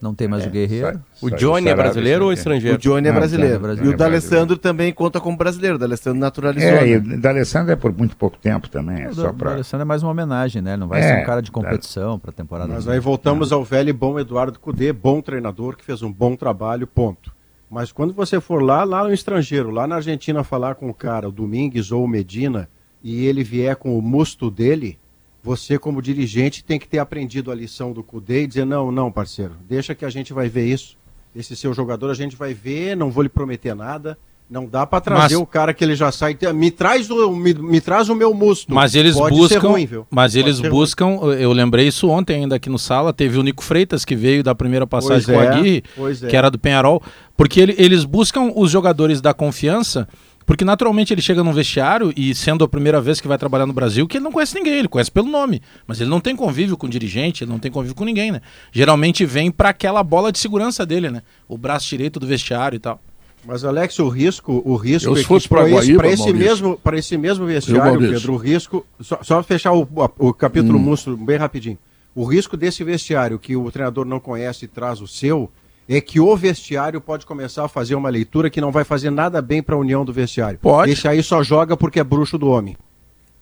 Não 0.00 0.14
tem 0.14 0.26
mais 0.26 0.44
é, 0.44 0.48
o 0.48 0.50
Guerreiro. 0.50 1.00
Só, 1.12 1.26
o 1.26 1.30
Johnny 1.30 1.68
é 1.68 1.74
brasileiro 1.74 2.24
ou 2.24 2.32
estrangeiro? 2.32 2.78
O 2.78 2.80
Johnny 2.80 3.08
é 3.08 3.12
brasileiro. 3.12 3.54
Não, 3.54 3.60
brasileiro. 3.60 3.92
E 3.92 3.94
o 3.94 3.98
D'Alessandro 3.98 4.56
também 4.56 4.94
conta 4.94 5.20
como 5.20 5.36
brasileiro. 5.36 5.76
O 5.76 5.78
D'Alessandro 5.78 6.18
naturalizou. 6.18 6.70
É, 6.70 6.88
e 6.88 6.96
o 6.96 7.20
D'Alessandro 7.20 7.72
é 7.72 7.76
por 7.76 7.92
muito 7.92 8.16
pouco 8.16 8.38
tempo 8.38 8.70
também. 8.70 9.02
É 9.02 9.10
o 9.10 9.34
pra... 9.34 9.50
D'Alessandro 9.50 9.82
é 9.82 9.84
mais 9.84 10.02
uma 10.02 10.10
homenagem, 10.10 10.62
né? 10.62 10.74
Não 10.74 10.88
vai 10.88 11.00
é, 11.00 11.02
ser 11.02 11.22
um 11.22 11.26
cara 11.26 11.42
de 11.42 11.50
competição 11.50 12.18
para 12.18 12.30
a 12.30 12.32
temporada. 12.32 12.72
Mas 12.72 12.88
aí 12.88 12.98
voltamos 12.98 13.52
ao 13.52 13.62
velho 13.62 13.90
e 13.90 13.92
bom 13.92 14.18
Eduardo 14.18 14.58
Cudê, 14.58 14.90
bom 14.90 15.20
treinador, 15.20 15.76
que 15.76 15.84
fez 15.84 16.02
um 16.02 16.10
bom 16.10 16.34
trabalho, 16.34 16.86
ponto. 16.86 17.30
Mas 17.70 17.92
quando 17.92 18.14
você 18.14 18.40
for 18.40 18.62
lá, 18.62 18.82
lá 18.84 19.04
no 19.04 19.12
estrangeiro, 19.12 19.70
lá 19.70 19.86
na 19.86 19.96
Argentina, 19.96 20.42
falar 20.42 20.76
com 20.76 20.88
o 20.88 20.94
cara, 20.94 21.28
o 21.28 21.32
Domingues 21.32 21.92
ou 21.92 22.04
o 22.04 22.08
Medina, 22.08 22.70
e 23.02 23.26
ele 23.26 23.42
vier 23.42 23.76
com 23.76 23.98
o 23.98 24.02
musto 24.02 24.50
dele, 24.50 24.98
você, 25.42 25.78
como 25.78 26.02
dirigente, 26.02 26.62
tem 26.62 26.78
que 26.78 26.86
ter 26.86 26.98
aprendido 26.98 27.50
a 27.50 27.54
lição 27.54 27.92
do 27.92 28.02
Cudê 28.02 28.42
e 28.42 28.46
dizer: 28.46 28.66
não, 28.66 28.92
não, 28.92 29.10
parceiro, 29.10 29.54
deixa 29.68 29.94
que 29.94 30.04
a 30.04 30.10
gente 30.10 30.32
vai 30.32 30.48
ver 30.48 30.66
isso. 30.66 30.98
Esse 31.34 31.56
seu 31.56 31.72
jogador 31.72 32.10
a 32.10 32.14
gente 32.14 32.36
vai 32.36 32.52
ver, 32.52 32.96
não 32.96 33.10
vou 33.10 33.22
lhe 33.22 33.28
prometer 33.28 33.74
nada. 33.74 34.18
Não 34.50 34.66
dá 34.66 34.84
para 34.84 35.00
trazer 35.00 35.34
mas, 35.36 35.42
o 35.42 35.46
cara 35.46 35.72
que 35.72 35.84
ele 35.84 35.94
já 35.94 36.10
sai. 36.10 36.36
Me 36.52 36.72
traz 36.72 37.08
o, 37.08 37.30
me, 37.30 37.54
me 37.54 37.80
traz 37.80 38.08
o 38.08 38.16
meu 38.16 38.34
musto. 38.34 38.74
Mas 38.74 38.96
eles 38.96 39.14
Pode 39.14 39.36
buscam. 39.36 39.60
Ruim, 39.60 39.88
mas 40.10 40.32
Pode 40.32 40.38
eles 40.40 40.58
buscam. 40.58 41.06
Ruim. 41.18 41.36
Eu 41.36 41.52
lembrei 41.52 41.86
isso 41.86 42.08
ontem 42.08 42.34
ainda 42.34 42.56
aqui 42.56 42.68
no 42.68 42.76
sala. 42.76 43.12
Teve 43.12 43.38
o 43.38 43.44
Nico 43.44 43.62
Freitas 43.62 44.04
que 44.04 44.16
veio 44.16 44.42
da 44.42 44.52
primeira 44.52 44.88
passagem 44.88 45.24
pois 45.24 45.38
com 45.38 45.40
é, 45.40 45.46
a 45.46 45.52
Aguirre, 45.52 45.84
é. 45.96 46.26
que 46.26 46.36
era 46.36 46.50
do 46.50 46.58
Penharol. 46.58 47.00
Porque 47.36 47.60
ele, 47.60 47.76
eles 47.78 48.04
buscam 48.04 48.50
os 48.56 48.72
jogadores 48.72 49.20
da 49.20 49.32
confiança 49.32 50.08
porque 50.50 50.64
naturalmente 50.64 51.14
ele 51.14 51.22
chega 51.22 51.44
num 51.44 51.52
vestiário 51.52 52.12
e 52.16 52.34
sendo 52.34 52.64
a 52.64 52.68
primeira 52.68 53.00
vez 53.00 53.20
que 53.20 53.28
vai 53.28 53.38
trabalhar 53.38 53.66
no 53.66 53.72
Brasil, 53.72 54.08
que 54.08 54.16
ele 54.16 54.24
não 54.24 54.32
conhece 54.32 54.52
ninguém, 54.52 54.80
ele 54.80 54.88
conhece 54.88 55.08
pelo 55.08 55.28
nome, 55.28 55.62
mas 55.86 56.00
ele 56.00 56.10
não 56.10 56.20
tem 56.20 56.34
convívio 56.34 56.76
com 56.76 56.88
dirigente, 56.88 57.44
ele 57.44 57.52
não 57.52 57.60
tem 57.60 57.70
convívio 57.70 57.94
com 57.94 58.04
ninguém, 58.04 58.32
né? 58.32 58.40
Geralmente 58.72 59.24
vem 59.24 59.48
para 59.48 59.68
aquela 59.68 60.02
bola 60.02 60.32
de 60.32 60.40
segurança 60.40 60.84
dele, 60.84 61.08
né? 61.08 61.22
O 61.46 61.56
braço 61.56 61.88
direito 61.88 62.18
do 62.18 62.26
vestiário 62.26 62.74
e 62.74 62.80
tal. 62.80 63.00
Mas 63.46 63.64
Alex, 63.64 63.96
o 64.00 64.08
risco, 64.08 64.60
o 64.64 64.74
risco 64.74 65.10
Eu, 65.10 65.20
é 65.20 65.22
fosse 65.22 65.48
para 65.48 65.70
esse, 65.70 65.92
esse 65.92 66.32
mesmo, 66.32 66.76
para 66.82 66.98
esse 66.98 67.16
mesmo 67.16 67.46
vestiário, 67.46 68.00
Pedro, 68.00 68.32
o 68.32 68.36
risco, 68.36 68.84
só, 68.98 69.20
só 69.22 69.40
fechar 69.44 69.72
o, 69.72 69.88
o 70.18 70.34
capítulo 70.34 70.80
hum. 70.80 71.16
bem 71.24 71.36
rapidinho. 71.36 71.78
O 72.12 72.24
risco 72.24 72.56
desse 72.56 72.82
vestiário 72.82 73.38
que 73.38 73.54
o 73.54 73.70
treinador 73.70 74.04
não 74.04 74.18
conhece 74.18 74.64
e 74.64 74.68
traz 74.68 75.00
o 75.00 75.06
seu, 75.06 75.48
é 75.96 76.00
que 76.00 76.20
o 76.20 76.36
vestiário 76.36 77.00
pode 77.00 77.26
começar 77.26 77.64
a 77.64 77.68
fazer 77.68 77.96
uma 77.96 78.08
leitura 78.08 78.48
que 78.48 78.60
não 78.60 78.70
vai 78.70 78.84
fazer 78.84 79.10
nada 79.10 79.42
bem 79.42 79.60
para 79.60 79.74
a 79.74 79.78
união 79.78 80.04
do 80.04 80.12
vestiário. 80.12 80.56
Pode. 80.62 80.92
Esse 80.92 81.08
aí 81.08 81.20
só 81.20 81.42
joga 81.42 81.76
porque 81.76 81.98
é 81.98 82.04
bruxo 82.04 82.38
do 82.38 82.48
homem. 82.48 82.76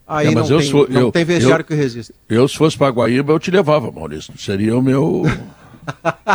Aí 0.07 0.29
é, 0.29 0.31
não, 0.31 0.43
tem, 0.43 0.61
sou, 0.63 0.87
não 0.89 1.01
eu, 1.01 1.11
tem 1.11 1.23
vestiário 1.23 1.61
eu, 1.61 1.67
que 1.67 1.75
resista. 1.75 2.11
Eu, 2.27 2.47
se 2.47 2.57
fosse 2.57 2.75
para 2.75 2.91
Guaíba, 2.91 3.31
eu 3.31 3.39
te 3.39 3.51
levava, 3.51 3.91
Maurício. 3.91 4.33
Seria 4.35 4.75
o 4.75 4.81
meu. 4.81 5.25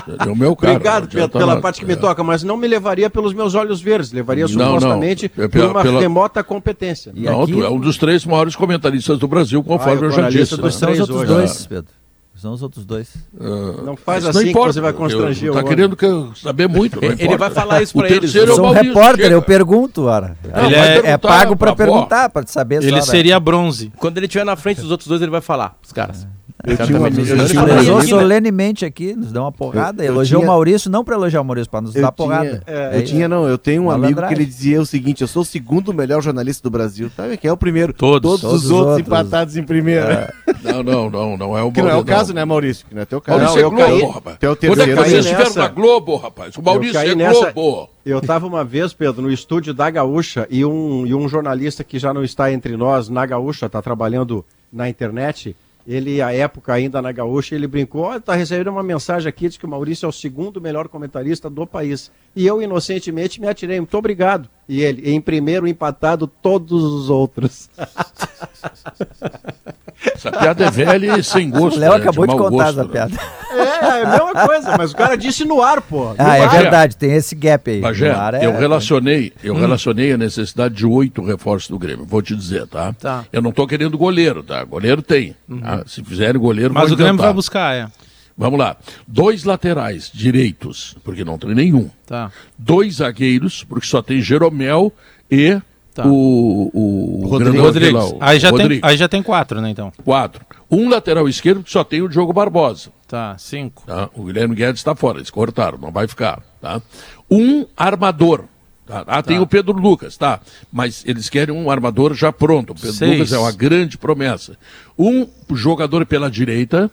seria 0.07 0.31
o 0.33 0.37
meu 0.37 0.55
cara. 0.55 0.75
Obrigado 0.75 1.09
Pedro, 1.09 1.31
pela 1.31 1.61
parte 1.61 1.81
que 1.81 1.85
é. 1.85 1.89
me 1.89 1.97
toca, 1.97 2.23
mas 2.23 2.45
não 2.45 2.57
me 2.57 2.69
levaria 2.69 3.11
pelos 3.11 3.35
meus 3.35 3.57
olhos 3.57 3.81
verdes. 3.81 4.12
Levaria 4.12 4.47
supostamente 4.47 5.29
não, 5.35 5.43
não. 5.43 5.45
É 5.47 5.49
por 5.49 5.65
uma 5.65 5.83
pela... 5.83 6.01
remota 6.01 6.45
competência. 6.45 7.11
E 7.12 7.23
não, 7.23 7.43
aqui... 7.43 7.55
tu 7.55 7.65
é 7.65 7.69
um 7.69 7.81
dos 7.81 7.99
três 7.99 8.25
maiores 8.25 8.55
comentaristas 8.55 9.19
do 9.19 9.27
Brasil, 9.27 9.65
conforme 9.65 10.03
ah, 10.03 10.05
eu, 10.05 10.11
eu 10.11 10.11
já 10.12 10.31
disse. 10.31 10.57
Dos 10.57 10.81
né? 10.81 10.87
três 10.87 11.01
outros 11.01 11.27
dois, 11.27 11.67
Pedro 11.67 12.03
são 12.45 12.53
os 12.53 12.62
outros 12.62 12.84
dois. 12.84 13.09
Uh, 13.32 13.82
não 13.86 13.97
faz 13.97 14.22
assim 14.26 14.38
não 14.38 14.51
importa. 14.51 14.68
que 14.68 14.74
você 14.74 14.80
vai 14.82 14.92
constranger 14.92 15.49
eu, 15.49 15.55
Tá 15.55 15.64
querendo 15.64 15.97
que 15.97 16.05
eu 16.05 16.34
saber 16.34 16.68
muito. 16.68 17.03
ele 17.03 17.38
vai 17.38 17.49
falar 17.49 17.82
isso 17.82 17.95
para 17.95 18.11
eles. 18.11 18.34
Eu 18.34 18.55
sou 18.55 18.66
um 18.66 18.70
repórter, 18.70 19.24
chega. 19.24 19.34
eu 19.34 19.40
pergunto, 19.40 20.09
Ara. 20.09 20.36
Ele 20.45 20.74
é, 20.74 21.12
é, 21.12 21.16
pago 21.16 21.57
para 21.57 21.74
perguntar, 21.74 22.28
para 22.28 22.47
saber. 22.47 22.82
Ele 22.82 23.01
só, 23.01 23.12
seria 23.12 23.40
bronze. 23.40 23.90
Quando 23.97 24.18
ele 24.18 24.26
estiver 24.26 24.45
na 24.45 24.57
frente 24.57 24.82
dos 24.82 24.90
outros 24.90 25.09
dois, 25.09 25.22
ele 25.22 25.30
vai 25.30 25.40
falar, 25.40 25.74
os 25.82 25.90
caras. 25.90 26.26
Eu 26.66 26.86
tinha 26.86 27.00
um 27.00 27.05
amigo 27.05 27.22
que 27.22 28.07
solenemente 28.09 28.84
aqui, 28.84 29.14
nos 29.14 29.32
dá 29.32 29.42
uma 29.42 29.52
porrada. 29.52 30.02
Eu, 30.02 30.09
eu 30.09 30.14
elogiou 30.14 30.40
tinha... 30.40 30.50
o 30.50 30.52
Maurício, 30.52 30.90
não 30.90 31.05
para 31.05 31.14
elogiar 31.14 31.40
o 31.40 31.44
Maurício, 31.44 31.70
para 31.70 31.80
nos 31.80 31.94
eu 31.94 32.00
dar 32.00 32.12
tinha, 32.12 32.12
porrada. 32.12 32.62
É, 32.66 32.96
eu 32.96 33.05
tinha, 33.05 33.28
não, 33.28 33.46
eu 33.46 33.59
tenho 33.59 33.82
um 33.82 33.90
amigo 33.90 34.26
que 34.26 34.34
ele 34.34 34.46
dizia 34.46 34.80
o 34.80 34.86
seguinte: 34.86 35.20
eu 35.20 35.28
sou 35.28 35.42
o 35.42 35.44
segundo 35.44 35.92
melhor 35.92 36.22
jornalista 36.22 36.62
do 36.62 36.70
Brasil. 36.70 37.11
Sabe 37.14 37.36
quem 37.36 37.48
é 37.48 37.52
o 37.52 37.57
primeiro? 37.57 37.92
Todos. 37.92 38.22
Todos, 38.22 38.40
Todos 38.40 38.64
os 38.64 38.70
outros, 38.70 38.88
outros, 38.88 39.07
empatados 39.07 39.57
em 39.57 39.62
primeiro. 39.62 40.07
É. 40.07 40.30
Não, 40.64 40.82
não, 40.82 41.11
não, 41.11 41.36
não 41.36 41.59
é 41.59 41.62
o 41.62 41.70
Que 41.70 41.82
não 41.82 41.90
é 41.90 41.94
o 41.94 42.02
caso, 42.02 42.32
né, 42.32 42.42
Maurício? 42.42 42.86
Que 42.88 42.94
não 42.94 43.02
é 43.02 43.05
teu 43.05 43.20
caso. 43.20 43.38
Maurício 43.38 43.70
não, 43.70 43.80
é 43.80 43.86
Globo, 43.86 44.12
rapaz. 44.12 44.38
Teu 44.38 44.57
terceiro. 44.57 44.92
Quando 44.92 44.98
é 44.98 45.05
que 45.05 45.11
vocês 45.11 45.26
estiveram 45.26 45.55
na 45.55 45.68
Globo, 45.68 46.16
rapaz? 46.16 46.57
O 46.57 46.62
Maurício 46.62 46.98
é 46.98 47.14
nessa... 47.14 47.52
Globo. 47.52 47.90
Eu 48.05 48.18
estava 48.18 48.46
uma 48.46 48.64
vez, 48.64 48.94
Pedro, 48.94 49.20
no 49.20 49.30
estúdio 49.30 49.74
da 49.74 49.90
Gaúcha 49.90 50.46
e 50.48 50.64
um, 50.64 51.07
e 51.07 51.14
um 51.14 51.28
jornalista 51.28 51.84
que 51.84 51.98
já 51.98 52.14
não 52.14 52.24
está 52.24 52.50
entre 52.50 52.78
nós 52.78 53.11
na 53.11 53.26
Gaúcha, 53.26 53.66
está 53.66 53.82
trabalhando 53.82 54.42
na 54.72 54.88
internet, 54.88 55.55
ele, 55.87 56.22
à 56.22 56.32
época 56.32 56.72
ainda 56.72 57.03
na 57.03 57.12
Gaúcha, 57.12 57.55
ele 57.55 57.66
brincou, 57.66 58.11
oh, 58.11 58.20
tá 58.20 58.35
recebendo 58.35 58.68
uma 58.68 58.82
mensagem 58.82 59.28
aqui, 59.28 59.49
diz 59.49 59.59
que 59.59 59.66
o 59.66 59.68
Maurício 59.68 60.07
é 60.07 60.09
o 60.09 60.12
segundo 60.12 60.61
melhor 60.61 60.89
comentarista 60.89 61.51
do 61.51 61.66
país. 61.66 62.11
E 62.35 62.47
eu, 62.47 62.62
inocentemente, 62.62 63.41
me 63.41 63.47
atirei, 63.47 63.78
muito 63.78 63.97
obrigado. 63.97 64.49
E 64.68 64.82
ele, 64.82 65.11
em 65.11 65.20
primeiro, 65.20 65.68
empatado 65.68 66.26
todos 66.26 66.82
os 66.82 67.11
outros. 67.11 67.68
Essa 70.14 70.32
piada 70.32 70.64
é 70.64 70.70
velha 70.70 71.18
e 71.18 71.24
sem 71.24 71.51
gosto. 71.51 71.76
O 71.76 71.80
Léo 71.80 71.92
né? 71.92 71.97
acabou 71.99 72.26
de, 72.26 72.32
de 72.32 72.38
contar 72.38 72.72
gosto, 72.72 72.80
essa 72.80 72.84
né? 72.84 72.90
piada. 72.90 73.20
É, 73.51 73.57
é 73.57 74.03
a 74.03 74.11
mesma 74.11 74.47
coisa, 74.47 74.76
mas 74.76 74.92
o 74.92 74.97
cara 74.97 75.16
disse 75.16 75.45
no 75.45 75.62
ar, 75.62 75.80
pô. 75.80 76.07
No 76.11 76.16
ah, 76.18 76.36
é 76.36 76.45
ar. 76.45 76.55
é 76.55 76.62
verdade, 76.62 76.97
tem 76.97 77.12
esse 77.12 77.34
gap 77.34 77.70
aí. 77.70 77.80
Bagé, 77.80 78.14
é... 78.40 78.47
eu 78.47 78.57
relacionei, 78.57 79.32
eu 79.42 79.55
hum. 79.55 79.59
relacionei 79.59 80.12
a 80.12 80.16
necessidade 80.16 80.74
de 80.74 80.86
oito 80.86 81.22
reforços 81.22 81.70
do 81.70 81.78
Grêmio, 81.78 82.05
vou 82.05 82.20
te 82.20 82.34
dizer, 82.34 82.66
tá? 82.66 82.92
tá. 82.92 83.24
Eu 83.32 83.40
não 83.40 83.53
tô 83.53 83.66
querendo 83.66 83.97
goleiro, 83.97 84.42
tá? 84.42 84.62
Goleiro 84.64 85.03
tem. 85.03 85.36
Uhum. 85.49 85.61
Tá? 85.61 85.84
Se 85.86 86.03
fizerem 86.03 86.40
goleiro, 86.40 86.74
Mas 86.74 86.90
o 86.90 86.97
Grêmio 86.97 87.20
vai 87.20 87.32
buscar, 87.32 87.74
é. 87.74 87.88
Vamos 88.36 88.59
lá. 88.59 88.76
Dois 89.07 89.45
laterais 89.45 90.11
direitos, 90.12 90.97
porque 91.05 91.24
não 91.24 91.38
tem 91.38 91.55
nenhum. 91.55 91.88
Tá. 92.05 92.32
Dois 92.59 92.97
zagueiros, 92.97 93.62
porque 93.62 93.86
só 93.86 94.03
tem 94.03 94.20
Jeromel 94.20 94.92
e 95.30 95.61
Tá. 95.95 96.05
O, 96.09 96.70
o, 96.74 97.26
Rodrigo, 97.28 97.62
Rodrigues. 97.62 98.14
Aí, 98.18 98.40
já 98.40 98.51
Rodrigo. 98.51 98.80
tem, 98.80 98.90
aí 98.90 98.97
já 98.97 99.09
tem 99.09 99.22
quatro, 99.22 99.61
né, 99.61 99.70
então? 99.70 99.92
Quatro. 100.05 100.45
Um 100.68 100.88
lateral 100.88 101.28
esquerdo 101.28 101.62
que 101.62 101.70
só 101.70 101.84
tem 101.84 102.03
o 102.03 102.09
Diogo 102.09 102.32
Barbosa. 102.32 102.90
Tá, 103.07 103.38
cinco. 103.38 103.84
Tá? 103.86 104.11
O 104.12 104.24
Guilherme 104.24 104.57
Guedes 104.57 104.80
está 104.80 104.97
fora, 104.97 105.18
eles 105.18 105.30
cortaram, 105.30 105.78
não 105.78 105.92
vai 105.92 106.09
ficar. 106.09 106.42
Tá? 106.61 106.82
Um 107.30 107.64
armador. 107.76 108.47
Tá? 108.84 109.05
Ah, 109.07 109.22
tem 109.22 109.36
tá. 109.36 109.42
o 109.45 109.47
Pedro 109.47 109.72
Lucas, 109.72 110.16
tá. 110.16 110.40
Mas 110.72 111.05
eles 111.07 111.28
querem 111.28 111.55
um 111.55 111.70
armador 111.70 112.12
já 112.12 112.32
pronto. 112.32 112.70
O 112.70 112.74
Pedro 112.74 112.92
Seis. 112.92 113.12
Lucas 113.12 113.32
é 113.32 113.38
uma 113.38 113.53
grande 113.53 113.97
promessa. 113.97 114.59
Um 114.99 115.28
jogador 115.53 116.05
pela 116.07 116.28
direita, 116.28 116.90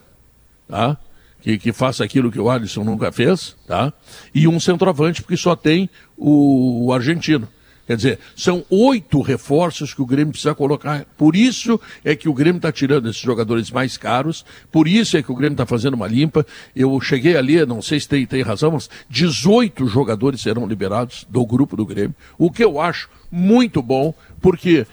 tá? 0.67 0.95
Que, 1.41 1.57
que 1.57 1.73
faça 1.73 2.03
aquilo 2.03 2.31
que 2.31 2.39
o 2.39 2.51
Alisson 2.51 2.83
nunca 2.83 3.11
fez, 3.11 3.55
tá? 3.65 3.91
E 4.31 4.47
um 4.47 4.59
centroavante, 4.59 5.23
porque 5.23 5.35
só 5.35 5.55
tem 5.55 5.89
o, 6.15 6.85
o 6.85 6.93
argentino. 6.93 7.47
Quer 7.91 7.97
dizer, 7.97 8.19
são 8.37 8.63
oito 8.69 9.19
reforços 9.19 9.93
que 9.93 10.01
o 10.01 10.05
Grêmio 10.05 10.31
precisa 10.31 10.55
colocar. 10.55 11.03
Por 11.17 11.35
isso 11.35 11.77
é 12.05 12.15
que 12.15 12.29
o 12.29 12.33
Grêmio 12.33 12.55
está 12.55 12.71
tirando 12.71 13.09
esses 13.09 13.21
jogadores 13.21 13.69
mais 13.69 13.97
caros, 13.97 14.45
por 14.71 14.87
isso 14.87 15.17
é 15.17 15.21
que 15.21 15.29
o 15.29 15.35
Grêmio 15.35 15.55
está 15.55 15.65
fazendo 15.65 15.95
uma 15.95 16.07
limpa. 16.07 16.45
Eu 16.73 17.01
cheguei 17.01 17.35
ali, 17.35 17.65
não 17.65 17.81
sei 17.81 17.99
se 17.99 18.07
tem, 18.07 18.25
tem 18.25 18.43
razão, 18.43 18.71
mas 18.71 18.89
18 19.09 19.87
jogadores 19.87 20.39
serão 20.39 20.65
liberados 20.65 21.27
do 21.29 21.45
grupo 21.45 21.75
do 21.75 21.85
Grêmio, 21.85 22.15
o 22.37 22.49
que 22.49 22.63
eu 22.63 22.79
acho 22.79 23.09
muito 23.29 23.81
bom, 23.81 24.13
porque 24.39 24.87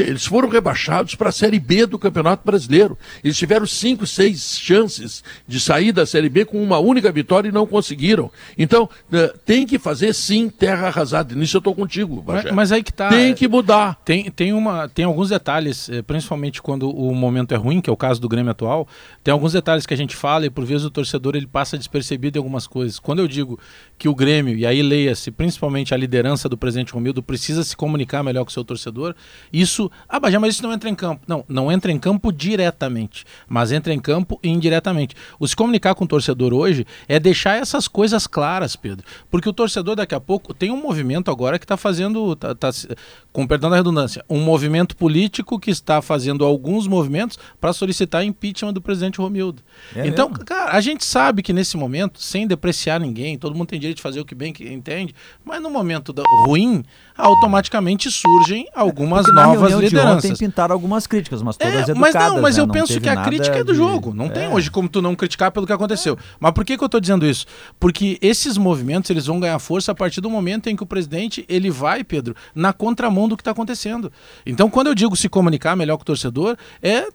Eles 0.00 0.26
foram 0.26 0.48
rebaixados 0.48 1.14
para 1.14 1.28
a 1.28 1.32
Série 1.32 1.60
B 1.60 1.86
do 1.86 1.98
Campeonato 1.98 2.44
Brasileiro. 2.44 2.98
Eles 3.22 3.36
tiveram 3.36 3.64
cinco, 3.64 4.06
seis 4.06 4.58
chances 4.58 5.22
de 5.46 5.60
sair 5.60 5.92
da 5.92 6.04
Série 6.04 6.28
B 6.28 6.44
com 6.44 6.62
uma 6.62 6.78
única 6.78 7.12
vitória 7.12 7.48
e 7.48 7.52
não 7.52 7.66
conseguiram. 7.66 8.30
Então, 8.58 8.84
uh, 8.84 9.38
tem 9.46 9.64
que 9.64 9.78
fazer 9.78 10.14
sim 10.14 10.48
terra 10.48 10.88
arrasada. 10.88 11.34
Nisso 11.34 11.56
eu 11.56 11.60
estou 11.60 11.74
contigo, 11.74 12.24
Mas, 12.26 12.50
mas, 12.50 12.72
aí 12.72 12.82
que 12.82 12.92
tá. 12.92 13.08
Tem 13.08 13.34
que 13.34 13.46
mudar. 13.46 13.96
Tem, 14.04 14.30
tem, 14.30 14.52
uma, 14.52 14.88
tem 14.88 15.04
alguns 15.04 15.28
detalhes, 15.28 15.88
eh, 15.88 16.02
principalmente 16.02 16.60
quando 16.60 16.90
o 16.90 17.14
momento 17.14 17.54
é 17.54 17.56
ruim, 17.56 17.80
que 17.80 17.88
é 17.88 17.92
o 17.92 17.96
caso 17.96 18.20
do 18.20 18.28
Grêmio 18.28 18.50
atual. 18.50 18.88
Tem 19.22 19.30
alguns 19.30 19.52
detalhes 19.52 19.86
que 19.86 19.94
a 19.94 19.96
gente 19.96 20.16
fala 20.16 20.46
e 20.46 20.50
por 20.50 20.64
vezes 20.64 20.84
o 20.84 20.90
torcedor 20.90 21.36
ele 21.36 21.46
passa 21.46 21.78
despercebido 21.78 22.36
em 22.36 22.40
algumas 22.40 22.66
coisas. 22.66 22.98
Quando 22.98 23.20
eu 23.20 23.28
digo 23.28 23.58
que 23.96 24.08
o 24.08 24.14
Grêmio, 24.14 24.56
e 24.56 24.66
aí 24.66 24.82
leia-se 24.82 25.30
principalmente 25.30 25.94
a 25.94 25.96
liderança 25.96 26.48
do 26.48 26.56
presidente 26.56 26.92
Romildo, 26.92 27.22
precisa 27.22 27.62
se 27.62 27.76
comunicar 27.76 28.22
melhor 28.22 28.44
com 28.44 28.50
o 28.50 28.52
seu 28.52 28.64
torcedor, 28.64 29.14
isso. 29.52 29.90
Ah, 30.08 30.18
mas 30.20 30.54
isso 30.54 30.62
não 30.62 30.72
entra 30.72 30.88
em 30.88 30.94
campo. 30.94 31.22
Não, 31.26 31.44
não 31.48 31.70
entra 31.70 31.92
em 31.92 31.98
campo 31.98 32.32
diretamente, 32.32 33.24
mas 33.48 33.70
entra 33.72 33.92
em 33.92 34.00
campo 34.00 34.40
indiretamente. 34.42 35.14
O 35.38 35.46
se 35.46 35.54
comunicar 35.54 35.94
com 35.94 36.04
o 36.04 36.08
torcedor 36.08 36.54
hoje 36.54 36.86
é 37.06 37.20
deixar 37.20 37.56
essas 37.56 37.86
coisas 37.86 38.26
claras, 38.26 38.76
Pedro. 38.76 39.04
Porque 39.30 39.48
o 39.48 39.52
torcedor 39.52 39.96
daqui 39.96 40.14
a 40.14 40.20
pouco 40.20 40.54
tem 40.54 40.70
um 40.70 40.80
movimento 40.80 41.30
agora 41.30 41.58
que 41.58 41.64
está 41.64 41.76
fazendo, 41.76 42.34
tá, 42.36 42.54
tá, 42.54 42.70
com 43.32 43.46
perdão 43.46 43.70
da 43.70 43.76
redundância, 43.76 44.24
um 44.28 44.40
movimento 44.40 44.96
político 44.96 45.58
que 45.58 45.70
está 45.70 46.00
fazendo 46.00 46.44
alguns 46.44 46.86
movimentos 46.86 47.38
para 47.60 47.72
solicitar 47.72 48.24
impeachment 48.24 48.72
do 48.72 48.80
presidente 48.80 49.18
Romildo. 49.18 49.62
É 49.94 50.06
então, 50.06 50.28
mesmo? 50.28 50.44
cara, 50.44 50.72
a 50.72 50.80
gente 50.80 51.04
sabe 51.04 51.42
que 51.42 51.52
nesse 51.52 51.76
momento, 51.76 52.20
sem 52.22 52.46
depreciar 52.46 53.00
ninguém, 53.00 53.36
todo 53.36 53.54
mundo 53.54 53.68
tem 53.68 53.78
direito 53.78 53.96
de 53.96 54.02
fazer 54.02 54.20
o 54.20 54.24
que 54.24 54.34
bem 54.34 54.52
que 54.52 54.70
entende, 54.72 55.14
mas 55.44 55.60
no 55.60 55.70
momento 55.70 56.12
da, 56.12 56.22
ruim, 56.46 56.84
automaticamente 57.16 58.10
surgem 58.10 58.66
algumas 58.74 59.24
Porque 59.24 59.40
novas 59.40 59.72
lideranças. 59.74 60.22
Tem 60.22 60.48
pintar 60.48 60.70
algumas 60.70 61.06
críticas, 61.06 61.42
mas 61.42 61.56
todas 61.56 61.88
é, 61.88 61.94
Mas 61.94 62.14
não, 62.14 62.40
mas 62.40 62.56
né? 62.56 62.62
eu 62.62 62.66
não 62.66 62.72
penso 62.72 63.00
que 63.00 63.08
a 63.08 63.22
crítica 63.22 63.58
é 63.58 63.64
do 63.64 63.72
de... 63.72 63.78
jogo. 63.78 64.12
Não 64.14 64.26
é. 64.26 64.30
tem 64.30 64.48
hoje 64.48 64.70
como 64.70 64.88
tu 64.88 65.00
não 65.02 65.14
criticar 65.14 65.50
pelo 65.50 65.66
que 65.66 65.72
aconteceu. 65.72 66.18
Mas 66.38 66.52
por 66.52 66.64
que, 66.64 66.76
que 66.76 66.82
eu 66.82 66.86
estou 66.86 67.00
dizendo 67.00 67.26
isso? 67.26 67.46
Porque 67.78 68.18
esses 68.20 68.56
movimentos 68.56 69.10
eles 69.10 69.26
vão 69.26 69.40
ganhar 69.40 69.58
força 69.58 69.92
a 69.92 69.94
partir 69.94 70.20
do 70.20 70.30
momento 70.30 70.68
em 70.68 70.76
que 70.76 70.82
o 70.82 70.86
presidente 70.86 71.44
ele 71.48 71.70
vai, 71.70 72.04
Pedro, 72.04 72.34
na 72.54 72.72
contramão 72.72 73.28
do 73.28 73.36
que 73.36 73.40
está 73.40 73.50
acontecendo. 73.50 74.12
Então, 74.44 74.70
quando 74.70 74.88
eu 74.88 74.94
digo 74.94 75.16
se 75.16 75.28
comunicar 75.28 75.76
melhor 75.76 75.96
com 75.96 76.02
o 76.02 76.06
torcedor, 76.06 76.56
é 76.82 77.06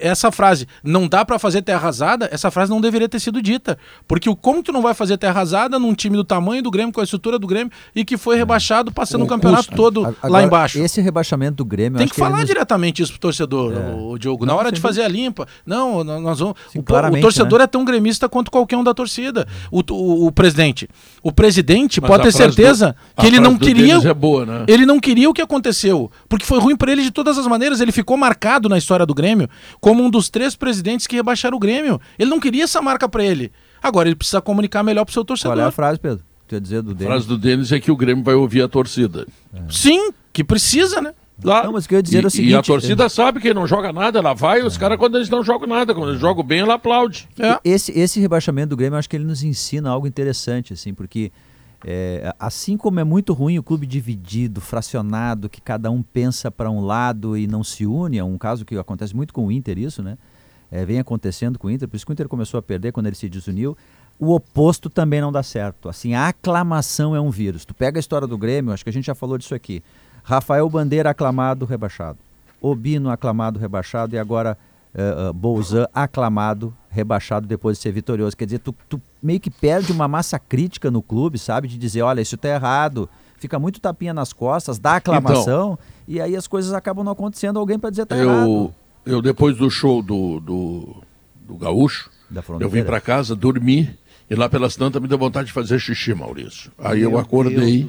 essa 0.00 0.30
frase, 0.30 0.66
não 0.82 1.08
dá 1.08 1.24
para 1.24 1.38
fazer 1.38 1.62
terra 1.62 1.78
arrasada, 1.78 2.28
essa 2.32 2.50
frase 2.50 2.70
não 2.70 2.80
deveria 2.80 3.08
ter 3.08 3.20
sido 3.20 3.40
dita. 3.40 3.78
Porque 4.06 4.28
o 4.28 4.36
como 4.36 4.62
tu 4.62 4.72
não 4.72 4.82
vai 4.82 4.94
fazer 4.94 5.16
terra 5.16 5.38
arrasada 5.38 5.78
num 5.78 5.94
time 5.94 6.16
do 6.16 6.24
tamanho 6.24 6.62
do 6.62 6.70
Grêmio, 6.70 6.92
com 6.92 7.00
a 7.00 7.04
estrutura 7.04 7.38
do 7.38 7.46
Grêmio, 7.46 7.72
e 7.94 8.04
que 8.04 8.16
foi 8.16 8.36
rebaixado 8.36 8.92
passando 8.92 9.24
o 9.24 9.26
campeonato 9.38 9.74
todo 9.74 10.00
Agora, 10.00 10.16
lá 10.28 10.42
embaixo. 10.42 10.78
Esse 10.78 11.00
rebaixamento 11.00 11.56
do 11.56 11.64
Grêmio. 11.64 11.98
Tem 11.98 12.06
que, 12.06 12.14
que 12.14 12.20
falar 12.20 12.38
eles... 12.38 12.48
diretamente 12.48 13.02
isso 13.02 13.12
pro 13.12 13.20
torcedor, 13.20 13.72
é. 13.72 13.94
o, 13.94 14.18
Diogo. 14.18 14.44
Na 14.44 14.52
não, 14.52 14.58
hora 14.58 14.72
de 14.72 14.80
fazer 14.80 15.02
a 15.02 15.08
limpa. 15.08 15.46
Não, 15.64 16.02
nós 16.04 16.38
vamos. 16.38 16.56
Sim, 16.70 16.78
o, 16.78 16.82
o, 16.82 17.20
torcedor 17.20 17.58
né? 17.58 17.64
é 17.64 17.66
tão 17.66 17.84
gremista 17.84 18.28
quanto 18.28 18.50
qualquer 18.50 18.76
um 18.76 18.84
da 18.84 18.92
torcida. 18.92 19.46
O, 19.70 19.82
o, 19.90 20.26
o 20.26 20.32
presidente. 20.32 20.88
O 21.22 21.32
presidente 21.32 22.00
Mas 22.00 22.08
pode 22.08 22.22
ter 22.24 22.32
certeza 22.32 22.96
do, 23.16 23.22
que 23.22 23.26
ele 23.26 23.40
não 23.40 23.56
queria. 23.56 23.96
É 23.96 24.14
boa, 24.14 24.44
né? 24.44 24.64
Ele 24.66 24.84
não 24.84 25.00
queria 25.00 25.28
o 25.28 25.34
que 25.34 25.42
aconteceu. 25.42 26.10
Porque 26.28 26.44
foi 26.44 26.60
ruim 26.60 26.76
para 26.76 26.92
ele 26.92 27.02
de 27.02 27.10
todas 27.10 27.38
as 27.38 27.46
maneiras. 27.46 27.80
Ele 27.80 27.92
ficou 27.92 28.16
marcado 28.16 28.68
na 28.68 28.78
história 28.78 29.06
do 29.06 29.14
Grêmio 29.14 29.48
como 29.80 30.02
um 30.02 30.10
dos 30.10 30.28
três 30.28 30.56
presidentes 30.56 31.06
que 31.06 31.16
rebaixaram 31.16 31.56
o 31.56 31.60
Grêmio. 31.60 32.00
Ele 32.18 32.30
não 32.30 32.40
queria 32.40 32.64
essa 32.64 32.80
marca 32.82 33.08
para 33.08 33.24
ele. 33.24 33.52
Agora 33.82 34.08
ele 34.08 34.16
precisa 34.16 34.40
comunicar 34.40 34.82
melhor 34.82 35.04
pro 35.04 35.14
seu 35.14 35.24
torcedor. 35.24 35.56
Qual 35.56 35.64
é 35.64 35.68
a 35.68 35.72
frase, 35.72 35.98
Pedro? 35.98 36.27
Quer 36.48 36.60
dizer 36.60 36.82
do 36.82 36.94
Denis? 36.94 37.06
A 37.06 37.10
frase 37.10 37.28
do 37.28 37.38
Denis 37.38 37.70
é 37.70 37.78
que 37.78 37.90
o 37.90 37.96
Grêmio 37.96 38.24
vai 38.24 38.34
ouvir 38.34 38.62
a 38.62 38.68
torcida. 38.68 39.26
É. 39.52 39.60
Sim, 39.70 40.10
que 40.32 40.42
precisa, 40.42 41.00
né? 41.00 41.12
Lá. 41.44 41.62
Não, 41.62 41.72
mas 41.72 41.86
que 41.86 41.94
eu 41.94 41.98
ia 41.98 42.02
dizer 42.02 42.24
e, 42.24 42.26
o 42.26 42.30
seguinte, 42.30 42.50
e 42.50 42.56
a 42.56 42.62
torcida 42.62 43.04
é... 43.04 43.08
sabe 43.08 43.40
que 43.40 43.54
não 43.54 43.66
joga 43.66 43.92
nada, 43.92 44.18
ela 44.18 44.34
vai, 44.34 44.62
os 44.62 44.76
é. 44.76 44.80
caras 44.80 44.98
quando 44.98 45.16
eles 45.16 45.28
não 45.28 45.44
jogam 45.44 45.68
nada, 45.68 45.94
quando 45.94 46.08
eles 46.10 46.20
jogam 46.20 46.42
bem, 46.42 46.60
ela 46.60 46.74
aplaude. 46.74 47.28
É. 47.38 47.60
Esse, 47.64 47.96
esse 47.96 48.18
rebaixamento 48.18 48.70
do 48.70 48.76
Grêmio, 48.76 48.96
eu 48.96 48.98
acho 48.98 49.08
que 49.08 49.14
ele 49.14 49.24
nos 49.24 49.44
ensina 49.44 49.88
algo 49.88 50.06
interessante, 50.06 50.72
assim, 50.72 50.92
porque 50.92 51.30
é, 51.84 52.34
assim 52.40 52.76
como 52.76 52.98
é 52.98 53.04
muito 53.04 53.32
ruim 53.32 53.56
o 53.58 53.62
clube 53.62 53.86
dividido, 53.86 54.60
fracionado, 54.60 55.48
que 55.48 55.60
cada 55.60 55.90
um 55.90 56.02
pensa 56.02 56.50
para 56.50 56.68
um 56.70 56.80
lado 56.80 57.36
e 57.36 57.46
não 57.46 57.62
se 57.62 57.86
une, 57.86 58.18
é 58.18 58.24
um 58.24 58.36
caso 58.36 58.64
que 58.64 58.76
acontece 58.76 59.14
muito 59.14 59.32
com 59.32 59.46
o 59.46 59.52
Inter 59.52 59.78
isso, 59.78 60.02
né? 60.02 60.18
É, 60.70 60.84
vem 60.84 60.98
acontecendo 60.98 61.58
com 61.58 61.68
o 61.68 61.70
Inter, 61.70 61.88
por 61.88 61.96
isso 61.96 62.04
que 62.04 62.12
o 62.12 62.14
Inter 62.14 62.28
começou 62.28 62.58
a 62.58 62.62
perder 62.62 62.92
quando 62.92 63.06
ele 63.06 63.16
se 63.16 63.28
desuniu 63.28 63.76
o 64.18 64.34
oposto 64.34 64.90
também 64.90 65.20
não 65.20 65.30
dá 65.30 65.42
certo. 65.42 65.88
Assim, 65.88 66.14
a 66.14 66.28
aclamação 66.28 67.14
é 67.14 67.20
um 67.20 67.30
vírus. 67.30 67.64
Tu 67.64 67.74
pega 67.74 67.98
a 67.98 68.00
história 68.00 68.26
do 68.26 68.36
Grêmio, 68.36 68.72
acho 68.72 68.82
que 68.82 68.90
a 68.90 68.92
gente 68.92 69.06
já 69.06 69.14
falou 69.14 69.38
disso 69.38 69.54
aqui. 69.54 69.82
Rafael 70.24 70.68
Bandeira 70.68 71.10
aclamado, 71.10 71.64
rebaixado. 71.64 72.18
Obino 72.60 73.10
aclamado, 73.10 73.58
rebaixado 73.58 74.16
e 74.16 74.18
agora 74.18 74.58
uh, 74.94 75.30
uh, 75.30 75.32
Bolzan 75.32 75.86
aclamado, 75.94 76.74
rebaixado 76.90 77.46
depois 77.46 77.76
de 77.76 77.82
ser 77.84 77.92
vitorioso. 77.92 78.36
Quer 78.36 78.46
dizer, 78.46 78.58
tu, 78.58 78.74
tu, 78.88 79.00
meio 79.22 79.38
que 79.38 79.50
perde 79.50 79.92
uma 79.92 80.08
massa 80.08 80.38
crítica 80.38 80.90
no 80.90 81.00
clube, 81.00 81.38
sabe? 81.38 81.68
De 81.68 81.78
dizer, 81.78 82.02
olha, 82.02 82.20
isso 82.20 82.36
tá 82.36 82.48
errado. 82.48 83.08
Fica 83.38 83.56
muito 83.56 83.80
tapinha 83.80 84.12
nas 84.12 84.32
costas, 84.32 84.80
dá 84.80 84.96
aclamação 84.96 85.74
então, 85.74 85.78
e 86.08 86.20
aí 86.20 86.34
as 86.34 86.48
coisas 86.48 86.72
acabam 86.72 87.04
não 87.04 87.12
acontecendo. 87.12 87.56
Alguém 87.56 87.78
para 87.78 87.90
dizer 87.90 88.04
tá 88.04 88.16
eu, 88.16 88.28
errado. 88.28 88.74
Eu 89.06 89.22
depois 89.22 89.56
do 89.56 89.70
show 89.70 90.02
do, 90.02 90.40
do, 90.40 90.96
do 91.46 91.56
Gaúcho, 91.56 92.10
eu 92.58 92.68
vim 92.68 92.82
para 92.82 93.00
casa, 93.00 93.36
dormi 93.36 93.96
e 94.30 94.34
lá 94.34 94.48
pelas 94.48 94.76
tantas 94.76 95.00
me 95.00 95.08
deu 95.08 95.18
vontade 95.18 95.46
de 95.46 95.52
fazer 95.52 95.78
xixi, 95.78 96.14
Maurício. 96.14 96.70
Aí 96.78 97.00
Meu 97.00 97.12
eu 97.12 97.18
acordei, 97.18 97.88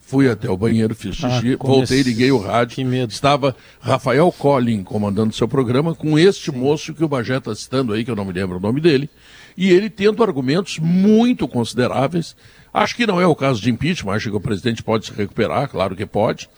fui 0.00 0.28
até 0.30 0.48
o 0.48 0.56
banheiro, 0.56 0.94
fiz 0.94 1.22
ah, 1.22 1.40
xixi, 1.40 1.54
ah, 1.54 1.56
voltei, 1.60 2.02
liguei 2.02 2.30
o 2.30 2.38
rádio. 2.38 2.76
Que 2.76 2.84
medo. 2.84 3.12
Estava 3.12 3.54
Rafael 3.80 4.30
Collin 4.32 4.82
comandando 4.82 5.34
seu 5.34 5.46
programa 5.46 5.94
com 5.94 6.18
este 6.18 6.50
Sim. 6.50 6.58
moço 6.58 6.94
que 6.94 7.04
o 7.04 7.08
Bagé 7.08 7.36
está 7.36 7.54
citando 7.54 7.92
aí, 7.92 8.04
que 8.04 8.10
eu 8.10 8.16
não 8.16 8.24
me 8.24 8.32
lembro 8.32 8.56
o 8.56 8.60
nome 8.60 8.80
dele. 8.80 9.10
E 9.56 9.70
ele 9.70 9.88
tendo 9.88 10.22
argumentos 10.22 10.78
muito 10.78 11.46
consideráveis. 11.46 12.34
Acho 12.72 12.96
que 12.96 13.06
não 13.06 13.20
é 13.20 13.26
o 13.26 13.36
caso 13.36 13.62
de 13.62 13.70
impeachment, 13.70 14.14
acho 14.14 14.30
que 14.30 14.36
o 14.36 14.40
presidente 14.40 14.82
pode 14.82 15.06
se 15.06 15.12
recuperar, 15.12 15.68
claro 15.68 15.94
que 15.94 16.04
pode. 16.04 16.48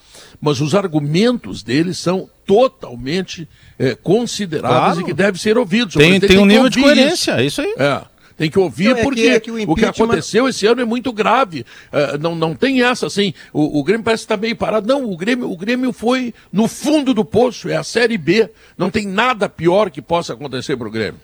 Mas 0.41 0.59
os 0.59 0.73
argumentos 0.73 1.61
dele 1.61 1.93
são 1.93 2.27
totalmente 2.43 3.47
é, 3.77 3.93
consideráveis 3.93 4.93
claro. 4.93 5.01
e 5.01 5.03
que 5.03 5.13
devem 5.13 5.39
ser 5.39 5.59
ouvidos. 5.59 5.93
Tem, 5.93 6.19
tem 6.19 6.39
um 6.39 6.45
nível 6.45 6.69
de 6.69 6.81
coerência, 6.81 7.33
isso. 7.33 7.39
é 7.39 7.45
isso 7.45 7.61
aí. 7.61 7.75
É. 7.77 8.16
Tem 8.37 8.51
que 8.51 8.59
ouvir 8.59 8.89
não, 8.89 8.97
é 8.97 9.03
porque 9.03 9.21
que, 9.21 9.29
é 9.29 9.39
que 9.39 9.51
o, 9.51 9.71
o, 9.71 9.75
que 9.75 9.85
aconteceu 9.85 10.47
esse 10.47 10.67
ano 10.67 10.79
é 10.79 10.85
muito 10.85 11.11
grave. 11.11 11.61
Uh, 11.91 12.17
não, 12.19 12.35
não 12.35 12.53
tem 12.53 12.83
essa 12.83 13.07
assim. 13.07 13.33
O, 13.51 13.79
o 13.79 13.83
Grêmio 13.83 14.03
parece 14.03 14.23
estar 14.23 14.37
meio 14.37 14.55
parado. 14.55 14.87
Não, 14.87 15.09
o 15.11 15.17
Grêmio, 15.17 15.51
o 15.51 15.57
Grêmio 15.57 15.91
foi 15.91 16.33
no 16.53 16.67
fundo 16.67 17.15
do 17.15 17.25
poço. 17.25 17.67
É 17.67 17.75
a 17.75 17.83
Série 17.83 18.17
B. 18.17 18.49
Não 18.77 18.91
tem 18.91 19.07
nada 19.07 19.49
pior 19.49 19.89
que 19.89 20.03
possa 20.03 20.33
acontecer 20.33 20.77
para 20.77 20.87
o 20.87 20.91
Grêmio. 20.91 21.19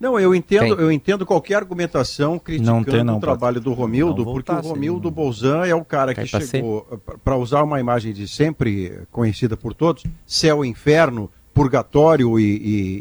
Não, 0.00 0.18
eu 0.18 0.34
entendo, 0.34 0.74
eu 0.80 0.90
entendo 0.90 1.24
qualquer 1.24 1.54
argumentação 1.54 2.38
criticando 2.38 2.76
não 2.76 2.84
tem, 2.84 3.04
não, 3.04 3.16
o 3.16 3.20
trabalho 3.20 3.60
do 3.60 3.72
Romildo, 3.72 4.24
porque 4.24 4.50
o 4.50 4.60
Romildo 4.60 5.08
assim, 5.08 5.14
Bolzan 5.14 5.64
é 5.64 5.74
o 5.74 5.84
cara 5.84 6.14
que 6.14 6.26
chegou, 6.26 7.00
para 7.22 7.36
usar 7.36 7.62
uma 7.62 7.78
imagem 7.78 8.12
de 8.12 8.26
sempre 8.26 9.00
conhecida 9.10 9.56
por 9.56 9.72
todos, 9.72 10.02
céu, 10.26 10.64
inferno, 10.64 11.30
purgatório 11.54 12.38
e, 12.38 12.42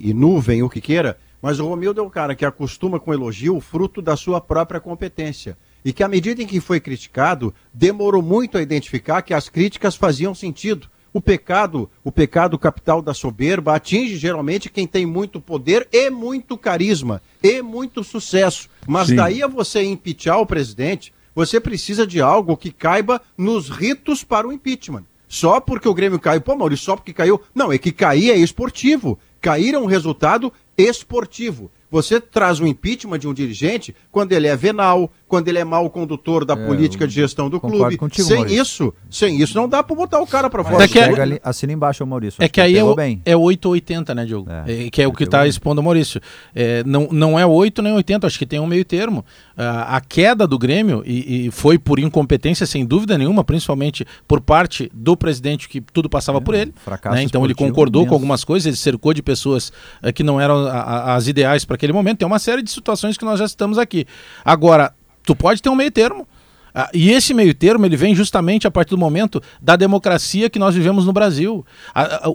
e, 0.03 0.09
e 0.09 0.13
nuvem, 0.13 0.61
o 0.61 0.69
que 0.69 0.79
queira, 0.79 1.17
mas 1.43 1.59
o 1.59 1.67
Romildo 1.67 1.99
é 1.99 2.03
um 2.03 2.09
cara 2.09 2.35
que 2.35 2.45
acostuma 2.45 3.01
com 3.01 3.13
elogio 3.13 3.59
fruto 3.59 4.01
da 4.01 4.15
sua 4.15 4.39
própria 4.39 4.79
competência. 4.79 5.57
E 5.83 5.91
que, 5.91 6.01
à 6.01 6.07
medida 6.07 6.41
em 6.41 6.47
que 6.47 6.61
foi 6.61 6.79
criticado, 6.79 7.53
demorou 7.73 8.21
muito 8.21 8.57
a 8.57 8.61
identificar 8.61 9.21
que 9.21 9.33
as 9.33 9.49
críticas 9.49 9.97
faziam 9.97 10.33
sentido. 10.33 10.87
O 11.11 11.19
pecado, 11.19 11.91
o 12.01 12.13
pecado 12.13 12.57
capital 12.57 13.01
da 13.01 13.13
soberba, 13.13 13.75
atinge 13.75 14.15
geralmente 14.15 14.69
quem 14.69 14.87
tem 14.87 15.05
muito 15.05 15.41
poder 15.41 15.85
e 15.91 16.09
muito 16.09 16.57
carisma 16.57 17.21
e 17.43 17.61
muito 17.61 18.05
sucesso. 18.05 18.69
Mas 18.87 19.07
Sim. 19.07 19.15
daí 19.17 19.43
a 19.43 19.47
você 19.47 19.83
impeachar 19.83 20.39
o 20.39 20.45
presidente, 20.45 21.13
você 21.35 21.59
precisa 21.59 22.07
de 22.07 22.21
algo 22.21 22.55
que 22.55 22.71
caiba 22.71 23.21
nos 23.37 23.67
ritos 23.67 24.23
para 24.23 24.47
o 24.47 24.53
impeachment. 24.53 25.03
Só 25.27 25.59
porque 25.59 25.89
o 25.89 25.93
Grêmio 25.93 26.19
caiu, 26.19 26.39
pô, 26.39 26.55
Maurício, 26.55 26.85
só 26.85 26.95
porque 26.95 27.11
caiu. 27.11 27.41
Não, 27.53 27.73
é 27.73 27.77
que 27.77 27.91
cair 27.91 28.29
é 28.31 28.37
esportivo. 28.37 29.19
Cair 29.41 29.73
é 29.73 29.79
um 29.79 29.87
resultado 29.87 30.53
esportivo. 30.77 31.71
Você 31.89 32.19
traz 32.19 32.59
o 32.59 32.65
impeachment 32.65 33.19
de 33.19 33.27
um 33.27 33.33
dirigente 33.33 33.95
quando 34.11 34.31
ele 34.31 34.47
é 34.47 34.55
venal, 34.55 35.11
quando 35.27 35.47
ele 35.47 35.57
é 35.57 35.63
mau 35.63 35.89
condutor 35.89 36.45
da 36.45 36.53
é, 36.53 36.65
política 36.67 37.07
de 37.07 37.13
gestão 37.13 37.49
do 37.49 37.59
clube. 37.59 37.97
Contigo, 37.97 38.27
sem 38.27 38.37
Maurício. 38.37 38.61
isso, 38.61 38.93
sem 39.09 39.41
isso 39.41 39.57
não 39.57 39.67
dá 39.67 39.81
para 39.81 39.95
botar 39.95 40.21
o 40.21 40.27
cara 40.27 40.49
para 40.49 40.63
fora. 40.63 40.83
É 40.83 40.87
que 40.87 40.99
é, 40.99 41.21
ali, 41.21 41.39
assina 41.43 41.73
embaixo, 41.73 42.05
Maurício. 42.05 42.43
É 42.43 42.47
que 42.47 42.61
aí 42.61 42.77
é, 42.77 42.83
o, 42.83 42.93
bem. 42.93 43.21
é 43.25 43.35
8 43.35 43.65
ou 43.65 43.71
80, 43.71 44.13
né, 44.13 44.25
Diogo? 44.25 44.49
É, 44.51 44.85
é 44.85 44.89
que 44.89 45.01
é 45.01 45.07
o 45.07 45.11
que 45.11 45.23
está 45.23 45.47
expondo 45.47 45.81
o 45.81 45.83
Maurício. 45.83 46.21
É, 46.53 46.83
não, 46.85 47.07
não 47.11 47.39
é 47.39 47.45
8 47.45 47.81
nem 47.81 47.93
80, 47.93 48.27
acho 48.27 48.37
que 48.37 48.45
tem 48.45 48.59
um 48.59 48.67
meio 48.67 48.85
termo. 48.85 49.25
a 49.57 49.99
queda 50.01 50.45
do 50.45 50.57
Grêmio, 50.57 51.03
e, 51.05 51.47
e, 51.47 51.51
foi 51.51 51.77
por 51.77 51.99
incompetência, 51.99 52.65
sem 52.65 52.85
dúvida 52.85 53.17
nenhuma, 53.17 53.43
principalmente 53.43 54.05
por 54.27 54.41
parte 54.41 54.91
do 54.93 55.17
presidente, 55.17 55.67
que 55.67 55.81
tudo 55.81 56.09
passava 56.09 56.41
por 56.41 56.53
ele. 56.53 56.73
Né? 57.11 57.23
Então 57.23 57.43
ele 57.43 57.55
concordou 57.55 58.01
imenso. 58.01 58.09
com 58.09 58.15
algumas 58.15 58.43
coisas, 58.43 58.67
ele 58.67 58.75
cercou 58.75 59.13
de 59.13 59.23
pessoas 59.23 59.71
que 60.13 60.23
não 60.23 60.39
eram 60.39 60.57
a, 60.67 60.71
a, 60.71 61.15
as 61.15 61.27
ideais 61.27 61.65
para 61.65 61.75
aquele 61.75 61.93
momento. 61.93 62.19
Tem 62.19 62.27
uma 62.27 62.39
série 62.39 62.61
de 62.61 62.69
situações 62.69 63.17
que 63.17 63.25
nós 63.25 63.39
já 63.39 63.45
estamos 63.45 63.77
aqui. 63.77 64.05
Agora, 64.43 64.93
tu 65.23 65.35
pode 65.35 65.61
ter 65.61 65.69
um 65.69 65.75
meio 65.75 65.91
termo. 65.91 66.27
Ah, 66.75 66.89
e 66.91 67.11
esse 67.11 67.33
meio 67.33 67.53
termo 67.53 67.85
ele 67.85 67.95
vem 67.95 68.15
justamente 68.15 68.65
a 68.65 68.71
partir 68.71 68.91
do 68.91 68.97
momento 68.97 69.41
da 69.61 69.75
democracia 69.75 70.49
que 70.49 70.57
nós 70.57 70.73
vivemos 70.73 71.05
no 71.05 71.13
Brasil. 71.13 71.63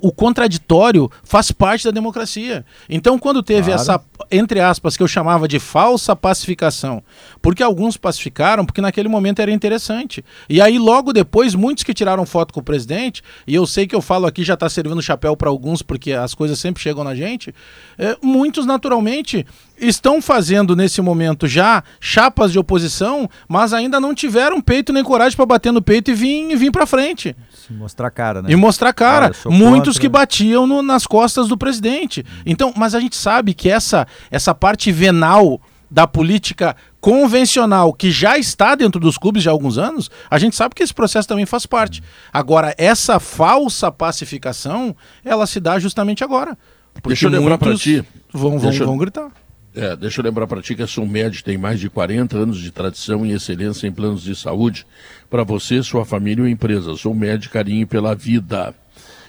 o 0.00 0.12
contraditório 0.12 1.10
faz 1.24 1.50
parte 1.50 1.84
da 1.84 1.90
democracia. 1.90 2.64
Então, 2.88 3.18
quando 3.18 3.42
teve 3.42 3.72
claro. 3.72 3.80
essa, 3.80 4.00
entre 4.30 4.60
aspas, 4.60 4.96
que 4.96 5.02
eu 5.02 5.08
chamava 5.08 5.48
de 5.48 5.58
falsa 5.58 6.14
pacificação, 6.14 7.02
porque 7.42 7.62
alguns 7.62 7.96
pacificaram 7.96 8.64
porque 8.64 8.80
naquele 8.80 9.08
momento 9.08 9.40
era 9.40 9.50
interessante. 9.50 10.24
E 10.48 10.60
aí, 10.60 10.78
logo 10.78 11.12
depois, 11.12 11.56
muitos 11.56 11.82
que 11.82 11.92
tiraram 11.92 12.24
foto 12.24 12.54
com 12.54 12.60
o 12.60 12.62
presidente, 12.62 13.22
e 13.46 13.54
eu 13.56 13.66
sei 13.66 13.88
que 13.88 13.94
eu 13.94 14.00
falo 14.00 14.26
aqui 14.26 14.44
já 14.44 14.54
está 14.54 14.68
servindo 14.68 15.02
chapéu 15.02 15.36
para 15.36 15.48
alguns 15.48 15.82
porque 15.82 16.12
as 16.12 16.32
coisas 16.32 16.60
sempre 16.60 16.80
chegam 16.80 17.02
na 17.02 17.14
gente, 17.14 17.52
é, 17.98 18.16
muitos 18.22 18.66
naturalmente 18.66 19.44
estão 19.80 20.20
fazendo 20.20 20.74
nesse 20.74 21.00
momento 21.00 21.46
já 21.46 21.82
chapas 22.00 22.52
de 22.52 22.58
oposição, 22.58 23.28
mas 23.48 23.72
ainda 23.72 24.00
não 24.00 24.14
tiveram 24.14 24.60
peito 24.60 24.92
nem 24.92 25.04
coragem 25.04 25.36
para 25.36 25.46
bater 25.46 25.72
no 25.72 25.82
peito 25.82 26.10
e 26.10 26.14
vir, 26.14 26.56
vir 26.56 26.70
para 26.70 26.86
frente. 26.86 27.36
Se 27.52 27.72
mostrar 27.72 28.10
cara, 28.10 28.42
né? 28.42 28.50
E 28.50 28.56
mostrar 28.56 28.92
cara. 28.92 29.32
Ah, 29.44 29.50
Muitos 29.50 29.94
contra... 29.94 30.00
que 30.00 30.08
batiam 30.08 30.66
no, 30.66 30.82
nas 30.82 31.06
costas 31.06 31.48
do 31.48 31.56
presidente. 31.56 32.24
Então, 32.44 32.72
mas 32.76 32.94
a 32.94 33.00
gente 33.00 33.16
sabe 33.16 33.54
que 33.54 33.70
essa, 33.70 34.06
essa 34.30 34.54
parte 34.54 34.90
venal 34.90 35.60
da 35.90 36.06
política 36.06 36.76
convencional 37.00 37.92
que 37.92 38.10
já 38.10 38.36
está 38.36 38.74
dentro 38.74 39.00
dos 39.00 39.16
clubes 39.16 39.42
já 39.42 39.50
há 39.50 39.52
alguns 39.52 39.78
anos, 39.78 40.10
a 40.30 40.38
gente 40.38 40.54
sabe 40.54 40.74
que 40.74 40.82
esse 40.82 40.92
processo 40.92 41.26
também 41.26 41.46
faz 41.46 41.64
parte. 41.64 42.02
Agora, 42.32 42.74
essa 42.76 43.18
falsa 43.18 43.90
pacificação, 43.90 44.94
ela 45.24 45.46
se 45.46 45.60
dá 45.60 45.78
justamente 45.78 46.22
agora. 46.22 46.58
Deixa 47.06 47.26
eu 47.26 47.30
lembrar 47.30 47.58
para 47.58 47.74
ti. 47.74 48.04
Vão, 48.32 48.58
vão, 48.58 48.72
vão 48.72 48.98
gritar. 48.98 49.30
É, 49.78 49.94
deixa 49.94 50.20
eu 50.20 50.24
lembrar 50.24 50.48
para 50.48 50.60
ti 50.60 50.74
que 50.74 50.82
a 50.82 50.88
Summed 50.88 51.44
tem 51.44 51.56
mais 51.56 51.78
de 51.78 51.88
40 51.88 52.36
anos 52.36 52.58
de 52.58 52.72
tradição 52.72 53.24
e 53.24 53.30
excelência 53.30 53.86
em 53.86 53.92
planos 53.92 54.24
de 54.24 54.34
saúde 54.34 54.84
para 55.30 55.44
você, 55.44 55.80
sua 55.84 56.04
família 56.04 56.42
ou 56.42 56.48
empresa. 56.48 56.96
Summed, 56.96 57.48
carinho 57.48 57.86
pela 57.86 58.12
vida. 58.12 58.74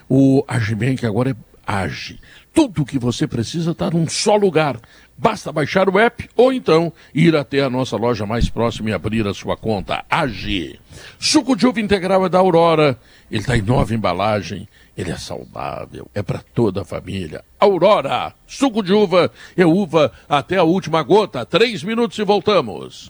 O 0.09 0.43
Agibank 0.47 1.05
agora 1.05 1.29
é 1.29 1.35
Age. 1.67 2.19
Tudo 2.51 2.81
o 2.81 2.85
que 2.85 2.97
você 2.97 3.27
precisa 3.27 3.71
está 3.71 3.91
num 3.91 4.07
só 4.07 4.35
lugar. 4.35 4.79
Basta 5.15 5.51
baixar 5.51 5.87
o 5.87 5.99
app 5.99 6.27
ou 6.35 6.51
então 6.51 6.91
ir 7.13 7.35
até 7.35 7.61
a 7.61 7.69
nossa 7.69 7.95
loja 7.95 8.25
mais 8.25 8.49
próxima 8.49 8.89
e 8.89 8.93
abrir 8.93 9.27
a 9.27 9.35
sua 9.35 9.55
conta. 9.55 10.03
Age. 10.09 10.79
Suco 11.19 11.55
de 11.55 11.67
uva 11.67 11.79
integral 11.79 12.25
é 12.25 12.29
da 12.29 12.39
Aurora. 12.39 12.97
Ele 13.29 13.41
está 13.41 13.55
em 13.55 13.61
nova 13.61 13.93
embalagem. 13.93 14.67
Ele 14.99 15.11
é 15.11 15.17
saudável, 15.17 16.07
é 16.13 16.21
para 16.21 16.41
toda 16.53 16.81
a 16.81 16.83
família. 16.83 17.41
Aurora, 17.57 18.33
suco 18.45 18.83
de 18.83 18.91
uva 18.91 19.31
é 19.55 19.65
uva 19.65 20.11
até 20.27 20.57
a 20.57 20.63
última 20.63 21.01
gota. 21.03 21.45
Três 21.45 21.81
minutos 21.85 22.19
e 22.19 22.23
voltamos. 22.25 23.09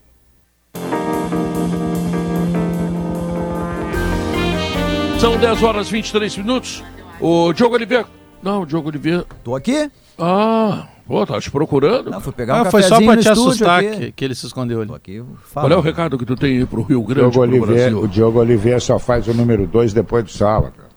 São 5.20 5.36
10 5.40 5.64
horas 5.64 5.88
e 5.88 5.92
23 5.94 6.38
minutos. 6.38 6.84
O 7.20 7.52
Diogo 7.54 7.74
Oliveira. 7.74 8.06
Não, 8.44 8.62
o 8.62 8.66
Diogo 8.68 8.90
Oliveira. 8.90 9.26
Tô 9.44 9.56
aqui. 9.56 9.90
Ah, 10.20 10.90
pô, 11.08 11.26
tá 11.26 11.42
te 11.42 11.50
procurando? 11.50 12.12
Não, 12.12 12.22
fui 12.22 12.34
pegar 12.34 12.58
um 12.58 12.62
ah, 12.62 12.66
foi 12.66 12.84
só 12.84 13.02
pra 13.02 13.18
te 13.18 13.30
assustar 13.30 13.82
que, 13.82 14.12
que, 14.12 14.26
ele 14.26 14.36
se 14.36 14.46
escondeu 14.46 14.80
ali. 14.80 14.94
Aqui, 14.94 15.24
Qual 15.52 15.72
é 15.72 15.76
o 15.76 15.82
recado 15.82 16.20
que 16.20 16.26
tu 16.26 16.36
tem 16.36 16.60
aí 16.60 16.66
pro 16.68 16.84
Rio 16.84 17.02
Grande, 17.02 17.40
Oliveira, 17.40 17.66
Brasil? 17.66 18.00
O 18.00 18.08
Diogo 18.08 18.38
Oliveira 18.38 18.80
só 18.80 19.00
faz 19.00 19.28
o 19.28 19.34
número 19.34 19.66
2 19.66 19.92
depois 19.92 20.24
do 20.24 20.30
sala, 20.30 20.70
cara. 20.70 20.89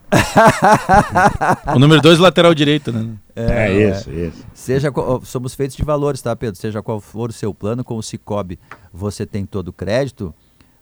O 1.75 1.79
número 1.79 2.01
2 2.01 2.19
lateral 2.19 2.55
direito, 2.55 2.93
né? 2.93 3.15
É, 3.35 3.69
é 3.69 3.91
isso, 3.91 4.11
é. 4.11 4.15
isso. 4.15 4.47
Seja, 4.53 4.93
somos 5.25 5.55
feitos 5.55 5.77
de 5.77 5.83
valores, 5.83 6.21
tá, 6.21 6.37
Pedro? 6.37 6.61
Seja 6.61 6.83
qual 6.83 7.01
for 7.01 7.31
o 7.31 7.33
seu 7.33 7.55
plano, 7.55 7.83
com 7.83 7.97
o 7.97 8.03
Cicobi 8.03 8.59
você 8.93 9.25
tem 9.25 9.47
todo 9.47 9.69
o 9.69 9.73
crédito 9.73 10.35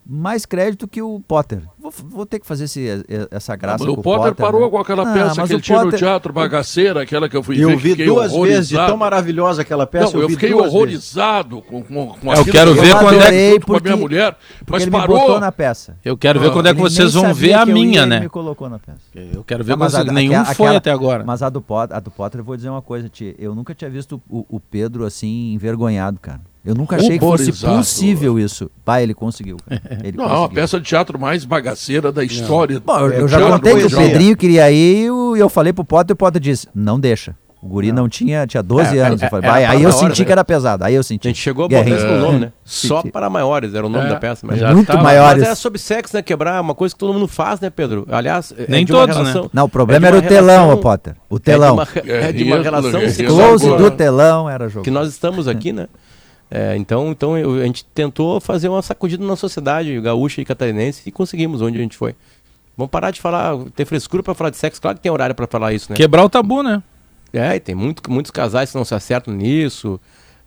mais 0.05 0.45
crédito 0.45 0.89
que 0.89 1.01
o 1.01 1.21
Potter. 1.21 1.63
Vou, 1.91 2.09
vou 2.09 2.27
ter 2.27 2.39
que 2.39 2.47
fazer 2.47 2.65
esse, 2.65 3.05
essa 3.31 3.57
graça 3.57 3.85
não, 3.85 3.95
o 3.95 3.97
Potter, 3.97 4.35
Potter 4.35 4.35
parou 4.35 4.63
né? 4.63 4.71
com 4.71 4.79
aquela 4.79 5.11
ah, 5.11 5.13
peça 5.13 5.47
que 5.47 5.53
ele 5.53 5.61
tinha 5.61 5.79
Potter... 5.79 5.93
no 5.93 5.99
teatro, 5.99 6.33
Bagaceira, 6.33 7.03
aquela 7.03 7.29
que 7.29 7.37
eu 7.37 7.43
fui 7.43 7.57
eu 7.57 7.69
ver. 7.69 7.75
Eu 7.75 7.79
vi 7.79 8.05
duas 8.05 8.33
vezes, 8.33 8.71
tão 8.71 8.97
maravilhosa 8.97 9.63
aquela 9.63 9.87
peça. 9.87 10.13
Não, 10.13 10.21
eu, 10.21 10.23
eu 10.23 10.29
fiquei 10.31 10.55
horrorizado 10.55 11.61
com, 11.63 11.83
com, 11.83 12.07
com 12.09 12.33
Eu 12.33 12.45
quero 12.45 12.75
ver 12.75 12.95
quando 12.97 13.21
é 13.21 13.59
que 13.59 13.61
com 13.61 13.77
a 13.77 13.81
minha 13.81 13.97
mulher, 13.97 14.37
mas 14.67 14.83
ele 14.83 14.91
parou. 14.91 15.41
Na 15.41 15.53
peça. 15.53 15.97
Eu 16.05 16.17
quero 16.17 16.41
ver 16.41 16.49
ah, 16.49 16.53
quando 16.53 16.67
é 16.67 16.75
que 16.75 16.81
vocês 16.81 17.15
vão 17.15 17.33
ver 17.35 17.55
a 17.55 17.67
minha, 17.67 18.07
né? 18.07 18.17
Ele 18.17 18.25
me 18.25 18.31
colocou 18.31 18.69
na 18.69 18.79
peça. 18.79 18.99
Eu 19.15 19.43
quero 19.43 19.65
ver, 19.65 19.77
mas 19.77 19.93
nenhum 20.05 20.45
foi 20.47 20.77
até 20.77 20.91
agora. 20.91 21.25
Mas 21.25 21.43
a 21.43 21.49
do 21.49 21.61
Potter, 21.61 21.97
a 21.97 22.01
do 22.01 22.11
Potter, 22.11 22.41
eu 22.41 22.45
vou 22.45 22.57
dizer 22.57 22.69
uma 22.69 22.83
coisa, 22.83 23.09
Tia. 23.09 23.35
Eu 23.39 23.55
nunca 23.55 23.75
tinha 23.75 23.91
visto 23.91 24.21
o 24.29 24.61
Pedro 24.61 25.05
assim 25.05 25.53
envergonhado, 25.53 26.19
cara. 26.21 26.41
Eu 26.65 26.75
nunca 26.75 26.97
achei 26.97 27.19
que 27.19 27.25
fosse 27.25 27.53
possível 27.53 28.39
isso. 28.39 28.71
Pai, 28.85 29.03
ele 29.03 29.15
conseguiu. 29.15 29.57
Ele 30.05 30.17
não, 30.17 30.25
conseguiu. 30.25 30.27
é 30.27 30.39
uma 30.39 30.49
peça 30.49 30.79
de 30.79 30.87
teatro 30.87 31.19
mais 31.19 31.45
bagaceira 31.45 32.13
da 32.13 32.23
história. 32.23 32.81
Bom, 32.81 32.99
eu, 32.99 33.13
eu 33.13 33.29
já 33.29 33.41
contei 33.41 33.75
que 33.77 33.87
o 33.87 33.91
Pedrinho 33.91 34.37
queria 34.37 34.71
ir 34.71 35.07
e 35.07 35.39
eu 35.39 35.49
falei 35.49 35.73
pro 35.73 35.85
Potter 35.85 36.13
e 36.13 36.15
o 36.15 36.17
Potter 36.17 36.41
disse: 36.41 36.69
não 36.75 37.01
deixa. 37.01 37.35
O 37.63 37.69
guri 37.69 37.93
não, 37.93 38.05
não 38.05 38.09
tinha, 38.09 38.47
tinha 38.47 38.63
12 38.63 38.97
é, 38.97 39.03
anos. 39.03 39.23
É, 39.23 39.29
falei, 39.29 39.51
é, 39.51 39.67
aí 39.67 39.83
eu 39.83 39.93
senti 39.93 40.21
né? 40.21 40.27
que 40.27 40.33
era 40.33 40.43
pesado. 40.43 40.83
Aí 40.83 40.95
eu 40.95 41.03
senti. 41.03 41.29
A 41.29 41.31
gente 41.31 41.41
chegou 41.41 41.67
a 41.67 41.69
botar 41.69 41.91
isso 41.91 42.07
no 42.07 42.19
nome, 42.19 42.39
né? 42.39 42.53
Só 42.65 43.03
para 43.03 43.29
maiores 43.29 43.75
era 43.75 43.85
o 43.85 43.89
nome 43.89 44.07
é. 44.07 44.09
da 44.09 44.17
peça. 44.17 44.47
Mas 44.47 44.59
já 44.59 44.73
muito 44.73 44.87
tava, 44.87 45.03
maiores. 45.03 45.43
Mas 45.43 45.53
é 45.53 45.55
sobre 45.55 45.79
sexo, 45.79 46.17
né? 46.17 46.23
Quebrar 46.23 46.57
é 46.57 46.61
uma 46.61 46.75
coisa 46.75 46.95
que 46.95 46.99
todo 46.99 47.13
mundo 47.13 47.29
faz, 47.29 47.61
né, 47.61 47.69
Pedro? 47.69 48.07
Aliás, 48.11 48.55
é 48.57 48.65
nem 48.67 48.87
todos, 48.87 49.15
relação, 49.15 49.43
né? 49.45 49.51
Não, 49.53 49.65
o 49.65 49.69
problema 49.69 50.07
era 50.07 50.17
o 50.17 50.23
telão, 50.23 50.75
Potter. 50.79 51.17
O 51.29 51.39
telão. 51.39 51.77
É 52.07 52.33
de 52.33 52.45
uma, 52.45 52.61
de 52.61 52.71
uma 52.71 52.81
relação. 52.81 53.01
Close 53.27 53.69
do 53.77 53.91
telão 53.91 54.49
era 54.49 54.67
jogo. 54.67 54.83
Que 54.83 54.91
nós 54.91 55.09
estamos 55.11 55.47
aqui, 55.47 55.71
né? 55.71 55.87
É, 56.51 56.77
então, 56.77 57.11
então 57.13 57.39
eu, 57.39 57.55
a 57.55 57.65
gente 57.65 57.85
tentou 57.85 58.41
fazer 58.41 58.69
uma 58.69 58.83
sacudida 58.83 59.25
na 59.25 59.37
sociedade 59.37 60.01
gaúcha 60.01 60.41
e 60.41 60.45
catarinense 60.45 61.03
e 61.07 61.13
conseguimos 61.13 61.63
onde 61.63 61.79
a 61.79 61.83
gente 61.83 61.97
foi. 61.97 62.15
Vamos 62.77 62.91
parar 62.91 63.11
de 63.11 63.21
falar, 63.21 63.57
ter 63.77 63.85
frescura 63.85 64.23
para 64.23 64.35
falar 64.35 64.51
de 64.51 64.57
sexo, 64.57 64.81
claro 64.81 64.97
que 64.97 65.03
tem 65.03 65.13
horário 65.13 65.35
para 65.35 65.47
falar 65.47 65.73
isso, 65.73 65.93
né? 65.93 65.97
Quebrar 65.97 66.25
o 66.25 66.29
tabu, 66.29 66.63
né? 66.63 66.83
É, 67.33 67.55
e 67.55 67.61
tem 67.61 67.75
muito, 67.75 68.11
muitos 68.11 68.33
casais 68.33 68.73
que 68.73 68.77
não 68.77 68.85
se 68.85 68.95
acertam 68.95 69.33
nisso. 69.33 70.01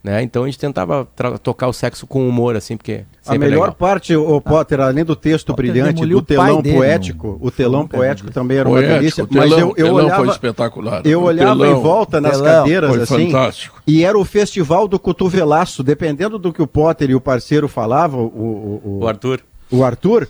Né? 0.03 0.21
Então 0.21 0.43
a 0.43 0.45
gente 0.47 0.59
tentava 0.59 1.07
tocar 1.41 1.69
o 1.69 1.73
sexo 1.73 2.05
com 2.05 2.27
humor, 2.27 2.57
assim, 2.57 2.75
porque. 2.75 3.05
A 3.25 3.35
é 3.35 3.37
melhor 3.37 3.69
é 3.69 3.71
parte, 3.71 4.13
o 4.13 4.41
Potter, 4.41 4.81
ah. 4.81 4.87
além 4.87 5.05
do 5.05 5.15
texto 5.15 5.47
Potter 5.47 5.71
brilhante, 5.71 6.05
do 6.05 6.21
telão 6.21 6.61
poético, 6.61 7.37
o 7.41 7.49
telão 7.49 7.87
poético 7.87 8.29
também 8.29 8.57
era 8.57 8.67
uma 8.67 8.75
poético, 8.75 8.99
delícia. 8.99 9.25
Telão, 9.25 9.47
mas 9.47 9.57
eu, 9.57 9.73
eu 9.77 9.93
olhava, 9.93 10.15
foi 10.17 10.27
espetacular. 10.27 11.01
Eu 11.05 11.23
olhava 11.23 11.57
telão, 11.57 11.79
em 11.79 11.81
volta 11.81 12.19
nas 12.19 12.41
cadeiras, 12.41 12.93
assim. 12.99 13.27
Fantástico. 13.27 13.81
E 13.87 14.03
era 14.03 14.17
o 14.17 14.25
festival 14.25 14.89
do 14.89 14.99
cotovelaço. 14.99 15.81
Dependendo 15.81 16.37
do 16.37 16.51
que 16.51 16.61
o 16.61 16.67
Potter 16.67 17.09
e 17.09 17.15
o 17.15 17.21
parceiro 17.21 17.69
falavam, 17.69 18.25
o, 18.25 18.25
o, 18.25 18.81
o, 18.83 18.99
o 19.03 19.07
Arthur. 19.07 19.39
O 19.71 19.85
Arthur 19.85 20.27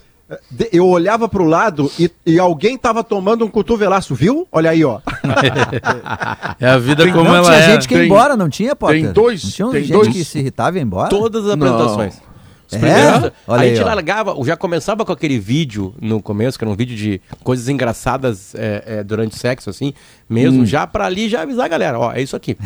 eu 0.72 0.86
olhava 0.86 1.28
para 1.28 1.42
o 1.42 1.46
lado 1.46 1.90
e, 1.98 2.10
e 2.26 2.38
alguém 2.38 2.76
tava 2.76 3.02
tomando 3.02 3.44
um 3.44 3.48
cotovelaço, 3.48 4.14
viu? 4.14 4.46
Olha 4.50 4.70
aí, 4.70 4.84
ó. 4.84 5.00
é 6.60 6.68
a 6.68 6.78
vida 6.78 7.04
tem, 7.04 7.12
como 7.12 7.24
não, 7.24 7.36
ela 7.36 7.46
tinha 7.46 7.58
é. 7.58 7.72
gente 7.72 7.88
que 7.88 7.94
ia 7.94 8.04
embora, 8.04 8.36
não 8.36 8.48
tinha, 8.48 8.76
Potter? 8.76 9.02
Tem 9.02 9.12
dois. 9.12 9.44
Não 9.44 9.50
tinha 9.50 9.70
tem 9.70 9.84
gente 9.84 9.92
dois. 9.92 10.08
que 10.08 10.24
se 10.24 10.38
irritava 10.38 10.76
e 10.76 10.80
ia 10.80 10.84
embora? 10.84 11.08
Todas 11.08 11.44
as 11.46 11.52
apresentações. 11.52 12.14
Não. 12.16 12.33
É? 12.72 13.32
Olha 13.46 13.62
a 13.62 13.66
gente 13.66 13.78
aí, 13.78 13.84
largava, 13.84 14.34
já 14.44 14.56
começava 14.56 15.04
com 15.04 15.12
aquele 15.12 15.38
vídeo 15.38 15.94
no 16.00 16.22
começo, 16.22 16.58
que 16.58 16.64
era 16.64 16.70
um 16.70 16.76
vídeo 16.76 16.96
de 16.96 17.20
coisas 17.42 17.68
engraçadas 17.68 18.54
é, 18.54 18.84
é, 18.86 19.04
durante 19.04 19.32
o 19.32 19.38
sexo, 19.38 19.70
assim, 19.70 19.92
mesmo, 20.28 20.62
hum. 20.62 20.66
já 20.66 20.86
pra 20.86 21.06
ali 21.06 21.28
já 21.28 21.42
avisar 21.42 21.66
a 21.66 21.68
galera, 21.68 21.98
ó, 21.98 22.12
é 22.12 22.22
isso 22.22 22.34
aqui. 22.36 22.56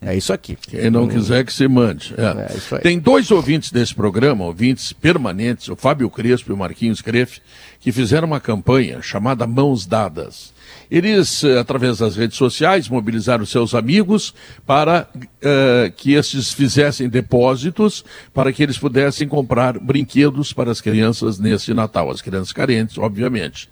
é 0.00 0.16
isso 0.16 0.32
aqui. 0.32 0.56
Quem 0.68 0.90
não 0.90 1.06
quiser 1.06 1.44
que 1.44 1.52
se 1.52 1.68
mande. 1.68 2.14
É. 2.16 2.76
é 2.76 2.78
Tem 2.78 2.98
dois 2.98 3.30
ouvintes 3.30 3.70
desse 3.70 3.94
programa, 3.94 4.44
ouvintes 4.44 4.92
permanentes, 4.92 5.68
o 5.68 5.76
Fábio 5.76 6.08
Crespo 6.10 6.50
e 6.50 6.54
o 6.54 6.56
Marquinhos 6.56 7.02
Crefe, 7.02 7.40
que 7.80 7.92
fizeram 7.92 8.26
uma 8.26 8.40
campanha 8.40 9.00
chamada 9.02 9.46
Mãos 9.46 9.86
Dadas. 9.86 10.52
Eles, 10.90 11.44
eh, 11.44 11.58
através 11.58 11.98
das 11.98 12.16
redes 12.16 12.36
sociais, 12.36 12.88
mobilizaram 12.88 13.44
seus 13.44 13.74
amigos 13.74 14.34
para 14.66 15.06
uh, 15.14 15.92
que 15.96 16.14
estes 16.14 16.52
fizessem 16.52 17.08
depósitos 17.08 18.04
para 18.32 18.52
que 18.52 18.62
eles 18.62 18.78
pudessem 18.78 19.28
comprar 19.28 19.78
brinquedos 19.78 20.52
para 20.52 20.70
as 20.70 20.80
crianças 20.80 21.38
nesse 21.38 21.74
Natal, 21.74 22.10
as 22.10 22.22
crianças 22.22 22.52
carentes, 22.52 22.96
obviamente. 22.96 23.68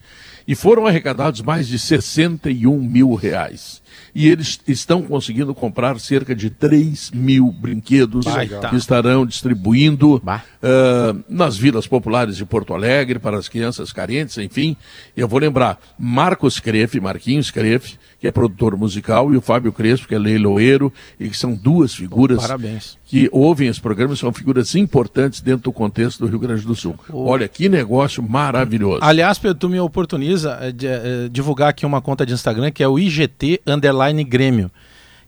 E 0.47 0.55
foram 0.55 0.87
arrecadados 0.87 1.41
mais 1.41 1.67
de 1.67 1.79
61 1.79 2.79
mil 2.79 3.15
reais 3.15 3.83
e 4.19 4.31
eles 4.31 4.59
estão 4.67 5.03
conseguindo 5.03 5.55
comprar 5.55 6.01
cerca 6.01 6.35
de 6.35 6.49
3 6.49 7.11
mil 7.11 7.53
brinquedos 7.53 8.25
que 8.71 8.75
estarão 8.75 9.27
distribuindo 9.27 10.17
uh, 10.17 11.25
nas 11.29 11.59
vilas 11.59 11.87
populares 11.87 12.35
de 12.39 12.47
Porto 12.47 12.73
Alegre 12.73 13.19
para 13.19 13.37
as 13.37 13.47
crianças 13.47 13.93
carentes, 13.93 14.39
enfim. 14.39 14.75
Eu 15.15 15.29
vou 15.29 15.39
lembrar 15.39 15.79
Marcos 15.99 16.59
Crefe, 16.59 16.99
Marquinhos 16.99 17.51
Crefe, 17.51 17.99
que 18.19 18.27
é 18.27 18.33
produtor 18.33 18.77
musical, 18.77 19.33
e 19.33 19.37
o 19.37 19.41
Fábio 19.41 19.73
Crespo, 19.73 20.09
que 20.09 20.15
é 20.15 20.19
leiloeiro, 20.19 20.93
e 21.21 21.29
que 21.29 21.37
são 21.37 21.55
duas 21.55 21.95
figuras 21.95 22.41
Parabéns. 22.41 22.99
que 23.05 23.29
ouvem 23.31 23.69
esse 23.69 23.81
programa, 23.81 24.17
são 24.17 24.33
figuras 24.33 24.75
importantes 24.75 25.41
dentro 25.41 25.65
do 25.65 25.73
contexto 25.73 26.21
do 26.21 26.27
Rio 26.27 26.39
Grande 26.39 26.63
do 26.63 26.75
Sul. 26.75 26.99
Oh. 27.11 27.27
Olha, 27.27 27.47
que 27.47 27.69
negócio 27.69 28.23
maravilhoso. 28.23 29.01
Aliás, 29.03 29.39
Pedro, 29.39 29.59
tu 29.59 29.69
me 29.69 29.79
oportuniza 29.79 30.59
eh, 30.63 30.73
de, 30.73 30.87
uh, 30.87 31.29
divulgar 31.31 31.69
aqui 31.69 31.85
uma 31.85 32.01
conta 32.01 32.25
de 32.25 32.33
Instagram 32.33 32.71
que 32.71 32.83
é 32.83 32.89
o 32.89 32.99
IGT 32.99 33.61
Underline 33.67 34.25
Grêmio, 34.25 34.71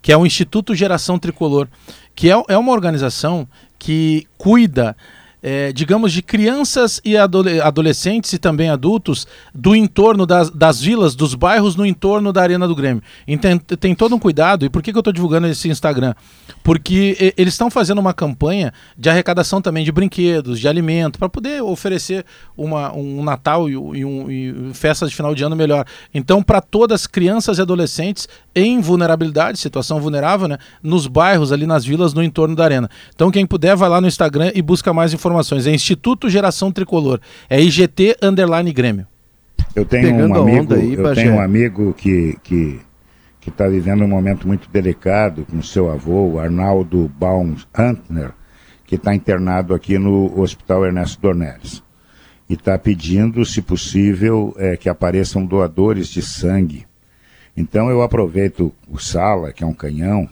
que 0.01 0.11
é 0.11 0.16
o 0.16 0.24
Instituto 0.24 0.74
Geração 0.74 1.18
Tricolor, 1.18 1.68
que 2.14 2.30
é, 2.30 2.43
é 2.49 2.57
uma 2.57 2.72
organização 2.72 3.47
que 3.78 4.26
cuida 4.36 4.97
é, 5.43 5.72
digamos, 5.72 6.12
de 6.12 6.22
crianças 6.22 7.01
e 7.05 7.16
adolescentes 7.16 8.32
e 8.32 8.39
também 8.39 8.68
adultos 8.68 9.26
do 9.55 9.74
entorno 9.74 10.26
das, 10.26 10.51
das 10.51 10.80
vilas, 10.80 11.14
dos 11.14 11.34
bairros 11.34 11.76
no 11.76 11.86
entorno 11.86 12.32
da 12.32 12.43
Arena 12.43 12.66
do 12.66 12.74
Grêmio. 12.74 13.03
Então, 13.26 13.59
tem 13.59 13.95
todo 13.95 14.14
um 14.14 14.18
cuidado. 14.18 14.64
E 14.64 14.68
por 14.68 14.82
que, 14.82 14.93
que 14.93 14.99
eu 14.99 15.01
estou 15.01 15.12
divulgando 15.12 15.47
esse 15.47 15.68
Instagram? 15.68 16.14
Porque 16.62 17.34
eles 17.36 17.55
estão 17.55 17.70
fazendo 17.70 17.99
uma 17.99 18.12
campanha 18.12 18.72
de 18.97 19.09
arrecadação 19.09 19.62
também 19.62 19.84
de 19.84 19.93
brinquedos, 19.93 20.59
de 20.59 20.66
alimento, 20.66 21.18
para 21.18 21.28
poder 21.28 21.62
oferecer 21.62 22.24
uma, 22.57 22.93
um 22.93 23.22
Natal 23.22 23.68
e, 23.68 23.72
e, 23.72 24.05
um, 24.05 24.30
e 24.30 24.74
festas 24.74 25.11
de 25.11 25.16
final 25.16 25.34
de 25.34 25.45
ano 25.45 25.55
melhor. 25.55 25.84
Então, 26.12 26.43
para 26.43 26.61
todas 26.61 27.03
as 27.03 27.07
crianças 27.07 27.59
e 27.59 27.62
adolescentes 27.62 28.28
em 28.55 28.80
vulnerabilidade, 28.80 29.59
situação 29.59 30.01
vulnerável, 30.01 30.49
né, 30.49 30.59
nos 30.82 31.07
bairros, 31.07 31.53
ali 31.53 31.66
nas 31.66 31.84
vilas, 31.84 32.12
no 32.12 32.22
entorno 32.22 32.57
da 32.57 32.64
Arena. 32.64 32.91
Então, 33.14 33.30
quem 33.30 33.47
puder, 33.47 33.76
vai 33.76 33.89
lá 33.89 34.01
no 34.01 34.09
Instagram 34.09 34.51
e 34.55 34.61
busca 34.61 34.93
mais 34.93 35.14
informações 35.14 35.28
informações. 35.29 35.66
É 35.66 35.70
Instituto 35.70 36.29
Geração 36.29 36.72
Tricolor. 36.72 37.20
É 37.49 37.61
IGT 37.61 38.16
Underline 38.22 38.72
Grêmio. 38.72 39.07
Eu 39.74 39.85
tenho 39.85 40.26
um 40.26 40.35
amigo, 40.35 40.74
aí, 40.74 40.95
eu 40.95 41.14
tenho 41.14 41.35
um 41.35 41.41
amigo 41.41 41.93
que 41.93 42.37
que 42.43 42.81
que 43.41 43.51
está 43.51 43.68
vivendo 43.68 44.03
um 44.05 44.09
momento 44.09 44.47
muito 44.47 44.68
delicado 44.68 45.47
com 45.47 45.62
seu 45.62 45.91
avô, 45.91 46.33
o 46.33 46.39
Arnaldo 46.41 47.11
Baum 47.18 47.55
Antner, 47.74 48.33
que 48.85 48.97
está 48.97 49.14
internado 49.14 49.74
aqui 49.74 49.97
no 49.99 50.39
Hospital 50.39 50.85
Ernesto 50.85 51.20
Dornelles. 51.20 51.83
E 52.51 52.55
está 52.55 52.76
pedindo, 52.79 53.45
se 53.45 53.62
possível, 53.62 54.55
é, 54.59 54.76
que 54.76 54.89
apareçam 54.89 55.47
doadores 55.47 56.09
de 56.09 56.20
sangue. 56.20 56.87
Então 57.57 57.89
eu 57.91 58.03
aproveito 58.03 58.72
o 58.89 58.99
Sala, 58.99 59.53
que 59.53 59.62
é 59.62 59.66
um 59.66 59.74
canhão, 59.74 60.29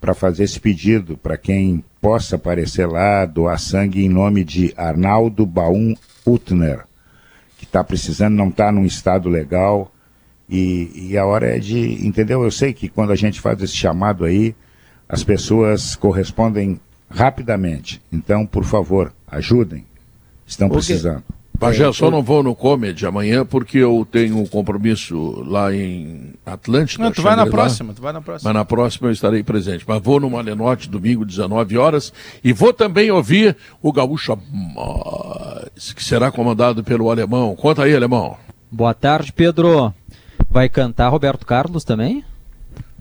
para 0.00 0.14
fazer 0.14 0.44
esse 0.44 0.60
pedido 0.60 1.16
para 1.16 1.36
quem 1.36 1.82
possa 2.04 2.36
aparecer 2.36 2.86
lá, 2.86 3.24
doar 3.24 3.58
sangue 3.58 4.04
em 4.04 4.10
nome 4.10 4.44
de 4.44 4.74
Arnaldo 4.76 5.46
Baum 5.46 5.94
Utner, 6.26 6.84
que 7.56 7.64
está 7.64 7.82
precisando, 7.82 8.34
não 8.34 8.48
está 8.48 8.70
num 8.70 8.84
estado 8.84 9.30
legal. 9.30 9.90
E, 10.46 10.90
e 10.94 11.16
a 11.16 11.24
hora 11.24 11.56
é 11.56 11.58
de. 11.58 12.06
Entendeu? 12.06 12.44
Eu 12.44 12.50
sei 12.50 12.74
que 12.74 12.90
quando 12.90 13.10
a 13.10 13.16
gente 13.16 13.40
faz 13.40 13.62
esse 13.62 13.74
chamado 13.74 14.26
aí, 14.26 14.54
as 15.08 15.24
pessoas 15.24 15.96
correspondem 15.96 16.78
rapidamente. 17.08 18.02
Então, 18.12 18.44
por 18.44 18.64
favor, 18.64 19.10
ajudem. 19.26 19.86
Estão 20.46 20.68
precisando. 20.68 21.24
Pajé, 21.58 21.90
só 21.92 22.10
não 22.10 22.22
vou 22.22 22.42
no 22.42 22.54
Comedy 22.54 23.06
amanhã 23.06 23.44
porque 23.44 23.78
eu 23.78 24.06
tenho 24.10 24.38
um 24.38 24.46
compromisso 24.46 25.42
lá 25.46 25.72
em 25.72 26.34
Atlântida. 26.44 27.04
Não, 27.04 27.12
tu 27.12 27.22
vai 27.22 27.36
na 27.36 27.46
próxima, 27.46 27.94
tu 27.94 28.02
vai 28.02 28.12
na 28.12 28.20
próxima. 28.20 28.48
Mas 28.48 28.58
na 28.58 28.64
próxima 28.64 29.08
eu 29.08 29.12
estarei 29.12 29.42
presente. 29.42 29.84
Mas 29.86 30.02
vou 30.02 30.18
no 30.18 30.28
Malenote 30.28 30.88
domingo, 30.88 31.24
19 31.24 31.78
horas, 31.78 32.12
e 32.42 32.52
vou 32.52 32.72
também 32.72 33.10
ouvir 33.10 33.56
o 33.80 33.92
Gaúcho 33.92 34.36
que 35.94 36.02
será 36.02 36.30
comandado 36.30 36.82
pelo 36.82 37.10
alemão. 37.10 37.54
Conta 37.54 37.84
aí, 37.84 37.94
alemão. 37.94 38.36
Boa 38.70 38.92
tarde, 38.92 39.32
Pedro. 39.32 39.94
Vai 40.50 40.68
cantar 40.68 41.08
Roberto 41.08 41.46
Carlos 41.46 41.84
também? 41.84 42.24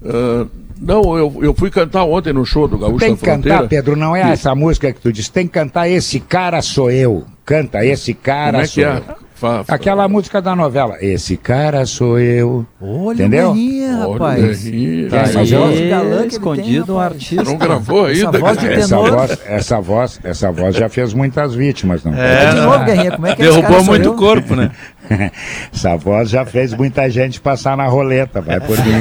Uh, 0.03 0.49
não, 0.81 1.17
eu, 1.17 1.33
eu 1.41 1.53
fui 1.53 1.71
cantar 1.71 2.03
ontem 2.03 2.33
no 2.33 2.45
show 2.45 2.67
do 2.67 2.77
Gaúcho 2.77 2.99
Tem 2.99 3.15
que 3.15 3.23
cantar, 3.23 3.67
Pedro, 3.67 3.95
não 3.95 4.15
é 4.15 4.27
e... 4.27 4.31
essa 4.31 4.53
música 4.53 4.91
que 4.91 4.99
tu 4.99 5.13
disse. 5.13 5.31
Tem 5.31 5.47
que 5.47 5.53
cantar 5.53 5.87
Esse 5.87 6.19
Cara 6.19 6.61
Sou 6.61 6.91
Eu. 6.91 7.25
Canta, 7.45 7.85
esse 7.85 8.13
cara 8.13 8.51
Como 8.51 8.63
é 8.63 8.67
sou 8.67 8.83
é? 8.83 8.97
eu. 8.97 9.23
Aquela 9.67 10.07
música 10.07 10.41
da 10.41 10.55
novela. 10.55 10.95
Esse 11.01 11.35
cara 11.35 11.85
sou 11.85 12.17
eu. 12.17 12.65
Olha 12.79 13.15
Entendeu? 13.15 13.51
o 13.51 13.53
Guerrinha, 13.53 13.97
rapaz. 13.97 14.65
Olha 14.65 15.09
tá 15.09 15.17
essa 15.17 15.43
voz 15.43 15.77
de 15.77 15.89
galã 15.89 16.25
escondido, 16.25 16.95
um 16.95 16.99
artista. 16.99 17.43
Não 17.43 17.57
gravou 17.57 18.05
ainda. 18.05 18.37
Essa 18.37 18.39
voz, 18.39 18.63
essa 18.63 19.01
voz, 19.01 19.39
essa 19.45 19.81
voz, 19.81 20.19
essa 20.23 20.51
voz 20.51 20.75
já 20.75 20.87
fez 20.87 21.13
muitas 21.13 21.53
vítimas, 21.53 22.03
não? 22.05 22.13
É, 22.13 22.53
de 22.53 22.61
novo, 22.61 22.85
Guerrinha, 22.85 23.11
como 23.11 23.27
é 23.27 23.35
que 23.35 23.41
é 23.41 23.45
Derrubou 23.45 23.83
muito 23.83 24.11
o 24.11 24.15
corpo, 24.15 24.55
né? 24.55 24.71
essa 25.73 25.95
voz 25.95 26.29
já 26.29 26.45
fez 26.45 26.73
muita 26.73 27.09
gente 27.09 27.39
passar 27.41 27.75
na 27.75 27.87
roleta, 27.87 28.41
vai 28.41 28.59
por 28.59 28.77
mim. 28.85 28.93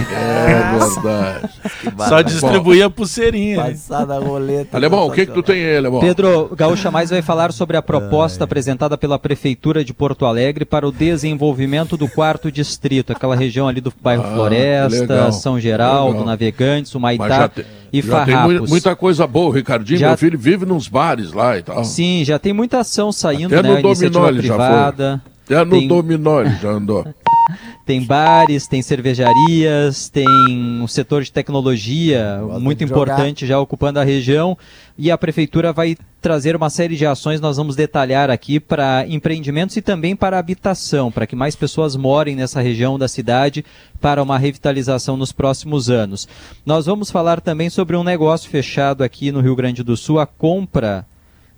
É 0.42 0.78
verdade. 0.78 2.08
Só 2.08 2.22
distribuir 2.22 2.84
a 2.84 2.90
pulseirinha. 2.90 3.56
Passar 3.62 4.06
na 4.06 4.18
roleta. 4.18 4.76
Alemão, 4.76 5.06
o 5.06 5.10
que 5.10 5.26
que 5.26 5.32
tu 5.32 5.42
tem 5.42 5.64
aí, 5.64 5.76
Alemão? 5.76 6.00
Pedro 6.00 6.50
Gaúcha 6.56 6.90
Mais 6.90 7.10
vai 7.10 7.22
falar 7.22 7.52
sobre 7.52 7.76
a 7.76 7.82
proposta 7.82 8.44
apresentada 8.44 8.96
pela 8.98 9.18
Prefeitura 9.18 9.84
de 9.84 9.94
Porto 9.94 10.26
Alegre 10.26 10.64
para 10.64 10.86
o 10.86 10.92
desenvolvimento 10.92 11.96
do 11.96 12.08
quarto 12.08 12.50
distrito, 12.50 13.12
aquela 13.12 13.36
região 13.36 13.68
ali 13.68 13.80
do 13.80 13.92
bairro 14.00 14.24
ah, 14.26 14.34
Floresta, 14.34 15.00
legal, 15.00 15.32
São 15.32 15.60
Geraldo, 15.60 16.12
legal. 16.12 16.26
Navegantes, 16.26 16.94
o 16.94 17.00
Maitá 17.00 17.50
e 17.92 18.00
já 18.00 18.08
Farrapos. 18.10 18.58
Tem 18.60 18.68
muita 18.68 18.96
coisa 18.96 19.26
boa, 19.26 19.48
o 19.48 19.50
Ricardinho, 19.50 20.00
já, 20.00 20.08
meu 20.08 20.18
filho, 20.18 20.38
vive 20.38 20.64
nos 20.64 20.88
bares 20.88 21.32
lá 21.32 21.58
e 21.58 21.62
tal. 21.62 21.84
Sim, 21.84 22.22
já 22.24 22.38
tem 22.38 22.52
muita 22.52 22.80
ação 22.80 23.12
saindo, 23.12 23.54
Até 23.54 23.62
né? 23.62 23.76
No 23.76 23.82
dominó 23.82 24.28
ele 24.28 24.38
privada. 24.38 25.04
já 25.04 25.18
foi. 25.18 25.31
Até 25.44 25.64
no 25.64 25.70
tem... 25.70 25.88
dominó 25.88 26.44
já 26.44 26.70
andou. 26.70 27.06
tem 27.84 28.02
bares, 28.02 28.66
tem 28.66 28.82
cervejarias, 28.82 30.08
tem 30.08 30.26
um 30.28 30.86
setor 30.86 31.22
de 31.22 31.32
tecnologia 31.32 32.40
muito 32.60 32.84
importante 32.84 33.46
já 33.46 33.58
ocupando 33.58 33.98
a 33.98 34.04
região 34.04 34.56
e 34.96 35.10
a 35.10 35.18
prefeitura 35.18 35.72
vai 35.72 35.96
trazer 36.20 36.54
uma 36.54 36.70
série 36.70 36.96
de 36.96 37.04
ações, 37.04 37.40
nós 37.40 37.56
vamos 37.56 37.74
detalhar 37.74 38.30
aqui 38.30 38.60
para 38.60 39.04
empreendimentos 39.08 39.76
e 39.76 39.82
também 39.82 40.14
para 40.14 40.38
habitação, 40.38 41.10
para 41.10 41.26
que 41.26 41.34
mais 41.34 41.56
pessoas 41.56 41.96
morem 41.96 42.36
nessa 42.36 42.60
região 42.60 42.96
da 42.96 43.08
cidade 43.08 43.64
para 44.00 44.22
uma 44.22 44.38
revitalização 44.38 45.16
nos 45.16 45.32
próximos 45.32 45.90
anos. 45.90 46.28
Nós 46.64 46.86
vamos 46.86 47.10
falar 47.10 47.40
também 47.40 47.68
sobre 47.68 47.96
um 47.96 48.04
negócio 48.04 48.48
fechado 48.48 49.02
aqui 49.02 49.32
no 49.32 49.40
Rio 49.40 49.56
Grande 49.56 49.82
do 49.82 49.96
Sul, 49.96 50.20
a 50.20 50.26
compra 50.26 51.04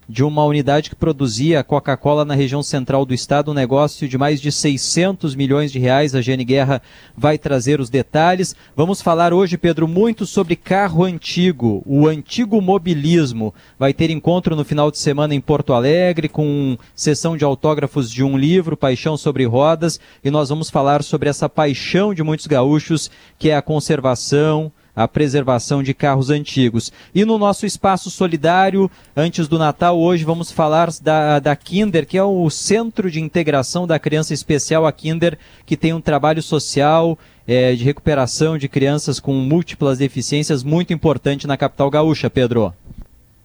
de 0.08 0.22
uma 0.22 0.44
unidade 0.44 0.90
que 0.90 0.96
produzia 0.96 1.64
Coca-Cola 1.64 2.24
na 2.24 2.34
região 2.34 2.62
central 2.62 3.04
do 3.04 3.14
estado, 3.14 3.50
um 3.50 3.54
negócio 3.54 4.08
de 4.08 4.18
mais 4.18 4.40
de 4.40 4.52
600 4.52 5.34
milhões 5.34 5.72
de 5.72 5.78
reais. 5.78 6.14
A 6.14 6.20
Jane 6.20 6.44
Guerra 6.44 6.82
vai 7.16 7.38
trazer 7.38 7.80
os 7.80 7.90
detalhes. 7.90 8.54
Vamos 8.76 9.00
falar 9.00 9.32
hoje, 9.32 9.56
Pedro, 9.56 9.88
muito 9.88 10.26
sobre 10.26 10.56
carro 10.56 11.04
antigo, 11.04 11.82
o 11.86 12.06
antigo 12.06 12.60
mobilismo. 12.60 13.54
Vai 13.78 13.92
ter 13.92 14.10
encontro 14.10 14.54
no 14.56 14.64
final 14.64 14.90
de 14.90 14.98
semana 14.98 15.34
em 15.34 15.40
Porto 15.40 15.72
Alegre 15.72 16.28
com 16.28 16.76
sessão 16.94 17.36
de 17.36 17.44
autógrafos 17.44 18.10
de 18.10 18.22
um 18.22 18.36
livro, 18.36 18.76
Paixão 18.76 19.16
sobre 19.16 19.44
Rodas, 19.44 20.00
e 20.22 20.30
nós 20.30 20.48
vamos 20.48 20.70
falar 20.70 21.02
sobre 21.02 21.28
essa 21.28 21.48
paixão 21.48 22.14
de 22.14 22.22
muitos 22.22 22.46
gaúchos, 22.46 23.10
que 23.38 23.50
é 23.50 23.56
a 23.56 23.62
conservação, 23.62 24.72
a 24.94 25.08
preservação 25.08 25.82
de 25.82 25.92
carros 25.92 26.30
antigos. 26.30 26.92
E 27.14 27.24
no 27.24 27.38
nosso 27.38 27.66
espaço 27.66 28.10
solidário, 28.10 28.90
antes 29.16 29.48
do 29.48 29.58
Natal, 29.58 29.98
hoje 29.98 30.24
vamos 30.24 30.50
falar 30.50 30.90
da, 31.02 31.38
da 31.38 31.56
Kinder, 31.56 32.06
que 32.06 32.16
é 32.16 32.22
o 32.22 32.48
Centro 32.50 33.10
de 33.10 33.20
Integração 33.20 33.86
da 33.86 33.98
Criança 33.98 34.32
Especial, 34.32 34.86
a 34.86 34.92
Kinder, 34.92 35.38
que 35.66 35.76
tem 35.76 35.92
um 35.92 36.00
trabalho 36.00 36.42
social 36.42 37.18
é, 37.46 37.74
de 37.74 37.84
recuperação 37.84 38.56
de 38.56 38.68
crianças 38.68 39.20
com 39.20 39.32
múltiplas 39.34 39.98
deficiências 39.98 40.62
muito 40.62 40.92
importante 40.92 41.46
na 41.46 41.56
capital 41.56 41.90
gaúcha, 41.90 42.30
Pedro. 42.30 42.72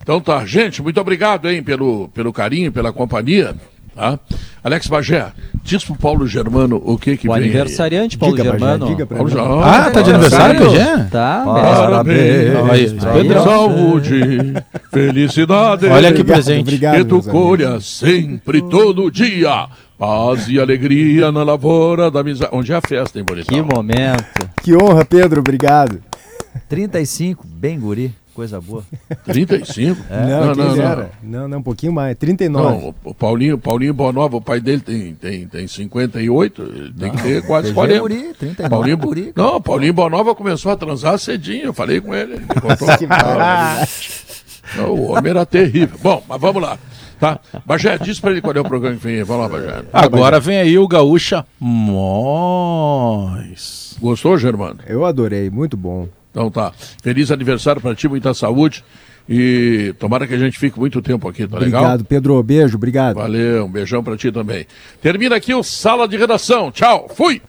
Então 0.01 0.21
tá, 0.21 0.45
gente, 0.45 0.81
muito 0.81 0.99
obrigado 0.99 1.49
hein, 1.49 1.61
pelo, 1.61 2.07
pelo 2.09 2.31
carinho, 2.31 2.71
pela 2.71 2.93
companhia. 2.93 3.55
Tá? 3.95 4.19
Alex 4.63 4.87
Bagé, 4.87 5.31
diz 5.63 5.83
pro 5.83 5.95
Paulo 5.95 6.27
Germano 6.27 6.81
o 6.85 6.97
que 6.97 7.17
que 7.17 7.27
o 7.27 7.33
vem 7.33 7.43
aniversariante 7.43 8.17
Paulo 8.17 8.35
diga, 8.35 8.51
Germano. 8.51 8.79
Bagé, 8.79 8.91
diga 8.93 9.05
Paulo 9.05 9.29
Germano. 9.29 9.61
Ah, 9.63 9.91
tá 9.91 10.01
de 10.01 10.09
aniversário, 10.11 10.65
Bagé? 10.65 10.97
Tá. 11.11 11.43
Parabéns. 11.45 12.93
Parabéns. 13.03 13.43
Saúde, 13.43 14.53
felicidade. 14.91 15.87
Olha 15.87 16.13
que 16.13 16.23
presente. 16.23 16.61
Obrigado, 16.61 16.97
que 16.97 17.05
tu 17.05 17.21
colha 17.23 17.79
sempre, 17.79 18.61
todo 18.61 19.11
dia. 19.11 19.67
Paz 19.97 20.47
e 20.47 20.57
alegria 20.57 21.29
na 21.31 21.43
lavoura 21.43 22.09
da 22.09 22.21
amizade. 22.21 22.51
Onde 22.53 22.71
é 22.71 22.75
a 22.75 22.81
festa, 22.81 23.19
hein, 23.19 23.25
Bonitão? 23.27 23.53
Que 23.53 23.61
momento. 23.61 24.49
Que 24.63 24.73
honra, 24.73 25.03
Pedro. 25.03 25.41
Obrigado. 25.41 25.99
35, 26.69 27.45
bem 27.45 27.79
guri 27.79 28.13
coisa 28.39 28.61
boa. 28.61 28.85
35? 29.25 30.01
É. 30.09 30.25
Não, 30.25 30.45
não, 30.45 30.55
não, 30.55 30.75
não, 30.75 31.09
não. 31.21 31.47
Não, 31.49 31.57
um 31.59 31.61
pouquinho 31.61 31.91
mais. 31.91 32.17
39. 32.17 32.69
Não, 32.69 32.95
o 33.03 33.13
Paulinho, 33.13 33.57
Paulinho 33.57 33.93
Bonova, 33.93 34.37
o 34.37 34.41
pai 34.41 34.61
dele 34.61 34.79
tem, 34.79 35.13
tem, 35.13 35.45
tem 35.45 35.67
58, 35.67 36.61
ele 36.61 36.93
tem 36.93 37.11
que 37.11 37.21
ter 37.21 37.45
quase 37.45 37.73
40. 37.73 37.99
Guri, 37.99 38.33
39, 38.33 38.69
Paulinho, 38.69 38.97
guri, 38.97 39.33
não, 39.35 39.59
Paulinho 39.59 39.91
Bonova 39.93 40.33
começou 40.33 40.71
a 40.71 40.77
transar 40.77 41.19
cedinho, 41.19 41.65
eu 41.65 41.73
falei 41.73 41.99
com 41.99 42.15
ele. 42.15 42.35
ele 42.35 42.45
contou, 42.45 42.87
que 42.97 43.05
não, 44.77 44.93
o 44.93 45.11
homem 45.11 45.31
era 45.31 45.45
terrível. 45.45 45.99
Bom, 46.01 46.23
mas 46.29 46.39
vamos 46.39 46.61
lá. 46.61 46.79
Tá? 47.19 47.41
Bagé, 47.65 47.97
diz 47.97 48.21
pra 48.21 48.31
ele 48.31 48.39
qual 48.39 48.55
é 48.55 48.61
o 48.61 48.63
programa 48.63 48.95
que 48.95 49.03
vem 49.03 49.15
aí. 49.17 49.23
Vamos 49.23 49.43
lá, 49.43 49.49
Bagé. 49.49 49.83
Agora 49.91 50.39
vem 50.39 50.59
aí 50.59 50.77
o 50.77 50.87
Gaúcha 50.87 51.45
Mois. 51.59 52.37
Gostou, 53.99 54.37
Germano? 54.37 54.79
Eu 54.87 55.03
adorei, 55.03 55.49
muito 55.49 55.75
bom. 55.75 56.07
Então 56.31 56.49
tá. 56.49 56.71
Feliz 57.01 57.31
aniversário 57.31 57.81
para 57.81 57.95
ti, 57.95 58.07
muita 58.07 58.33
saúde. 58.33 58.83
E 59.31 59.93
tomara 59.99 60.25
que 60.25 60.33
a 60.33 60.39
gente 60.39 60.57
fique 60.57 60.79
muito 60.79 61.01
tempo 61.03 61.27
aqui, 61.29 61.47
tá 61.47 61.57
obrigado, 61.57 61.65
legal? 61.65 61.81
Obrigado, 61.83 62.07
Pedro. 62.07 62.41
Beijo, 62.41 62.77
obrigado. 62.77 63.15
Valeu, 63.17 63.65
um 63.65 63.71
beijão 63.71 64.03
para 64.03 64.17
ti 64.17 64.31
também. 64.31 64.65
Termina 65.01 65.35
aqui 65.35 65.53
o 65.53 65.61
Sala 65.61 66.07
de 66.07 66.17
Redação. 66.17 66.71
Tchau, 66.71 67.07
fui! 67.13 67.39